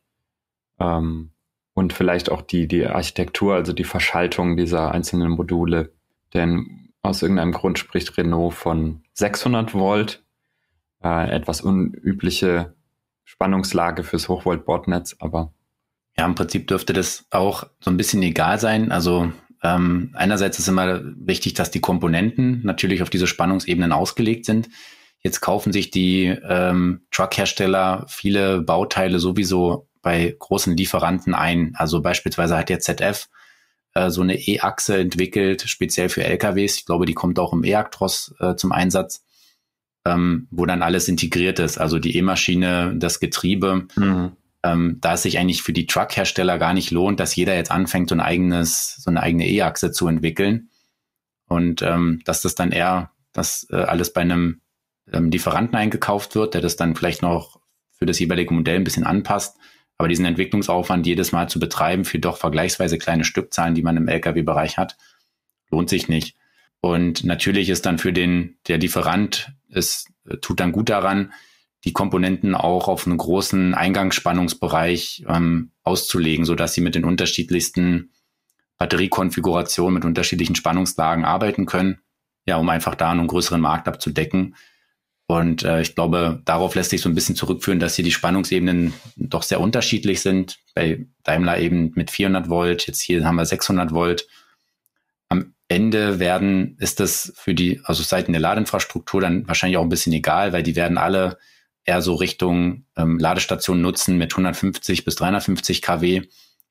ähm, 0.80 1.30
und 1.74 1.92
vielleicht 1.92 2.30
auch 2.30 2.42
die, 2.42 2.66
die 2.66 2.86
Architektur, 2.86 3.54
also 3.54 3.72
die 3.72 3.84
Verschaltung 3.84 4.56
dieser 4.56 4.90
einzelnen 4.92 5.30
Module. 5.30 5.92
Denn 6.34 6.92
aus 7.02 7.22
irgendeinem 7.22 7.52
Grund 7.52 7.78
spricht 7.78 8.16
Renault 8.18 8.54
von 8.54 9.02
600 9.14 9.74
Volt, 9.74 10.24
äh, 11.02 11.30
etwas 11.30 11.60
unübliche 11.60 12.74
Spannungslage 13.24 14.02
fürs 14.02 14.28
Hochvolt-Bordnetz, 14.28 15.16
aber 15.20 15.52
ja, 16.18 16.26
im 16.26 16.34
Prinzip 16.34 16.66
dürfte 16.66 16.92
das 16.92 17.24
auch 17.30 17.64
so 17.78 17.90
ein 17.90 17.96
bisschen 17.96 18.22
egal 18.22 18.58
sein. 18.58 18.90
Also 18.90 19.32
ähm, 19.62 20.10
einerseits 20.14 20.58
ist 20.58 20.68
immer 20.68 21.00
wichtig, 21.16 21.54
dass 21.54 21.70
die 21.70 21.80
Komponenten 21.80 22.62
natürlich 22.64 23.02
auf 23.02 23.10
diese 23.10 23.26
Spannungsebenen 23.26 23.92
ausgelegt 23.92 24.44
sind. 24.44 24.68
Jetzt 25.22 25.40
kaufen 25.40 25.72
sich 25.72 25.90
die 25.90 26.26
ähm, 26.26 27.02
Truckhersteller 27.10 28.04
viele 28.08 28.62
Bauteile 28.62 29.18
sowieso 29.18 29.88
bei 30.02 30.34
großen 30.38 30.76
Lieferanten 30.76 31.34
ein. 31.34 31.72
Also 31.76 32.00
beispielsweise 32.00 32.56
hat 32.56 32.68
der 32.68 32.80
ZF 32.80 33.28
äh, 33.94 34.10
so 34.10 34.22
eine 34.22 34.38
E-Achse 34.38 34.98
entwickelt, 34.98 35.62
speziell 35.66 36.08
für 36.08 36.24
LKWs. 36.24 36.76
Ich 36.76 36.86
glaube, 36.86 37.06
die 37.06 37.14
kommt 37.14 37.38
auch 37.38 37.52
im 37.52 37.64
E-Actros 37.64 38.34
äh, 38.40 38.54
zum 38.56 38.72
Einsatz, 38.72 39.24
ähm, 40.04 40.48
wo 40.50 40.66
dann 40.66 40.82
alles 40.82 41.08
integriert 41.08 41.58
ist. 41.58 41.78
Also 41.78 41.98
die 41.98 42.16
E-Maschine, 42.16 42.94
das 42.96 43.20
Getriebe. 43.20 43.86
Mhm 43.96 44.36
ähm, 44.62 44.98
da 45.00 45.14
es 45.14 45.22
sich 45.22 45.38
eigentlich 45.38 45.62
für 45.62 45.72
die 45.72 45.86
Truckhersteller 45.86 46.58
gar 46.58 46.74
nicht 46.74 46.90
lohnt, 46.90 47.20
dass 47.20 47.34
jeder 47.34 47.54
jetzt 47.54 47.70
anfängt, 47.70 48.08
so 48.08 48.14
ein 48.14 48.20
eigenes, 48.20 48.96
so 48.96 49.10
eine 49.10 49.22
eigene 49.22 49.48
E-Achse 49.48 49.90
zu 49.92 50.06
entwickeln. 50.08 50.68
Und 51.48 51.82
ähm, 51.82 52.20
dass 52.24 52.42
das 52.42 52.54
dann 52.54 52.72
eher, 52.72 53.10
dass 53.32 53.66
äh, 53.70 53.76
alles 53.76 54.12
bei 54.12 54.20
einem 54.20 54.60
ähm, 55.12 55.30
Lieferanten 55.30 55.76
eingekauft 55.76 56.34
wird, 56.34 56.54
der 56.54 56.60
das 56.60 56.76
dann 56.76 56.94
vielleicht 56.94 57.22
noch 57.22 57.60
für 57.92 58.06
das 58.06 58.18
jeweilige 58.18 58.54
Modell 58.54 58.76
ein 58.76 58.84
bisschen 58.84 59.04
anpasst. 59.04 59.56
Aber 60.00 60.08
diesen 60.08 60.24
Entwicklungsaufwand 60.24 61.06
jedes 61.06 61.30
Mal 61.30 61.50
zu 61.50 61.60
betreiben 61.60 62.06
für 62.06 62.18
doch 62.18 62.38
vergleichsweise 62.38 62.96
kleine 62.96 63.22
Stückzahlen, 63.22 63.74
die 63.74 63.82
man 63.82 63.98
im 63.98 64.08
Lkw-Bereich 64.08 64.78
hat, 64.78 64.96
lohnt 65.70 65.90
sich 65.90 66.08
nicht. 66.08 66.38
Und 66.80 67.22
natürlich 67.22 67.68
ist 67.68 67.84
dann 67.84 67.98
für 67.98 68.10
den, 68.10 68.56
der 68.66 68.78
Lieferant, 68.78 69.52
es 69.68 70.06
äh, 70.26 70.38
tut 70.38 70.58
dann 70.58 70.72
gut 70.72 70.88
daran, 70.88 71.34
die 71.84 71.92
Komponenten 71.92 72.54
auch 72.54 72.88
auf 72.88 73.06
einen 73.06 73.18
großen 73.18 73.74
Eingangsspannungsbereich 73.74 75.26
ähm, 75.28 75.72
auszulegen, 75.82 76.46
so 76.46 76.54
dass 76.54 76.72
sie 76.72 76.80
mit 76.80 76.94
den 76.94 77.04
unterschiedlichsten 77.04 78.10
Batteriekonfigurationen 78.78 79.92
mit 79.92 80.06
unterschiedlichen 80.06 80.56
Spannungslagen 80.56 81.26
arbeiten 81.26 81.66
können, 81.66 82.00
ja, 82.46 82.56
um 82.56 82.70
einfach 82.70 82.94
da 82.94 83.10
einen 83.10 83.26
größeren 83.26 83.60
Markt 83.60 83.86
abzudecken. 83.86 84.54
Und 85.30 85.62
äh, 85.62 85.80
ich 85.80 85.94
glaube, 85.94 86.42
darauf 86.44 86.74
lässt 86.74 86.90
sich 86.90 87.00
so 87.00 87.08
ein 87.08 87.14
bisschen 87.14 87.36
zurückführen, 87.36 87.78
dass 87.78 87.94
hier 87.94 88.04
die 88.04 88.10
Spannungsebenen 88.10 88.92
doch 89.14 89.44
sehr 89.44 89.60
unterschiedlich 89.60 90.22
sind. 90.22 90.58
Bei 90.74 91.06
Daimler 91.22 91.58
eben 91.60 91.92
mit 91.94 92.10
400 92.10 92.48
Volt, 92.48 92.88
jetzt 92.88 93.00
hier 93.00 93.24
haben 93.24 93.36
wir 93.36 93.46
600 93.46 93.92
Volt. 93.92 94.26
Am 95.28 95.54
Ende 95.68 96.18
werden, 96.18 96.76
ist 96.80 96.98
das 96.98 97.32
für 97.36 97.54
die, 97.54 97.80
also 97.84 98.02
Seiten 98.02 98.32
der 98.32 98.40
Ladeinfrastruktur 98.40 99.20
dann 99.20 99.46
wahrscheinlich 99.46 99.76
auch 99.76 99.84
ein 99.84 99.88
bisschen 99.88 100.12
egal, 100.12 100.52
weil 100.52 100.64
die 100.64 100.74
werden 100.74 100.98
alle 100.98 101.38
eher 101.84 102.02
so 102.02 102.16
Richtung 102.16 102.86
ähm, 102.96 103.20
Ladestationen 103.20 103.82
nutzen 103.82 104.18
mit 104.18 104.32
150 104.32 105.04
bis 105.04 105.14
350 105.14 105.80
kW 105.80 106.22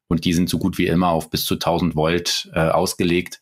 und 0.09 0.25
die 0.25 0.33
sind 0.33 0.49
so 0.49 0.57
gut 0.57 0.77
wie 0.77 0.87
immer 0.87 1.07
auf 1.07 1.29
bis 1.29 1.45
zu 1.45 1.53
1000 1.53 1.95
Volt 1.95 2.51
äh, 2.53 2.59
ausgelegt. 2.59 3.39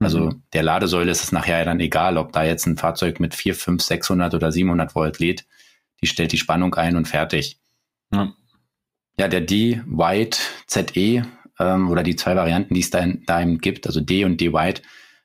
Also 0.00 0.30
mhm. 0.30 0.42
der 0.52 0.62
Ladesäule 0.62 1.10
ist 1.10 1.22
es 1.22 1.32
nachher 1.32 1.64
dann 1.64 1.80
egal, 1.80 2.16
ob 2.16 2.32
da 2.32 2.42
jetzt 2.42 2.66
ein 2.66 2.76
Fahrzeug 2.76 3.20
mit 3.20 3.34
4, 3.34 3.54
5, 3.54 3.82
600 3.82 4.34
oder 4.34 4.50
700 4.50 4.94
Volt 4.94 5.18
lädt. 5.18 5.46
Die 6.02 6.06
stellt 6.06 6.32
die 6.32 6.38
Spannung 6.38 6.74
ein 6.74 6.96
und 6.96 7.06
fertig. 7.06 7.60
Ja, 8.12 8.32
ja 9.18 9.28
der 9.28 9.42
D-White 9.42 10.38
ZE 10.66 11.24
ähm, 11.58 11.90
oder 11.90 12.02
die 12.02 12.16
zwei 12.16 12.34
Varianten, 12.34 12.74
die 12.74 12.80
es 12.80 12.90
da, 12.90 13.06
da 13.26 13.42
eben 13.42 13.58
gibt, 13.58 13.86
also 13.86 14.00
D 14.00 14.24
und 14.24 14.40
D-White, 14.40 14.82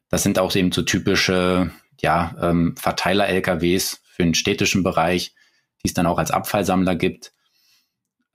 das 0.10 0.24
sind 0.24 0.38
auch 0.38 0.54
eben 0.56 0.72
so 0.72 0.82
typische 0.82 1.72
ja, 2.02 2.36
ähm, 2.42 2.76
Verteiler-LKWs 2.78 4.02
für 4.04 4.24
den 4.24 4.36
städtischen 4.36 4.84
Bereich 4.84 5.34
die 5.86 5.90
es 5.90 5.94
dann 5.94 6.08
auch 6.08 6.18
als 6.18 6.32
Abfallsammler 6.32 6.96
gibt. 6.96 7.32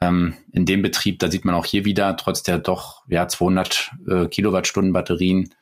Ähm, 0.01 0.35
in 0.53 0.67
dem 0.67 0.83
Betrieb, 0.83 1.19
da 1.19 1.29
sieht 1.29 1.45
man 1.45 1.57
auch 1.57 1.67
hier 1.67 1.85
wieder, 1.85 2.17
trotz 2.17 2.45
der 2.45 2.59
doch 2.59 3.03
ja 3.09 3.27
200 3.27 3.91
äh, 4.07 4.27
Kilowattstunden 4.27 4.93
Batterien, 4.93 5.53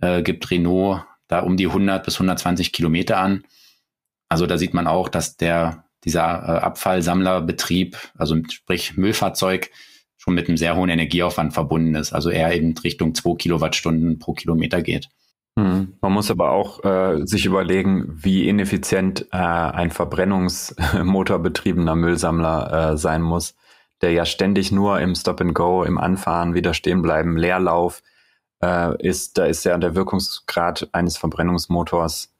äh, 0.00 0.22
gibt 0.22 0.50
Renault 0.50 1.04
da 1.28 1.40
um 1.40 1.56
die 1.56 1.66
100 1.66 2.04
bis 2.04 2.16
120 2.16 2.72
Kilometer 2.72 3.18
an. 3.18 3.44
Also 4.28 4.46
da 4.46 4.58
sieht 4.58 4.74
man 4.74 4.86
auch, 4.86 5.08
dass 5.08 5.36
der 5.36 5.84
dieser 6.04 6.24
äh, 6.24 6.60
Abfallsammlerbetrieb, 6.60 7.96
also 8.16 8.36
sprich 8.50 8.96
Müllfahrzeug, 8.96 9.70
schon 10.16 10.34
mit 10.34 10.48
einem 10.48 10.56
sehr 10.56 10.76
hohen 10.76 10.90
Energieaufwand 10.90 11.54
verbunden 11.54 11.94
ist. 11.94 12.12
Also 12.12 12.30
eher 12.30 12.54
eben 12.54 12.76
Richtung 12.76 13.14
2 13.14 13.36
Kilowattstunden 13.36 14.18
pro 14.18 14.32
Kilometer 14.32 14.82
geht. 14.82 15.08
Hm. 15.58 15.94
Man 16.00 16.12
muss 16.12 16.30
aber 16.30 16.50
auch 16.50 16.84
äh, 16.84 17.26
sich 17.26 17.46
überlegen, 17.46 18.06
wie 18.08 18.48
ineffizient 18.48 19.26
äh, 19.32 19.36
ein 19.36 19.90
verbrennungsmotorbetriebener 19.90 21.94
Müllsammler 21.94 22.92
äh, 22.92 22.96
sein 22.96 23.22
muss, 23.22 23.54
der 24.00 24.12
ja 24.12 24.24
ständig 24.24 24.72
nur 24.72 25.00
im 25.00 25.14
Stop 25.14 25.40
and 25.40 25.54
Go, 25.54 25.82
im 25.82 25.98
Anfahren, 25.98 26.54
wieder 26.54 26.74
stehen 26.74 27.02
bleiben, 27.02 27.36
Leerlauf 27.36 28.02
äh, 28.62 29.06
ist. 29.06 29.38
Da 29.38 29.46
ist 29.46 29.64
ja 29.64 29.76
der 29.78 29.94
Wirkungsgrad 29.94 30.88
eines 30.92 31.16
Verbrennungsmotors 31.16 32.32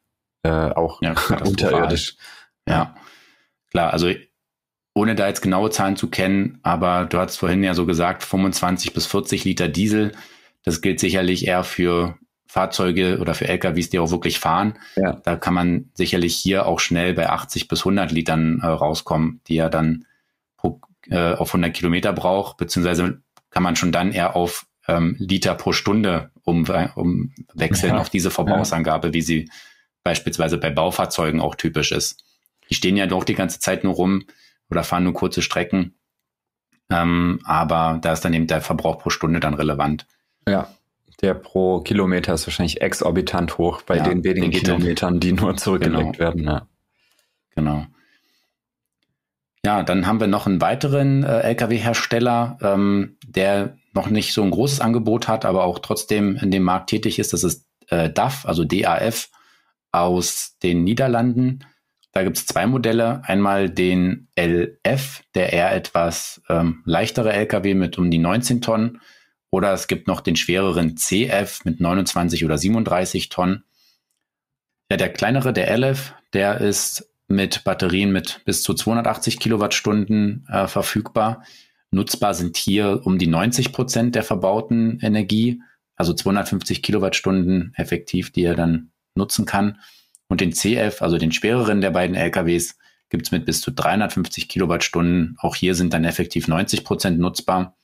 äh, 0.42 0.50
auch 0.50 1.00
ja, 1.02 1.14
unterirdisch. 1.44 2.16
Ja, 2.68 2.94
klar. 3.70 3.92
Also 3.92 4.12
ohne 4.94 5.14
da 5.14 5.28
jetzt 5.28 5.42
genaue 5.42 5.70
Zahlen 5.70 5.96
zu 5.96 6.10
kennen, 6.10 6.58
aber 6.62 7.04
du 7.04 7.18
hast 7.18 7.36
vorhin 7.36 7.62
ja 7.62 7.74
so 7.74 7.86
gesagt, 7.86 8.24
25 8.24 8.94
bis 8.94 9.06
40 9.06 9.44
Liter 9.44 9.68
Diesel. 9.68 10.12
Das 10.64 10.80
gilt 10.80 10.98
sicherlich 10.98 11.46
eher 11.46 11.62
für 11.62 12.18
Fahrzeuge 12.48 13.18
oder 13.20 13.34
für 13.34 13.46
LKWs, 13.46 13.90
die 13.90 13.98
auch 13.98 14.10
wirklich 14.10 14.40
fahren. 14.40 14.78
Ja. 14.96 15.20
Da 15.24 15.36
kann 15.36 15.54
man 15.54 15.90
sicherlich 15.94 16.34
hier 16.34 16.66
auch 16.66 16.80
schnell 16.80 17.14
bei 17.14 17.28
80 17.28 17.68
bis 17.68 17.80
100 17.80 18.10
Litern 18.10 18.60
äh, 18.62 18.66
rauskommen, 18.66 19.40
die 19.46 19.58
er 19.58 19.68
dann 19.68 20.06
pro, 20.56 20.80
äh, 21.10 21.34
auf 21.34 21.50
100 21.50 21.74
Kilometer 21.74 22.12
braucht, 22.12 22.56
beziehungsweise 22.56 23.22
kann 23.50 23.62
man 23.62 23.76
schon 23.76 23.92
dann 23.92 24.12
eher 24.12 24.34
auf 24.34 24.66
ähm, 24.88 25.16
Liter 25.18 25.54
pro 25.54 25.72
Stunde 25.72 26.30
um, 26.42 26.64
umwechseln 26.94 27.94
ja. 27.94 28.00
auf 28.00 28.10
diese 28.10 28.30
Verbrauchsangabe, 28.30 29.08
ja. 29.08 29.14
wie 29.14 29.22
sie 29.22 29.50
beispielsweise 30.02 30.58
bei 30.58 30.70
Baufahrzeugen 30.70 31.40
auch 31.40 31.54
typisch 31.54 31.92
ist. 31.92 32.24
Die 32.68 32.74
stehen 32.74 32.96
ja 32.96 33.06
doch 33.06 33.24
die 33.24 33.34
ganze 33.34 33.60
Zeit 33.60 33.84
nur 33.84 33.94
rum 33.94 34.24
oder 34.70 34.82
fahren 34.82 35.04
nur 35.04 35.14
kurze 35.14 35.42
Strecken. 35.42 35.94
Ähm, 36.90 37.40
aber 37.44 37.98
da 38.00 38.12
ist 38.12 38.24
dann 38.24 38.34
eben 38.34 38.46
der 38.46 38.62
Verbrauch 38.62 38.98
pro 38.98 39.10
Stunde 39.10 39.40
dann 39.40 39.54
relevant. 39.54 40.06
Ja, 40.48 40.68
der 41.20 41.34
pro 41.34 41.80
Kilometer 41.80 42.34
ist 42.34 42.46
wahrscheinlich 42.46 42.80
exorbitant 42.80 43.58
hoch 43.58 43.82
bei 43.82 43.96
ja, 43.96 44.04
den 44.04 44.22
wenigen 44.22 44.52
Kilometern, 44.52 45.18
die 45.20 45.32
nur 45.32 45.56
zurückgelegt 45.56 46.12
genau. 46.12 46.18
werden. 46.18 46.44
Ja. 46.44 46.66
Genau. 47.54 47.86
Ja, 49.64 49.82
dann 49.82 50.06
haben 50.06 50.20
wir 50.20 50.28
noch 50.28 50.46
einen 50.46 50.60
weiteren 50.60 51.24
äh, 51.24 51.40
Lkw-Hersteller, 51.40 52.58
ähm, 52.62 53.16
der 53.26 53.76
noch 53.98 54.10
nicht 54.10 54.32
so 54.32 54.42
ein 54.44 54.52
großes 54.52 54.80
Angebot 54.80 55.26
hat, 55.26 55.44
aber 55.44 55.64
auch 55.64 55.80
trotzdem 55.80 56.36
in 56.36 56.52
dem 56.52 56.62
Markt 56.62 56.90
tätig 56.90 57.18
ist. 57.18 57.32
Das 57.32 57.42
ist 57.42 57.66
äh, 57.88 58.08
DAF, 58.08 58.46
also 58.46 58.64
DAF 58.64 59.28
aus 59.90 60.56
den 60.62 60.84
Niederlanden. 60.84 61.64
Da 62.12 62.22
gibt 62.22 62.36
es 62.36 62.46
zwei 62.46 62.66
Modelle. 62.66 63.22
Einmal 63.24 63.68
den 63.68 64.28
LF, 64.38 65.22
der 65.34 65.52
eher 65.52 65.74
etwas 65.74 66.40
ähm, 66.48 66.82
leichtere 66.84 67.32
Lkw 67.32 67.74
mit 67.74 67.98
um 67.98 68.10
die 68.10 68.18
19 68.18 68.62
Tonnen 68.62 69.00
oder 69.50 69.72
es 69.72 69.88
gibt 69.88 70.06
noch 70.06 70.20
den 70.20 70.36
schwereren 70.36 70.96
CF 70.96 71.64
mit 71.64 71.80
29 71.80 72.44
oder 72.44 72.56
37 72.56 73.30
Tonnen. 73.30 73.64
Ja, 74.90 74.96
der 74.96 75.12
kleinere, 75.12 75.52
der 75.52 75.76
LF, 75.76 76.14
der 76.32 76.60
ist 76.60 77.10
mit 77.26 77.64
Batterien 77.64 78.12
mit 78.12 78.42
bis 78.44 78.62
zu 78.62 78.74
280 78.74 79.38
Kilowattstunden 79.38 80.46
äh, 80.48 80.66
verfügbar. 80.66 81.42
Nutzbar 81.90 82.34
sind 82.34 82.56
hier 82.56 83.02
um 83.04 83.18
die 83.18 83.26
90 83.26 83.72
Prozent 83.72 84.14
der 84.14 84.22
verbauten 84.22 84.98
Energie, 85.00 85.62
also 85.96 86.12
250 86.12 86.82
Kilowattstunden 86.82 87.72
effektiv, 87.76 88.30
die 88.30 88.44
er 88.44 88.54
dann 88.54 88.92
nutzen 89.14 89.46
kann. 89.46 89.78
Und 90.28 90.40
den 90.40 90.52
CF, 90.52 91.00
also 91.00 91.16
den 91.16 91.32
schwereren 91.32 91.80
der 91.80 91.90
beiden 91.90 92.14
LKWs, 92.14 92.76
gibt 93.08 93.26
es 93.26 93.32
mit 93.32 93.46
bis 93.46 93.62
zu 93.62 93.72
350 93.72 94.48
Kilowattstunden. 94.48 95.36
Auch 95.40 95.56
hier 95.56 95.74
sind 95.74 95.94
dann 95.94 96.04
effektiv 96.04 96.46
90 96.46 96.84
Prozent 96.84 97.18
nutzbar. 97.18 97.76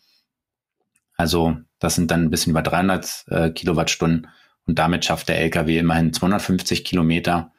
Also 1.16 1.56
das 1.78 1.94
sind 1.94 2.10
dann 2.10 2.24
ein 2.24 2.30
bisschen 2.30 2.50
über 2.50 2.62
300 2.62 3.24
äh, 3.28 3.50
Kilowattstunden 3.50 4.28
und 4.66 4.78
damit 4.78 5.04
schafft 5.04 5.28
der 5.28 5.38
LKW 5.38 5.78
immerhin 5.78 6.12
250 6.12 6.84
Kilometer. 6.84 7.52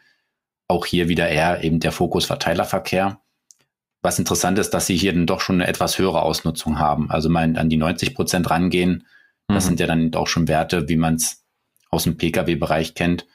Auch 0.67 0.85
hier 0.85 1.07
wieder 1.07 1.29
eher 1.29 1.63
eben 1.63 1.79
der 1.79 1.91
Fokus 1.91 2.25
Verteilerverkehr. 2.25 3.21
Was 4.05 4.19
interessant 4.19 4.59
ist, 4.59 4.69
dass 4.69 4.85
sie 4.85 4.95
hier 4.95 5.13
dann 5.13 5.25
doch 5.25 5.41
schon 5.41 5.55
eine 5.55 5.67
etwas 5.67 5.97
höhere 5.97 6.21
Ausnutzung 6.21 6.77
haben. 6.77 7.09
Also 7.09 7.27
mal 7.27 7.57
an 7.57 7.69
die 7.71 7.77
90 7.77 8.13
Prozent 8.13 8.51
rangehen. 8.51 9.07
Das 9.47 9.63
mhm. 9.63 9.67
sind 9.69 9.79
ja 9.79 9.87
dann 9.87 10.13
auch 10.13 10.27
schon 10.27 10.47
Werte, 10.47 10.87
wie 10.87 10.95
man 10.95 11.15
es 11.15 11.43
aus 11.89 12.03
dem 12.03 12.15
Pkw-Bereich 12.15 12.93
kennt. 12.93 13.25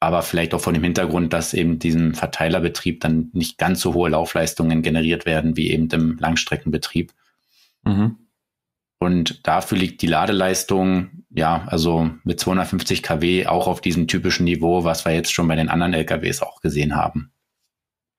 Aber 0.00 0.22
vielleicht 0.22 0.54
auch 0.54 0.60
von 0.60 0.74
dem 0.74 0.82
Hintergrund, 0.82 1.32
dass 1.32 1.54
eben 1.54 1.78
diesem 1.78 2.14
Verteilerbetrieb 2.14 3.00
dann 3.00 3.30
nicht 3.32 3.58
ganz 3.58 3.80
so 3.80 3.94
hohe 3.94 4.08
Laufleistungen 4.08 4.82
generiert 4.82 5.24
werden 5.24 5.56
wie 5.56 5.70
eben 5.70 5.88
im 5.90 6.18
Langstreckenbetrieb. 6.18 7.12
Mhm. 7.84 8.16
Und 8.98 9.46
dafür 9.46 9.78
liegt 9.78 10.02
die 10.02 10.08
Ladeleistung, 10.08 11.10
ja, 11.30 11.62
also 11.68 12.10
mit 12.24 12.40
250 12.40 13.04
kW 13.04 13.46
auch 13.46 13.68
auf 13.68 13.80
diesem 13.80 14.08
typischen 14.08 14.46
Niveau, 14.46 14.82
was 14.82 15.04
wir 15.04 15.12
jetzt 15.12 15.32
schon 15.32 15.46
bei 15.46 15.54
den 15.54 15.68
anderen 15.68 15.94
LKWs 15.94 16.42
auch 16.42 16.60
gesehen 16.60 16.96
haben. 16.96 17.30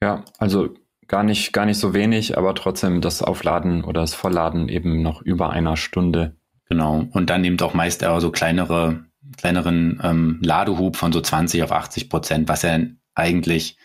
Ja, 0.02 0.24
also 0.38 0.76
gar 1.10 1.24
nicht, 1.24 1.52
gar 1.52 1.66
nicht 1.66 1.80
so 1.80 1.94
wenig, 1.94 2.38
aber 2.38 2.56
trotzdem 2.56 3.02
das 3.02 3.22
Aufladen 3.22 3.84
oder 3.84 4.02
das 4.02 4.14
Vollladen 4.14 4.70
eben 4.70 5.02
noch 5.02 5.22
über 5.22 5.50
einer 5.50 5.76
Stunde. 5.76 6.38
Genau. 6.70 7.06
Und 7.12 7.30
dann 7.30 7.44
eben 7.44 7.60
auch 7.60 7.74
meist 7.74 8.04
eher 8.04 8.22
so 8.22 8.32
kleinere, 8.32 9.04
kleineren 9.36 10.00
ähm, 10.02 10.40
Ladehub 10.42 10.96
von 10.96 11.12
so 11.12 11.20
20 11.20 11.64
auf 11.64 11.72
80 11.72 12.10
Prozent, 12.10 12.48
was 12.48 12.62
ja 12.62 12.80
eigentlich 13.16 13.78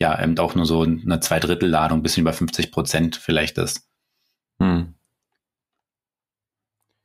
ja 0.00 0.20
eben 0.20 0.36
auch 0.38 0.54
nur 0.54 0.66
so 0.66 0.82
eine 0.82 1.20
Zweidrittelladung, 1.20 2.02
bisschen 2.02 2.22
über 2.22 2.32
50 2.32 2.72
Prozent 2.72 3.16
vielleicht 3.16 3.58
ist. 3.58 3.86
Hm. 4.58 4.94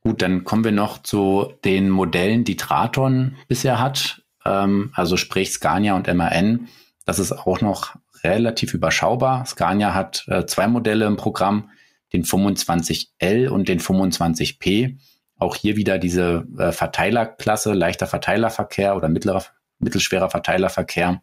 Gut, 0.01 0.21
dann 0.21 0.45
kommen 0.45 0.63
wir 0.63 0.71
noch 0.71 1.03
zu 1.03 1.53
den 1.65 1.89
Modellen, 1.89 2.45
die 2.45 2.55
Traton 2.55 3.35
bisher 3.49 3.79
hat. 3.79 4.23
Ähm, 4.45 4.91
also 4.95 5.17
sprich 5.17 5.51
Scania 5.51 5.95
und 5.97 6.11
MAN. 6.13 6.69
Das 7.05 7.19
ist 7.19 7.33
auch 7.33 7.59
noch 7.59 7.95
relativ 8.23 8.73
überschaubar. 8.73 9.45
Scania 9.45 9.93
hat 9.93 10.25
äh, 10.27 10.45
zwei 10.45 10.67
Modelle 10.67 11.05
im 11.05 11.17
Programm, 11.17 11.69
den 12.13 12.23
25L 12.23 13.49
und 13.49 13.67
den 13.69 13.79
25P. 13.79 14.97
Auch 15.37 15.55
hier 15.55 15.75
wieder 15.75 15.97
diese 15.97 16.47
äh, 16.57 16.71
Verteilerklasse, 16.71 17.73
leichter 17.73 18.07
Verteilerverkehr 18.07 18.95
oder 18.95 19.09
mittlerer, 19.09 19.45
mittelschwerer 19.79 20.29
Verteilerverkehr. 20.29 21.21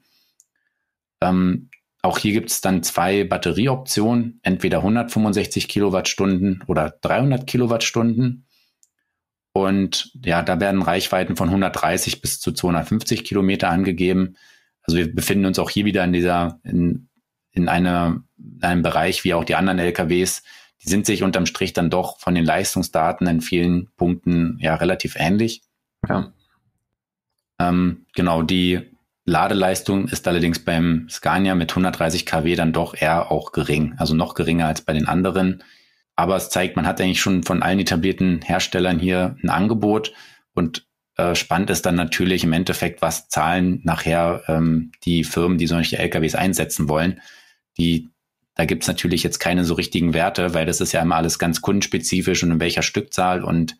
Ähm, 1.20 1.70
auch 2.02 2.18
hier 2.18 2.32
gibt 2.32 2.50
es 2.50 2.60
dann 2.60 2.82
zwei 2.82 3.24
Batterieoptionen, 3.24 4.38
entweder 4.42 4.78
165 4.78 5.66
Kilowattstunden 5.66 6.62
oder 6.66 6.94
300 7.00 7.46
Kilowattstunden. 7.46 8.46
Und 9.52 10.12
ja, 10.24 10.42
da 10.42 10.60
werden 10.60 10.82
Reichweiten 10.82 11.34
von 11.34 11.48
130 11.48 12.20
bis 12.20 12.38
zu 12.38 12.52
250 12.52 13.24
Kilometer 13.24 13.70
angegeben. 13.70 14.36
Also 14.86 14.98
wir 14.98 15.14
befinden 15.14 15.46
uns 15.46 15.58
auch 15.58 15.70
hier 15.70 15.84
wieder 15.84 16.04
in 16.04 16.12
dieser, 16.12 16.60
in, 16.62 17.08
in, 17.52 17.68
einer, 17.68 18.22
in 18.38 18.62
einem 18.62 18.82
Bereich 18.82 19.24
wie 19.24 19.34
auch 19.34 19.44
die 19.44 19.56
anderen 19.56 19.78
LKWs. 19.78 20.42
Die 20.82 20.88
sind 20.88 21.06
sich 21.06 21.22
unterm 21.22 21.46
Strich 21.46 21.72
dann 21.72 21.90
doch 21.90 22.20
von 22.20 22.34
den 22.34 22.44
Leistungsdaten 22.44 23.26
in 23.26 23.40
vielen 23.40 23.88
Punkten 23.96 24.58
ja 24.60 24.74
relativ 24.74 25.16
ähnlich. 25.16 25.62
Ja. 26.08 26.32
Ähm, 27.58 28.06
genau, 28.14 28.42
die 28.42 28.82
Ladeleistung 29.24 30.06
ist 30.06 30.28
allerdings 30.28 30.60
beim 30.60 31.08
Scania 31.10 31.56
mit 31.56 31.70
130 31.72 32.24
kW 32.26 32.54
dann 32.54 32.72
doch 32.72 32.94
eher 32.94 33.32
auch 33.32 33.50
gering, 33.50 33.94
also 33.98 34.14
noch 34.14 34.34
geringer 34.34 34.66
als 34.66 34.82
bei 34.82 34.92
den 34.92 35.08
anderen. 35.08 35.64
Aber 36.14 36.36
es 36.36 36.48
zeigt, 36.48 36.76
man 36.76 36.86
hat 36.86 37.00
eigentlich 37.00 37.20
schon 37.20 37.42
von 37.42 37.62
allen 37.62 37.80
etablierten 37.80 38.40
Herstellern 38.42 39.00
hier 39.00 39.36
ein 39.42 39.50
Angebot 39.50 40.12
und 40.54 40.86
äh, 41.16 41.34
spannend 41.34 41.70
ist 41.70 41.86
dann 41.86 41.94
natürlich 41.94 42.44
im 42.44 42.52
Endeffekt, 42.52 43.02
was 43.02 43.28
zahlen 43.28 43.80
nachher 43.84 44.42
ähm, 44.48 44.92
die 45.04 45.24
Firmen, 45.24 45.58
die 45.58 45.66
solche 45.66 45.98
LKWs 45.98 46.34
einsetzen 46.34 46.88
wollen. 46.88 47.20
Die, 47.78 48.08
da 48.54 48.64
gibt's 48.64 48.86
natürlich 48.86 49.22
jetzt 49.22 49.38
keine 49.38 49.64
so 49.64 49.74
richtigen 49.74 50.14
Werte, 50.14 50.54
weil 50.54 50.66
das 50.66 50.80
ist 50.80 50.92
ja 50.92 51.02
immer 51.02 51.16
alles 51.16 51.38
ganz 51.38 51.60
kundenspezifisch 51.62 52.42
und 52.42 52.52
in 52.52 52.60
welcher 52.60 52.82
Stückzahl 52.82 53.42
und 53.42 53.76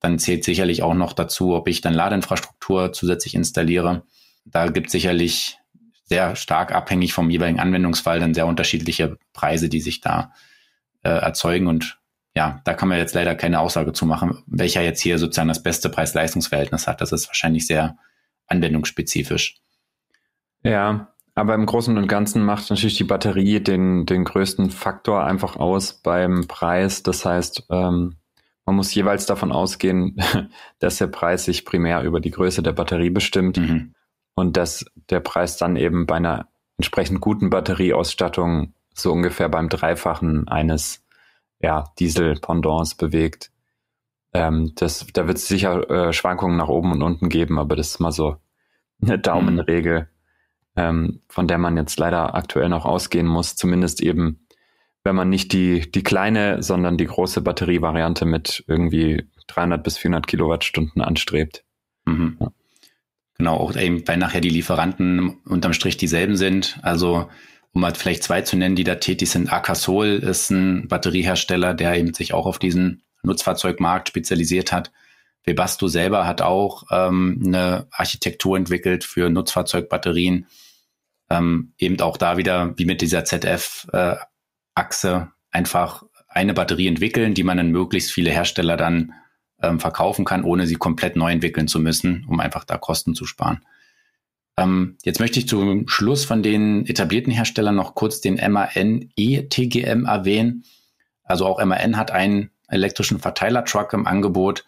dann 0.00 0.18
zählt 0.18 0.44
sicherlich 0.44 0.82
auch 0.82 0.94
noch 0.94 1.12
dazu, 1.12 1.54
ob 1.54 1.68
ich 1.68 1.80
dann 1.80 1.94
Ladeinfrastruktur 1.94 2.92
zusätzlich 2.92 3.34
installiere. 3.34 4.02
Da 4.44 4.68
gibt 4.68 4.90
sicherlich 4.90 5.58
sehr 6.04 6.36
stark 6.36 6.72
abhängig 6.72 7.12
vom 7.12 7.30
jeweiligen 7.30 7.58
Anwendungsfall 7.60 8.20
dann 8.20 8.34
sehr 8.34 8.46
unterschiedliche 8.46 9.16
Preise, 9.32 9.68
die 9.68 9.80
sich 9.80 10.00
da 10.00 10.32
äh, 11.02 11.08
erzeugen. 11.08 11.66
Und 11.66 11.98
ja, 12.36 12.60
da 12.64 12.74
kann 12.74 12.90
man 12.90 12.98
jetzt 12.98 13.14
leider 13.14 13.34
keine 13.34 13.60
Aussage 13.60 13.94
zu 13.94 14.04
machen, 14.04 14.42
welcher 14.46 14.82
jetzt 14.82 15.00
hier 15.00 15.18
sozusagen 15.18 15.48
das 15.48 15.62
beste 15.62 15.88
Preis-Leistungs-Verhältnis 15.88 16.86
hat. 16.86 17.00
Das 17.00 17.10
ist 17.10 17.28
wahrscheinlich 17.28 17.66
sehr 17.66 17.96
anwendungsspezifisch. 18.46 19.56
Ja, 20.62 21.14
aber 21.34 21.54
im 21.54 21.64
Großen 21.64 21.96
und 21.96 22.08
Ganzen 22.08 22.44
macht 22.44 22.68
natürlich 22.68 22.98
die 22.98 23.04
Batterie 23.04 23.60
den, 23.60 24.04
den 24.04 24.24
größten 24.24 24.68
Faktor 24.70 25.24
einfach 25.24 25.56
aus 25.56 25.94
beim 25.94 26.46
Preis. 26.46 27.02
Das 27.02 27.24
heißt, 27.24 27.68
ähm, 27.70 28.16
man 28.66 28.76
muss 28.76 28.94
jeweils 28.94 29.24
davon 29.24 29.50
ausgehen, 29.50 30.18
dass 30.78 30.98
der 30.98 31.06
Preis 31.06 31.46
sich 31.46 31.64
primär 31.64 32.02
über 32.02 32.20
die 32.20 32.32
Größe 32.32 32.62
der 32.62 32.72
Batterie 32.72 33.10
bestimmt 33.10 33.56
mhm. 33.56 33.94
und 34.34 34.58
dass 34.58 34.84
der 35.08 35.20
Preis 35.20 35.56
dann 35.56 35.76
eben 35.76 36.04
bei 36.04 36.16
einer 36.16 36.48
entsprechend 36.76 37.22
guten 37.22 37.48
Batterieausstattung 37.48 38.74
so 38.92 39.10
ungefähr 39.10 39.48
beim 39.48 39.70
Dreifachen 39.70 40.48
eines 40.48 41.05
ja, 41.66 41.84
Diesel-Pendants 41.98 42.94
bewegt. 42.94 43.50
Ähm, 44.32 44.72
das, 44.76 45.04
da 45.12 45.26
wird 45.26 45.38
es 45.38 45.48
sicher 45.48 45.90
äh, 45.90 46.12
Schwankungen 46.12 46.56
nach 46.56 46.68
oben 46.68 46.92
und 46.92 47.02
unten 47.02 47.28
geben, 47.28 47.58
aber 47.58 47.74
das 47.74 47.88
ist 47.88 47.98
mal 47.98 48.12
so 48.12 48.36
eine 49.02 49.18
Daumenregel, 49.18 50.08
ähm, 50.76 51.22
von 51.28 51.48
der 51.48 51.58
man 51.58 51.76
jetzt 51.76 51.98
leider 51.98 52.36
aktuell 52.36 52.68
noch 52.68 52.84
ausgehen 52.84 53.26
muss. 53.26 53.56
Zumindest 53.56 54.00
eben, 54.00 54.46
wenn 55.02 55.16
man 55.16 55.28
nicht 55.28 55.52
die, 55.52 55.90
die 55.90 56.04
kleine, 56.04 56.62
sondern 56.62 56.98
die 56.98 57.06
große 57.06 57.40
Batterievariante 57.40 58.26
mit 58.26 58.62
irgendwie 58.68 59.28
300 59.48 59.82
bis 59.82 59.98
400 59.98 60.28
Kilowattstunden 60.28 61.02
anstrebt. 61.02 61.64
Mhm. 62.04 62.36
Ja. 62.40 62.52
Genau, 63.38 63.56
auch 63.56 63.74
eben, 63.74 64.06
weil 64.06 64.18
nachher 64.18 64.40
die 64.40 64.50
Lieferanten 64.50 65.40
unterm 65.44 65.72
Strich 65.72 65.96
dieselben 65.96 66.36
sind. 66.36 66.78
Also 66.82 67.28
um 67.76 67.82
mal 67.82 67.94
vielleicht 67.94 68.22
zwei 68.22 68.40
zu 68.40 68.56
nennen, 68.56 68.74
die 68.74 68.84
da 68.84 68.94
tätig 68.94 69.28
sind. 69.28 69.52
Akasol 69.52 70.06
ist 70.06 70.48
ein 70.48 70.88
Batteriehersteller, 70.88 71.74
der 71.74 71.94
eben 71.94 72.14
sich 72.14 72.32
auch 72.32 72.46
auf 72.46 72.58
diesen 72.58 73.02
Nutzfahrzeugmarkt 73.22 74.08
spezialisiert 74.08 74.72
hat. 74.72 74.92
Webasto 75.44 75.86
selber 75.86 76.26
hat 76.26 76.40
auch 76.40 76.84
ähm, 76.90 77.42
eine 77.44 77.86
Architektur 77.90 78.56
entwickelt 78.56 79.04
für 79.04 79.28
Nutzfahrzeugbatterien. 79.28 80.46
Ähm, 81.28 81.74
eben 81.76 82.00
auch 82.00 82.16
da 82.16 82.38
wieder, 82.38 82.72
wie 82.78 82.86
mit 82.86 83.02
dieser 83.02 83.26
ZF-Achse, 83.26 85.08
äh, 85.10 85.26
einfach 85.54 86.02
eine 86.28 86.54
Batterie 86.54 86.86
entwickeln, 86.86 87.34
die 87.34 87.42
man 87.42 87.58
an 87.58 87.72
möglichst 87.72 88.10
viele 88.10 88.30
Hersteller 88.30 88.78
dann 88.78 89.12
ähm, 89.60 89.80
verkaufen 89.80 90.24
kann, 90.24 90.44
ohne 90.44 90.66
sie 90.66 90.76
komplett 90.76 91.14
neu 91.14 91.30
entwickeln 91.30 91.68
zu 91.68 91.78
müssen, 91.78 92.24
um 92.26 92.40
einfach 92.40 92.64
da 92.64 92.78
Kosten 92.78 93.14
zu 93.14 93.26
sparen. 93.26 93.60
Ähm, 94.58 94.96
jetzt 95.04 95.20
möchte 95.20 95.38
ich 95.38 95.48
zum 95.48 95.86
Schluss 95.88 96.24
von 96.24 96.42
den 96.42 96.86
etablierten 96.86 97.32
Herstellern 97.32 97.74
noch 97.74 97.94
kurz 97.94 98.20
den 98.20 98.36
MAN 98.36 99.10
E-TGM 99.16 100.06
erwähnen. 100.06 100.64
Also 101.24 101.46
auch 101.46 101.62
MAN 101.64 101.96
hat 101.96 102.10
einen 102.10 102.50
elektrischen 102.68 103.18
Verteiler-Truck 103.18 103.92
im 103.92 104.06
Angebot. 104.06 104.64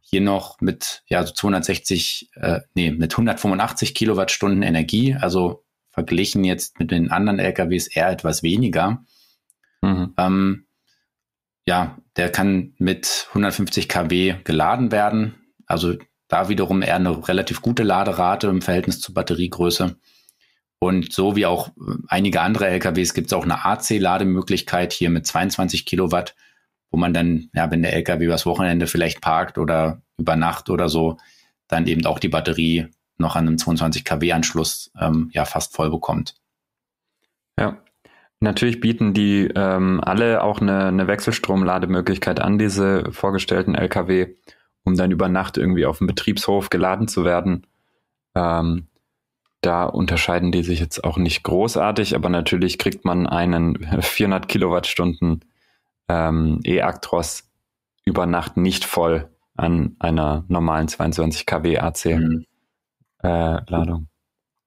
Hier 0.00 0.20
noch 0.20 0.60
mit 0.60 1.02
ja, 1.06 1.24
so 1.24 1.32
260, 1.32 2.30
äh, 2.34 2.60
nee, 2.74 2.90
mit 2.90 3.12
185 3.12 3.94
Kilowattstunden 3.94 4.62
Energie. 4.62 5.14
Also 5.14 5.64
verglichen 5.90 6.44
jetzt 6.44 6.78
mit 6.78 6.90
den 6.90 7.10
anderen 7.10 7.38
LKWs 7.38 7.88
eher 7.88 8.10
etwas 8.10 8.42
weniger. 8.42 9.04
Mhm. 9.80 10.14
Ähm, 10.16 10.66
ja, 11.66 11.98
der 12.16 12.30
kann 12.30 12.74
mit 12.78 13.26
150 13.28 13.88
kW 13.88 14.36
geladen 14.44 14.92
werden. 14.92 15.34
Also 15.66 15.94
da 16.32 16.48
wiederum 16.48 16.80
eher 16.80 16.96
eine 16.96 17.28
relativ 17.28 17.60
gute 17.60 17.82
Laderate 17.82 18.46
im 18.46 18.62
Verhältnis 18.62 19.00
zur 19.00 19.14
Batteriegröße. 19.14 19.96
Und 20.78 21.12
so 21.12 21.36
wie 21.36 21.44
auch 21.44 21.68
einige 22.08 22.40
andere 22.40 22.68
LKWs 22.68 23.12
gibt 23.12 23.26
es 23.26 23.34
auch 23.34 23.44
eine 23.44 23.66
AC-Lademöglichkeit 23.66 24.94
hier 24.94 25.10
mit 25.10 25.26
22 25.26 25.84
Kilowatt, 25.84 26.34
wo 26.90 26.96
man 26.96 27.12
dann, 27.12 27.50
ja, 27.52 27.70
wenn 27.70 27.82
der 27.82 27.92
LKW 27.92 28.24
übers 28.24 28.46
Wochenende 28.46 28.86
vielleicht 28.86 29.20
parkt 29.20 29.58
oder 29.58 30.00
über 30.16 30.34
Nacht 30.34 30.70
oder 30.70 30.88
so, 30.88 31.18
dann 31.68 31.86
eben 31.86 32.06
auch 32.06 32.18
die 32.18 32.30
Batterie 32.30 32.88
noch 33.18 33.36
an 33.36 33.46
einem 33.46 33.58
22 33.58 34.02
kW-Anschluss 34.02 34.90
ähm, 34.98 35.28
ja 35.34 35.44
fast 35.44 35.76
voll 35.76 35.90
bekommt. 35.90 36.34
Ja, 37.60 37.76
Natürlich 38.40 38.80
bieten 38.80 39.12
die 39.14 39.50
ähm, 39.54 40.00
alle 40.02 40.42
auch 40.42 40.60
eine, 40.60 40.86
eine 40.86 41.06
Wechselstromlademöglichkeit 41.06 42.40
an, 42.40 42.58
diese 42.58 43.12
vorgestellten 43.12 43.76
Lkw, 43.76 44.34
um 44.84 44.96
dann 44.96 45.10
über 45.10 45.28
Nacht 45.28 45.56
irgendwie 45.56 45.86
auf 45.86 45.98
dem 45.98 46.06
Betriebshof 46.06 46.70
geladen 46.70 47.08
zu 47.08 47.24
werden. 47.24 47.66
Ähm, 48.34 48.88
da 49.60 49.84
unterscheiden 49.84 50.50
die 50.50 50.64
sich 50.64 50.80
jetzt 50.80 51.04
auch 51.04 51.16
nicht 51.16 51.44
großartig, 51.44 52.16
aber 52.16 52.28
natürlich 52.28 52.78
kriegt 52.78 53.04
man 53.04 53.26
einen 53.26 53.78
400 54.00 54.48
Kilowattstunden 54.48 55.44
ähm, 56.08 56.60
E-Actros 56.64 57.48
über 58.04 58.26
Nacht 58.26 58.56
nicht 58.56 58.84
voll 58.84 59.28
an 59.56 59.96
einer 59.98 60.44
normalen 60.48 60.88
22 60.88 61.46
kW 61.46 61.78
AC 61.78 62.04
mhm. 62.06 62.46
äh, 63.22 63.70
Ladung. 63.70 64.08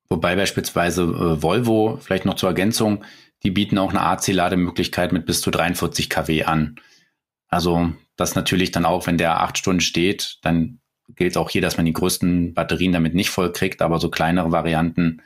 Wobei 0.07 0.35
beispielsweise 0.35 1.03
äh, 1.03 1.41
Volvo, 1.41 1.97
vielleicht 1.99 2.25
noch 2.25 2.35
zur 2.35 2.49
Ergänzung, 2.49 3.03
die 3.43 3.51
bieten 3.51 3.77
auch 3.77 3.89
eine 3.89 4.01
AC-Lademöglichkeit 4.01 5.11
mit 5.11 5.25
bis 5.25 5.41
zu 5.41 5.51
43 5.51 6.09
kW 6.09 6.45
an. 6.45 6.75
Also 7.47 7.91
das 8.15 8.35
natürlich 8.35 8.71
dann 8.71 8.85
auch, 8.85 9.07
wenn 9.07 9.17
der 9.17 9.41
acht 9.41 9.57
Stunden 9.57 9.81
steht, 9.81 10.37
dann 10.41 10.79
gilt 11.09 11.37
auch 11.37 11.49
hier, 11.49 11.61
dass 11.61 11.77
man 11.77 11.85
die 11.85 11.93
größten 11.93 12.53
Batterien 12.53 12.93
damit 12.93 13.13
nicht 13.13 13.29
voll 13.29 13.51
kriegt, 13.51 13.81
aber 13.81 13.99
so 13.99 14.09
kleinere 14.09 14.51
Varianten 14.51 15.21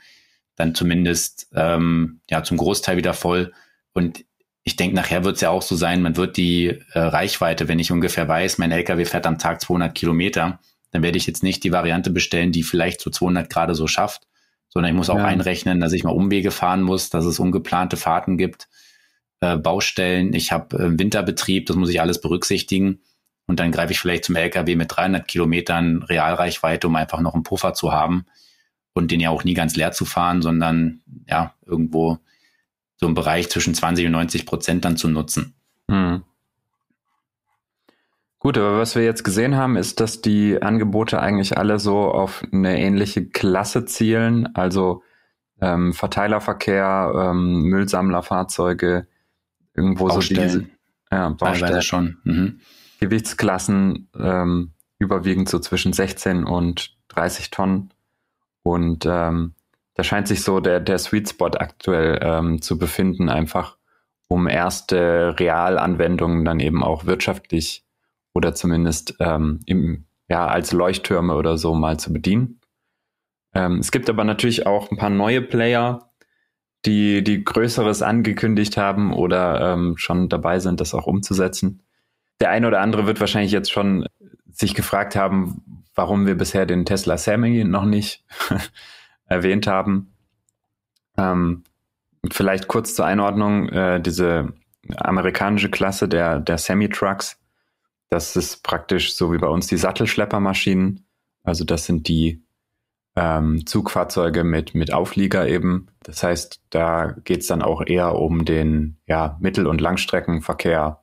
dann 0.56 0.74
zumindest 0.74 1.48
ähm, 1.54 2.20
ja 2.28 2.42
zum 2.42 2.58
Großteil 2.58 2.96
wieder 2.96 3.14
voll. 3.14 3.52
Und 3.92 4.24
ich 4.62 4.76
denke, 4.76 4.94
nachher 4.94 5.24
wird 5.24 5.36
es 5.36 5.40
ja 5.40 5.50
auch 5.50 5.62
so 5.62 5.74
sein, 5.74 6.02
man 6.02 6.16
wird 6.16 6.36
die 6.36 6.78
äh, 6.92 6.98
Reichweite, 6.98 7.68
wenn 7.68 7.78
ich 7.78 7.92
ungefähr 7.92 8.28
weiß, 8.28 8.58
mein 8.58 8.72
LKW 8.72 9.04
fährt 9.06 9.26
am 9.26 9.38
Tag 9.38 9.60
200 9.62 9.94
Kilometer, 9.94 10.60
dann 10.90 11.02
werde 11.02 11.16
ich 11.16 11.26
jetzt 11.26 11.42
nicht 11.42 11.64
die 11.64 11.72
Variante 11.72 12.10
bestellen, 12.10 12.52
die 12.52 12.62
vielleicht 12.62 13.00
so 13.00 13.10
200 13.10 13.48
gerade 13.48 13.74
so 13.74 13.86
schafft, 13.86 14.26
sondern 14.68 14.92
ich 14.92 14.96
muss 14.96 15.10
auch 15.10 15.18
ja. 15.18 15.24
einrechnen, 15.24 15.80
dass 15.80 15.92
ich 15.92 16.04
mal 16.04 16.10
Umwege 16.10 16.50
fahren 16.50 16.82
muss, 16.82 17.10
dass 17.10 17.24
es 17.24 17.38
ungeplante 17.38 17.96
Fahrten 17.96 18.36
gibt, 18.36 18.68
äh, 19.40 19.56
Baustellen, 19.56 20.32
ich 20.34 20.52
habe 20.52 20.76
äh, 20.76 20.98
Winterbetrieb, 20.98 21.66
das 21.66 21.76
muss 21.76 21.90
ich 21.90 22.00
alles 22.00 22.20
berücksichtigen. 22.20 23.00
Und 23.46 23.58
dann 23.58 23.72
greife 23.72 23.92
ich 23.92 23.98
vielleicht 23.98 24.24
zum 24.24 24.36
LKW 24.36 24.76
mit 24.76 24.96
300 24.96 25.26
Kilometern 25.26 26.02
Realreichweite, 26.04 26.86
um 26.86 26.94
einfach 26.94 27.20
noch 27.20 27.34
einen 27.34 27.42
Puffer 27.42 27.74
zu 27.74 27.92
haben 27.92 28.26
und 28.92 29.10
den 29.10 29.20
ja 29.20 29.30
auch 29.30 29.44
nie 29.44 29.54
ganz 29.54 29.74
leer 29.76 29.92
zu 29.92 30.04
fahren, 30.04 30.42
sondern 30.42 31.00
ja, 31.28 31.54
irgendwo 31.66 32.18
so 32.96 33.06
im 33.06 33.14
Bereich 33.14 33.50
zwischen 33.50 33.74
20 33.74 34.06
und 34.06 34.12
90 34.12 34.46
Prozent 34.46 34.84
dann 34.84 34.96
zu 34.96 35.08
nutzen. 35.08 35.54
Hm. 35.88 36.22
Gut, 38.38 38.56
aber 38.56 38.78
was 38.78 38.94
wir 38.94 39.04
jetzt 39.04 39.24
gesehen 39.24 39.56
haben, 39.56 39.76
ist, 39.76 40.00
dass 40.00 40.22
die 40.22 40.62
Angebote 40.62 41.20
eigentlich 41.20 41.58
alle 41.58 41.78
so 41.78 42.10
auf 42.10 42.42
eine 42.52 42.78
ähnliche 42.78 43.26
Klasse 43.26 43.84
zielen, 43.84 44.54
also 44.54 45.02
ähm, 45.60 45.92
Verteilerverkehr, 45.92 47.12
ähm, 47.14 47.64
Müllsammlerfahrzeuge, 47.64 49.06
irgendwo 49.74 50.08
Baustellen. 50.08 50.50
so 50.50 50.58
diese 50.58 50.70
ja, 51.10 51.28
Baustellen 51.30 51.82
schon. 51.82 52.18
Mhm. 52.24 52.60
Gewichtsklassen 53.00 54.08
ähm, 54.18 54.72
überwiegend 54.98 55.48
so 55.48 55.58
zwischen 55.58 55.92
16 55.92 56.44
und 56.44 56.96
30 57.08 57.50
Tonnen. 57.50 57.92
Und 58.62 59.06
ähm, 59.06 59.54
da 59.94 60.04
scheint 60.04 60.28
sich 60.28 60.42
so 60.42 60.60
der, 60.60 60.80
der 60.80 60.98
Sweet 60.98 61.30
Spot 61.30 61.50
aktuell 61.58 62.20
ähm, 62.22 62.62
zu 62.62 62.78
befinden, 62.78 63.28
einfach 63.28 63.76
um 64.28 64.46
erste 64.46 65.34
Realanwendungen 65.38 66.44
dann 66.44 66.60
eben 66.60 66.84
auch 66.84 67.04
wirtschaftlich 67.06 67.84
oder 68.32 68.54
zumindest 68.54 69.16
ähm, 69.18 69.60
im, 69.66 70.06
ja, 70.28 70.46
als 70.46 70.72
Leuchttürme 70.72 71.34
oder 71.34 71.58
so 71.58 71.74
mal 71.74 71.98
zu 71.98 72.12
bedienen. 72.12 72.60
Ähm, 73.54 73.78
es 73.78 73.90
gibt 73.90 74.08
aber 74.08 74.22
natürlich 74.22 74.66
auch 74.66 74.90
ein 74.90 74.96
paar 74.96 75.10
neue 75.10 75.42
Player, 75.42 76.09
die, 76.86 77.22
die 77.22 77.44
Größeres 77.44 78.02
angekündigt 78.02 78.76
haben 78.76 79.12
oder 79.12 79.72
ähm, 79.72 79.96
schon 79.96 80.28
dabei 80.28 80.58
sind, 80.60 80.80
das 80.80 80.94
auch 80.94 81.06
umzusetzen. 81.06 81.82
Der 82.40 82.50
eine 82.50 82.66
oder 82.66 82.80
andere 82.80 83.06
wird 83.06 83.20
wahrscheinlich 83.20 83.52
jetzt 83.52 83.70
schon 83.70 84.06
sich 84.50 84.74
gefragt 84.74 85.14
haben, 85.16 85.84
warum 85.94 86.26
wir 86.26 86.36
bisher 86.36 86.66
den 86.66 86.86
Tesla 86.86 87.18
Semi 87.18 87.64
noch 87.64 87.84
nicht 87.84 88.24
erwähnt 89.26 89.66
haben. 89.66 90.12
Ähm, 91.18 91.64
vielleicht 92.30 92.68
kurz 92.68 92.94
zur 92.94 93.04
Einordnung, 93.04 93.68
äh, 93.68 94.00
diese 94.00 94.52
amerikanische 94.96 95.70
Klasse 95.70 96.08
der, 96.08 96.40
der 96.40 96.58
Semi-Trucks 96.58 97.40
das 98.10 98.34
ist 98.34 98.64
praktisch 98.64 99.14
so 99.14 99.32
wie 99.32 99.38
bei 99.38 99.46
uns 99.46 99.68
die 99.68 99.76
Sattelschleppermaschinen. 99.76 101.06
Also 101.44 101.64
das 101.64 101.86
sind 101.86 102.08
die 102.08 102.42
ähm, 103.16 103.66
Zugfahrzeuge 103.66 104.44
mit, 104.44 104.74
mit 104.74 104.92
Auflieger 104.92 105.48
eben. 105.48 105.88
Das 106.02 106.22
heißt, 106.22 106.62
da 106.70 107.14
geht's 107.24 107.46
dann 107.46 107.62
auch 107.62 107.82
eher 107.84 108.14
um 108.14 108.44
den 108.44 108.98
ja, 109.06 109.36
Mittel- 109.40 109.66
und 109.66 109.80
Langstreckenverkehr 109.80 111.02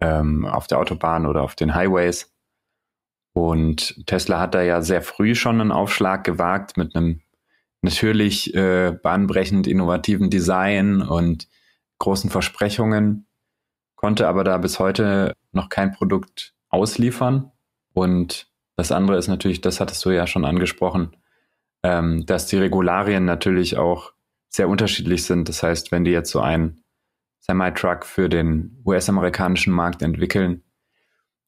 ähm, 0.00 0.46
auf 0.46 0.66
der 0.66 0.78
Autobahn 0.78 1.26
oder 1.26 1.42
auf 1.42 1.54
den 1.54 1.74
Highways. 1.74 2.32
Und 3.34 4.06
Tesla 4.06 4.40
hat 4.40 4.54
da 4.54 4.62
ja 4.62 4.82
sehr 4.82 5.02
früh 5.02 5.34
schon 5.34 5.60
einen 5.60 5.72
Aufschlag 5.72 6.24
gewagt 6.24 6.76
mit 6.76 6.94
einem 6.94 7.22
natürlich 7.80 8.54
äh, 8.54 8.92
bahnbrechend 8.92 9.66
innovativen 9.66 10.30
Design 10.30 11.02
und 11.02 11.48
großen 11.98 12.30
Versprechungen 12.30 13.26
konnte 14.02 14.26
aber 14.26 14.42
da 14.42 14.58
bis 14.58 14.80
heute 14.80 15.34
noch 15.52 15.68
kein 15.68 15.92
Produkt 15.92 16.54
ausliefern. 16.68 17.52
Und 17.94 18.50
das 18.76 18.90
andere 18.90 19.16
ist 19.16 19.28
natürlich, 19.28 19.60
das 19.60 19.78
hattest 19.78 20.04
du 20.04 20.10
ja 20.10 20.26
schon 20.26 20.44
angesprochen, 20.44 21.16
ähm, 21.82 22.26
dass 22.26 22.46
die 22.46 22.56
Regularien 22.56 23.24
natürlich 23.24 23.76
auch 23.76 24.12
sehr 24.48 24.68
unterschiedlich 24.68 25.24
sind. 25.24 25.48
Das 25.48 25.62
heißt, 25.62 25.92
wenn 25.92 26.04
die 26.04 26.10
jetzt 26.10 26.30
so 26.30 26.40
einen 26.40 26.82
Semi-Truck 27.40 28.04
für 28.06 28.28
den 28.28 28.80
US-amerikanischen 28.84 29.72
Markt 29.72 30.02
entwickeln, 30.02 30.62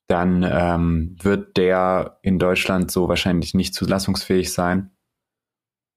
dann 0.08 0.42
ähm, 0.42 1.16
wird 1.22 1.56
der 1.56 2.18
in 2.22 2.38
Deutschland 2.38 2.90
so 2.90 3.08
wahrscheinlich 3.08 3.54
nicht 3.54 3.74
zulassungsfähig 3.74 4.52
sein. 4.52 4.90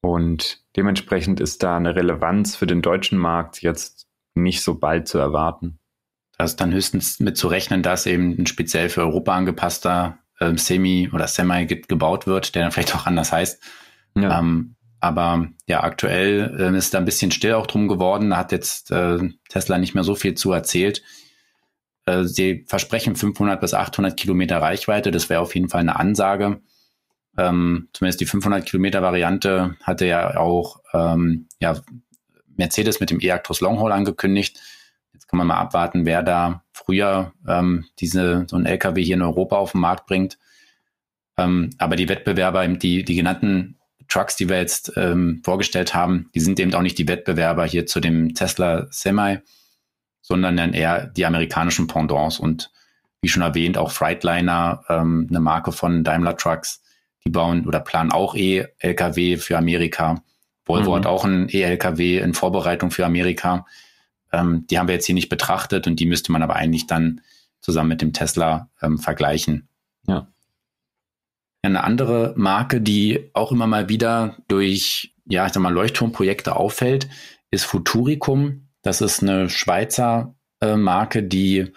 Und 0.01 0.63
dementsprechend 0.75 1.39
ist 1.39 1.63
da 1.63 1.75
eine 1.75 1.95
Relevanz 1.95 2.55
für 2.55 2.67
den 2.67 2.81
deutschen 2.81 3.17
Markt 3.17 3.61
jetzt 3.61 4.07
nicht 4.35 4.61
so 4.61 4.75
bald 4.75 5.07
zu 5.07 5.17
erwarten. 5.17 5.79
Da 6.37 6.45
ist 6.45 6.57
dann 6.57 6.71
höchstens 6.71 7.19
mit 7.19 7.35
zu 7.35 7.47
rechnen, 7.47 7.81
dass 7.81 8.05
eben 8.05 8.37
ein 8.37 8.45
speziell 8.45 8.89
für 8.89 9.01
Europa 9.01 9.35
angepasster 9.35 10.19
äh, 10.39 10.55
Semi 10.55 11.09
oder 11.11 11.27
Semi 11.27 11.65
gebaut 11.65 12.27
wird, 12.27 12.53
der 12.53 12.61
dann 12.61 12.71
vielleicht 12.71 12.95
auch 12.95 13.07
anders 13.07 13.31
heißt. 13.31 13.61
Ja. 14.15 14.39
Ähm, 14.39 14.75
aber 14.99 15.49
ja, 15.67 15.83
aktuell 15.83 16.55
äh, 16.59 16.77
ist 16.77 16.93
da 16.93 16.97
ein 16.97 17.05
bisschen 17.05 17.31
still 17.31 17.53
auch 17.53 17.67
drum 17.67 17.87
geworden. 17.87 18.31
Da 18.31 18.37
hat 18.37 18.51
jetzt 18.51 18.91
äh, 18.91 19.19
Tesla 19.49 19.77
nicht 19.77 19.93
mehr 19.93 20.03
so 20.03 20.15
viel 20.15 20.33
zu 20.35 20.51
erzählt. 20.51 21.03
Äh, 22.05 22.23
sie 22.23 22.65
versprechen 22.67 23.15
500 23.15 23.61
bis 23.61 23.73
800 23.73 24.17
Kilometer 24.17 24.61
Reichweite. 24.61 25.11
Das 25.11 25.29
wäre 25.29 25.41
auf 25.41 25.53
jeden 25.53 25.69
Fall 25.69 25.81
eine 25.81 25.97
Ansage. 25.97 26.61
Ähm, 27.37 27.89
zumindest 27.93 28.19
die 28.21 28.25
500 28.25 28.65
Kilometer 28.65 29.03
Variante 29.03 29.75
hatte 29.83 30.07
ja 30.07 30.37
auch 30.37 30.81
ähm, 30.93 31.47
ja, 31.59 31.79
Mercedes 32.55 32.99
mit 32.99 33.11
dem 33.11 33.21
E-Actros 33.21 33.61
Longhaul 33.61 33.91
angekündigt. 33.91 34.59
Jetzt 35.13 35.27
kann 35.27 35.37
man 35.37 35.47
mal 35.47 35.57
abwarten, 35.57 36.05
wer 36.05 36.23
da 36.23 36.63
früher 36.71 37.33
ähm, 37.47 37.85
diese, 37.99 38.45
so 38.49 38.55
ein 38.55 38.65
LKW 38.65 39.03
hier 39.03 39.15
in 39.15 39.21
Europa 39.21 39.57
auf 39.57 39.73
den 39.73 39.81
Markt 39.81 40.07
bringt. 40.07 40.39
Ähm, 41.37 41.69
aber 41.77 41.95
die 41.95 42.09
Wettbewerber, 42.09 42.67
die, 42.67 43.03
die 43.03 43.15
genannten 43.15 43.76
Trucks, 44.07 44.35
die 44.35 44.49
wir 44.49 44.57
jetzt 44.57 44.93
ähm, 44.95 45.41
vorgestellt 45.43 45.93
haben, 45.93 46.29
die 46.33 46.39
sind 46.39 46.59
eben 46.59 46.73
auch 46.73 46.81
nicht 46.81 46.97
die 46.97 47.07
Wettbewerber 47.07 47.65
hier 47.65 47.85
zu 47.85 47.99
dem 47.99 48.33
Tesla 48.33 48.87
Semi, 48.89 49.39
sondern 50.21 50.57
dann 50.57 50.73
eher 50.73 51.07
die 51.07 51.25
amerikanischen 51.25 51.87
Pendants 51.87 52.39
und 52.39 52.71
wie 53.21 53.29
schon 53.29 53.41
erwähnt, 53.41 53.77
auch 53.77 53.91
Freightliner, 53.91 54.83
ähm, 54.89 55.27
eine 55.29 55.39
Marke 55.39 55.71
von 55.71 56.03
Daimler 56.03 56.37
Trucks, 56.37 56.81
die 57.25 57.29
bauen 57.29 57.65
oder 57.65 57.79
planen 57.79 58.11
auch 58.11 58.35
E-Lkw 58.35 59.37
für 59.37 59.57
Amerika. 59.57 60.21
Volvo 60.65 60.91
mhm. 60.91 60.95
hat 60.95 61.05
auch 61.05 61.25
ein 61.25 61.47
E-Lkw 61.49 62.19
in 62.19 62.33
Vorbereitung 62.33 62.91
für 62.91 63.05
Amerika. 63.05 63.65
Ähm, 64.31 64.65
die 64.69 64.77
haben 64.77 64.87
wir 64.87 64.95
jetzt 64.95 65.05
hier 65.05 65.15
nicht 65.15 65.29
betrachtet 65.29 65.87
und 65.87 65.99
die 65.99 66.05
müsste 66.05 66.31
man 66.31 66.43
aber 66.43 66.55
eigentlich 66.55 66.87
dann 66.87 67.21
zusammen 67.59 67.89
mit 67.89 68.01
dem 68.01 68.13
Tesla 68.13 68.69
ähm, 68.81 68.97
vergleichen. 68.97 69.67
Ja. 70.07 70.27
Eine 71.61 71.83
andere 71.83 72.33
Marke, 72.37 72.81
die 72.81 73.29
auch 73.33 73.51
immer 73.51 73.67
mal 73.67 73.89
wieder 73.89 74.37
durch, 74.47 75.13
ja, 75.25 75.45
ich 75.45 75.53
sag 75.53 75.61
mal, 75.61 75.73
Leuchtturmprojekte 75.73 76.55
auffällt, 76.55 77.09
ist 77.51 77.65
Futuricum. 77.65 78.69
Das 78.81 79.01
ist 79.01 79.21
eine 79.21 79.49
Schweizer 79.49 80.35
äh, 80.61 80.75
Marke, 80.75 81.23
die 81.23 81.71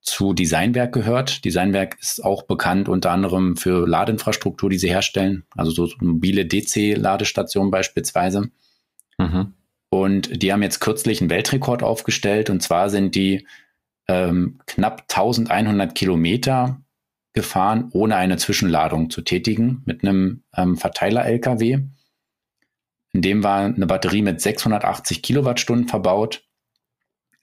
zu 0.00 0.32
Designwerk 0.32 0.92
gehört. 0.92 1.44
Designwerk 1.44 1.96
ist 2.00 2.24
auch 2.24 2.44
bekannt 2.44 2.88
unter 2.88 3.10
anderem 3.10 3.56
für 3.56 3.86
Ladeinfrastruktur, 3.86 4.70
die 4.70 4.78
sie 4.78 4.88
herstellen, 4.88 5.44
also 5.56 5.70
so 5.72 5.88
mobile 6.00 6.46
DC-Ladestationen 6.46 7.70
beispielsweise. 7.70 8.50
Mhm. 9.18 9.54
Und 9.90 10.42
die 10.42 10.52
haben 10.52 10.62
jetzt 10.62 10.80
kürzlich 10.80 11.20
einen 11.20 11.30
Weltrekord 11.30 11.82
aufgestellt 11.82 12.50
und 12.50 12.62
zwar 12.62 12.88
sind 12.88 13.14
die 13.14 13.46
ähm, 14.08 14.60
knapp 14.66 15.02
1100 15.08 15.94
Kilometer 15.94 16.80
gefahren, 17.36 17.90
ohne 17.92 18.16
eine 18.16 18.38
Zwischenladung 18.38 19.10
zu 19.10 19.20
tätigen, 19.20 19.82
mit 19.84 20.02
einem 20.02 20.42
ähm, 20.56 20.76
Verteiler-LKW. 20.76 21.80
In 23.12 23.22
dem 23.22 23.44
war 23.44 23.60
eine 23.60 23.86
Batterie 23.86 24.22
mit 24.22 24.40
680 24.40 25.22
Kilowattstunden 25.22 25.86
verbaut. 25.86 26.42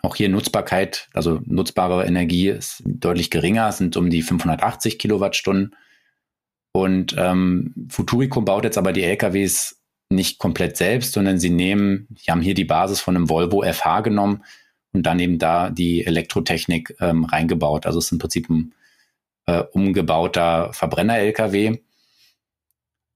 Auch 0.02 0.16
hier 0.16 0.30
Nutzbarkeit, 0.30 1.10
also 1.14 1.40
nutzbare 1.46 2.06
Energie 2.06 2.50
ist 2.50 2.82
deutlich 2.86 3.30
geringer, 3.30 3.72
sind 3.72 3.96
um 3.96 4.10
die 4.10 4.24
580 4.24 4.98
Kilowattstunden. 5.00 5.76
Und 6.74 7.16
ähm, 7.18 7.74
Futuricum 7.90 8.46
baut 8.46 8.64
jetzt 8.64 8.80
aber 8.80 8.94
die 8.94 9.04
LKWs 9.04 9.80
nicht 10.10 10.40
komplett 10.40 10.76
selbst, 10.76 11.14
sondern 11.14 11.40
sie 11.40 11.52
nehmen, 11.52 12.08
sie 12.18 12.32
haben 12.32 12.42
hier 12.42 12.56
die 12.56 12.66
Basis 12.66 13.00
von 13.00 13.16
einem 13.16 13.30
Volvo 13.30 13.64
FH 13.64 14.02
genommen 14.02 14.44
und 14.92 15.04
dann 15.04 15.20
eben 15.20 15.38
da 15.38 15.70
die 15.70 16.04
Elektrotechnik 16.04 16.96
ähm, 17.00 17.26
reingebaut. 17.26 17.86
Also 17.86 18.00
es 18.00 18.06
ist 18.06 18.12
im 18.12 18.18
Prinzip 18.18 18.50
ein 18.50 18.74
äh, 19.46 19.64
umgebauter 19.72 20.72
Verbrenner-LKW. 20.74 21.80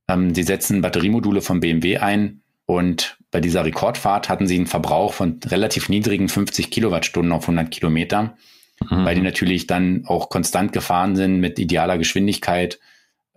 Ähm, 0.07 0.35
sie 0.35 0.43
setzen 0.43 0.81
Batteriemodule 0.81 1.41
von 1.41 1.59
BMW 1.59 1.97
ein 1.97 2.41
und 2.65 3.17
bei 3.31 3.41
dieser 3.41 3.65
Rekordfahrt 3.65 4.29
hatten 4.29 4.47
sie 4.47 4.55
einen 4.55 4.67
Verbrauch 4.67 5.13
von 5.13 5.39
relativ 5.45 5.89
niedrigen 5.89 6.29
50 6.29 6.69
Kilowattstunden 6.69 7.31
auf 7.31 7.43
100 7.43 7.71
Kilometer, 7.71 8.35
mhm. 8.81 9.05
weil 9.05 9.15
die 9.15 9.21
natürlich 9.21 9.67
dann 9.67 10.03
auch 10.05 10.29
konstant 10.29 10.73
gefahren 10.73 11.15
sind 11.15 11.39
mit 11.39 11.59
idealer 11.59 11.97
Geschwindigkeit, 11.97 12.79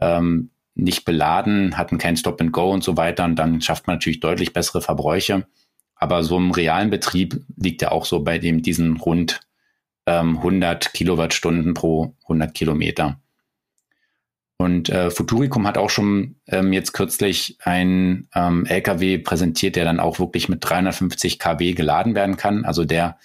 ähm, 0.00 0.50
nicht 0.74 1.04
beladen, 1.04 1.76
hatten 1.76 1.98
kein 1.98 2.16
Stop 2.16 2.40
and 2.40 2.52
Go 2.52 2.70
und 2.72 2.82
so 2.82 2.96
weiter 2.96 3.24
und 3.24 3.36
dann 3.36 3.60
schafft 3.60 3.86
man 3.86 3.96
natürlich 3.96 4.20
deutlich 4.20 4.52
bessere 4.52 4.80
Verbräuche. 4.80 5.46
Aber 5.94 6.22
so 6.22 6.36
im 6.38 6.50
realen 6.50 6.90
Betrieb 6.90 7.40
liegt 7.56 7.82
ja 7.82 7.90
auch 7.90 8.06
so 8.06 8.20
bei 8.20 8.38
dem 8.38 8.62
diesen 8.62 8.96
rund 8.96 9.40
ähm, 10.10 10.38
100 10.38 10.92
Kilowattstunden 10.92 11.74
pro 11.74 12.14
100 12.24 12.52
Kilometer. 12.52 13.20
Und 14.56 14.90
äh, 14.90 15.10
Futuricum 15.10 15.66
hat 15.66 15.78
auch 15.78 15.88
schon 15.88 16.36
ähm, 16.46 16.72
jetzt 16.72 16.92
kürzlich 16.92 17.56
ein 17.60 18.28
ähm, 18.34 18.66
LKW 18.66 19.18
präsentiert, 19.18 19.76
der 19.76 19.84
dann 19.84 20.00
auch 20.00 20.18
wirklich 20.18 20.48
mit 20.48 20.58
350 20.62 21.38
kW 21.38 21.72
geladen 21.72 22.14
werden 22.14 22.36
kann, 22.36 22.64
also 22.64 22.84
der 22.84 23.18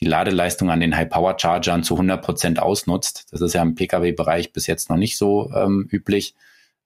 die 0.00 0.06
Ladeleistung 0.06 0.70
an 0.70 0.80
den 0.80 0.96
High-Power-Chargern 0.96 1.84
zu 1.84 1.94
100 1.94 2.22
Prozent 2.22 2.58
ausnutzt. 2.58 3.28
Das 3.30 3.40
ist 3.40 3.54
ja 3.54 3.62
im 3.62 3.76
Pkw-Bereich 3.76 4.52
bis 4.52 4.66
jetzt 4.66 4.90
noch 4.90 4.96
nicht 4.96 5.16
so 5.16 5.50
ähm, 5.54 5.88
üblich, 5.90 6.34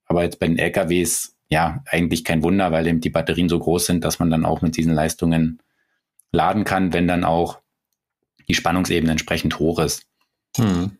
aber 0.05 0.23
jetzt 0.23 0.39
bei 0.39 0.47
den 0.47 0.59
LKWs 0.59 1.35
ja 1.49 1.83
eigentlich 1.89 2.23
kein 2.23 2.43
Wunder, 2.43 2.71
weil 2.71 2.85
eben 2.85 3.01
die 3.01 3.09
Batterien 3.09 3.49
so 3.49 3.57
groß 3.57 3.87
sind, 3.87 4.05
dass 4.05 4.19
man 4.19 4.29
dann 4.29 4.45
auch 4.45 4.61
mit 4.61 4.77
diesen 4.77 4.93
Leistungen 4.93 5.59
laden 6.31 6.63
kann, 6.63 6.93
wenn 6.93 7.07
dann 7.07 7.23
auch 7.23 7.59
die 8.47 8.53
Spannungsebene 8.53 9.11
entsprechend 9.11 9.59
hoch 9.59 9.79
ist. 9.79 10.03
Hm. 10.57 10.91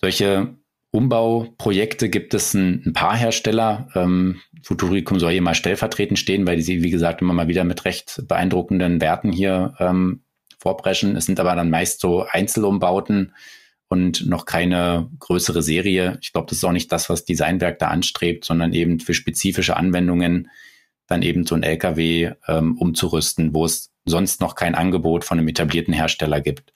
Solche 0.00 0.54
Umbauprojekte 0.90 2.10
gibt 2.10 2.34
es 2.34 2.54
ein, 2.54 2.82
ein 2.84 2.92
paar 2.92 3.16
Hersteller. 3.16 3.88
Ähm, 3.94 4.40
Futuricum 4.62 5.18
soll 5.18 5.32
hier 5.32 5.42
mal 5.42 5.54
stellvertretend 5.54 6.18
stehen, 6.18 6.46
weil 6.46 6.56
die 6.56 6.62
sie, 6.62 6.82
wie 6.82 6.90
gesagt, 6.90 7.22
immer 7.22 7.32
mal 7.32 7.48
wieder 7.48 7.64
mit 7.64 7.84
recht 7.84 8.22
beeindruckenden 8.28 9.00
Werten 9.00 9.32
hier 9.32 9.74
ähm, 9.78 10.22
vorbrechen. 10.58 11.16
Es 11.16 11.26
sind 11.26 11.40
aber 11.40 11.54
dann 11.56 11.70
meist 11.70 12.00
so 12.00 12.26
Einzelumbauten 12.30 13.32
und 13.88 14.26
noch 14.26 14.44
keine 14.44 15.10
größere 15.18 15.62
Serie. 15.62 16.18
Ich 16.20 16.32
glaube, 16.32 16.48
das 16.48 16.58
ist 16.58 16.64
auch 16.64 16.72
nicht 16.72 16.92
das, 16.92 17.08
was 17.08 17.24
Designwerk 17.24 17.78
da 17.78 17.88
anstrebt, 17.88 18.44
sondern 18.44 18.72
eben 18.72 19.00
für 19.00 19.14
spezifische 19.14 19.76
Anwendungen 19.76 20.50
dann 21.06 21.22
eben 21.22 21.46
so 21.46 21.54
ein 21.54 21.62
LKW 21.62 22.32
ähm, 22.48 22.78
umzurüsten, 22.78 23.54
wo 23.54 23.64
es 23.64 23.91
sonst 24.04 24.40
noch 24.40 24.54
kein 24.54 24.74
Angebot 24.74 25.24
von 25.24 25.38
einem 25.38 25.48
etablierten 25.48 25.94
Hersteller 25.94 26.40
gibt. 26.40 26.72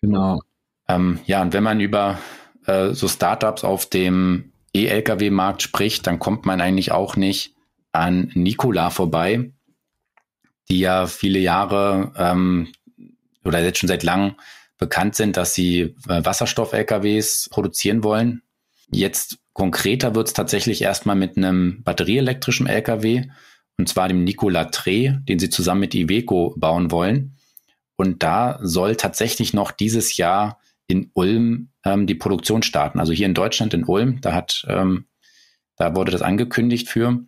Genau. 0.00 0.40
Ähm, 0.88 1.20
ja, 1.26 1.42
und 1.42 1.52
wenn 1.52 1.62
man 1.62 1.80
über 1.80 2.18
äh, 2.66 2.90
so 2.92 3.08
Startups 3.08 3.64
auf 3.64 3.86
dem 3.86 4.52
E-Lkw-Markt 4.74 5.62
spricht, 5.62 6.06
dann 6.06 6.18
kommt 6.18 6.46
man 6.46 6.60
eigentlich 6.60 6.92
auch 6.92 7.16
nicht 7.16 7.54
an 7.92 8.30
Nikola 8.34 8.90
vorbei, 8.90 9.52
die 10.68 10.80
ja 10.80 11.06
viele 11.06 11.38
Jahre 11.38 12.12
ähm, 12.16 12.72
oder 13.44 13.62
jetzt 13.62 13.78
schon 13.78 13.88
seit 13.88 14.02
langem 14.02 14.34
bekannt 14.78 15.14
sind, 15.14 15.36
dass 15.36 15.54
sie 15.54 15.94
äh, 16.08 16.24
Wasserstoff-LKWs 16.24 17.48
produzieren 17.50 18.02
wollen. 18.02 18.42
Jetzt 18.90 19.38
konkreter 19.52 20.14
wird 20.14 20.28
es 20.28 20.34
tatsächlich 20.34 20.82
erstmal 20.82 21.16
mit 21.16 21.36
einem 21.36 21.82
batterieelektrischen 21.84 22.66
LKW 22.66 23.26
und 23.78 23.88
zwar 23.88 24.08
dem 24.08 24.24
Nikola 24.24 24.66
Tre, 24.66 25.20
den 25.28 25.38
sie 25.38 25.50
zusammen 25.50 25.80
mit 25.80 25.94
Iveco 25.94 26.54
bauen 26.56 26.90
wollen. 26.90 27.36
Und 27.96 28.22
da 28.22 28.58
soll 28.62 28.96
tatsächlich 28.96 29.52
noch 29.54 29.70
dieses 29.70 30.16
Jahr 30.16 30.58
in 30.86 31.10
Ulm 31.14 31.70
ähm, 31.84 32.06
die 32.06 32.14
Produktion 32.14 32.62
starten. 32.62 33.00
Also 33.00 33.12
hier 33.12 33.26
in 33.26 33.34
Deutschland 33.34 33.74
in 33.74 33.84
Ulm, 33.84 34.20
da 34.20 34.32
hat, 34.32 34.64
ähm, 34.68 35.06
da 35.76 35.94
wurde 35.96 36.12
das 36.12 36.22
angekündigt 36.22 36.88
für. 36.88 37.24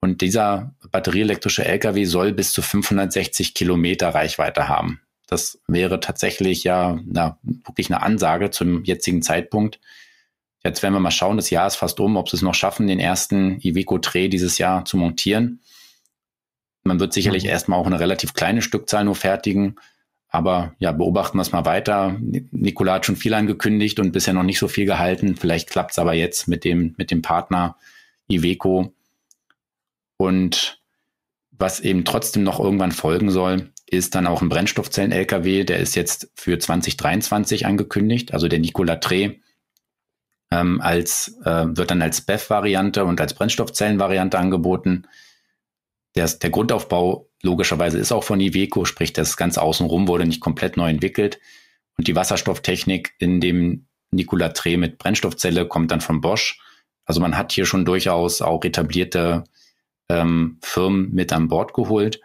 Und 0.00 0.20
dieser 0.20 0.74
batterieelektrische 0.90 1.64
LKW 1.64 2.04
soll 2.04 2.32
bis 2.32 2.52
zu 2.52 2.60
560 2.60 3.54
Kilometer 3.54 4.08
Reichweite 4.08 4.68
haben. 4.68 5.00
Das 5.28 5.60
wäre 5.68 6.00
tatsächlich 6.00 6.64
ja 6.64 6.98
na, 7.06 7.38
wirklich 7.42 7.88
eine 7.88 8.02
Ansage 8.02 8.50
zum 8.50 8.84
jetzigen 8.84 9.22
Zeitpunkt. 9.22 9.80
Jetzt 10.64 10.82
werden 10.82 10.94
wir 10.94 11.00
mal 11.00 11.10
schauen, 11.10 11.36
das 11.36 11.50
Jahr 11.50 11.66
ist 11.66 11.76
fast 11.76 11.98
um, 11.98 12.16
ob 12.16 12.28
sie 12.28 12.36
es 12.36 12.42
noch 12.42 12.54
schaffen, 12.54 12.86
den 12.86 13.00
ersten 13.00 13.60
Iveco 13.60 13.98
Tre 13.98 14.28
dieses 14.28 14.58
Jahr 14.58 14.84
zu 14.84 14.96
montieren. 14.96 15.60
Man 16.84 17.00
wird 17.00 17.12
sicherlich 17.12 17.44
mhm. 17.44 17.50
erstmal 17.50 17.78
auch 17.78 17.86
eine 17.86 18.00
relativ 18.00 18.34
kleine 18.34 18.62
Stückzahl 18.62 19.04
nur 19.04 19.14
fertigen. 19.14 19.76
Aber 20.28 20.74
ja, 20.78 20.92
beobachten 20.92 21.36
wir 21.36 21.42
es 21.42 21.52
mal 21.52 21.66
weiter. 21.66 22.16
Nikola 22.20 22.94
hat 22.94 23.06
schon 23.06 23.16
viel 23.16 23.34
angekündigt 23.34 24.00
und 24.00 24.12
bisher 24.12 24.32
noch 24.32 24.44
nicht 24.44 24.58
so 24.58 24.66
viel 24.66 24.86
gehalten. 24.86 25.36
Vielleicht 25.36 25.68
klappt 25.68 25.90
es 25.90 25.98
aber 25.98 26.14
jetzt 26.14 26.48
mit 26.48 26.64
dem, 26.64 26.94
mit 26.96 27.10
dem 27.10 27.20
Partner 27.20 27.76
Iveco. 28.28 28.94
Und 30.16 30.80
was 31.50 31.80
eben 31.80 32.06
trotzdem 32.06 32.44
noch 32.44 32.60
irgendwann 32.60 32.92
folgen 32.92 33.30
soll, 33.30 33.72
ist 33.86 34.14
dann 34.14 34.26
auch 34.26 34.40
ein 34.40 34.48
Brennstoffzellen-LKW. 34.48 35.64
Der 35.64 35.80
ist 35.80 35.94
jetzt 35.96 36.30
für 36.34 36.58
2023 36.58 37.66
angekündigt. 37.66 38.32
Also 38.32 38.48
der 38.48 38.58
Nikola 38.58 38.96
Tre 38.96 39.36
ähm, 40.52 40.80
als, 40.82 41.38
äh, 41.44 41.64
wird 41.66 41.90
dann 41.90 42.02
als 42.02 42.20
BEF-Variante 42.20 43.04
und 43.04 43.20
als 43.20 43.34
Brennstoffzellen-Variante 43.34 44.38
angeboten. 44.38 45.06
der, 46.14 46.28
der 46.28 46.50
Grundaufbau 46.50 47.30
logischerweise 47.42 47.98
ist 47.98 48.12
auch 48.12 48.24
von 48.24 48.38
Iveco, 48.38 48.84
sprich 48.84 49.14
das 49.14 49.38
ganze 49.38 49.62
Außenrum 49.62 50.08
wurde 50.08 50.26
nicht 50.26 50.40
komplett 50.40 50.76
neu 50.76 50.90
entwickelt. 50.90 51.40
Und 51.96 52.06
die 52.06 52.14
Wasserstofftechnik 52.14 53.14
in 53.18 53.40
dem 53.40 53.86
Nikola 54.10 54.50
Tre 54.50 54.76
mit 54.76 54.98
Brennstoffzelle 54.98 55.66
kommt 55.66 55.90
dann 55.90 56.02
von 56.02 56.20
Bosch. 56.20 56.60
Also 57.06 57.20
man 57.20 57.36
hat 57.36 57.52
hier 57.52 57.64
schon 57.64 57.86
durchaus 57.86 58.42
auch 58.42 58.62
etablierte 58.64 59.44
ähm, 60.10 60.58
Firmen 60.62 61.14
mit 61.14 61.32
an 61.32 61.48
Bord 61.48 61.72
geholt. 61.72 62.20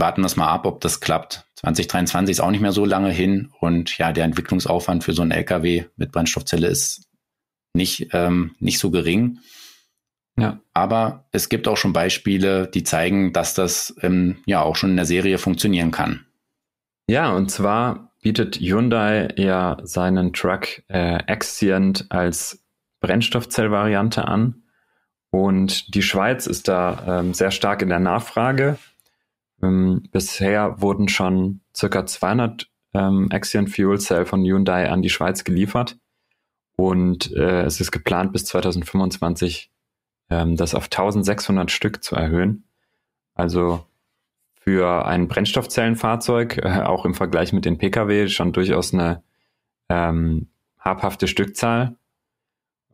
Warten 0.00 0.22
wir 0.22 0.26
es 0.26 0.36
mal 0.36 0.48
ab, 0.48 0.66
ob 0.66 0.80
das 0.80 1.00
klappt. 1.00 1.46
2023 1.56 2.32
ist 2.32 2.40
auch 2.40 2.50
nicht 2.50 2.60
mehr 2.60 2.72
so 2.72 2.84
lange 2.84 3.10
hin 3.10 3.50
und 3.60 3.96
ja, 3.98 4.12
der 4.12 4.24
Entwicklungsaufwand 4.24 5.04
für 5.04 5.12
so 5.12 5.22
einen 5.22 5.30
LKW 5.30 5.84
mit 5.96 6.10
Brennstoffzelle 6.10 6.66
ist 6.66 7.08
nicht, 7.74 8.08
ähm, 8.12 8.54
nicht 8.58 8.78
so 8.78 8.90
gering. 8.90 9.38
Ja. 10.38 10.58
Aber 10.72 11.26
es 11.32 11.48
gibt 11.48 11.68
auch 11.68 11.76
schon 11.76 11.92
Beispiele, 11.92 12.66
die 12.66 12.82
zeigen, 12.82 13.32
dass 13.32 13.54
das 13.54 13.94
ähm, 14.00 14.38
ja 14.46 14.62
auch 14.62 14.76
schon 14.76 14.90
in 14.90 14.96
der 14.96 15.04
Serie 15.04 15.38
funktionieren 15.38 15.90
kann. 15.90 16.24
Ja, 17.08 17.32
und 17.32 17.50
zwar 17.50 18.12
bietet 18.22 18.56
Hyundai 18.56 19.28
ja 19.36 19.78
seinen 19.82 20.32
Truck 20.32 20.82
äh, 20.88 21.18
Accient 21.26 22.06
als 22.10 22.64
Brennstoffzellvariante 23.00 24.26
an. 24.26 24.62
Und 25.30 25.94
die 25.94 26.02
Schweiz 26.02 26.46
ist 26.46 26.68
da 26.68 27.20
ähm, 27.20 27.34
sehr 27.34 27.50
stark 27.50 27.82
in 27.82 27.88
der 27.88 28.00
Nachfrage. 28.00 28.78
Ähm, 29.62 30.04
bisher 30.10 30.80
wurden 30.80 31.08
schon 31.08 31.60
circa 31.74 32.06
200 32.06 32.68
ähm, 32.94 33.28
Axion 33.30 33.68
Fuel 33.68 33.98
Cell 33.98 34.26
von 34.26 34.42
Hyundai 34.44 34.90
an 34.90 35.02
die 35.02 35.10
Schweiz 35.10 35.44
geliefert. 35.44 35.98
Und 36.76 37.32
äh, 37.36 37.62
es 37.62 37.80
ist 37.80 37.92
geplant, 37.92 38.32
bis 38.32 38.46
2025 38.46 39.70
ähm, 40.30 40.56
das 40.56 40.74
auf 40.74 40.84
1600 40.84 41.70
Stück 41.70 42.02
zu 42.02 42.16
erhöhen. 42.16 42.64
Also 43.34 43.84
für 44.54 45.06
ein 45.06 45.28
Brennstoffzellenfahrzeug, 45.28 46.58
äh, 46.58 46.82
auch 46.82 47.04
im 47.04 47.14
Vergleich 47.14 47.52
mit 47.52 47.64
den 47.64 47.78
Pkw, 47.78 48.28
schon 48.28 48.52
durchaus 48.52 48.94
eine 48.94 49.22
ähm, 49.88 50.48
habhafte 50.78 51.26
Stückzahl. 51.26 51.96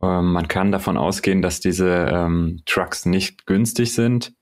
Ähm, 0.02 0.32
man 0.32 0.48
kann 0.48 0.72
davon 0.72 0.96
ausgehen, 0.96 1.42
dass 1.42 1.60
diese 1.60 2.08
ähm, 2.12 2.62
Trucks 2.66 3.06
nicht 3.06 3.46
günstig 3.46 3.94
sind, 3.94 4.34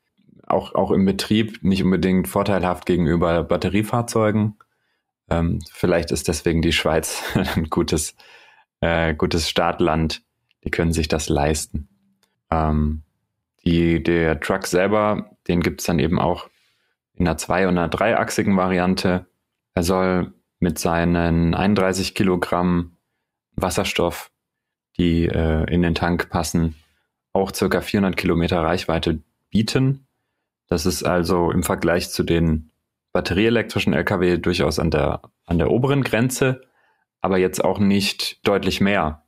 auch, 0.47 0.75
auch 0.75 0.91
im 0.91 1.05
Betrieb 1.05 1.63
nicht 1.63 1.83
unbedingt 1.83 2.29
vorteilhaft 2.29 2.87
gegenüber 2.87 3.45
Batteriefahrzeugen. 3.45 4.57
Ähm, 5.31 5.61
vielleicht 5.73 6.11
ist 6.11 6.29
deswegen 6.29 6.63
die 6.63 6.73
Schweiz 6.73 7.23
ein 7.35 7.71
gutes, 7.71 8.15
äh, 8.81 9.15
gutes 9.15 9.49
Startland. 9.49 10.23
Die 10.65 10.71
können 10.71 10.93
sich 10.93 11.09
das 11.09 11.29
leisten. 11.29 11.89
Ähm, 12.51 13.03
die, 13.65 14.03
der 14.03 14.41
Truck 14.41 14.67
selber, 14.67 15.31
den 15.49 15.61
gibt 15.61 15.81
es 15.81 15.87
dann 15.87 15.99
eben 15.99 16.19
auch 16.19 16.49
in 17.15 17.27
einer 17.27 17.37
zwei- 17.37 17.67
und 17.67 17.79
einer 17.79 17.89
dreiachsigen 17.89 18.57
Variante. 18.57 19.27
Er 19.75 19.83
soll 19.83 20.35
mit 20.59 20.79
seinen 20.79 21.55
31 21.55 22.15
Kilogramm 22.15 22.97
Wasserstoff, 23.57 24.31
die 24.97 25.27
äh, 25.27 25.65
in 25.73 25.83
den 25.83 25.95
Tank 25.95 26.29
passen, 26.31 26.75
auch 27.33 27.55
circa 27.55 27.81
400 27.81 28.17
Kilometer 28.17 28.63
Reichweite 28.63 29.21
bieten. 29.51 30.04
Das 30.75 30.87
ist 30.87 31.05
also 31.05 31.53
im 31.53 31.62
Vergleich 31.62 32.11
zu 32.11 32.25
den 32.25 32.72
batterieelektrischen 33.12 33.93
Lkw 33.93 34.39
durchaus 34.39 34.81
an 34.81 34.91
der, 34.91 35.22
an 35.47 35.59
der 35.59 35.70
oberen 35.70 36.03
Grenze, 36.03 36.62
aber 37.20 37.39
jetzt 37.39 37.62
auch 37.62 37.79
nicht 37.79 38.45
deutlich 38.45 38.81
mehr. 38.81 39.25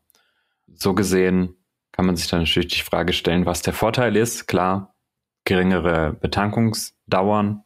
So 0.74 0.92
gesehen 0.92 1.54
kann 1.92 2.04
man 2.04 2.16
sich 2.16 2.26
dann 2.26 2.40
natürlich 2.40 2.74
die 2.74 2.82
Frage 2.82 3.12
stellen, 3.12 3.46
was 3.46 3.62
der 3.62 3.74
Vorteil 3.74 4.16
ist. 4.16 4.48
Klar, 4.48 4.96
geringere 5.44 6.14
Betankungsdauern. 6.14 7.62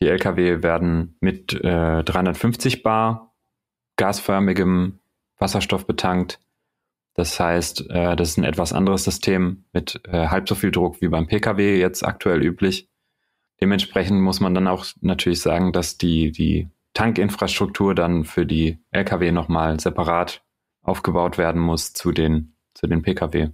Die 0.00 0.08
Lkw 0.08 0.62
werden 0.62 1.18
mit 1.20 1.52
äh, 1.52 2.02
350 2.02 2.82
Bar 2.82 3.34
gasförmigem 3.96 5.00
Wasserstoff 5.36 5.86
betankt. 5.86 6.40
Das 7.12 7.38
heißt, 7.38 7.90
äh, 7.90 8.16
das 8.16 8.30
ist 8.30 8.38
ein 8.38 8.44
etwas 8.44 8.72
anderes 8.72 9.04
System 9.04 9.66
mit 9.74 10.00
äh, 10.08 10.28
halb 10.28 10.48
so 10.48 10.54
viel 10.54 10.70
Druck 10.70 11.02
wie 11.02 11.08
beim 11.08 11.26
Pkw 11.26 11.78
jetzt 11.78 12.06
aktuell 12.06 12.42
üblich. 12.42 12.88
Dementsprechend 13.62 14.20
muss 14.20 14.40
man 14.40 14.54
dann 14.54 14.66
auch 14.66 14.84
natürlich 15.02 15.40
sagen, 15.40 15.72
dass 15.72 15.96
die, 15.96 16.32
die 16.32 16.68
Tankinfrastruktur 16.94 17.94
dann 17.94 18.24
für 18.24 18.44
die 18.44 18.80
Lkw 18.90 19.30
nochmal 19.30 19.78
separat 19.78 20.42
aufgebaut 20.82 21.38
werden 21.38 21.62
muss 21.62 21.92
zu 21.92 22.10
den 22.10 22.56
zu 22.74 22.88
den 22.88 23.02
Pkw. 23.02 23.50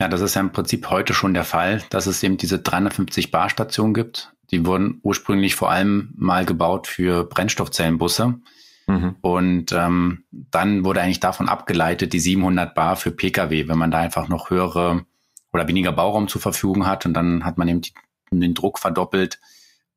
Ja, 0.00 0.08
das 0.08 0.22
ist 0.22 0.36
ja 0.36 0.40
im 0.40 0.52
Prinzip 0.52 0.88
heute 0.88 1.12
schon 1.12 1.34
der 1.34 1.44
Fall, 1.44 1.82
dass 1.90 2.06
es 2.06 2.22
eben 2.22 2.38
diese 2.38 2.60
350 2.60 3.30
Bar 3.30 3.50
Stationen 3.50 3.92
gibt. 3.92 4.32
Die 4.52 4.64
wurden 4.64 5.00
ursprünglich 5.02 5.54
vor 5.54 5.70
allem 5.70 6.14
mal 6.16 6.46
gebaut 6.46 6.86
für 6.86 7.24
Brennstoffzellenbusse. 7.24 8.40
Mhm. 8.86 9.16
Und 9.20 9.72
ähm, 9.72 10.24
dann 10.30 10.82
wurde 10.82 11.02
eigentlich 11.02 11.20
davon 11.20 11.50
abgeleitet 11.50 12.14
die 12.14 12.20
700 12.20 12.74
Bar 12.74 12.96
für 12.96 13.10
Pkw, 13.10 13.68
wenn 13.68 13.76
man 13.76 13.90
da 13.90 13.98
einfach 13.98 14.28
noch 14.28 14.48
höhere 14.48 15.04
oder 15.52 15.68
weniger 15.68 15.92
Bauraum 15.92 16.26
zur 16.26 16.40
Verfügung 16.40 16.86
hat. 16.86 17.04
Und 17.04 17.12
dann 17.12 17.44
hat 17.44 17.58
man 17.58 17.68
eben 17.68 17.82
die, 17.82 17.92
den 18.30 18.54
Druck 18.54 18.78
verdoppelt, 18.78 19.40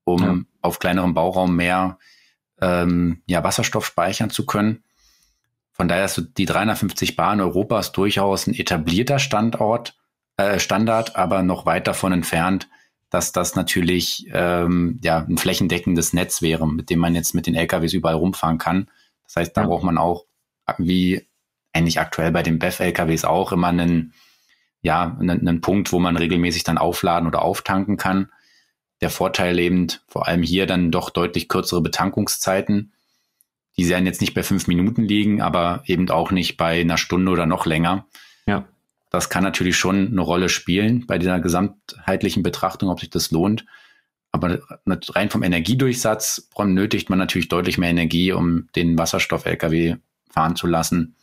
um 0.04 0.22
ja. 0.22 0.38
auf 0.62 0.80
kleinerem 0.80 1.14
Bauraum 1.14 1.56
mehr 1.56 2.00
ähm, 2.62 3.22
ja, 3.28 3.44
Wasserstoff 3.44 3.86
speichern 3.86 4.30
zu 4.30 4.46
können. 4.46 4.84
Von 5.72 5.88
daher 5.88 6.06
ist 6.06 6.22
die 6.38 6.46
350 6.46 7.16
Bar 7.16 7.34
in 7.34 7.42
Europa 7.42 7.80
ist 7.80 7.94
durchaus 7.94 8.48
ein 8.48 8.54
etablierter 8.54 9.20
Standort, 9.20 9.98
äh, 10.38 10.60
Standard, 10.60 11.16
aber 11.16 11.44
noch 11.44 11.66
weit 11.66 11.88
davon 11.88 12.14
entfernt, 12.14 12.70
dass 13.10 13.32
das 13.32 13.56
natürlich 13.56 14.28
ähm, 14.32 15.00
ja 15.04 15.20
ein 15.20 15.38
flächendeckendes 15.38 16.14
Netz 16.14 16.42
wäre, 16.42 16.68
mit 16.68 16.90
dem 16.90 17.00
man 17.00 17.16
jetzt 17.16 17.36
mit 17.36 17.48
den 17.48 17.56
LKWs 17.56 17.94
überall 17.94 18.16
rumfahren 18.16 18.58
kann. 18.58 18.90
Das 19.26 19.36
heißt, 19.36 19.58
da 19.58 19.62
ja. 19.62 19.68
braucht 19.68 19.84
man 19.84 19.98
auch, 19.98 20.26
wie 20.78 21.28
eigentlich 21.74 22.00
aktuell 22.00 22.32
bei 22.32 22.44
den 22.44 22.60
BEF-LKWs 22.60 23.26
auch, 23.26 23.52
immer 23.52 23.68
einen, 23.68 24.14
ja, 24.84 25.18
einen, 25.20 25.62
Punkt, 25.62 25.92
wo 25.92 26.00
man 26.00 26.18
regelmäßig 26.18 26.64
dann 26.64 26.78
aufladen 26.78 27.28
oder 27.28 27.42
auftanken 27.42 27.98
kann. 27.98 28.30
Der 29.02 29.10
Vorteil 29.10 29.58
eben 29.58 29.88
vor 30.08 30.28
allem 30.28 30.44
hier 30.44 30.68
dann 30.68 30.92
doch 30.92 31.10
deutlich 31.10 31.50
kürzere 31.50 31.82
Betankungszeiten 31.82 32.94
die 33.78 33.90
werden 33.90 34.06
jetzt 34.06 34.22
nicht 34.22 34.34
bei 34.34 34.44
fünf 34.44 34.68
Minuten 34.68 35.04
liegen, 35.04 35.42
aber 35.42 35.84
eben 35.86 36.10
auch 36.10 36.32
nicht 36.32 36.58
bei 36.58 36.82
einer 36.82 36.98
Stunde 36.98 37.32
oder 37.32 37.46
noch 37.46 37.66
länger. 37.66 38.06
Ja. 38.46 38.66
Das 39.10 39.30
kann 39.30 39.44
natürlich 39.44 39.78
schon 39.78 40.08
eine 40.08 40.22
Rolle 40.22 40.50
spielen 40.50 41.06
bei 41.08 41.18
dieser 41.18 41.40
gesamtheitlichen 41.40 42.44
Betrachtung, 42.44 42.90
ob 42.90 43.00
sich 43.00 43.10
das 43.10 43.32
lohnt. 43.32 43.66
Aber 44.32 44.60
rein 44.88 45.30
vom 45.30 45.44
Energiedurchsatz 45.44 46.50
benötigt 46.56 47.10
man 47.10 47.20
natürlich 47.20 47.50
deutlich 47.50 47.78
mehr 47.78 47.92
Energie, 47.92 48.32
um 48.32 48.68
den 48.76 48.98
Wasserstoff-LKW 48.98 49.98
fahren 50.30 50.56
zu 50.56 50.66
lassen, 50.66 51.16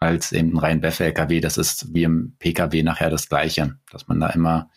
als 0.00 0.32
eben 0.32 0.54
ein 0.54 0.58
rein 0.58 0.80
BEF-LKW. 0.80 1.40
Das 1.40 1.56
ist 1.56 1.92
wie 1.94 2.04
im 2.04 2.36
PKW 2.38 2.82
nachher 2.82 3.10
das 3.10 3.28
Gleiche, 3.28 3.78
dass 3.90 4.08
man 4.08 4.20
da 4.20 4.28
immer 4.28 4.70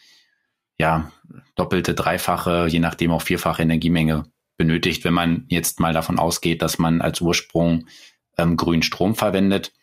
ja 0.77 1.11
doppelte, 1.55 1.93
dreifache, 1.93 2.67
je 2.67 2.79
nachdem 2.79 3.11
auch 3.11 3.21
vierfache 3.21 3.61
Energiemenge 3.61 4.25
benötigt, 4.57 5.03
wenn 5.03 5.13
man 5.13 5.45
jetzt 5.47 5.79
mal 5.79 5.93
davon 5.93 6.19
ausgeht, 6.19 6.61
dass 6.61 6.79
man 6.79 7.01
als 7.01 7.21
Ursprung 7.21 7.87
ähm, 8.37 8.57
grünen 8.57 8.83
Strom 8.83 9.15
verwendet. 9.15 9.73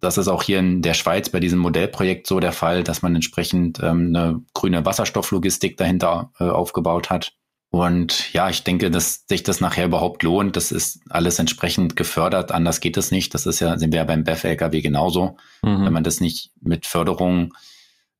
Das 0.00 0.18
ist 0.18 0.28
auch 0.28 0.42
hier 0.42 0.60
in 0.60 0.82
der 0.82 0.94
Schweiz 0.94 1.28
bei 1.28 1.40
diesem 1.40 1.58
Modellprojekt 1.58 2.26
so 2.26 2.38
der 2.38 2.52
Fall, 2.52 2.84
dass 2.84 3.02
man 3.02 3.14
entsprechend 3.14 3.80
ähm, 3.82 4.14
eine 4.14 4.42
grüne 4.54 4.84
Wasserstofflogistik 4.84 5.76
dahinter 5.76 6.32
äh, 6.38 6.44
aufgebaut 6.44 7.10
hat. 7.10 7.36
Und 7.78 8.32
ja, 8.32 8.50
ich 8.50 8.64
denke, 8.64 8.90
dass 8.90 9.24
sich 9.28 9.44
das 9.44 9.60
nachher 9.60 9.84
überhaupt 9.84 10.24
lohnt. 10.24 10.56
Das 10.56 10.72
ist 10.72 11.00
alles 11.10 11.38
entsprechend 11.38 11.94
gefördert. 11.94 12.50
Anders 12.50 12.80
geht 12.80 12.96
es 12.96 13.12
nicht. 13.12 13.34
Das 13.34 13.46
ist 13.46 13.60
ja, 13.60 13.78
sind 13.78 13.92
wir 13.92 14.00
ja 14.00 14.04
beim 14.04 14.24
BEF-LKW 14.24 14.80
genauso. 14.80 15.36
Mhm. 15.62 15.84
Wenn 15.84 15.92
man 15.92 16.02
das 16.02 16.20
nicht 16.20 16.50
mit 16.60 16.86
Förderung 16.86 17.54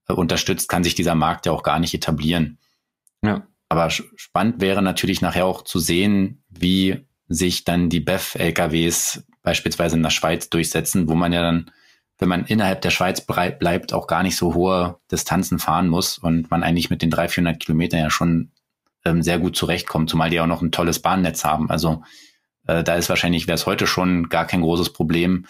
äh, 0.09 0.12
unterstützt, 0.12 0.68
kann 0.68 0.85
sich 0.85 0.94
dieser 0.94 1.16
Markt 1.16 1.44
ja 1.47 1.51
auch 1.51 1.64
gar 1.64 1.80
nicht 1.80 1.93
etablieren. 1.93 2.59
Ja. 3.20 3.48
Aber 3.68 3.90
spannend 3.90 4.60
wäre 4.60 4.80
natürlich 4.80 5.22
nachher 5.22 5.47
auch 5.47 5.62
zu 5.62 5.80
sehen, 5.80 6.44
wie 6.48 7.09
sich 7.26 7.64
dann 7.64 7.89
die 7.89 7.98
BEF-LKWs 7.98 9.24
beispielsweise 9.43 9.97
in 9.97 10.05
der 10.05 10.10
Schweiz 10.10 10.51
durchsetzen, 10.51 11.09
wo 11.09 11.16
man 11.16 11.32
ja 11.32 11.43
dann, 11.43 11.72
wenn 12.20 12.28
man 12.28 12.44
innerhalb 12.44 12.80
der 12.82 12.90
Schweiz 12.90 13.26
bleibt, 13.26 13.93
auch 13.93 14.06
gar 14.06 14.22
nicht 14.22 14.36
so 14.36 14.55
hohe 14.55 15.01
Distanzen 15.10 15.59
fahren 15.59 15.89
muss 15.89 16.16
und 16.16 16.48
man 16.48 16.62
eigentlich 16.62 16.90
mit 16.90 17.02
den 17.02 17.10
300, 17.10 17.32
400 17.32 17.60
Kilometern 17.60 17.98
ja 17.98 18.10
schon 18.10 18.52
ähm, 19.09 19.22
sehr 19.22 19.39
gut 19.39 19.56
zurechtkommt, 19.56 20.10
zumal 20.10 20.30
die 20.30 20.40
auch 20.40 20.47
noch 20.47 20.62
ein 20.62 20.72
tolles 20.72 21.01
Bahnnetz 21.01 21.44
haben. 21.44 21.70
Also 21.70 22.02
äh, 22.66 22.85
da 22.85 22.94
ist 22.94 23.09
wahrscheinlich, 23.09 23.47
wäre 23.47 23.56
es 23.56 23.66
heute 23.66 23.86
schon 23.86 24.28
gar 24.28 24.47
kein 24.47 24.60
großes 24.60 24.93
Problem, 24.93 25.47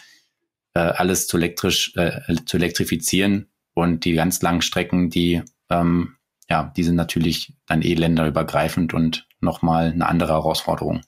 äh, 0.75 0.81
alles 0.81 1.27
zu 1.27 1.37
elektrisch, 1.37 1.93
äh, 1.97 2.21
zu 2.47 2.57
elektrifizieren 2.57 3.49
und 3.75 4.05
die 4.05 4.15
ganz 4.15 4.41
langen 4.43 4.63
Strecken, 4.63 5.11
die 5.11 5.43
ähm, 5.71 6.15
ja, 6.51 6.73
die 6.77 6.83
sind 6.83 6.97
natürlich 6.97 7.53
dann 7.67 7.83
eh 7.83 7.95
länderübergreifend 7.95 8.95
und 8.95 9.27
nochmal 9.41 9.93
eine 9.93 10.07
andere 10.07 10.33
Herausforderung. 10.33 11.03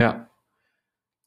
Ja, 0.00 0.28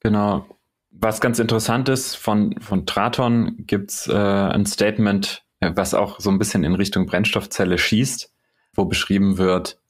genau. 0.00 0.46
Was 0.90 1.20
ganz 1.20 1.38
interessant 1.38 1.88
ist, 1.90 2.16
von, 2.16 2.58
von 2.60 2.86
Traton 2.86 3.66
gibt's 3.66 4.08
äh, 4.08 4.14
ein 4.14 4.64
Statement, 4.64 5.44
was 5.60 5.92
auch 5.92 6.18
so 6.18 6.30
ein 6.30 6.38
bisschen 6.38 6.64
in 6.64 6.74
Richtung 6.74 7.06
Brennstoffzelle 7.06 7.78
schießt. 7.78 8.32
wo 8.74 8.84
beschrieben 8.84 9.38
wird, 9.38 9.80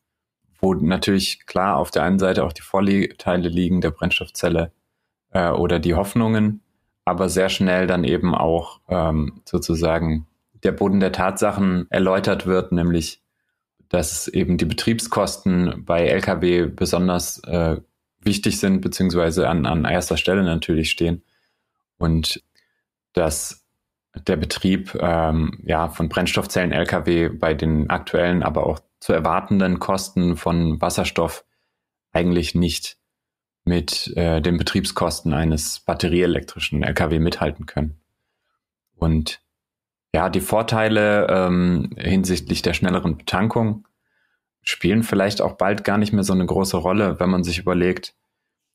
wo 0.59 0.74
natürlich 0.74 1.47
klar 1.47 1.76
auf 1.76 1.90
der 1.90 2.02
einen 2.02 2.18
Seite 2.18 2.44
auch 2.44 2.52
die 2.52 2.62
Vorteile 2.62 3.48
liegen 3.48 3.80
der 3.80 3.90
Brennstoffzelle 3.90 4.72
äh, 5.30 5.51
oder 5.51 5.78
die 5.78 5.94
Hoffnungen, 5.94 6.62
aber 7.05 7.28
sehr 7.28 7.48
schnell 7.48 7.86
dann 7.86 8.05
eben 8.05 8.35
auch 8.35 8.80
ähm, 8.89 9.40
sozusagen 9.44 10.26
der 10.62 10.72
Boden 10.72 11.01
der 11.01 11.12
Tatsachen 11.12 11.86
erläutert 11.90 12.47
wird, 12.47 12.72
nämlich 12.72 13.22
dass 13.89 14.28
eben 14.28 14.59
die 14.59 14.66
Betriebskosten 14.66 15.85
bei 15.85 16.06
Lkw 16.09 16.66
besonders 16.66 17.43
äh, 17.44 17.80
wichtig 18.20 18.60
sind, 18.60 18.80
beziehungsweise 18.80 19.48
an, 19.48 19.64
an 19.64 19.85
erster 19.85 20.16
Stelle 20.16 20.43
natürlich 20.43 20.90
stehen. 20.90 21.22
Und 21.97 22.43
dass 23.14 23.64
der 24.26 24.36
Betrieb 24.36 24.97
ähm, 25.01 25.59
ja, 25.64 25.89
von 25.89 26.09
Brennstoffzellen 26.09 26.72
Lkw 26.72 27.30
bei 27.30 27.55
den 27.55 27.89
aktuellen, 27.89 28.43
aber 28.43 28.66
auch 28.66 28.80
zu 29.01 29.12
erwartenden 29.12 29.79
Kosten 29.79 30.37
von 30.37 30.81
Wasserstoff 30.81 31.45
eigentlich 32.12 32.55
nicht 32.55 32.99
mit 33.65 34.16
äh, 34.16 34.41
den 34.41 34.57
Betriebskosten 34.57 35.33
eines 35.35 35.81
batterieelektrischen 35.81 36.83
Lkw 36.83 37.19
mithalten 37.19 37.66
können. 37.66 38.01
Und 38.97 39.41
ja, 40.12 40.31
die 40.31 40.41
Vorteile 40.41 41.27
ähm, 41.29 41.91
hinsichtlich 41.97 42.62
der 42.62 42.73
schnelleren 42.73 43.19
Betankung 43.19 43.87
spielen 44.62 45.03
vielleicht 45.03 45.41
auch 45.41 45.53
bald 45.53 45.85
gar 45.85 45.99
nicht 45.99 46.12
mehr 46.12 46.25
so 46.25 46.33
eine 46.33 46.47
große 46.47 46.77
Rolle, 46.77 47.20
wenn 47.20 47.31
man 47.31 47.45
sich 47.45 47.59
überlegt, 47.59 48.15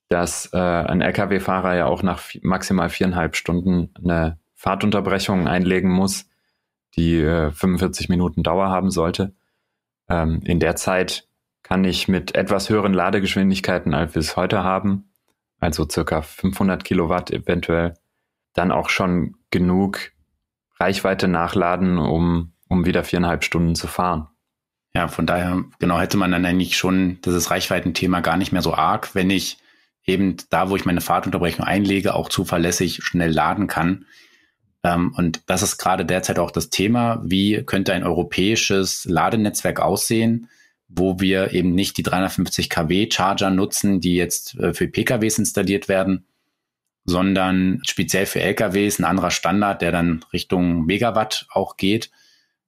dass 0.09 0.51
äh, 0.53 0.57
ein 0.57 1.01
Lkw-Fahrer 1.01 1.75
ja 1.75 1.85
auch 1.87 2.03
nach 2.03 2.21
maximal 2.41 2.89
viereinhalb 2.89 3.35
Stunden 3.35 3.93
eine 4.03 4.39
Fahrtunterbrechung 4.53 5.47
einlegen 5.47 5.89
muss, 5.89 6.29
die 6.95 7.19
äh, 7.19 7.51
45 7.51 8.09
Minuten 8.09 8.43
Dauer 8.43 8.69
haben 8.69 8.91
sollte. 8.91 9.33
Ähm, 10.13 10.41
in 10.45 10.59
der 10.59 10.75
Zeit 10.75 11.27
kann 11.63 11.83
ich 11.85 12.07
mit 12.07 12.35
etwas 12.35 12.69
höheren 12.69 12.93
Ladegeschwindigkeiten, 12.93 13.93
als 13.93 14.13
wir 14.13 14.19
es 14.19 14.35
heute 14.35 14.63
haben, 14.63 15.09
also 15.59 15.87
circa 15.89 16.21
500 16.21 16.83
Kilowatt 16.83 17.31
eventuell, 17.31 17.95
dann 18.53 18.71
auch 18.71 18.89
schon 18.89 19.35
genug 19.49 20.11
Reichweite 20.79 21.27
nachladen, 21.27 21.97
um, 21.97 22.53
um 22.67 22.85
wieder 22.85 23.03
viereinhalb 23.03 23.43
Stunden 23.43 23.75
zu 23.75 23.87
fahren. 23.87 24.27
Ja, 24.93 25.07
von 25.07 25.25
daher, 25.25 25.63
genau, 25.79 25.99
hätte 25.99 26.17
man 26.17 26.31
dann 26.31 26.45
eigentlich 26.45 26.77
schon 26.77 27.19
dieses 27.21 27.49
Reichweitenthema 27.49 28.19
gar 28.19 28.37
nicht 28.37 28.51
mehr 28.51 28.61
so 28.61 28.75
arg, 28.75 29.15
wenn 29.15 29.31
ich 29.31 29.57
eben 30.05 30.37
da, 30.51 30.69
wo 30.69 30.75
ich 30.75 30.85
meine 30.85 31.01
Fahrtunterbrechung 31.01 31.65
einlege, 31.65 32.13
auch 32.13 32.29
zuverlässig 32.29 32.99
schnell 33.01 33.31
laden 33.31 33.65
kann. 33.65 34.05
Ähm, 34.83 35.13
und 35.15 35.41
das 35.47 35.61
ist 35.63 35.77
gerade 35.77 36.05
derzeit 36.05 36.39
auch 36.39 36.51
das 36.51 36.69
Thema. 36.69 37.21
Wie 37.23 37.63
könnte 37.63 37.93
ein 37.93 38.03
europäisches 38.03 39.05
Ladenetzwerk 39.05 39.79
aussehen, 39.79 40.49
wo 40.87 41.19
wir 41.19 41.53
eben 41.53 41.73
nicht 41.73 41.97
die 41.97 42.03
350 42.03 42.69
kW 42.69 43.09
Charger 43.11 43.49
nutzen, 43.49 44.01
die 44.01 44.15
jetzt 44.15 44.55
äh, 44.59 44.73
für 44.73 44.87
PKWs 44.87 45.39
installiert 45.39 45.87
werden, 45.87 46.25
sondern 47.05 47.81
speziell 47.85 48.25
für 48.25 48.41
LKWs 48.41 48.99
ein 48.99 49.05
anderer 49.05 49.31
Standard, 49.31 49.81
der 49.81 49.91
dann 49.91 50.23
Richtung 50.31 50.85
Megawatt 50.85 51.47
auch 51.49 51.77
geht. 51.77 52.11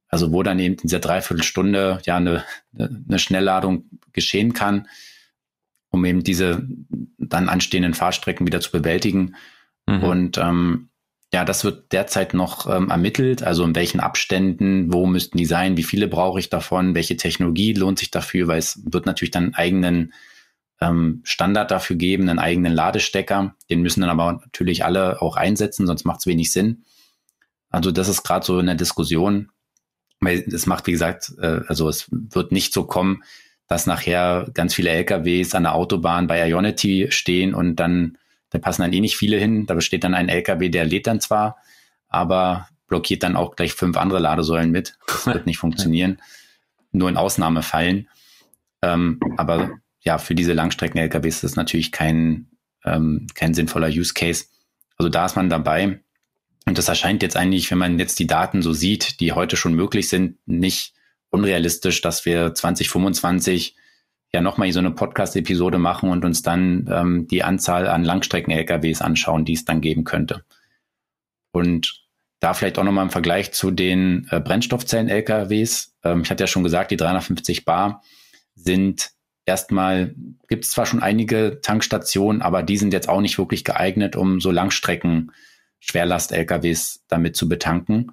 Also 0.08 0.32
wo 0.32 0.44
dann 0.44 0.60
eben 0.60 0.76
in 0.76 0.82
dieser 0.82 1.00
Dreiviertelstunde 1.00 2.00
ja 2.06 2.18
eine, 2.18 2.44
eine 2.78 3.20
Schnellladung 3.20 3.86
geschehen 4.14 4.54
kann, 4.54 4.88
um 5.90 6.06
eben 6.06 6.24
diese 6.24 6.68
dann 7.18 7.50
anstehenden 7.50 7.94
Fahrstrecken 7.94 8.46
wieder 8.46 8.62
zu 8.62 8.72
bewältigen. 8.72 9.36
Mhm. 9.88 10.04
Und 10.04 10.38
ähm, 10.38 10.90
ja, 11.36 11.44
das 11.44 11.66
wird 11.66 11.92
derzeit 11.92 12.34
noch 12.34 12.66
ähm, 12.74 12.90
ermittelt. 12.90 13.44
Also 13.44 13.66
in 13.66 13.76
welchen 13.76 14.00
Abständen, 14.00 14.94
wo 14.94 15.06
müssten 15.06 15.38
die 15.38 15.46
sein, 15.46 15.76
wie 15.76 15.84
viele 15.84 16.08
brauche 16.08 16.40
ich 16.40 16.50
davon, 16.50 16.96
welche 16.96 17.18
Technologie 17.18 17.74
lohnt 17.74 18.00
sich 18.00 18.10
dafür, 18.10 18.48
weil 18.48 18.60
es 18.60 18.80
wird 18.86 19.06
natürlich 19.06 19.32
dann 19.32 19.44
einen 19.44 19.56
eigenen 19.56 20.14
ähm, 20.80 21.20
Standard 21.26 21.72
dafür 21.72 21.98
geben, 21.98 22.30
einen 22.30 22.40
eigenen 22.40 22.72
Ladestecker. 22.72 23.54
Den 23.70 23.82
müssen 23.82 24.00
dann 24.00 24.12
aber 24.12 24.32
natürlich 24.32 24.86
alle 24.86 25.22
auch 25.22 25.36
einsetzen, 25.36 25.86
sonst 25.86 26.06
macht 26.06 26.20
es 26.20 26.26
wenig 26.26 26.54
Sinn. 26.54 26.86
Also 27.70 27.92
das 27.92 28.08
ist 28.08 28.24
gerade 28.24 28.46
so 28.46 28.58
in 28.58 28.68
der 28.68 28.76
Diskussion. 28.76 29.50
Weil 30.22 30.40
es 30.48 30.68
macht, 30.68 30.88
wie 30.88 30.94
gesagt, 30.94 31.34
äh, 31.42 31.60
also 31.68 31.90
es 31.90 32.08
wird 32.10 32.54
nicht 32.54 32.72
so 32.72 32.86
kommen, 32.86 33.26
dass 33.68 33.88
nachher 33.88 34.48
ganz 34.54 34.74
viele 34.74 34.92
LKWs 34.92 35.54
an 35.54 35.64
der 35.64 35.76
Autobahn 35.76 36.28
bei 36.28 36.48
Ionity 36.48 37.08
stehen 37.10 37.54
und 37.54 37.76
dann, 37.76 38.18
da 38.50 38.60
passen 38.60 38.82
dann 38.82 38.94
eh 38.94 39.02
nicht 39.02 39.18
viele 39.18 39.38
hin. 39.38 39.66
Da 39.66 39.74
besteht 39.74 40.04
dann 40.04 40.14
ein 40.14 40.30
LKW, 40.30 40.70
der 40.70 40.86
lädt 40.86 41.08
dann 41.08 41.20
zwar, 41.20 41.58
aber 42.08 42.70
blockiert 42.88 43.24
dann 43.24 43.36
auch 43.36 43.56
gleich 43.56 43.74
fünf 43.74 43.98
andere 43.98 44.20
Ladesäulen 44.20 44.72
mit. 44.72 44.98
Das 45.08 45.26
wird 45.34 45.46
nicht 45.46 45.58
funktionieren. 45.58 46.22
Nur 46.92 47.10
in 47.10 47.18
Ausnahmefällen. 47.18 48.08
Ähm, 48.82 49.20
aber 49.38 49.72
ja, 50.02 50.18
für 50.18 50.36
diese 50.36 50.54
Langstrecken-LKWs 50.54 51.36
ist 51.36 51.44
das 51.44 51.56
natürlich 51.56 51.92
kein, 51.92 52.48
ähm, 52.86 53.28
kein 53.34 53.54
sinnvoller 53.54 53.88
Use 53.88 54.14
Case. 54.14 54.46
Also 54.98 55.10
da 55.10 55.26
ist 55.26 55.36
man 55.36 55.50
dabei. 55.50 56.00
Und 56.68 56.78
das 56.78 56.88
erscheint 56.88 57.22
jetzt 57.22 57.38
eigentlich, 57.38 57.70
wenn 57.72 57.78
man 57.78 58.00
jetzt 58.00 58.20
die 58.20 58.28
Daten 58.28 58.62
so 58.62 58.74
sieht, 58.74 59.20
die 59.20 59.34
heute 59.34 59.58
schon 59.58 59.74
möglich 59.74 60.10
sind, 60.10 60.38
nicht 60.46 60.94
unrealistisch, 61.30 62.02
dass 62.02 62.26
wir 62.26 62.54
2025 62.54 63.76
ja 64.36 64.42
nochmal 64.42 64.72
so 64.72 64.80
eine 64.80 64.92
Podcast-Episode 64.92 65.80
machen 65.80 66.10
und 66.10 66.24
uns 66.24 66.44
dann 66.44 66.88
ähm, 66.92 67.28
die 67.28 67.44
Anzahl 67.44 67.88
an 67.88 68.04
Langstrecken-LKWs 68.04 69.02
anschauen, 69.02 69.46
die 69.46 69.54
es 69.54 69.66
dann 69.66 69.82
geben 69.82 70.04
könnte. 70.04 70.44
Und 71.52 72.06
da 72.40 72.54
vielleicht 72.54 72.78
auch 72.78 72.84
nochmal 72.84 73.06
im 73.06 73.12
Vergleich 73.12 73.54
zu 73.54 73.72
den 73.72 74.28
äh, 74.30 74.40
Brennstoffzellen-LKWs. 74.40 75.96
Ähm, 76.04 76.22
ich 76.22 76.30
hatte 76.30 76.44
ja 76.44 76.48
schon 76.48 76.64
gesagt, 76.64 76.92
die 76.92 76.98
350 76.98 77.66
Bar 77.66 78.04
sind 78.54 79.12
erstmal, 79.46 80.14
gibt 80.48 80.66
es 80.66 80.72
zwar 80.72 80.86
schon 80.86 81.02
einige 81.02 81.60
Tankstationen, 81.62 82.42
aber 82.42 82.62
die 82.62 82.78
sind 82.78 82.94
jetzt 82.94 83.10
auch 83.10 83.22
nicht 83.22 83.38
wirklich 83.38 83.64
geeignet, 83.64 84.16
um 84.16 84.42
so 84.42 84.52
Langstrecken 84.52 85.32
Schwerlast-LKWs 85.80 87.04
damit 87.08 87.36
zu 87.36 87.48
betanken. 87.48 88.12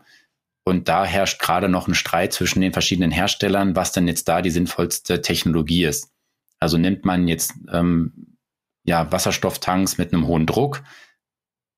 Und 0.65 0.89
da 0.89 1.05
herrscht 1.05 1.40
gerade 1.40 1.69
noch 1.69 1.89
ein 1.89 1.94
Streit 1.94 2.32
zwischen 2.32 2.61
den 2.61 2.73
verschiedenen 2.73 3.11
Herstellern, 3.11 3.74
was 3.74 3.93
denn 3.93 4.07
jetzt 4.07 4.28
da 4.28 4.43
die 4.43 4.51
sinnvollste 4.51 5.20
Technologie 5.20 5.85
ist. 5.85 6.11
Also 6.62 6.78
nimmt 6.78 7.05
man 7.05 7.28
jetzt 7.28 7.55
ähm, 7.72 8.36
ja, 8.84 9.10
Wasserstofftanks 9.10 9.98
mit 9.98 10.12
einem 10.12 10.26
hohen 10.26 10.47
Druck, 10.47 10.82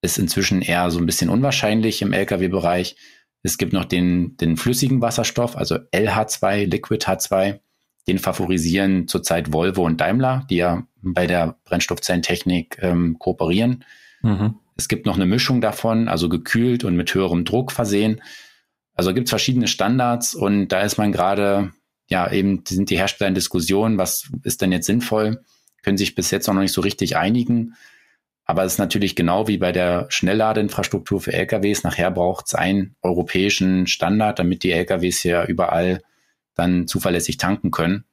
ist 0.02 0.18
inzwischen 0.18 0.62
eher 0.62 0.90
so 0.90 0.98
ein 0.98 1.06
bisschen 1.06 1.30
unwahrscheinlich 1.30 2.02
im 2.02 2.12
Lkw-Bereich. 2.12 2.96
Es 3.42 3.58
gibt 3.58 3.72
noch 3.72 3.84
den, 3.84 4.36
den 4.36 4.56
flüssigen 4.56 5.00
Wasserstoff, 5.00 5.56
also 5.56 5.76
LH2, 5.76 6.66
Liquid 6.66 7.04
H2. 7.04 7.60
Den 8.06 8.18
favorisieren 8.18 9.08
zurzeit 9.08 9.54
Volvo 9.54 9.86
und 9.86 9.98
Daimler, 9.98 10.46
die 10.50 10.56
ja 10.56 10.86
bei 11.00 11.26
der 11.26 11.56
Brennstoffzellentechnik 11.64 12.78
ähm, 12.82 13.18
kooperieren. 13.18 13.84
Mhm. 14.20 14.56
Es 14.76 14.88
gibt 14.88 15.06
noch 15.06 15.14
eine 15.14 15.24
Mischung 15.24 15.62
davon, 15.62 16.08
also 16.08 16.28
gekühlt 16.28 16.84
und 16.84 16.96
mit 16.96 17.14
höherem 17.14 17.46
Druck 17.46 17.72
versehen. 17.72 18.20
Also 18.94 19.14
gibt 19.14 19.28
es 19.28 19.30
verschiedene 19.30 19.68
Standards 19.68 20.34
und 20.34 20.68
da 20.68 20.82
ist 20.82 20.98
man 20.98 21.12
gerade, 21.12 21.72
ja, 22.08 22.30
eben 22.30 22.62
sind 22.66 22.90
die 22.90 22.98
Hersteller 22.98 23.28
in 23.28 23.34
Diskussion, 23.34 23.98
was 23.98 24.30
ist 24.42 24.60
denn 24.60 24.72
jetzt 24.72 24.86
sinnvoll, 24.86 25.42
können 25.82 25.98
sich 25.98 26.14
bis 26.14 26.30
jetzt 26.30 26.48
auch 26.48 26.54
noch 26.54 26.62
nicht 26.62 26.72
so 26.72 26.80
richtig 26.80 27.16
einigen. 27.16 27.74
Aber 28.46 28.64
es 28.64 28.74
ist 28.74 28.78
natürlich 28.78 29.16
genau 29.16 29.48
wie 29.48 29.56
bei 29.56 29.72
der 29.72 30.06
Schnellladeinfrastruktur 30.10 31.20
für 31.20 31.32
LKWs. 31.32 31.82
Nachher 31.82 32.10
braucht 32.10 32.46
es 32.46 32.54
einen 32.54 32.94
europäischen 33.02 33.86
Standard, 33.86 34.38
damit 34.38 34.62
die 34.64 34.72
LKWs 34.72 35.22
ja 35.22 35.44
überall 35.44 36.02
dann 36.54 36.86
zuverlässig 36.86 37.38
tanken 37.38 37.70
können. 37.70 38.04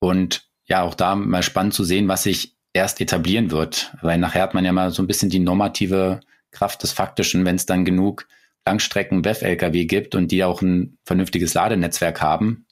Und 0.00 0.48
ja, 0.64 0.82
auch 0.82 0.94
da 0.94 1.14
mal 1.14 1.42
spannend 1.42 1.74
zu 1.74 1.84
sehen, 1.84 2.08
was 2.08 2.24
sich 2.24 2.56
erst 2.72 3.00
etablieren 3.00 3.50
wird. 3.50 3.94
Weil 4.02 4.18
nachher 4.18 4.42
hat 4.42 4.54
man 4.54 4.64
ja 4.64 4.72
mal 4.72 4.90
so 4.90 5.02
ein 5.02 5.06
bisschen 5.06 5.30
die 5.30 5.38
normative 5.38 6.20
Kraft 6.50 6.82
des 6.82 6.92
Faktischen, 6.92 7.44
wenn 7.44 7.56
es 7.56 7.66
dann 7.66 7.84
genug 7.84 8.26
Langstrecken 8.66 9.24
WEF-Lkw 9.24 9.84
gibt 9.86 10.14
und 10.14 10.30
die 10.30 10.44
auch 10.44 10.62
ein 10.62 10.98
vernünftiges 11.04 11.54
Ladenetzwerk 11.54 12.20
haben, 12.20 12.66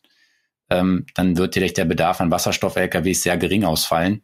ähm, 0.71 1.07
dann 1.15 1.37
wird 1.37 1.55
vielleicht 1.55 1.79
der 1.79 1.87
Bedarf 1.87 2.21
an 2.21 2.31
Wasserstoff-Lkws 2.31 3.23
sehr 3.23 3.37
gering 3.37 3.65
ausfallen. 3.65 4.23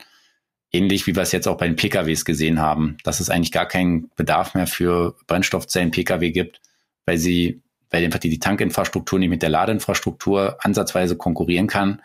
Ähnlich 0.73 1.07
wie 1.07 1.15
wir 1.15 1.23
es 1.23 1.33
jetzt 1.33 1.47
auch 1.47 1.57
bei 1.57 1.67
den 1.67 1.77
PKWs 1.77 2.25
gesehen 2.25 2.61
haben, 2.61 2.97
dass 3.05 3.21
es 3.21 3.31
eigentlich 3.31 3.53
gar 3.53 3.67
keinen 3.67 4.11
Bedarf 4.17 4.55
mehr 4.55 4.67
für 4.67 5.17
Brennstoffzellen-Pkw 5.27 6.33
gibt, 6.33 6.61
weil 7.07 7.17
sie, 7.17 7.63
weil 7.91 8.05
einfach 8.05 8.19
die, 8.19 8.29
die 8.29 8.41
Tankinfrastruktur 8.41 9.19
nicht 9.19 9.31
mit 9.31 9.43
der 9.43 9.51
Ladeinfrastruktur 9.51 10.59
ansatzweise 10.61 11.17
konkurrieren 11.17 11.67
kann 11.67 12.03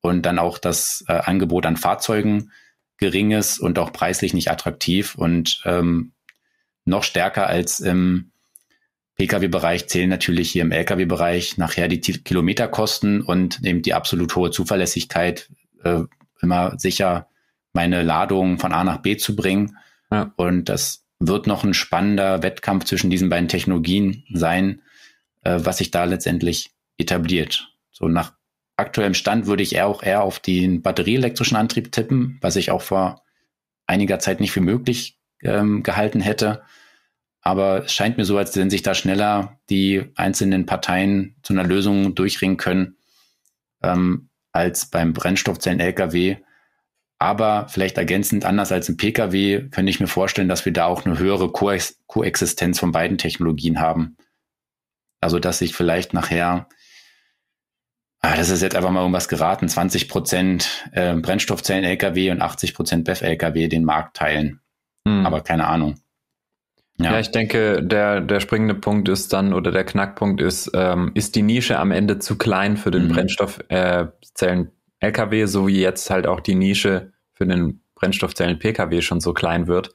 und 0.00 0.22
dann 0.22 0.38
auch 0.38 0.58
das 0.58 1.04
äh, 1.08 1.12
Angebot 1.12 1.64
an 1.64 1.76
Fahrzeugen 1.76 2.52
gering 2.98 3.30
ist 3.30 3.58
und 3.58 3.78
auch 3.78 3.92
preislich 3.92 4.34
nicht 4.34 4.50
attraktiv 4.50 5.14
und 5.14 5.62
ähm, 5.64 6.12
noch 6.84 7.04
stärker 7.04 7.46
als 7.46 7.80
im 7.80 8.32
Pkw-Bereich 9.18 9.88
zählen 9.88 10.08
natürlich 10.08 10.50
hier 10.50 10.62
im 10.62 10.70
Lkw-Bereich 10.70 11.58
nachher 11.58 11.88
die 11.88 12.00
Kilometerkosten 12.00 13.20
und 13.20 13.64
eben 13.64 13.82
die 13.82 13.94
absolut 13.94 14.34
hohe 14.36 14.50
Zuverlässigkeit, 14.50 15.50
äh, 15.82 16.02
immer 16.40 16.78
sicher 16.78 17.28
meine 17.72 18.02
Ladung 18.02 18.58
von 18.58 18.72
A 18.72 18.84
nach 18.84 18.98
B 18.98 19.16
zu 19.16 19.34
bringen. 19.34 19.76
Ja. 20.10 20.32
Und 20.36 20.68
das 20.68 21.04
wird 21.18 21.48
noch 21.48 21.64
ein 21.64 21.74
spannender 21.74 22.44
Wettkampf 22.44 22.84
zwischen 22.84 23.10
diesen 23.10 23.28
beiden 23.28 23.48
Technologien 23.48 24.24
sein, 24.32 24.82
äh, 25.42 25.58
was 25.58 25.78
sich 25.78 25.90
da 25.90 26.04
letztendlich 26.04 26.70
etabliert. 26.96 27.72
So 27.90 28.06
nach 28.06 28.34
aktuellem 28.76 29.14
Stand 29.14 29.46
würde 29.46 29.64
ich 29.64 29.74
eher 29.74 29.88
auch 29.88 30.04
eher 30.04 30.22
auf 30.22 30.38
den 30.38 30.80
batterieelektrischen 30.82 31.56
Antrieb 31.56 31.90
tippen, 31.90 32.38
was 32.40 32.54
ich 32.54 32.70
auch 32.70 32.82
vor 32.82 33.22
einiger 33.88 34.20
Zeit 34.20 34.38
nicht 34.38 34.52
für 34.52 34.60
möglich 34.60 35.18
ähm, 35.42 35.82
gehalten 35.82 36.20
hätte. 36.20 36.62
Aber 37.40 37.84
es 37.84 37.92
scheint 37.92 38.16
mir 38.16 38.24
so, 38.24 38.36
als 38.36 38.56
wenn 38.56 38.70
sich 38.70 38.82
da 38.82 38.94
schneller 38.94 39.58
die 39.70 40.04
einzelnen 40.16 40.66
Parteien 40.66 41.36
zu 41.42 41.52
einer 41.52 41.64
Lösung 41.64 42.14
durchringen 42.14 42.56
können, 42.56 42.96
ähm, 43.82 44.28
als 44.52 44.86
beim 44.86 45.12
Brennstoffzellen-Lkw. 45.12 46.36
Aber 47.18 47.66
vielleicht 47.68 47.98
ergänzend 47.98 48.44
anders 48.44 48.70
als 48.72 48.88
im 48.88 48.96
Pkw 48.96 49.68
könnte 49.70 49.90
ich 49.90 50.00
mir 50.00 50.06
vorstellen, 50.06 50.48
dass 50.48 50.64
wir 50.64 50.72
da 50.72 50.86
auch 50.86 51.04
eine 51.04 51.18
höhere 51.18 51.50
Koex 51.50 52.00
Koexistenz 52.06 52.78
von 52.78 52.92
beiden 52.92 53.18
Technologien 53.18 53.80
haben. 53.80 54.16
Also 55.20 55.38
dass 55.40 55.58
sich 55.58 55.74
vielleicht 55.74 56.14
nachher, 56.14 56.68
ah, 58.20 58.36
das 58.36 58.50
ist 58.50 58.62
jetzt 58.62 58.76
einfach 58.76 58.90
mal 58.90 59.00
irgendwas 59.00 59.28
geraten, 59.28 59.68
20 59.68 60.08
Prozent 60.08 60.88
äh, 60.92 61.14
Brennstoffzellen-Lkw 61.14 62.30
und 62.30 62.40
80 62.40 62.74
Prozent 62.74 63.04
BEF-Lkw 63.04 63.68
den 63.68 63.84
Markt 63.84 64.16
teilen. 64.16 64.60
Hm. 65.04 65.26
Aber 65.26 65.40
keine 65.40 65.66
Ahnung. 65.66 66.00
Ja. 67.00 67.12
ja. 67.12 67.20
ich 67.20 67.30
denke, 67.30 67.82
der, 67.82 68.20
der 68.20 68.40
springende 68.40 68.74
Punkt 68.74 69.08
ist 69.08 69.32
dann, 69.32 69.52
oder 69.52 69.70
der 69.70 69.84
Knackpunkt 69.84 70.40
ist, 70.40 70.70
ähm, 70.74 71.12
ist 71.14 71.36
die 71.36 71.42
Nische 71.42 71.78
am 71.78 71.90
Ende 71.90 72.18
zu 72.18 72.36
klein 72.36 72.76
für 72.76 72.90
den 72.90 73.04
mhm. 73.04 73.12
Brennstoffzellen 73.12 74.70
LKW, 75.00 75.46
so 75.46 75.68
wie 75.68 75.80
jetzt 75.80 76.10
halt 76.10 76.26
auch 76.26 76.40
die 76.40 76.54
Nische 76.56 77.12
für 77.32 77.46
den 77.46 77.80
Brennstoffzellen 77.94 78.58
PKW 78.58 79.00
schon 79.00 79.20
so 79.20 79.32
klein 79.32 79.66
wird, 79.66 79.94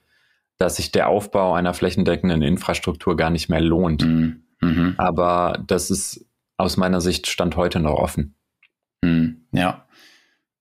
dass 0.58 0.78
sich 0.78 0.92
der 0.92 1.10
Aufbau 1.10 1.54
einer 1.54 1.74
flächendeckenden 1.74 2.42
Infrastruktur 2.42 3.18
gar 3.18 3.30
nicht 3.30 3.50
mehr 3.50 3.62
lohnt. 3.62 4.06
Mhm. 4.06 4.44
Mhm. 4.62 4.96
Aber 4.98 5.62
das 5.68 5.92
ist 5.92 6.26
aus 6.58 6.78
meiner 6.78 7.02
Sicht 7.02 7.28
Stand 7.28 7.58
heute 7.58 7.80
noch 7.80 7.96
offen. 7.96 8.36
Mhm. 9.02 9.46
Ja, 9.52 9.86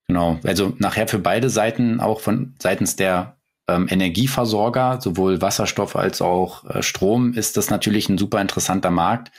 genau. 0.08 0.40
Also 0.44 0.74
nachher 0.78 1.06
für 1.06 1.18
beide 1.18 1.50
Seiten, 1.50 2.00
auch 2.00 2.20
von 2.20 2.54
seitens 2.58 2.96
der 2.96 3.36
ähm, 3.68 3.86
Energieversorger, 3.88 5.00
sowohl 5.00 5.40
Wasserstoff 5.40 5.96
als 5.96 6.20
auch 6.20 6.64
äh, 6.68 6.82
Strom, 6.82 7.32
ist 7.34 7.56
das 7.56 7.70
natürlich 7.70 8.08
ein 8.08 8.18
super 8.18 8.40
interessanter 8.40 8.90
Markt. 8.90 9.32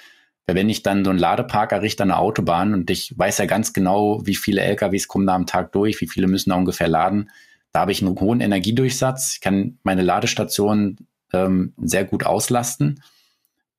Wenn 0.46 0.70
ich 0.70 0.84
dann 0.84 1.06
so 1.06 1.10
einen 1.10 1.20
Ladepark 1.20 1.72
errichte 1.72 2.04
an 2.04 2.10
der 2.10 2.20
Autobahn 2.20 2.74
und 2.74 2.90
ich 2.90 3.18
weiß 3.18 3.38
ja 3.38 3.46
ganz 3.46 3.72
genau, 3.72 4.26
wie 4.26 4.36
viele 4.36 4.62
LKWs 4.62 5.08
kommen 5.08 5.26
da 5.26 5.36
am 5.36 5.46
Tag 5.46 5.72
durch, 5.72 6.02
wie 6.02 6.08
viele 6.08 6.28
müssen 6.28 6.50
da 6.50 6.58
ungefähr 6.58 6.90
laden, 6.90 7.30
da 7.72 7.82
habe 7.82 7.92
ich 7.92 8.02
einen 8.02 8.20
hohen 8.20 8.40
Energiedurchsatz. 8.40 9.36
Ich 9.36 9.42
kann 9.42 9.80
meine 9.84 10.04
Ladestation 10.04 10.98
ähm, 11.34 11.74
sehr 11.78 12.06
gut 12.06 12.26
auslasten. 12.26 13.02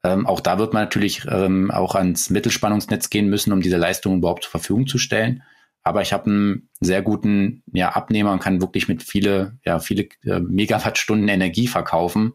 Ähm, 0.03 0.27
auch 0.27 0.41
da 0.41 0.59
wird 0.59 0.75
man 0.75 0.83
natürlich 0.83 1.25
ähm, 1.31 1.71
auch 1.71 1.95
ans 1.95 2.29
Mittelspannungsnetz 2.29 3.09
gehen 3.09 3.29
müssen, 3.29 3.53
um 3.53 3.61
diese 3.61 3.77
Leistung 3.77 4.17
überhaupt 4.19 4.45
zur 4.45 4.51
Verfügung 4.51 4.87
zu 4.87 4.99
stellen. 4.99 5.43
Aber 5.85 6.01
ich 6.01 6.15
habe 6.15 6.31
einen 6.31 6.71
sehr 6.81 7.03
guten 7.03 7.63
ja, 7.73 7.91
Abnehmer 7.91 8.33
und 8.33 8.41
kann 8.41 8.63
wirklich 8.63 8.89
mit 8.89 9.03
viele, 9.03 9.59
ja, 9.65 9.79
viele 9.79 10.09
äh, 10.25 10.41
Megawattstunden 10.41 11.29
Energie 11.29 11.67
verkaufen, 11.67 12.33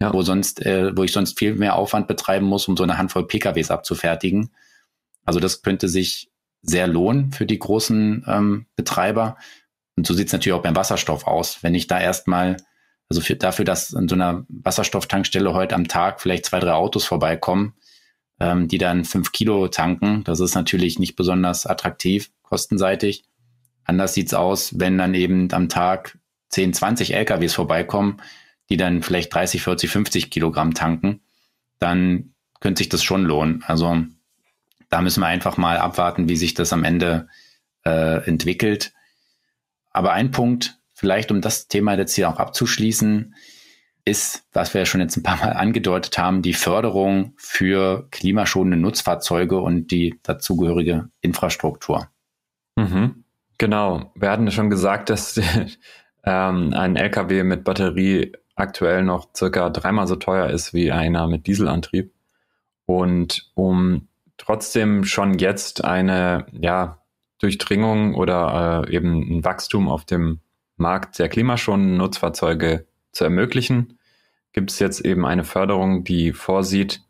ja. 0.00 0.12
wo 0.12 0.22
sonst, 0.22 0.66
äh, 0.66 0.94
wo 0.96 1.04
ich 1.04 1.12
sonst 1.12 1.38
viel 1.38 1.54
mehr 1.54 1.76
Aufwand 1.76 2.08
betreiben 2.08 2.46
muss, 2.46 2.66
um 2.66 2.76
so 2.76 2.82
eine 2.82 2.98
Handvoll 2.98 3.28
PKWs 3.28 3.70
abzufertigen. 3.70 4.50
Also 5.24 5.38
das 5.38 5.62
könnte 5.62 5.88
sich 5.88 6.32
sehr 6.62 6.88
lohnen 6.88 7.30
für 7.30 7.46
die 7.46 7.60
großen 7.60 8.24
ähm, 8.26 8.66
Betreiber. 8.74 9.36
Und 9.96 10.04
so 10.04 10.12
sieht 10.12 10.26
es 10.26 10.32
natürlich 10.32 10.58
auch 10.58 10.62
beim 10.62 10.76
Wasserstoff 10.76 11.28
aus. 11.28 11.62
Wenn 11.62 11.76
ich 11.76 11.86
da 11.86 12.00
erstmal, 12.00 12.56
also 13.08 13.22
für, 13.22 13.36
dafür, 13.36 13.64
dass 13.64 13.94
an 13.94 14.08
so 14.08 14.16
einer 14.16 14.44
Wasserstofftankstelle 14.48 15.54
heute 15.54 15.76
am 15.76 15.86
Tag 15.86 16.20
vielleicht 16.20 16.46
zwei, 16.46 16.58
drei 16.58 16.72
Autos 16.72 17.04
vorbeikommen, 17.04 17.74
ähm, 18.40 18.66
die 18.66 18.78
dann 18.78 19.04
fünf 19.04 19.30
Kilo 19.30 19.68
tanken, 19.68 20.24
das 20.24 20.40
ist 20.40 20.56
natürlich 20.56 20.98
nicht 20.98 21.14
besonders 21.14 21.66
attraktiv 21.66 22.32
kostenseitig. 22.50 23.24
Anders 23.84 24.12
sieht's 24.12 24.34
aus, 24.34 24.78
wenn 24.78 24.98
dann 24.98 25.14
eben 25.14 25.50
am 25.52 25.68
Tag 25.68 26.18
10, 26.50 26.74
20 26.74 27.14
LKWs 27.14 27.54
vorbeikommen, 27.54 28.20
die 28.68 28.76
dann 28.76 29.02
vielleicht 29.02 29.32
30, 29.34 29.62
40, 29.62 29.90
50 29.90 30.30
Kilogramm 30.30 30.74
tanken, 30.74 31.20
dann 31.78 32.34
könnte 32.60 32.80
sich 32.80 32.88
das 32.88 33.02
schon 33.02 33.24
lohnen. 33.24 33.64
Also 33.66 34.04
da 34.90 35.00
müssen 35.00 35.20
wir 35.20 35.26
einfach 35.26 35.56
mal 35.56 35.78
abwarten, 35.78 36.28
wie 36.28 36.36
sich 36.36 36.54
das 36.54 36.72
am 36.72 36.84
Ende 36.84 37.28
äh, 37.84 38.24
entwickelt. 38.26 38.92
Aber 39.90 40.12
ein 40.12 40.30
Punkt, 40.30 40.78
vielleicht 40.92 41.30
um 41.30 41.40
das 41.40 41.68
Thema 41.68 41.96
jetzt 41.96 42.14
hier 42.14 42.28
auch 42.28 42.38
abzuschließen, 42.38 43.34
ist, 44.04 44.44
was 44.52 44.74
wir 44.74 44.80
ja 44.80 44.86
schon 44.86 45.00
jetzt 45.00 45.16
ein 45.16 45.22
paar 45.22 45.36
Mal 45.36 45.52
angedeutet 45.52 46.18
haben, 46.18 46.42
die 46.42 46.54
Förderung 46.54 47.34
für 47.36 48.08
klimaschonende 48.10 48.76
Nutzfahrzeuge 48.76 49.60
und 49.60 49.90
die 49.90 50.18
dazugehörige 50.22 51.08
Infrastruktur. 51.20 52.08
Mhm. 52.80 53.24
Genau. 53.58 54.12
Wir 54.14 54.30
hatten 54.30 54.50
schon 54.50 54.70
gesagt, 54.70 55.10
dass 55.10 55.38
ähm, 56.24 56.72
ein 56.72 56.96
LKW 56.96 57.44
mit 57.44 57.64
Batterie 57.64 58.32
aktuell 58.54 59.02
noch 59.02 59.28
circa 59.36 59.70
dreimal 59.70 60.06
so 60.06 60.16
teuer 60.16 60.48
ist 60.48 60.74
wie 60.74 60.92
einer 60.92 61.26
mit 61.26 61.46
Dieselantrieb. 61.46 62.12
Und 62.86 63.50
um 63.54 64.08
trotzdem 64.36 65.04
schon 65.04 65.38
jetzt 65.38 65.84
eine 65.84 66.46
ja, 66.52 66.98
Durchdringung 67.38 68.14
oder 68.14 68.86
äh, 68.88 68.94
eben 68.94 69.38
ein 69.38 69.44
Wachstum 69.44 69.88
auf 69.88 70.04
dem 70.04 70.40
Markt 70.76 71.18
der 71.18 71.28
klimaschonenden 71.28 71.98
Nutzfahrzeuge 71.98 72.86
zu 73.12 73.24
ermöglichen, 73.24 73.98
gibt 74.52 74.70
es 74.70 74.78
jetzt 74.78 75.00
eben 75.04 75.26
eine 75.26 75.44
Förderung, 75.44 76.04
die 76.04 76.32
vorsieht, 76.32 77.02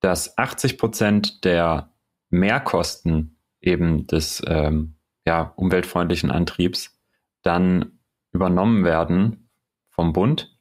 dass 0.00 0.38
80 0.38 0.78
Prozent 0.78 1.44
der 1.44 1.90
Mehrkosten 2.30 3.35
eben 3.66 4.06
des 4.06 4.42
ähm, 4.46 4.96
ja, 5.26 5.52
umweltfreundlichen 5.56 6.30
Antriebs 6.30 6.98
dann 7.42 7.98
übernommen 8.32 8.84
werden 8.84 9.48
vom 9.90 10.12
Bund. 10.12 10.56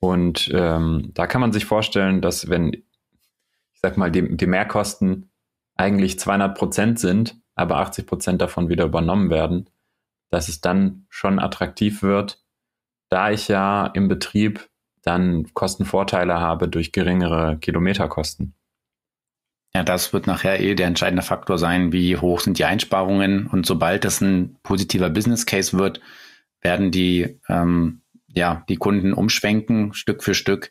Und 0.00 0.50
ähm, 0.54 1.10
da 1.14 1.26
kann 1.26 1.40
man 1.40 1.52
sich 1.52 1.66
vorstellen, 1.66 2.20
dass 2.20 2.48
wenn, 2.48 2.72
ich 2.72 3.80
sag 3.82 3.96
mal, 3.96 4.10
die, 4.10 4.36
die 4.36 4.46
Mehrkosten 4.46 5.30
eigentlich 5.76 6.18
200 6.18 6.56
Prozent 6.56 6.98
sind, 6.98 7.40
aber 7.54 7.78
80 7.78 8.06
Prozent 8.06 8.40
davon 8.40 8.68
wieder 8.68 8.84
übernommen 8.84 9.30
werden, 9.30 9.68
dass 10.30 10.48
es 10.48 10.60
dann 10.60 11.06
schon 11.08 11.38
attraktiv 11.38 12.02
wird, 12.02 12.42
da 13.08 13.30
ich 13.30 13.48
ja 13.48 13.86
im 13.86 14.08
Betrieb 14.08 14.68
dann 15.02 15.52
Kostenvorteile 15.54 16.40
habe 16.40 16.68
durch 16.68 16.92
geringere 16.92 17.58
Kilometerkosten. 17.58 18.54
Ja, 19.74 19.84
das 19.84 20.12
wird 20.12 20.26
nachher 20.26 20.60
eh 20.60 20.74
der 20.74 20.88
entscheidende 20.88 21.22
Faktor 21.22 21.56
sein, 21.58 21.92
wie 21.92 22.16
hoch 22.16 22.40
sind 22.40 22.58
die 22.58 22.64
Einsparungen. 22.64 23.46
Und 23.46 23.66
sobald 23.66 24.04
das 24.04 24.20
ein 24.20 24.56
positiver 24.62 25.10
Business 25.10 25.46
Case 25.46 25.78
wird, 25.78 26.00
werden 26.60 26.90
die, 26.90 27.38
ähm, 27.48 28.02
ja, 28.26 28.64
die 28.68 28.76
Kunden 28.76 29.12
umschwenken, 29.12 29.94
Stück 29.94 30.24
für 30.24 30.34
Stück. 30.34 30.70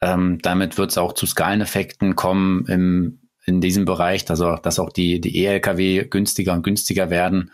Ähm, 0.00 0.38
damit 0.42 0.78
wird 0.78 0.90
es 0.90 0.98
auch 0.98 1.12
zu 1.12 1.26
Skaleneffekten 1.26 2.14
kommen 2.14 2.66
im, 2.66 3.20
in 3.44 3.60
diesem 3.60 3.84
Bereich, 3.84 4.28
also 4.30 4.56
dass 4.56 4.78
auch 4.78 4.90
die, 4.90 5.20
die 5.20 5.36
E-Lkw 5.38 6.04
günstiger 6.08 6.52
und 6.52 6.62
günstiger 6.62 7.10
werden. 7.10 7.50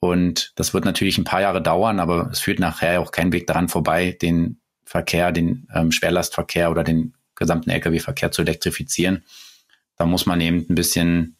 Und 0.00 0.52
das 0.56 0.74
wird 0.74 0.84
natürlich 0.84 1.18
ein 1.18 1.24
paar 1.24 1.40
Jahre 1.40 1.62
dauern, 1.62 2.00
aber 2.00 2.28
es 2.30 2.40
führt 2.40 2.58
nachher 2.58 3.00
auch 3.00 3.12
kein 3.12 3.32
Weg 3.32 3.46
daran 3.46 3.68
vorbei, 3.68 4.16
den 4.20 4.60
Verkehr, 4.84 5.32
den 5.32 5.68
ähm, 5.72 5.92
Schwerlastverkehr 5.92 6.70
oder 6.70 6.82
den 6.82 7.14
gesamten 7.36 7.70
Lkw-Verkehr 7.70 8.32
zu 8.32 8.42
elektrifizieren. 8.42 9.24
Da 9.98 10.06
muss 10.06 10.26
man 10.26 10.40
eben 10.40 10.64
ein 10.68 10.74
bisschen 10.74 11.36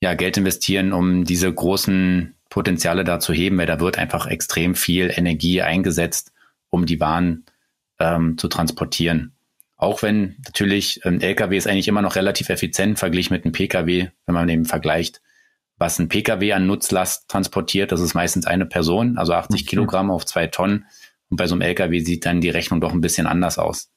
ja, 0.00 0.14
Geld 0.14 0.36
investieren, 0.36 0.92
um 0.92 1.24
diese 1.24 1.52
großen 1.52 2.34
Potenziale 2.48 3.04
da 3.04 3.20
zu 3.20 3.32
heben, 3.32 3.58
weil 3.58 3.66
da 3.66 3.80
wird 3.80 3.98
einfach 3.98 4.26
extrem 4.26 4.74
viel 4.74 5.12
Energie 5.14 5.62
eingesetzt, 5.62 6.32
um 6.70 6.86
die 6.86 7.00
Waren 7.00 7.44
ähm, 7.98 8.38
zu 8.38 8.48
transportieren. 8.48 9.34
Auch 9.76 10.02
wenn 10.02 10.36
natürlich 10.44 11.04
ein 11.04 11.20
LKW 11.20 11.56
ist 11.56 11.66
eigentlich 11.66 11.88
immer 11.88 12.02
noch 12.02 12.16
relativ 12.16 12.48
effizient 12.48 12.98
verglichen 12.98 13.34
mit 13.34 13.44
einem 13.44 13.52
PKW, 13.52 14.08
wenn 14.26 14.34
man 14.34 14.48
eben 14.48 14.66
vergleicht, 14.66 15.22
was 15.78 15.98
ein 15.98 16.08
PKW 16.08 16.52
an 16.52 16.66
Nutzlast 16.66 17.28
transportiert. 17.28 17.90
Das 17.90 18.00
ist 18.00 18.14
meistens 18.14 18.46
eine 18.46 18.66
Person, 18.66 19.16
also 19.16 19.32
80 19.32 19.62
mhm. 19.62 19.66
Kilogramm 19.66 20.10
auf 20.10 20.26
zwei 20.26 20.46
Tonnen. 20.48 20.84
Und 21.30 21.38
bei 21.38 21.46
so 21.46 21.54
einem 21.54 21.62
LKW 21.62 22.00
sieht 22.00 22.26
dann 22.26 22.42
die 22.42 22.50
Rechnung 22.50 22.80
doch 22.80 22.92
ein 22.92 23.00
bisschen 23.00 23.26
anders 23.26 23.58
aus. 23.58 23.90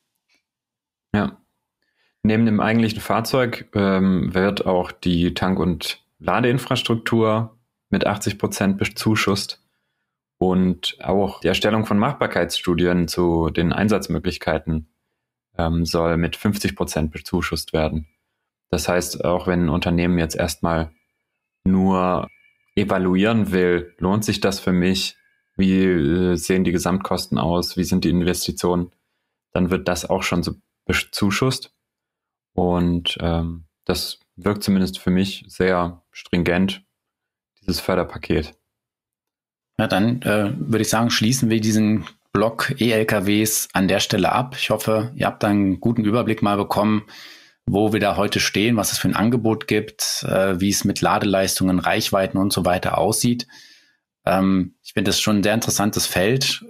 Ja. 1.14 1.43
Neben 2.24 2.46
dem 2.46 2.62
eigentlichen 2.62 3.02
Fahrzeug 3.02 3.70
ähm, 3.74 4.34
wird 4.34 4.66
auch 4.66 4.92
die 4.92 5.34
Tank- 5.34 5.60
und 5.60 6.02
Ladeinfrastruktur 6.20 7.58
mit 7.90 8.08
80 8.08 8.40
Prozent 8.40 8.78
bezuschusst 8.78 9.62
und 10.38 10.98
auch 11.02 11.42
die 11.42 11.50
Erstellung 11.50 11.86
von 11.86 12.00
Machbarkeitsstudien 12.00 13.08
zu 13.08 13.50
den 13.50 13.74
Einsatzmöglichkeiten 13.74 14.88
ähm, 15.58 15.86
soll 15.86 16.18
mit 16.18 16.36
50 16.36 16.76
Prozent 16.76 17.12
bezuschusst 17.12 17.74
werden. 17.74 18.08
Das 18.70 18.88
heißt, 18.88 19.24
auch 19.24 19.46
wenn 19.46 19.66
ein 19.66 19.70
Unternehmen 19.70 20.18
jetzt 20.18 20.36
erstmal 20.36 20.92
nur 21.66 22.30
evaluieren 22.76 23.52
will, 23.52 23.94
lohnt 24.00 24.26
sich 24.26 24.40
das 24.40 24.60
für 24.60 24.74
mich? 24.74 25.18
Wie 25.56 25.84
äh, 25.84 26.36
sehen 26.36 26.64
die 26.64 26.72
Gesamtkosten 26.72 27.38
aus? 27.38 27.78
Wie 27.78 27.84
sind 27.84 28.04
die 28.06 28.10
Investitionen? 28.10 28.92
Dann 29.52 29.70
wird 29.70 29.88
das 29.88 30.10
auch 30.10 30.24
schon 30.24 30.42
so 30.42 30.56
bezuschusst. 30.86 31.74
Und 32.54 33.18
ähm, 33.20 33.66
das 33.86 34.20
wirkt 34.36 34.64
zumindest 34.64 35.00
für 35.00 35.12
mich 35.12 35.46
sehr 35.48 36.04
stringent. 36.12 36.84
dieses 37.62 37.80
Förderpaket. 37.80 38.54
Ja, 39.78 39.88
dann 39.88 40.22
äh, 40.22 40.54
würde 40.58 40.82
ich 40.82 40.90
sagen, 40.90 41.10
schließen 41.10 41.50
wir 41.50 41.60
diesen 41.60 42.06
Block 42.32 42.76
E-LKWs 42.80 43.70
an 43.74 43.88
der 43.88 44.00
Stelle 44.00 44.32
ab. 44.32 44.56
Ich 44.58 44.70
hoffe, 44.70 45.12
ihr 45.16 45.26
habt 45.26 45.44
einen 45.44 45.80
guten 45.80 46.04
Überblick 46.04 46.42
mal 46.42 46.58
bekommen, 46.58 47.04
wo 47.66 47.94
wir 47.94 48.00
da 48.00 48.18
heute 48.18 48.40
stehen, 48.40 48.76
was 48.76 48.92
es 48.92 48.98
für 48.98 49.08
ein 49.08 49.16
Angebot 49.16 49.68
gibt, 49.68 50.24
äh, 50.28 50.60
wie 50.60 50.70
es 50.70 50.84
mit 50.84 51.02
Ladeleistungen, 51.02 51.80
Reichweiten 51.80 52.38
und 52.38 52.52
so 52.52 52.66
weiter 52.66 52.98
aussieht. 52.98 53.48
Ähm, 54.26 54.76
ich 54.84 54.94
finde 54.94 55.10
das 55.10 55.22
schon 55.22 55.38
ein 55.38 55.44
sehr 55.44 55.54
interessantes 55.54 56.06
Feld. 56.06 56.66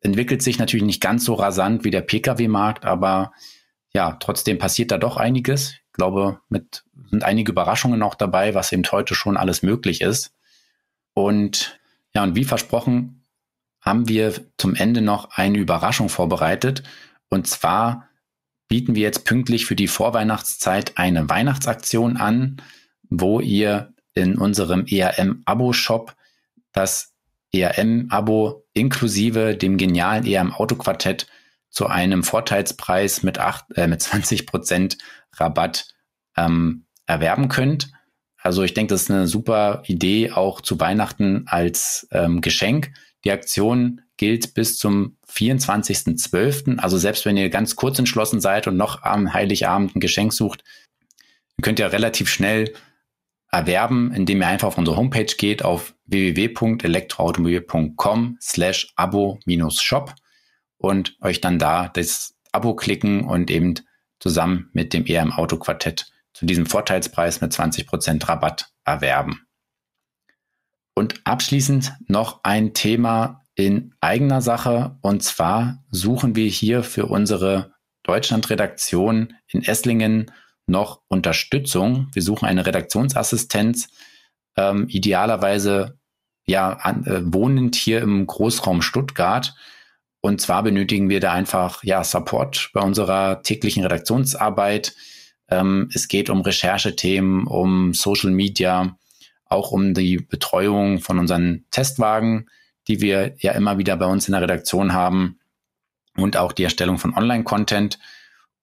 Entwickelt 0.00 0.42
sich 0.42 0.58
natürlich 0.58 0.86
nicht 0.86 1.02
ganz 1.02 1.24
so 1.24 1.34
rasant 1.34 1.84
wie 1.84 1.90
der 1.90 2.02
Pkw-Markt, 2.02 2.84
aber 2.84 3.32
ja, 3.96 4.12
trotzdem 4.20 4.58
passiert 4.58 4.90
da 4.90 4.98
doch 4.98 5.16
einiges. 5.16 5.72
Ich 5.72 5.92
glaube, 5.94 6.40
mit 6.50 6.84
sind 7.10 7.24
einige 7.24 7.50
Überraschungen 7.50 8.02
auch 8.02 8.14
dabei, 8.14 8.54
was 8.54 8.70
eben 8.70 8.82
heute 8.92 9.14
schon 9.14 9.38
alles 9.38 9.62
möglich 9.62 10.02
ist. 10.02 10.34
Und 11.14 11.80
ja, 12.14 12.22
und 12.22 12.36
wie 12.36 12.44
versprochen, 12.44 13.24
haben 13.80 14.06
wir 14.06 14.34
zum 14.58 14.74
Ende 14.74 15.00
noch 15.00 15.30
eine 15.30 15.56
Überraschung 15.56 16.10
vorbereitet. 16.10 16.82
Und 17.30 17.46
zwar 17.46 18.10
bieten 18.68 18.94
wir 18.96 19.02
jetzt 19.02 19.24
pünktlich 19.24 19.64
für 19.64 19.76
die 19.76 19.88
Vorweihnachtszeit 19.88 20.98
eine 20.98 21.30
Weihnachtsaktion 21.30 22.18
an, 22.18 22.60
wo 23.08 23.40
ihr 23.40 23.94
in 24.12 24.36
unserem 24.36 24.84
ERM-Abo-Shop 24.86 26.14
das 26.72 27.14
ERM-Abo 27.50 28.66
inklusive 28.74 29.56
dem 29.56 29.78
genialen 29.78 30.26
ERM-Autoquartett 30.26 31.28
zu 31.76 31.86
einem 31.88 32.22
Vorteilspreis 32.24 33.22
mit, 33.22 33.38
acht, 33.38 33.66
äh, 33.76 33.86
mit 33.86 34.00
20 34.00 34.46
Prozent 34.46 34.96
Rabatt 35.34 35.88
ähm, 36.34 36.86
erwerben 37.04 37.48
könnt. 37.48 37.92
Also 38.38 38.62
ich 38.62 38.72
denke, 38.72 38.94
das 38.94 39.02
ist 39.02 39.10
eine 39.10 39.26
super 39.26 39.82
Idee 39.86 40.30
auch 40.30 40.62
zu 40.62 40.80
Weihnachten 40.80 41.44
als 41.46 42.08
ähm, 42.12 42.40
Geschenk. 42.40 42.92
Die 43.24 43.30
Aktion 43.30 44.00
gilt 44.16 44.54
bis 44.54 44.78
zum 44.78 45.18
24.12. 45.30 46.78
Also 46.78 46.96
selbst 46.96 47.26
wenn 47.26 47.36
ihr 47.36 47.50
ganz 47.50 47.76
kurz 47.76 47.98
entschlossen 47.98 48.40
seid 48.40 48.66
und 48.66 48.78
noch 48.78 49.02
am 49.02 49.34
Heiligabend 49.34 49.94
ein 49.94 50.00
Geschenk 50.00 50.32
sucht, 50.32 50.64
könnt 51.60 51.78
ihr 51.78 51.92
relativ 51.92 52.30
schnell 52.30 52.72
erwerben, 53.50 54.14
indem 54.14 54.40
ihr 54.40 54.48
einfach 54.48 54.68
auf 54.68 54.78
unsere 54.78 54.96
Homepage 54.96 55.26
geht 55.26 55.62
auf 55.62 55.94
www.elektroautomobil.com 56.06 58.38
slash 58.40 58.94
abo-shop 58.96 60.14
und 60.78 61.16
euch 61.20 61.40
dann 61.40 61.58
da 61.58 61.88
das 61.88 62.34
Abo 62.52 62.74
klicken 62.74 63.24
und 63.24 63.50
eben 63.50 63.74
zusammen 64.20 64.70
mit 64.72 64.92
dem 64.92 65.06
ERM 65.06 65.32
Auto 65.32 65.56
Quartett 65.56 66.06
zu 66.32 66.46
diesem 66.46 66.66
Vorteilspreis 66.66 67.40
mit 67.40 67.52
20% 67.52 68.28
Rabatt 68.28 68.70
erwerben. 68.84 69.46
Und 70.94 71.20
abschließend 71.24 71.92
noch 72.08 72.40
ein 72.42 72.72
Thema 72.72 73.42
in 73.54 73.94
eigener 74.00 74.40
Sache. 74.40 74.96
Und 75.02 75.22
zwar 75.22 75.82
suchen 75.90 76.36
wir 76.36 76.48
hier 76.48 76.82
für 76.82 77.06
unsere 77.06 77.74
Deutschland-Redaktion 78.04 79.34
in 79.48 79.62
Esslingen 79.62 80.30
noch 80.66 81.02
Unterstützung. 81.08 82.08
Wir 82.12 82.22
suchen 82.22 82.46
eine 82.46 82.66
Redaktionsassistenz, 82.66 83.88
ähm, 84.56 84.86
idealerweise 84.88 85.98
ja 86.46 86.72
an, 86.72 87.04
äh, 87.04 87.20
wohnend 87.24 87.74
hier 87.74 88.00
im 88.00 88.26
Großraum 88.26 88.82
Stuttgart. 88.82 89.54
Und 90.20 90.40
zwar 90.40 90.62
benötigen 90.62 91.08
wir 91.08 91.20
da 91.20 91.32
einfach 91.32 91.84
ja 91.84 92.02
Support 92.02 92.70
bei 92.72 92.80
unserer 92.80 93.42
täglichen 93.42 93.82
Redaktionsarbeit. 93.82 94.94
Ähm, 95.48 95.88
es 95.94 96.08
geht 96.08 96.30
um 96.30 96.40
Recherchethemen, 96.40 97.46
um 97.46 97.94
Social 97.94 98.30
Media, 98.30 98.96
auch 99.44 99.70
um 99.70 99.94
die 99.94 100.16
Betreuung 100.16 100.98
von 100.98 101.18
unseren 101.18 101.64
Testwagen, 101.70 102.48
die 102.88 103.00
wir 103.00 103.34
ja 103.38 103.52
immer 103.52 103.78
wieder 103.78 103.96
bei 103.96 104.06
uns 104.06 104.28
in 104.28 104.32
der 104.32 104.42
Redaktion 104.42 104.92
haben 104.92 105.38
und 106.16 106.36
auch 106.36 106.52
die 106.52 106.64
Erstellung 106.64 106.98
von 106.98 107.14
Online-Content. 107.14 107.98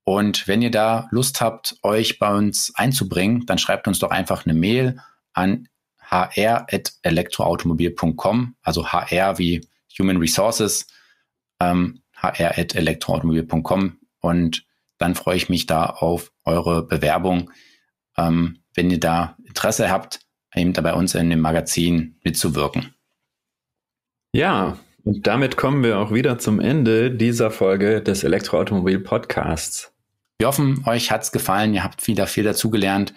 Und 0.04 0.48
wenn 0.48 0.62
ihr 0.62 0.72
da 0.72 1.08
Lust 1.12 1.40
habt, 1.40 1.78
euch 1.82 2.20
bei 2.20 2.36
uns 2.36 2.74
einzubringen, 2.76 3.46
dann 3.46 3.58
schreibt 3.58 3.88
uns 3.88 4.00
doch 4.00 4.12
einfach 4.12 4.46
eine 4.46 4.54
Mail 4.54 5.00
an 5.32 5.70
hr.elektroautomobil.com, 6.10 8.56
also 8.62 8.92
HR 8.92 9.38
wie 9.38 9.66
Human 9.98 10.18
Resources, 10.18 10.88
ähm, 11.72 12.02
hr.elektroautomobil.com 12.22 13.98
und 14.20 14.66
dann 14.98 15.16
freue 15.16 15.36
ich 15.36 15.50
mich 15.50 15.66
da 15.66 15.86
auf 15.86 16.32
eure 16.46 16.86
Bewerbung. 16.86 17.52
Ähm, 18.18 18.60
wenn 18.76 18.90
ihr 18.90 19.00
da 19.00 19.38
Interesse 19.46 19.90
habt, 19.90 20.20
eben 20.56 20.74
da 20.74 20.82
bei 20.82 20.94
uns 20.94 21.16
in 21.16 21.30
dem 21.30 21.42
Magazin 21.42 22.20
mitzuwirken. 22.24 22.94
Ja, 24.34 24.78
und 25.04 25.28
damit 25.28 25.58
kommen 25.58 25.84
wir 25.84 26.00
auch 26.00 26.14
wieder 26.14 26.40
zum 26.40 26.60
Ende 26.60 27.12
dieser 27.12 27.52
Folge 27.52 28.02
des 28.02 28.24
Elektroautomobil 28.24 29.00
Podcasts. 29.00 29.94
Wir 30.40 30.48
hoffen, 30.48 30.84
euch 30.88 31.12
hat's 31.12 31.32
gefallen, 31.32 31.74
ihr 31.74 31.84
habt 31.84 32.08
wieder 32.08 32.26
viel 32.26 32.44
dazugelernt 32.44 33.14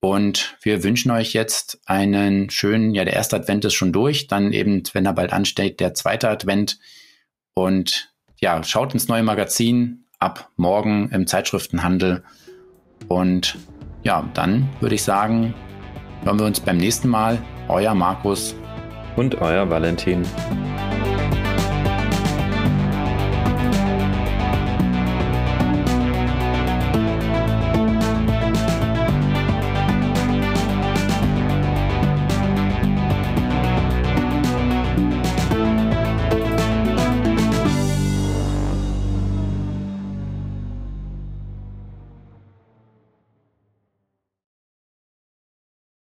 und 0.00 0.56
wir 0.62 0.82
wünschen 0.82 1.10
euch 1.10 1.32
jetzt 1.32 1.80
einen 1.86 2.50
schönen, 2.50 2.94
ja, 2.94 3.04
der 3.04 3.14
erste 3.14 3.36
Advent 3.36 3.64
ist 3.64 3.74
schon 3.74 3.92
durch, 3.92 4.26
dann 4.26 4.52
eben, 4.52 4.82
wenn 4.92 5.06
er 5.06 5.12
bald 5.12 5.32
ansteht, 5.32 5.80
der 5.80 5.94
zweite 5.94 6.28
Advent 6.28 6.78
und 7.54 8.12
ja, 8.40 8.62
schaut 8.64 8.94
ins 8.94 9.08
neue 9.08 9.22
Magazin 9.22 10.04
ab 10.18 10.50
morgen 10.56 11.08
im 11.10 11.26
Zeitschriftenhandel 11.26 12.22
und 13.08 13.58
ja, 14.02 14.28
dann 14.34 14.68
würde 14.80 14.94
ich 14.94 15.02
sagen, 15.02 15.54
hören 16.24 16.38
wir 16.38 16.46
uns 16.46 16.60
beim 16.60 16.76
nächsten 16.76 17.08
Mal. 17.08 17.38
Euer 17.68 17.94
Markus 17.94 18.54
und 19.16 19.36
euer 19.36 19.68
Valentin. 19.70 20.22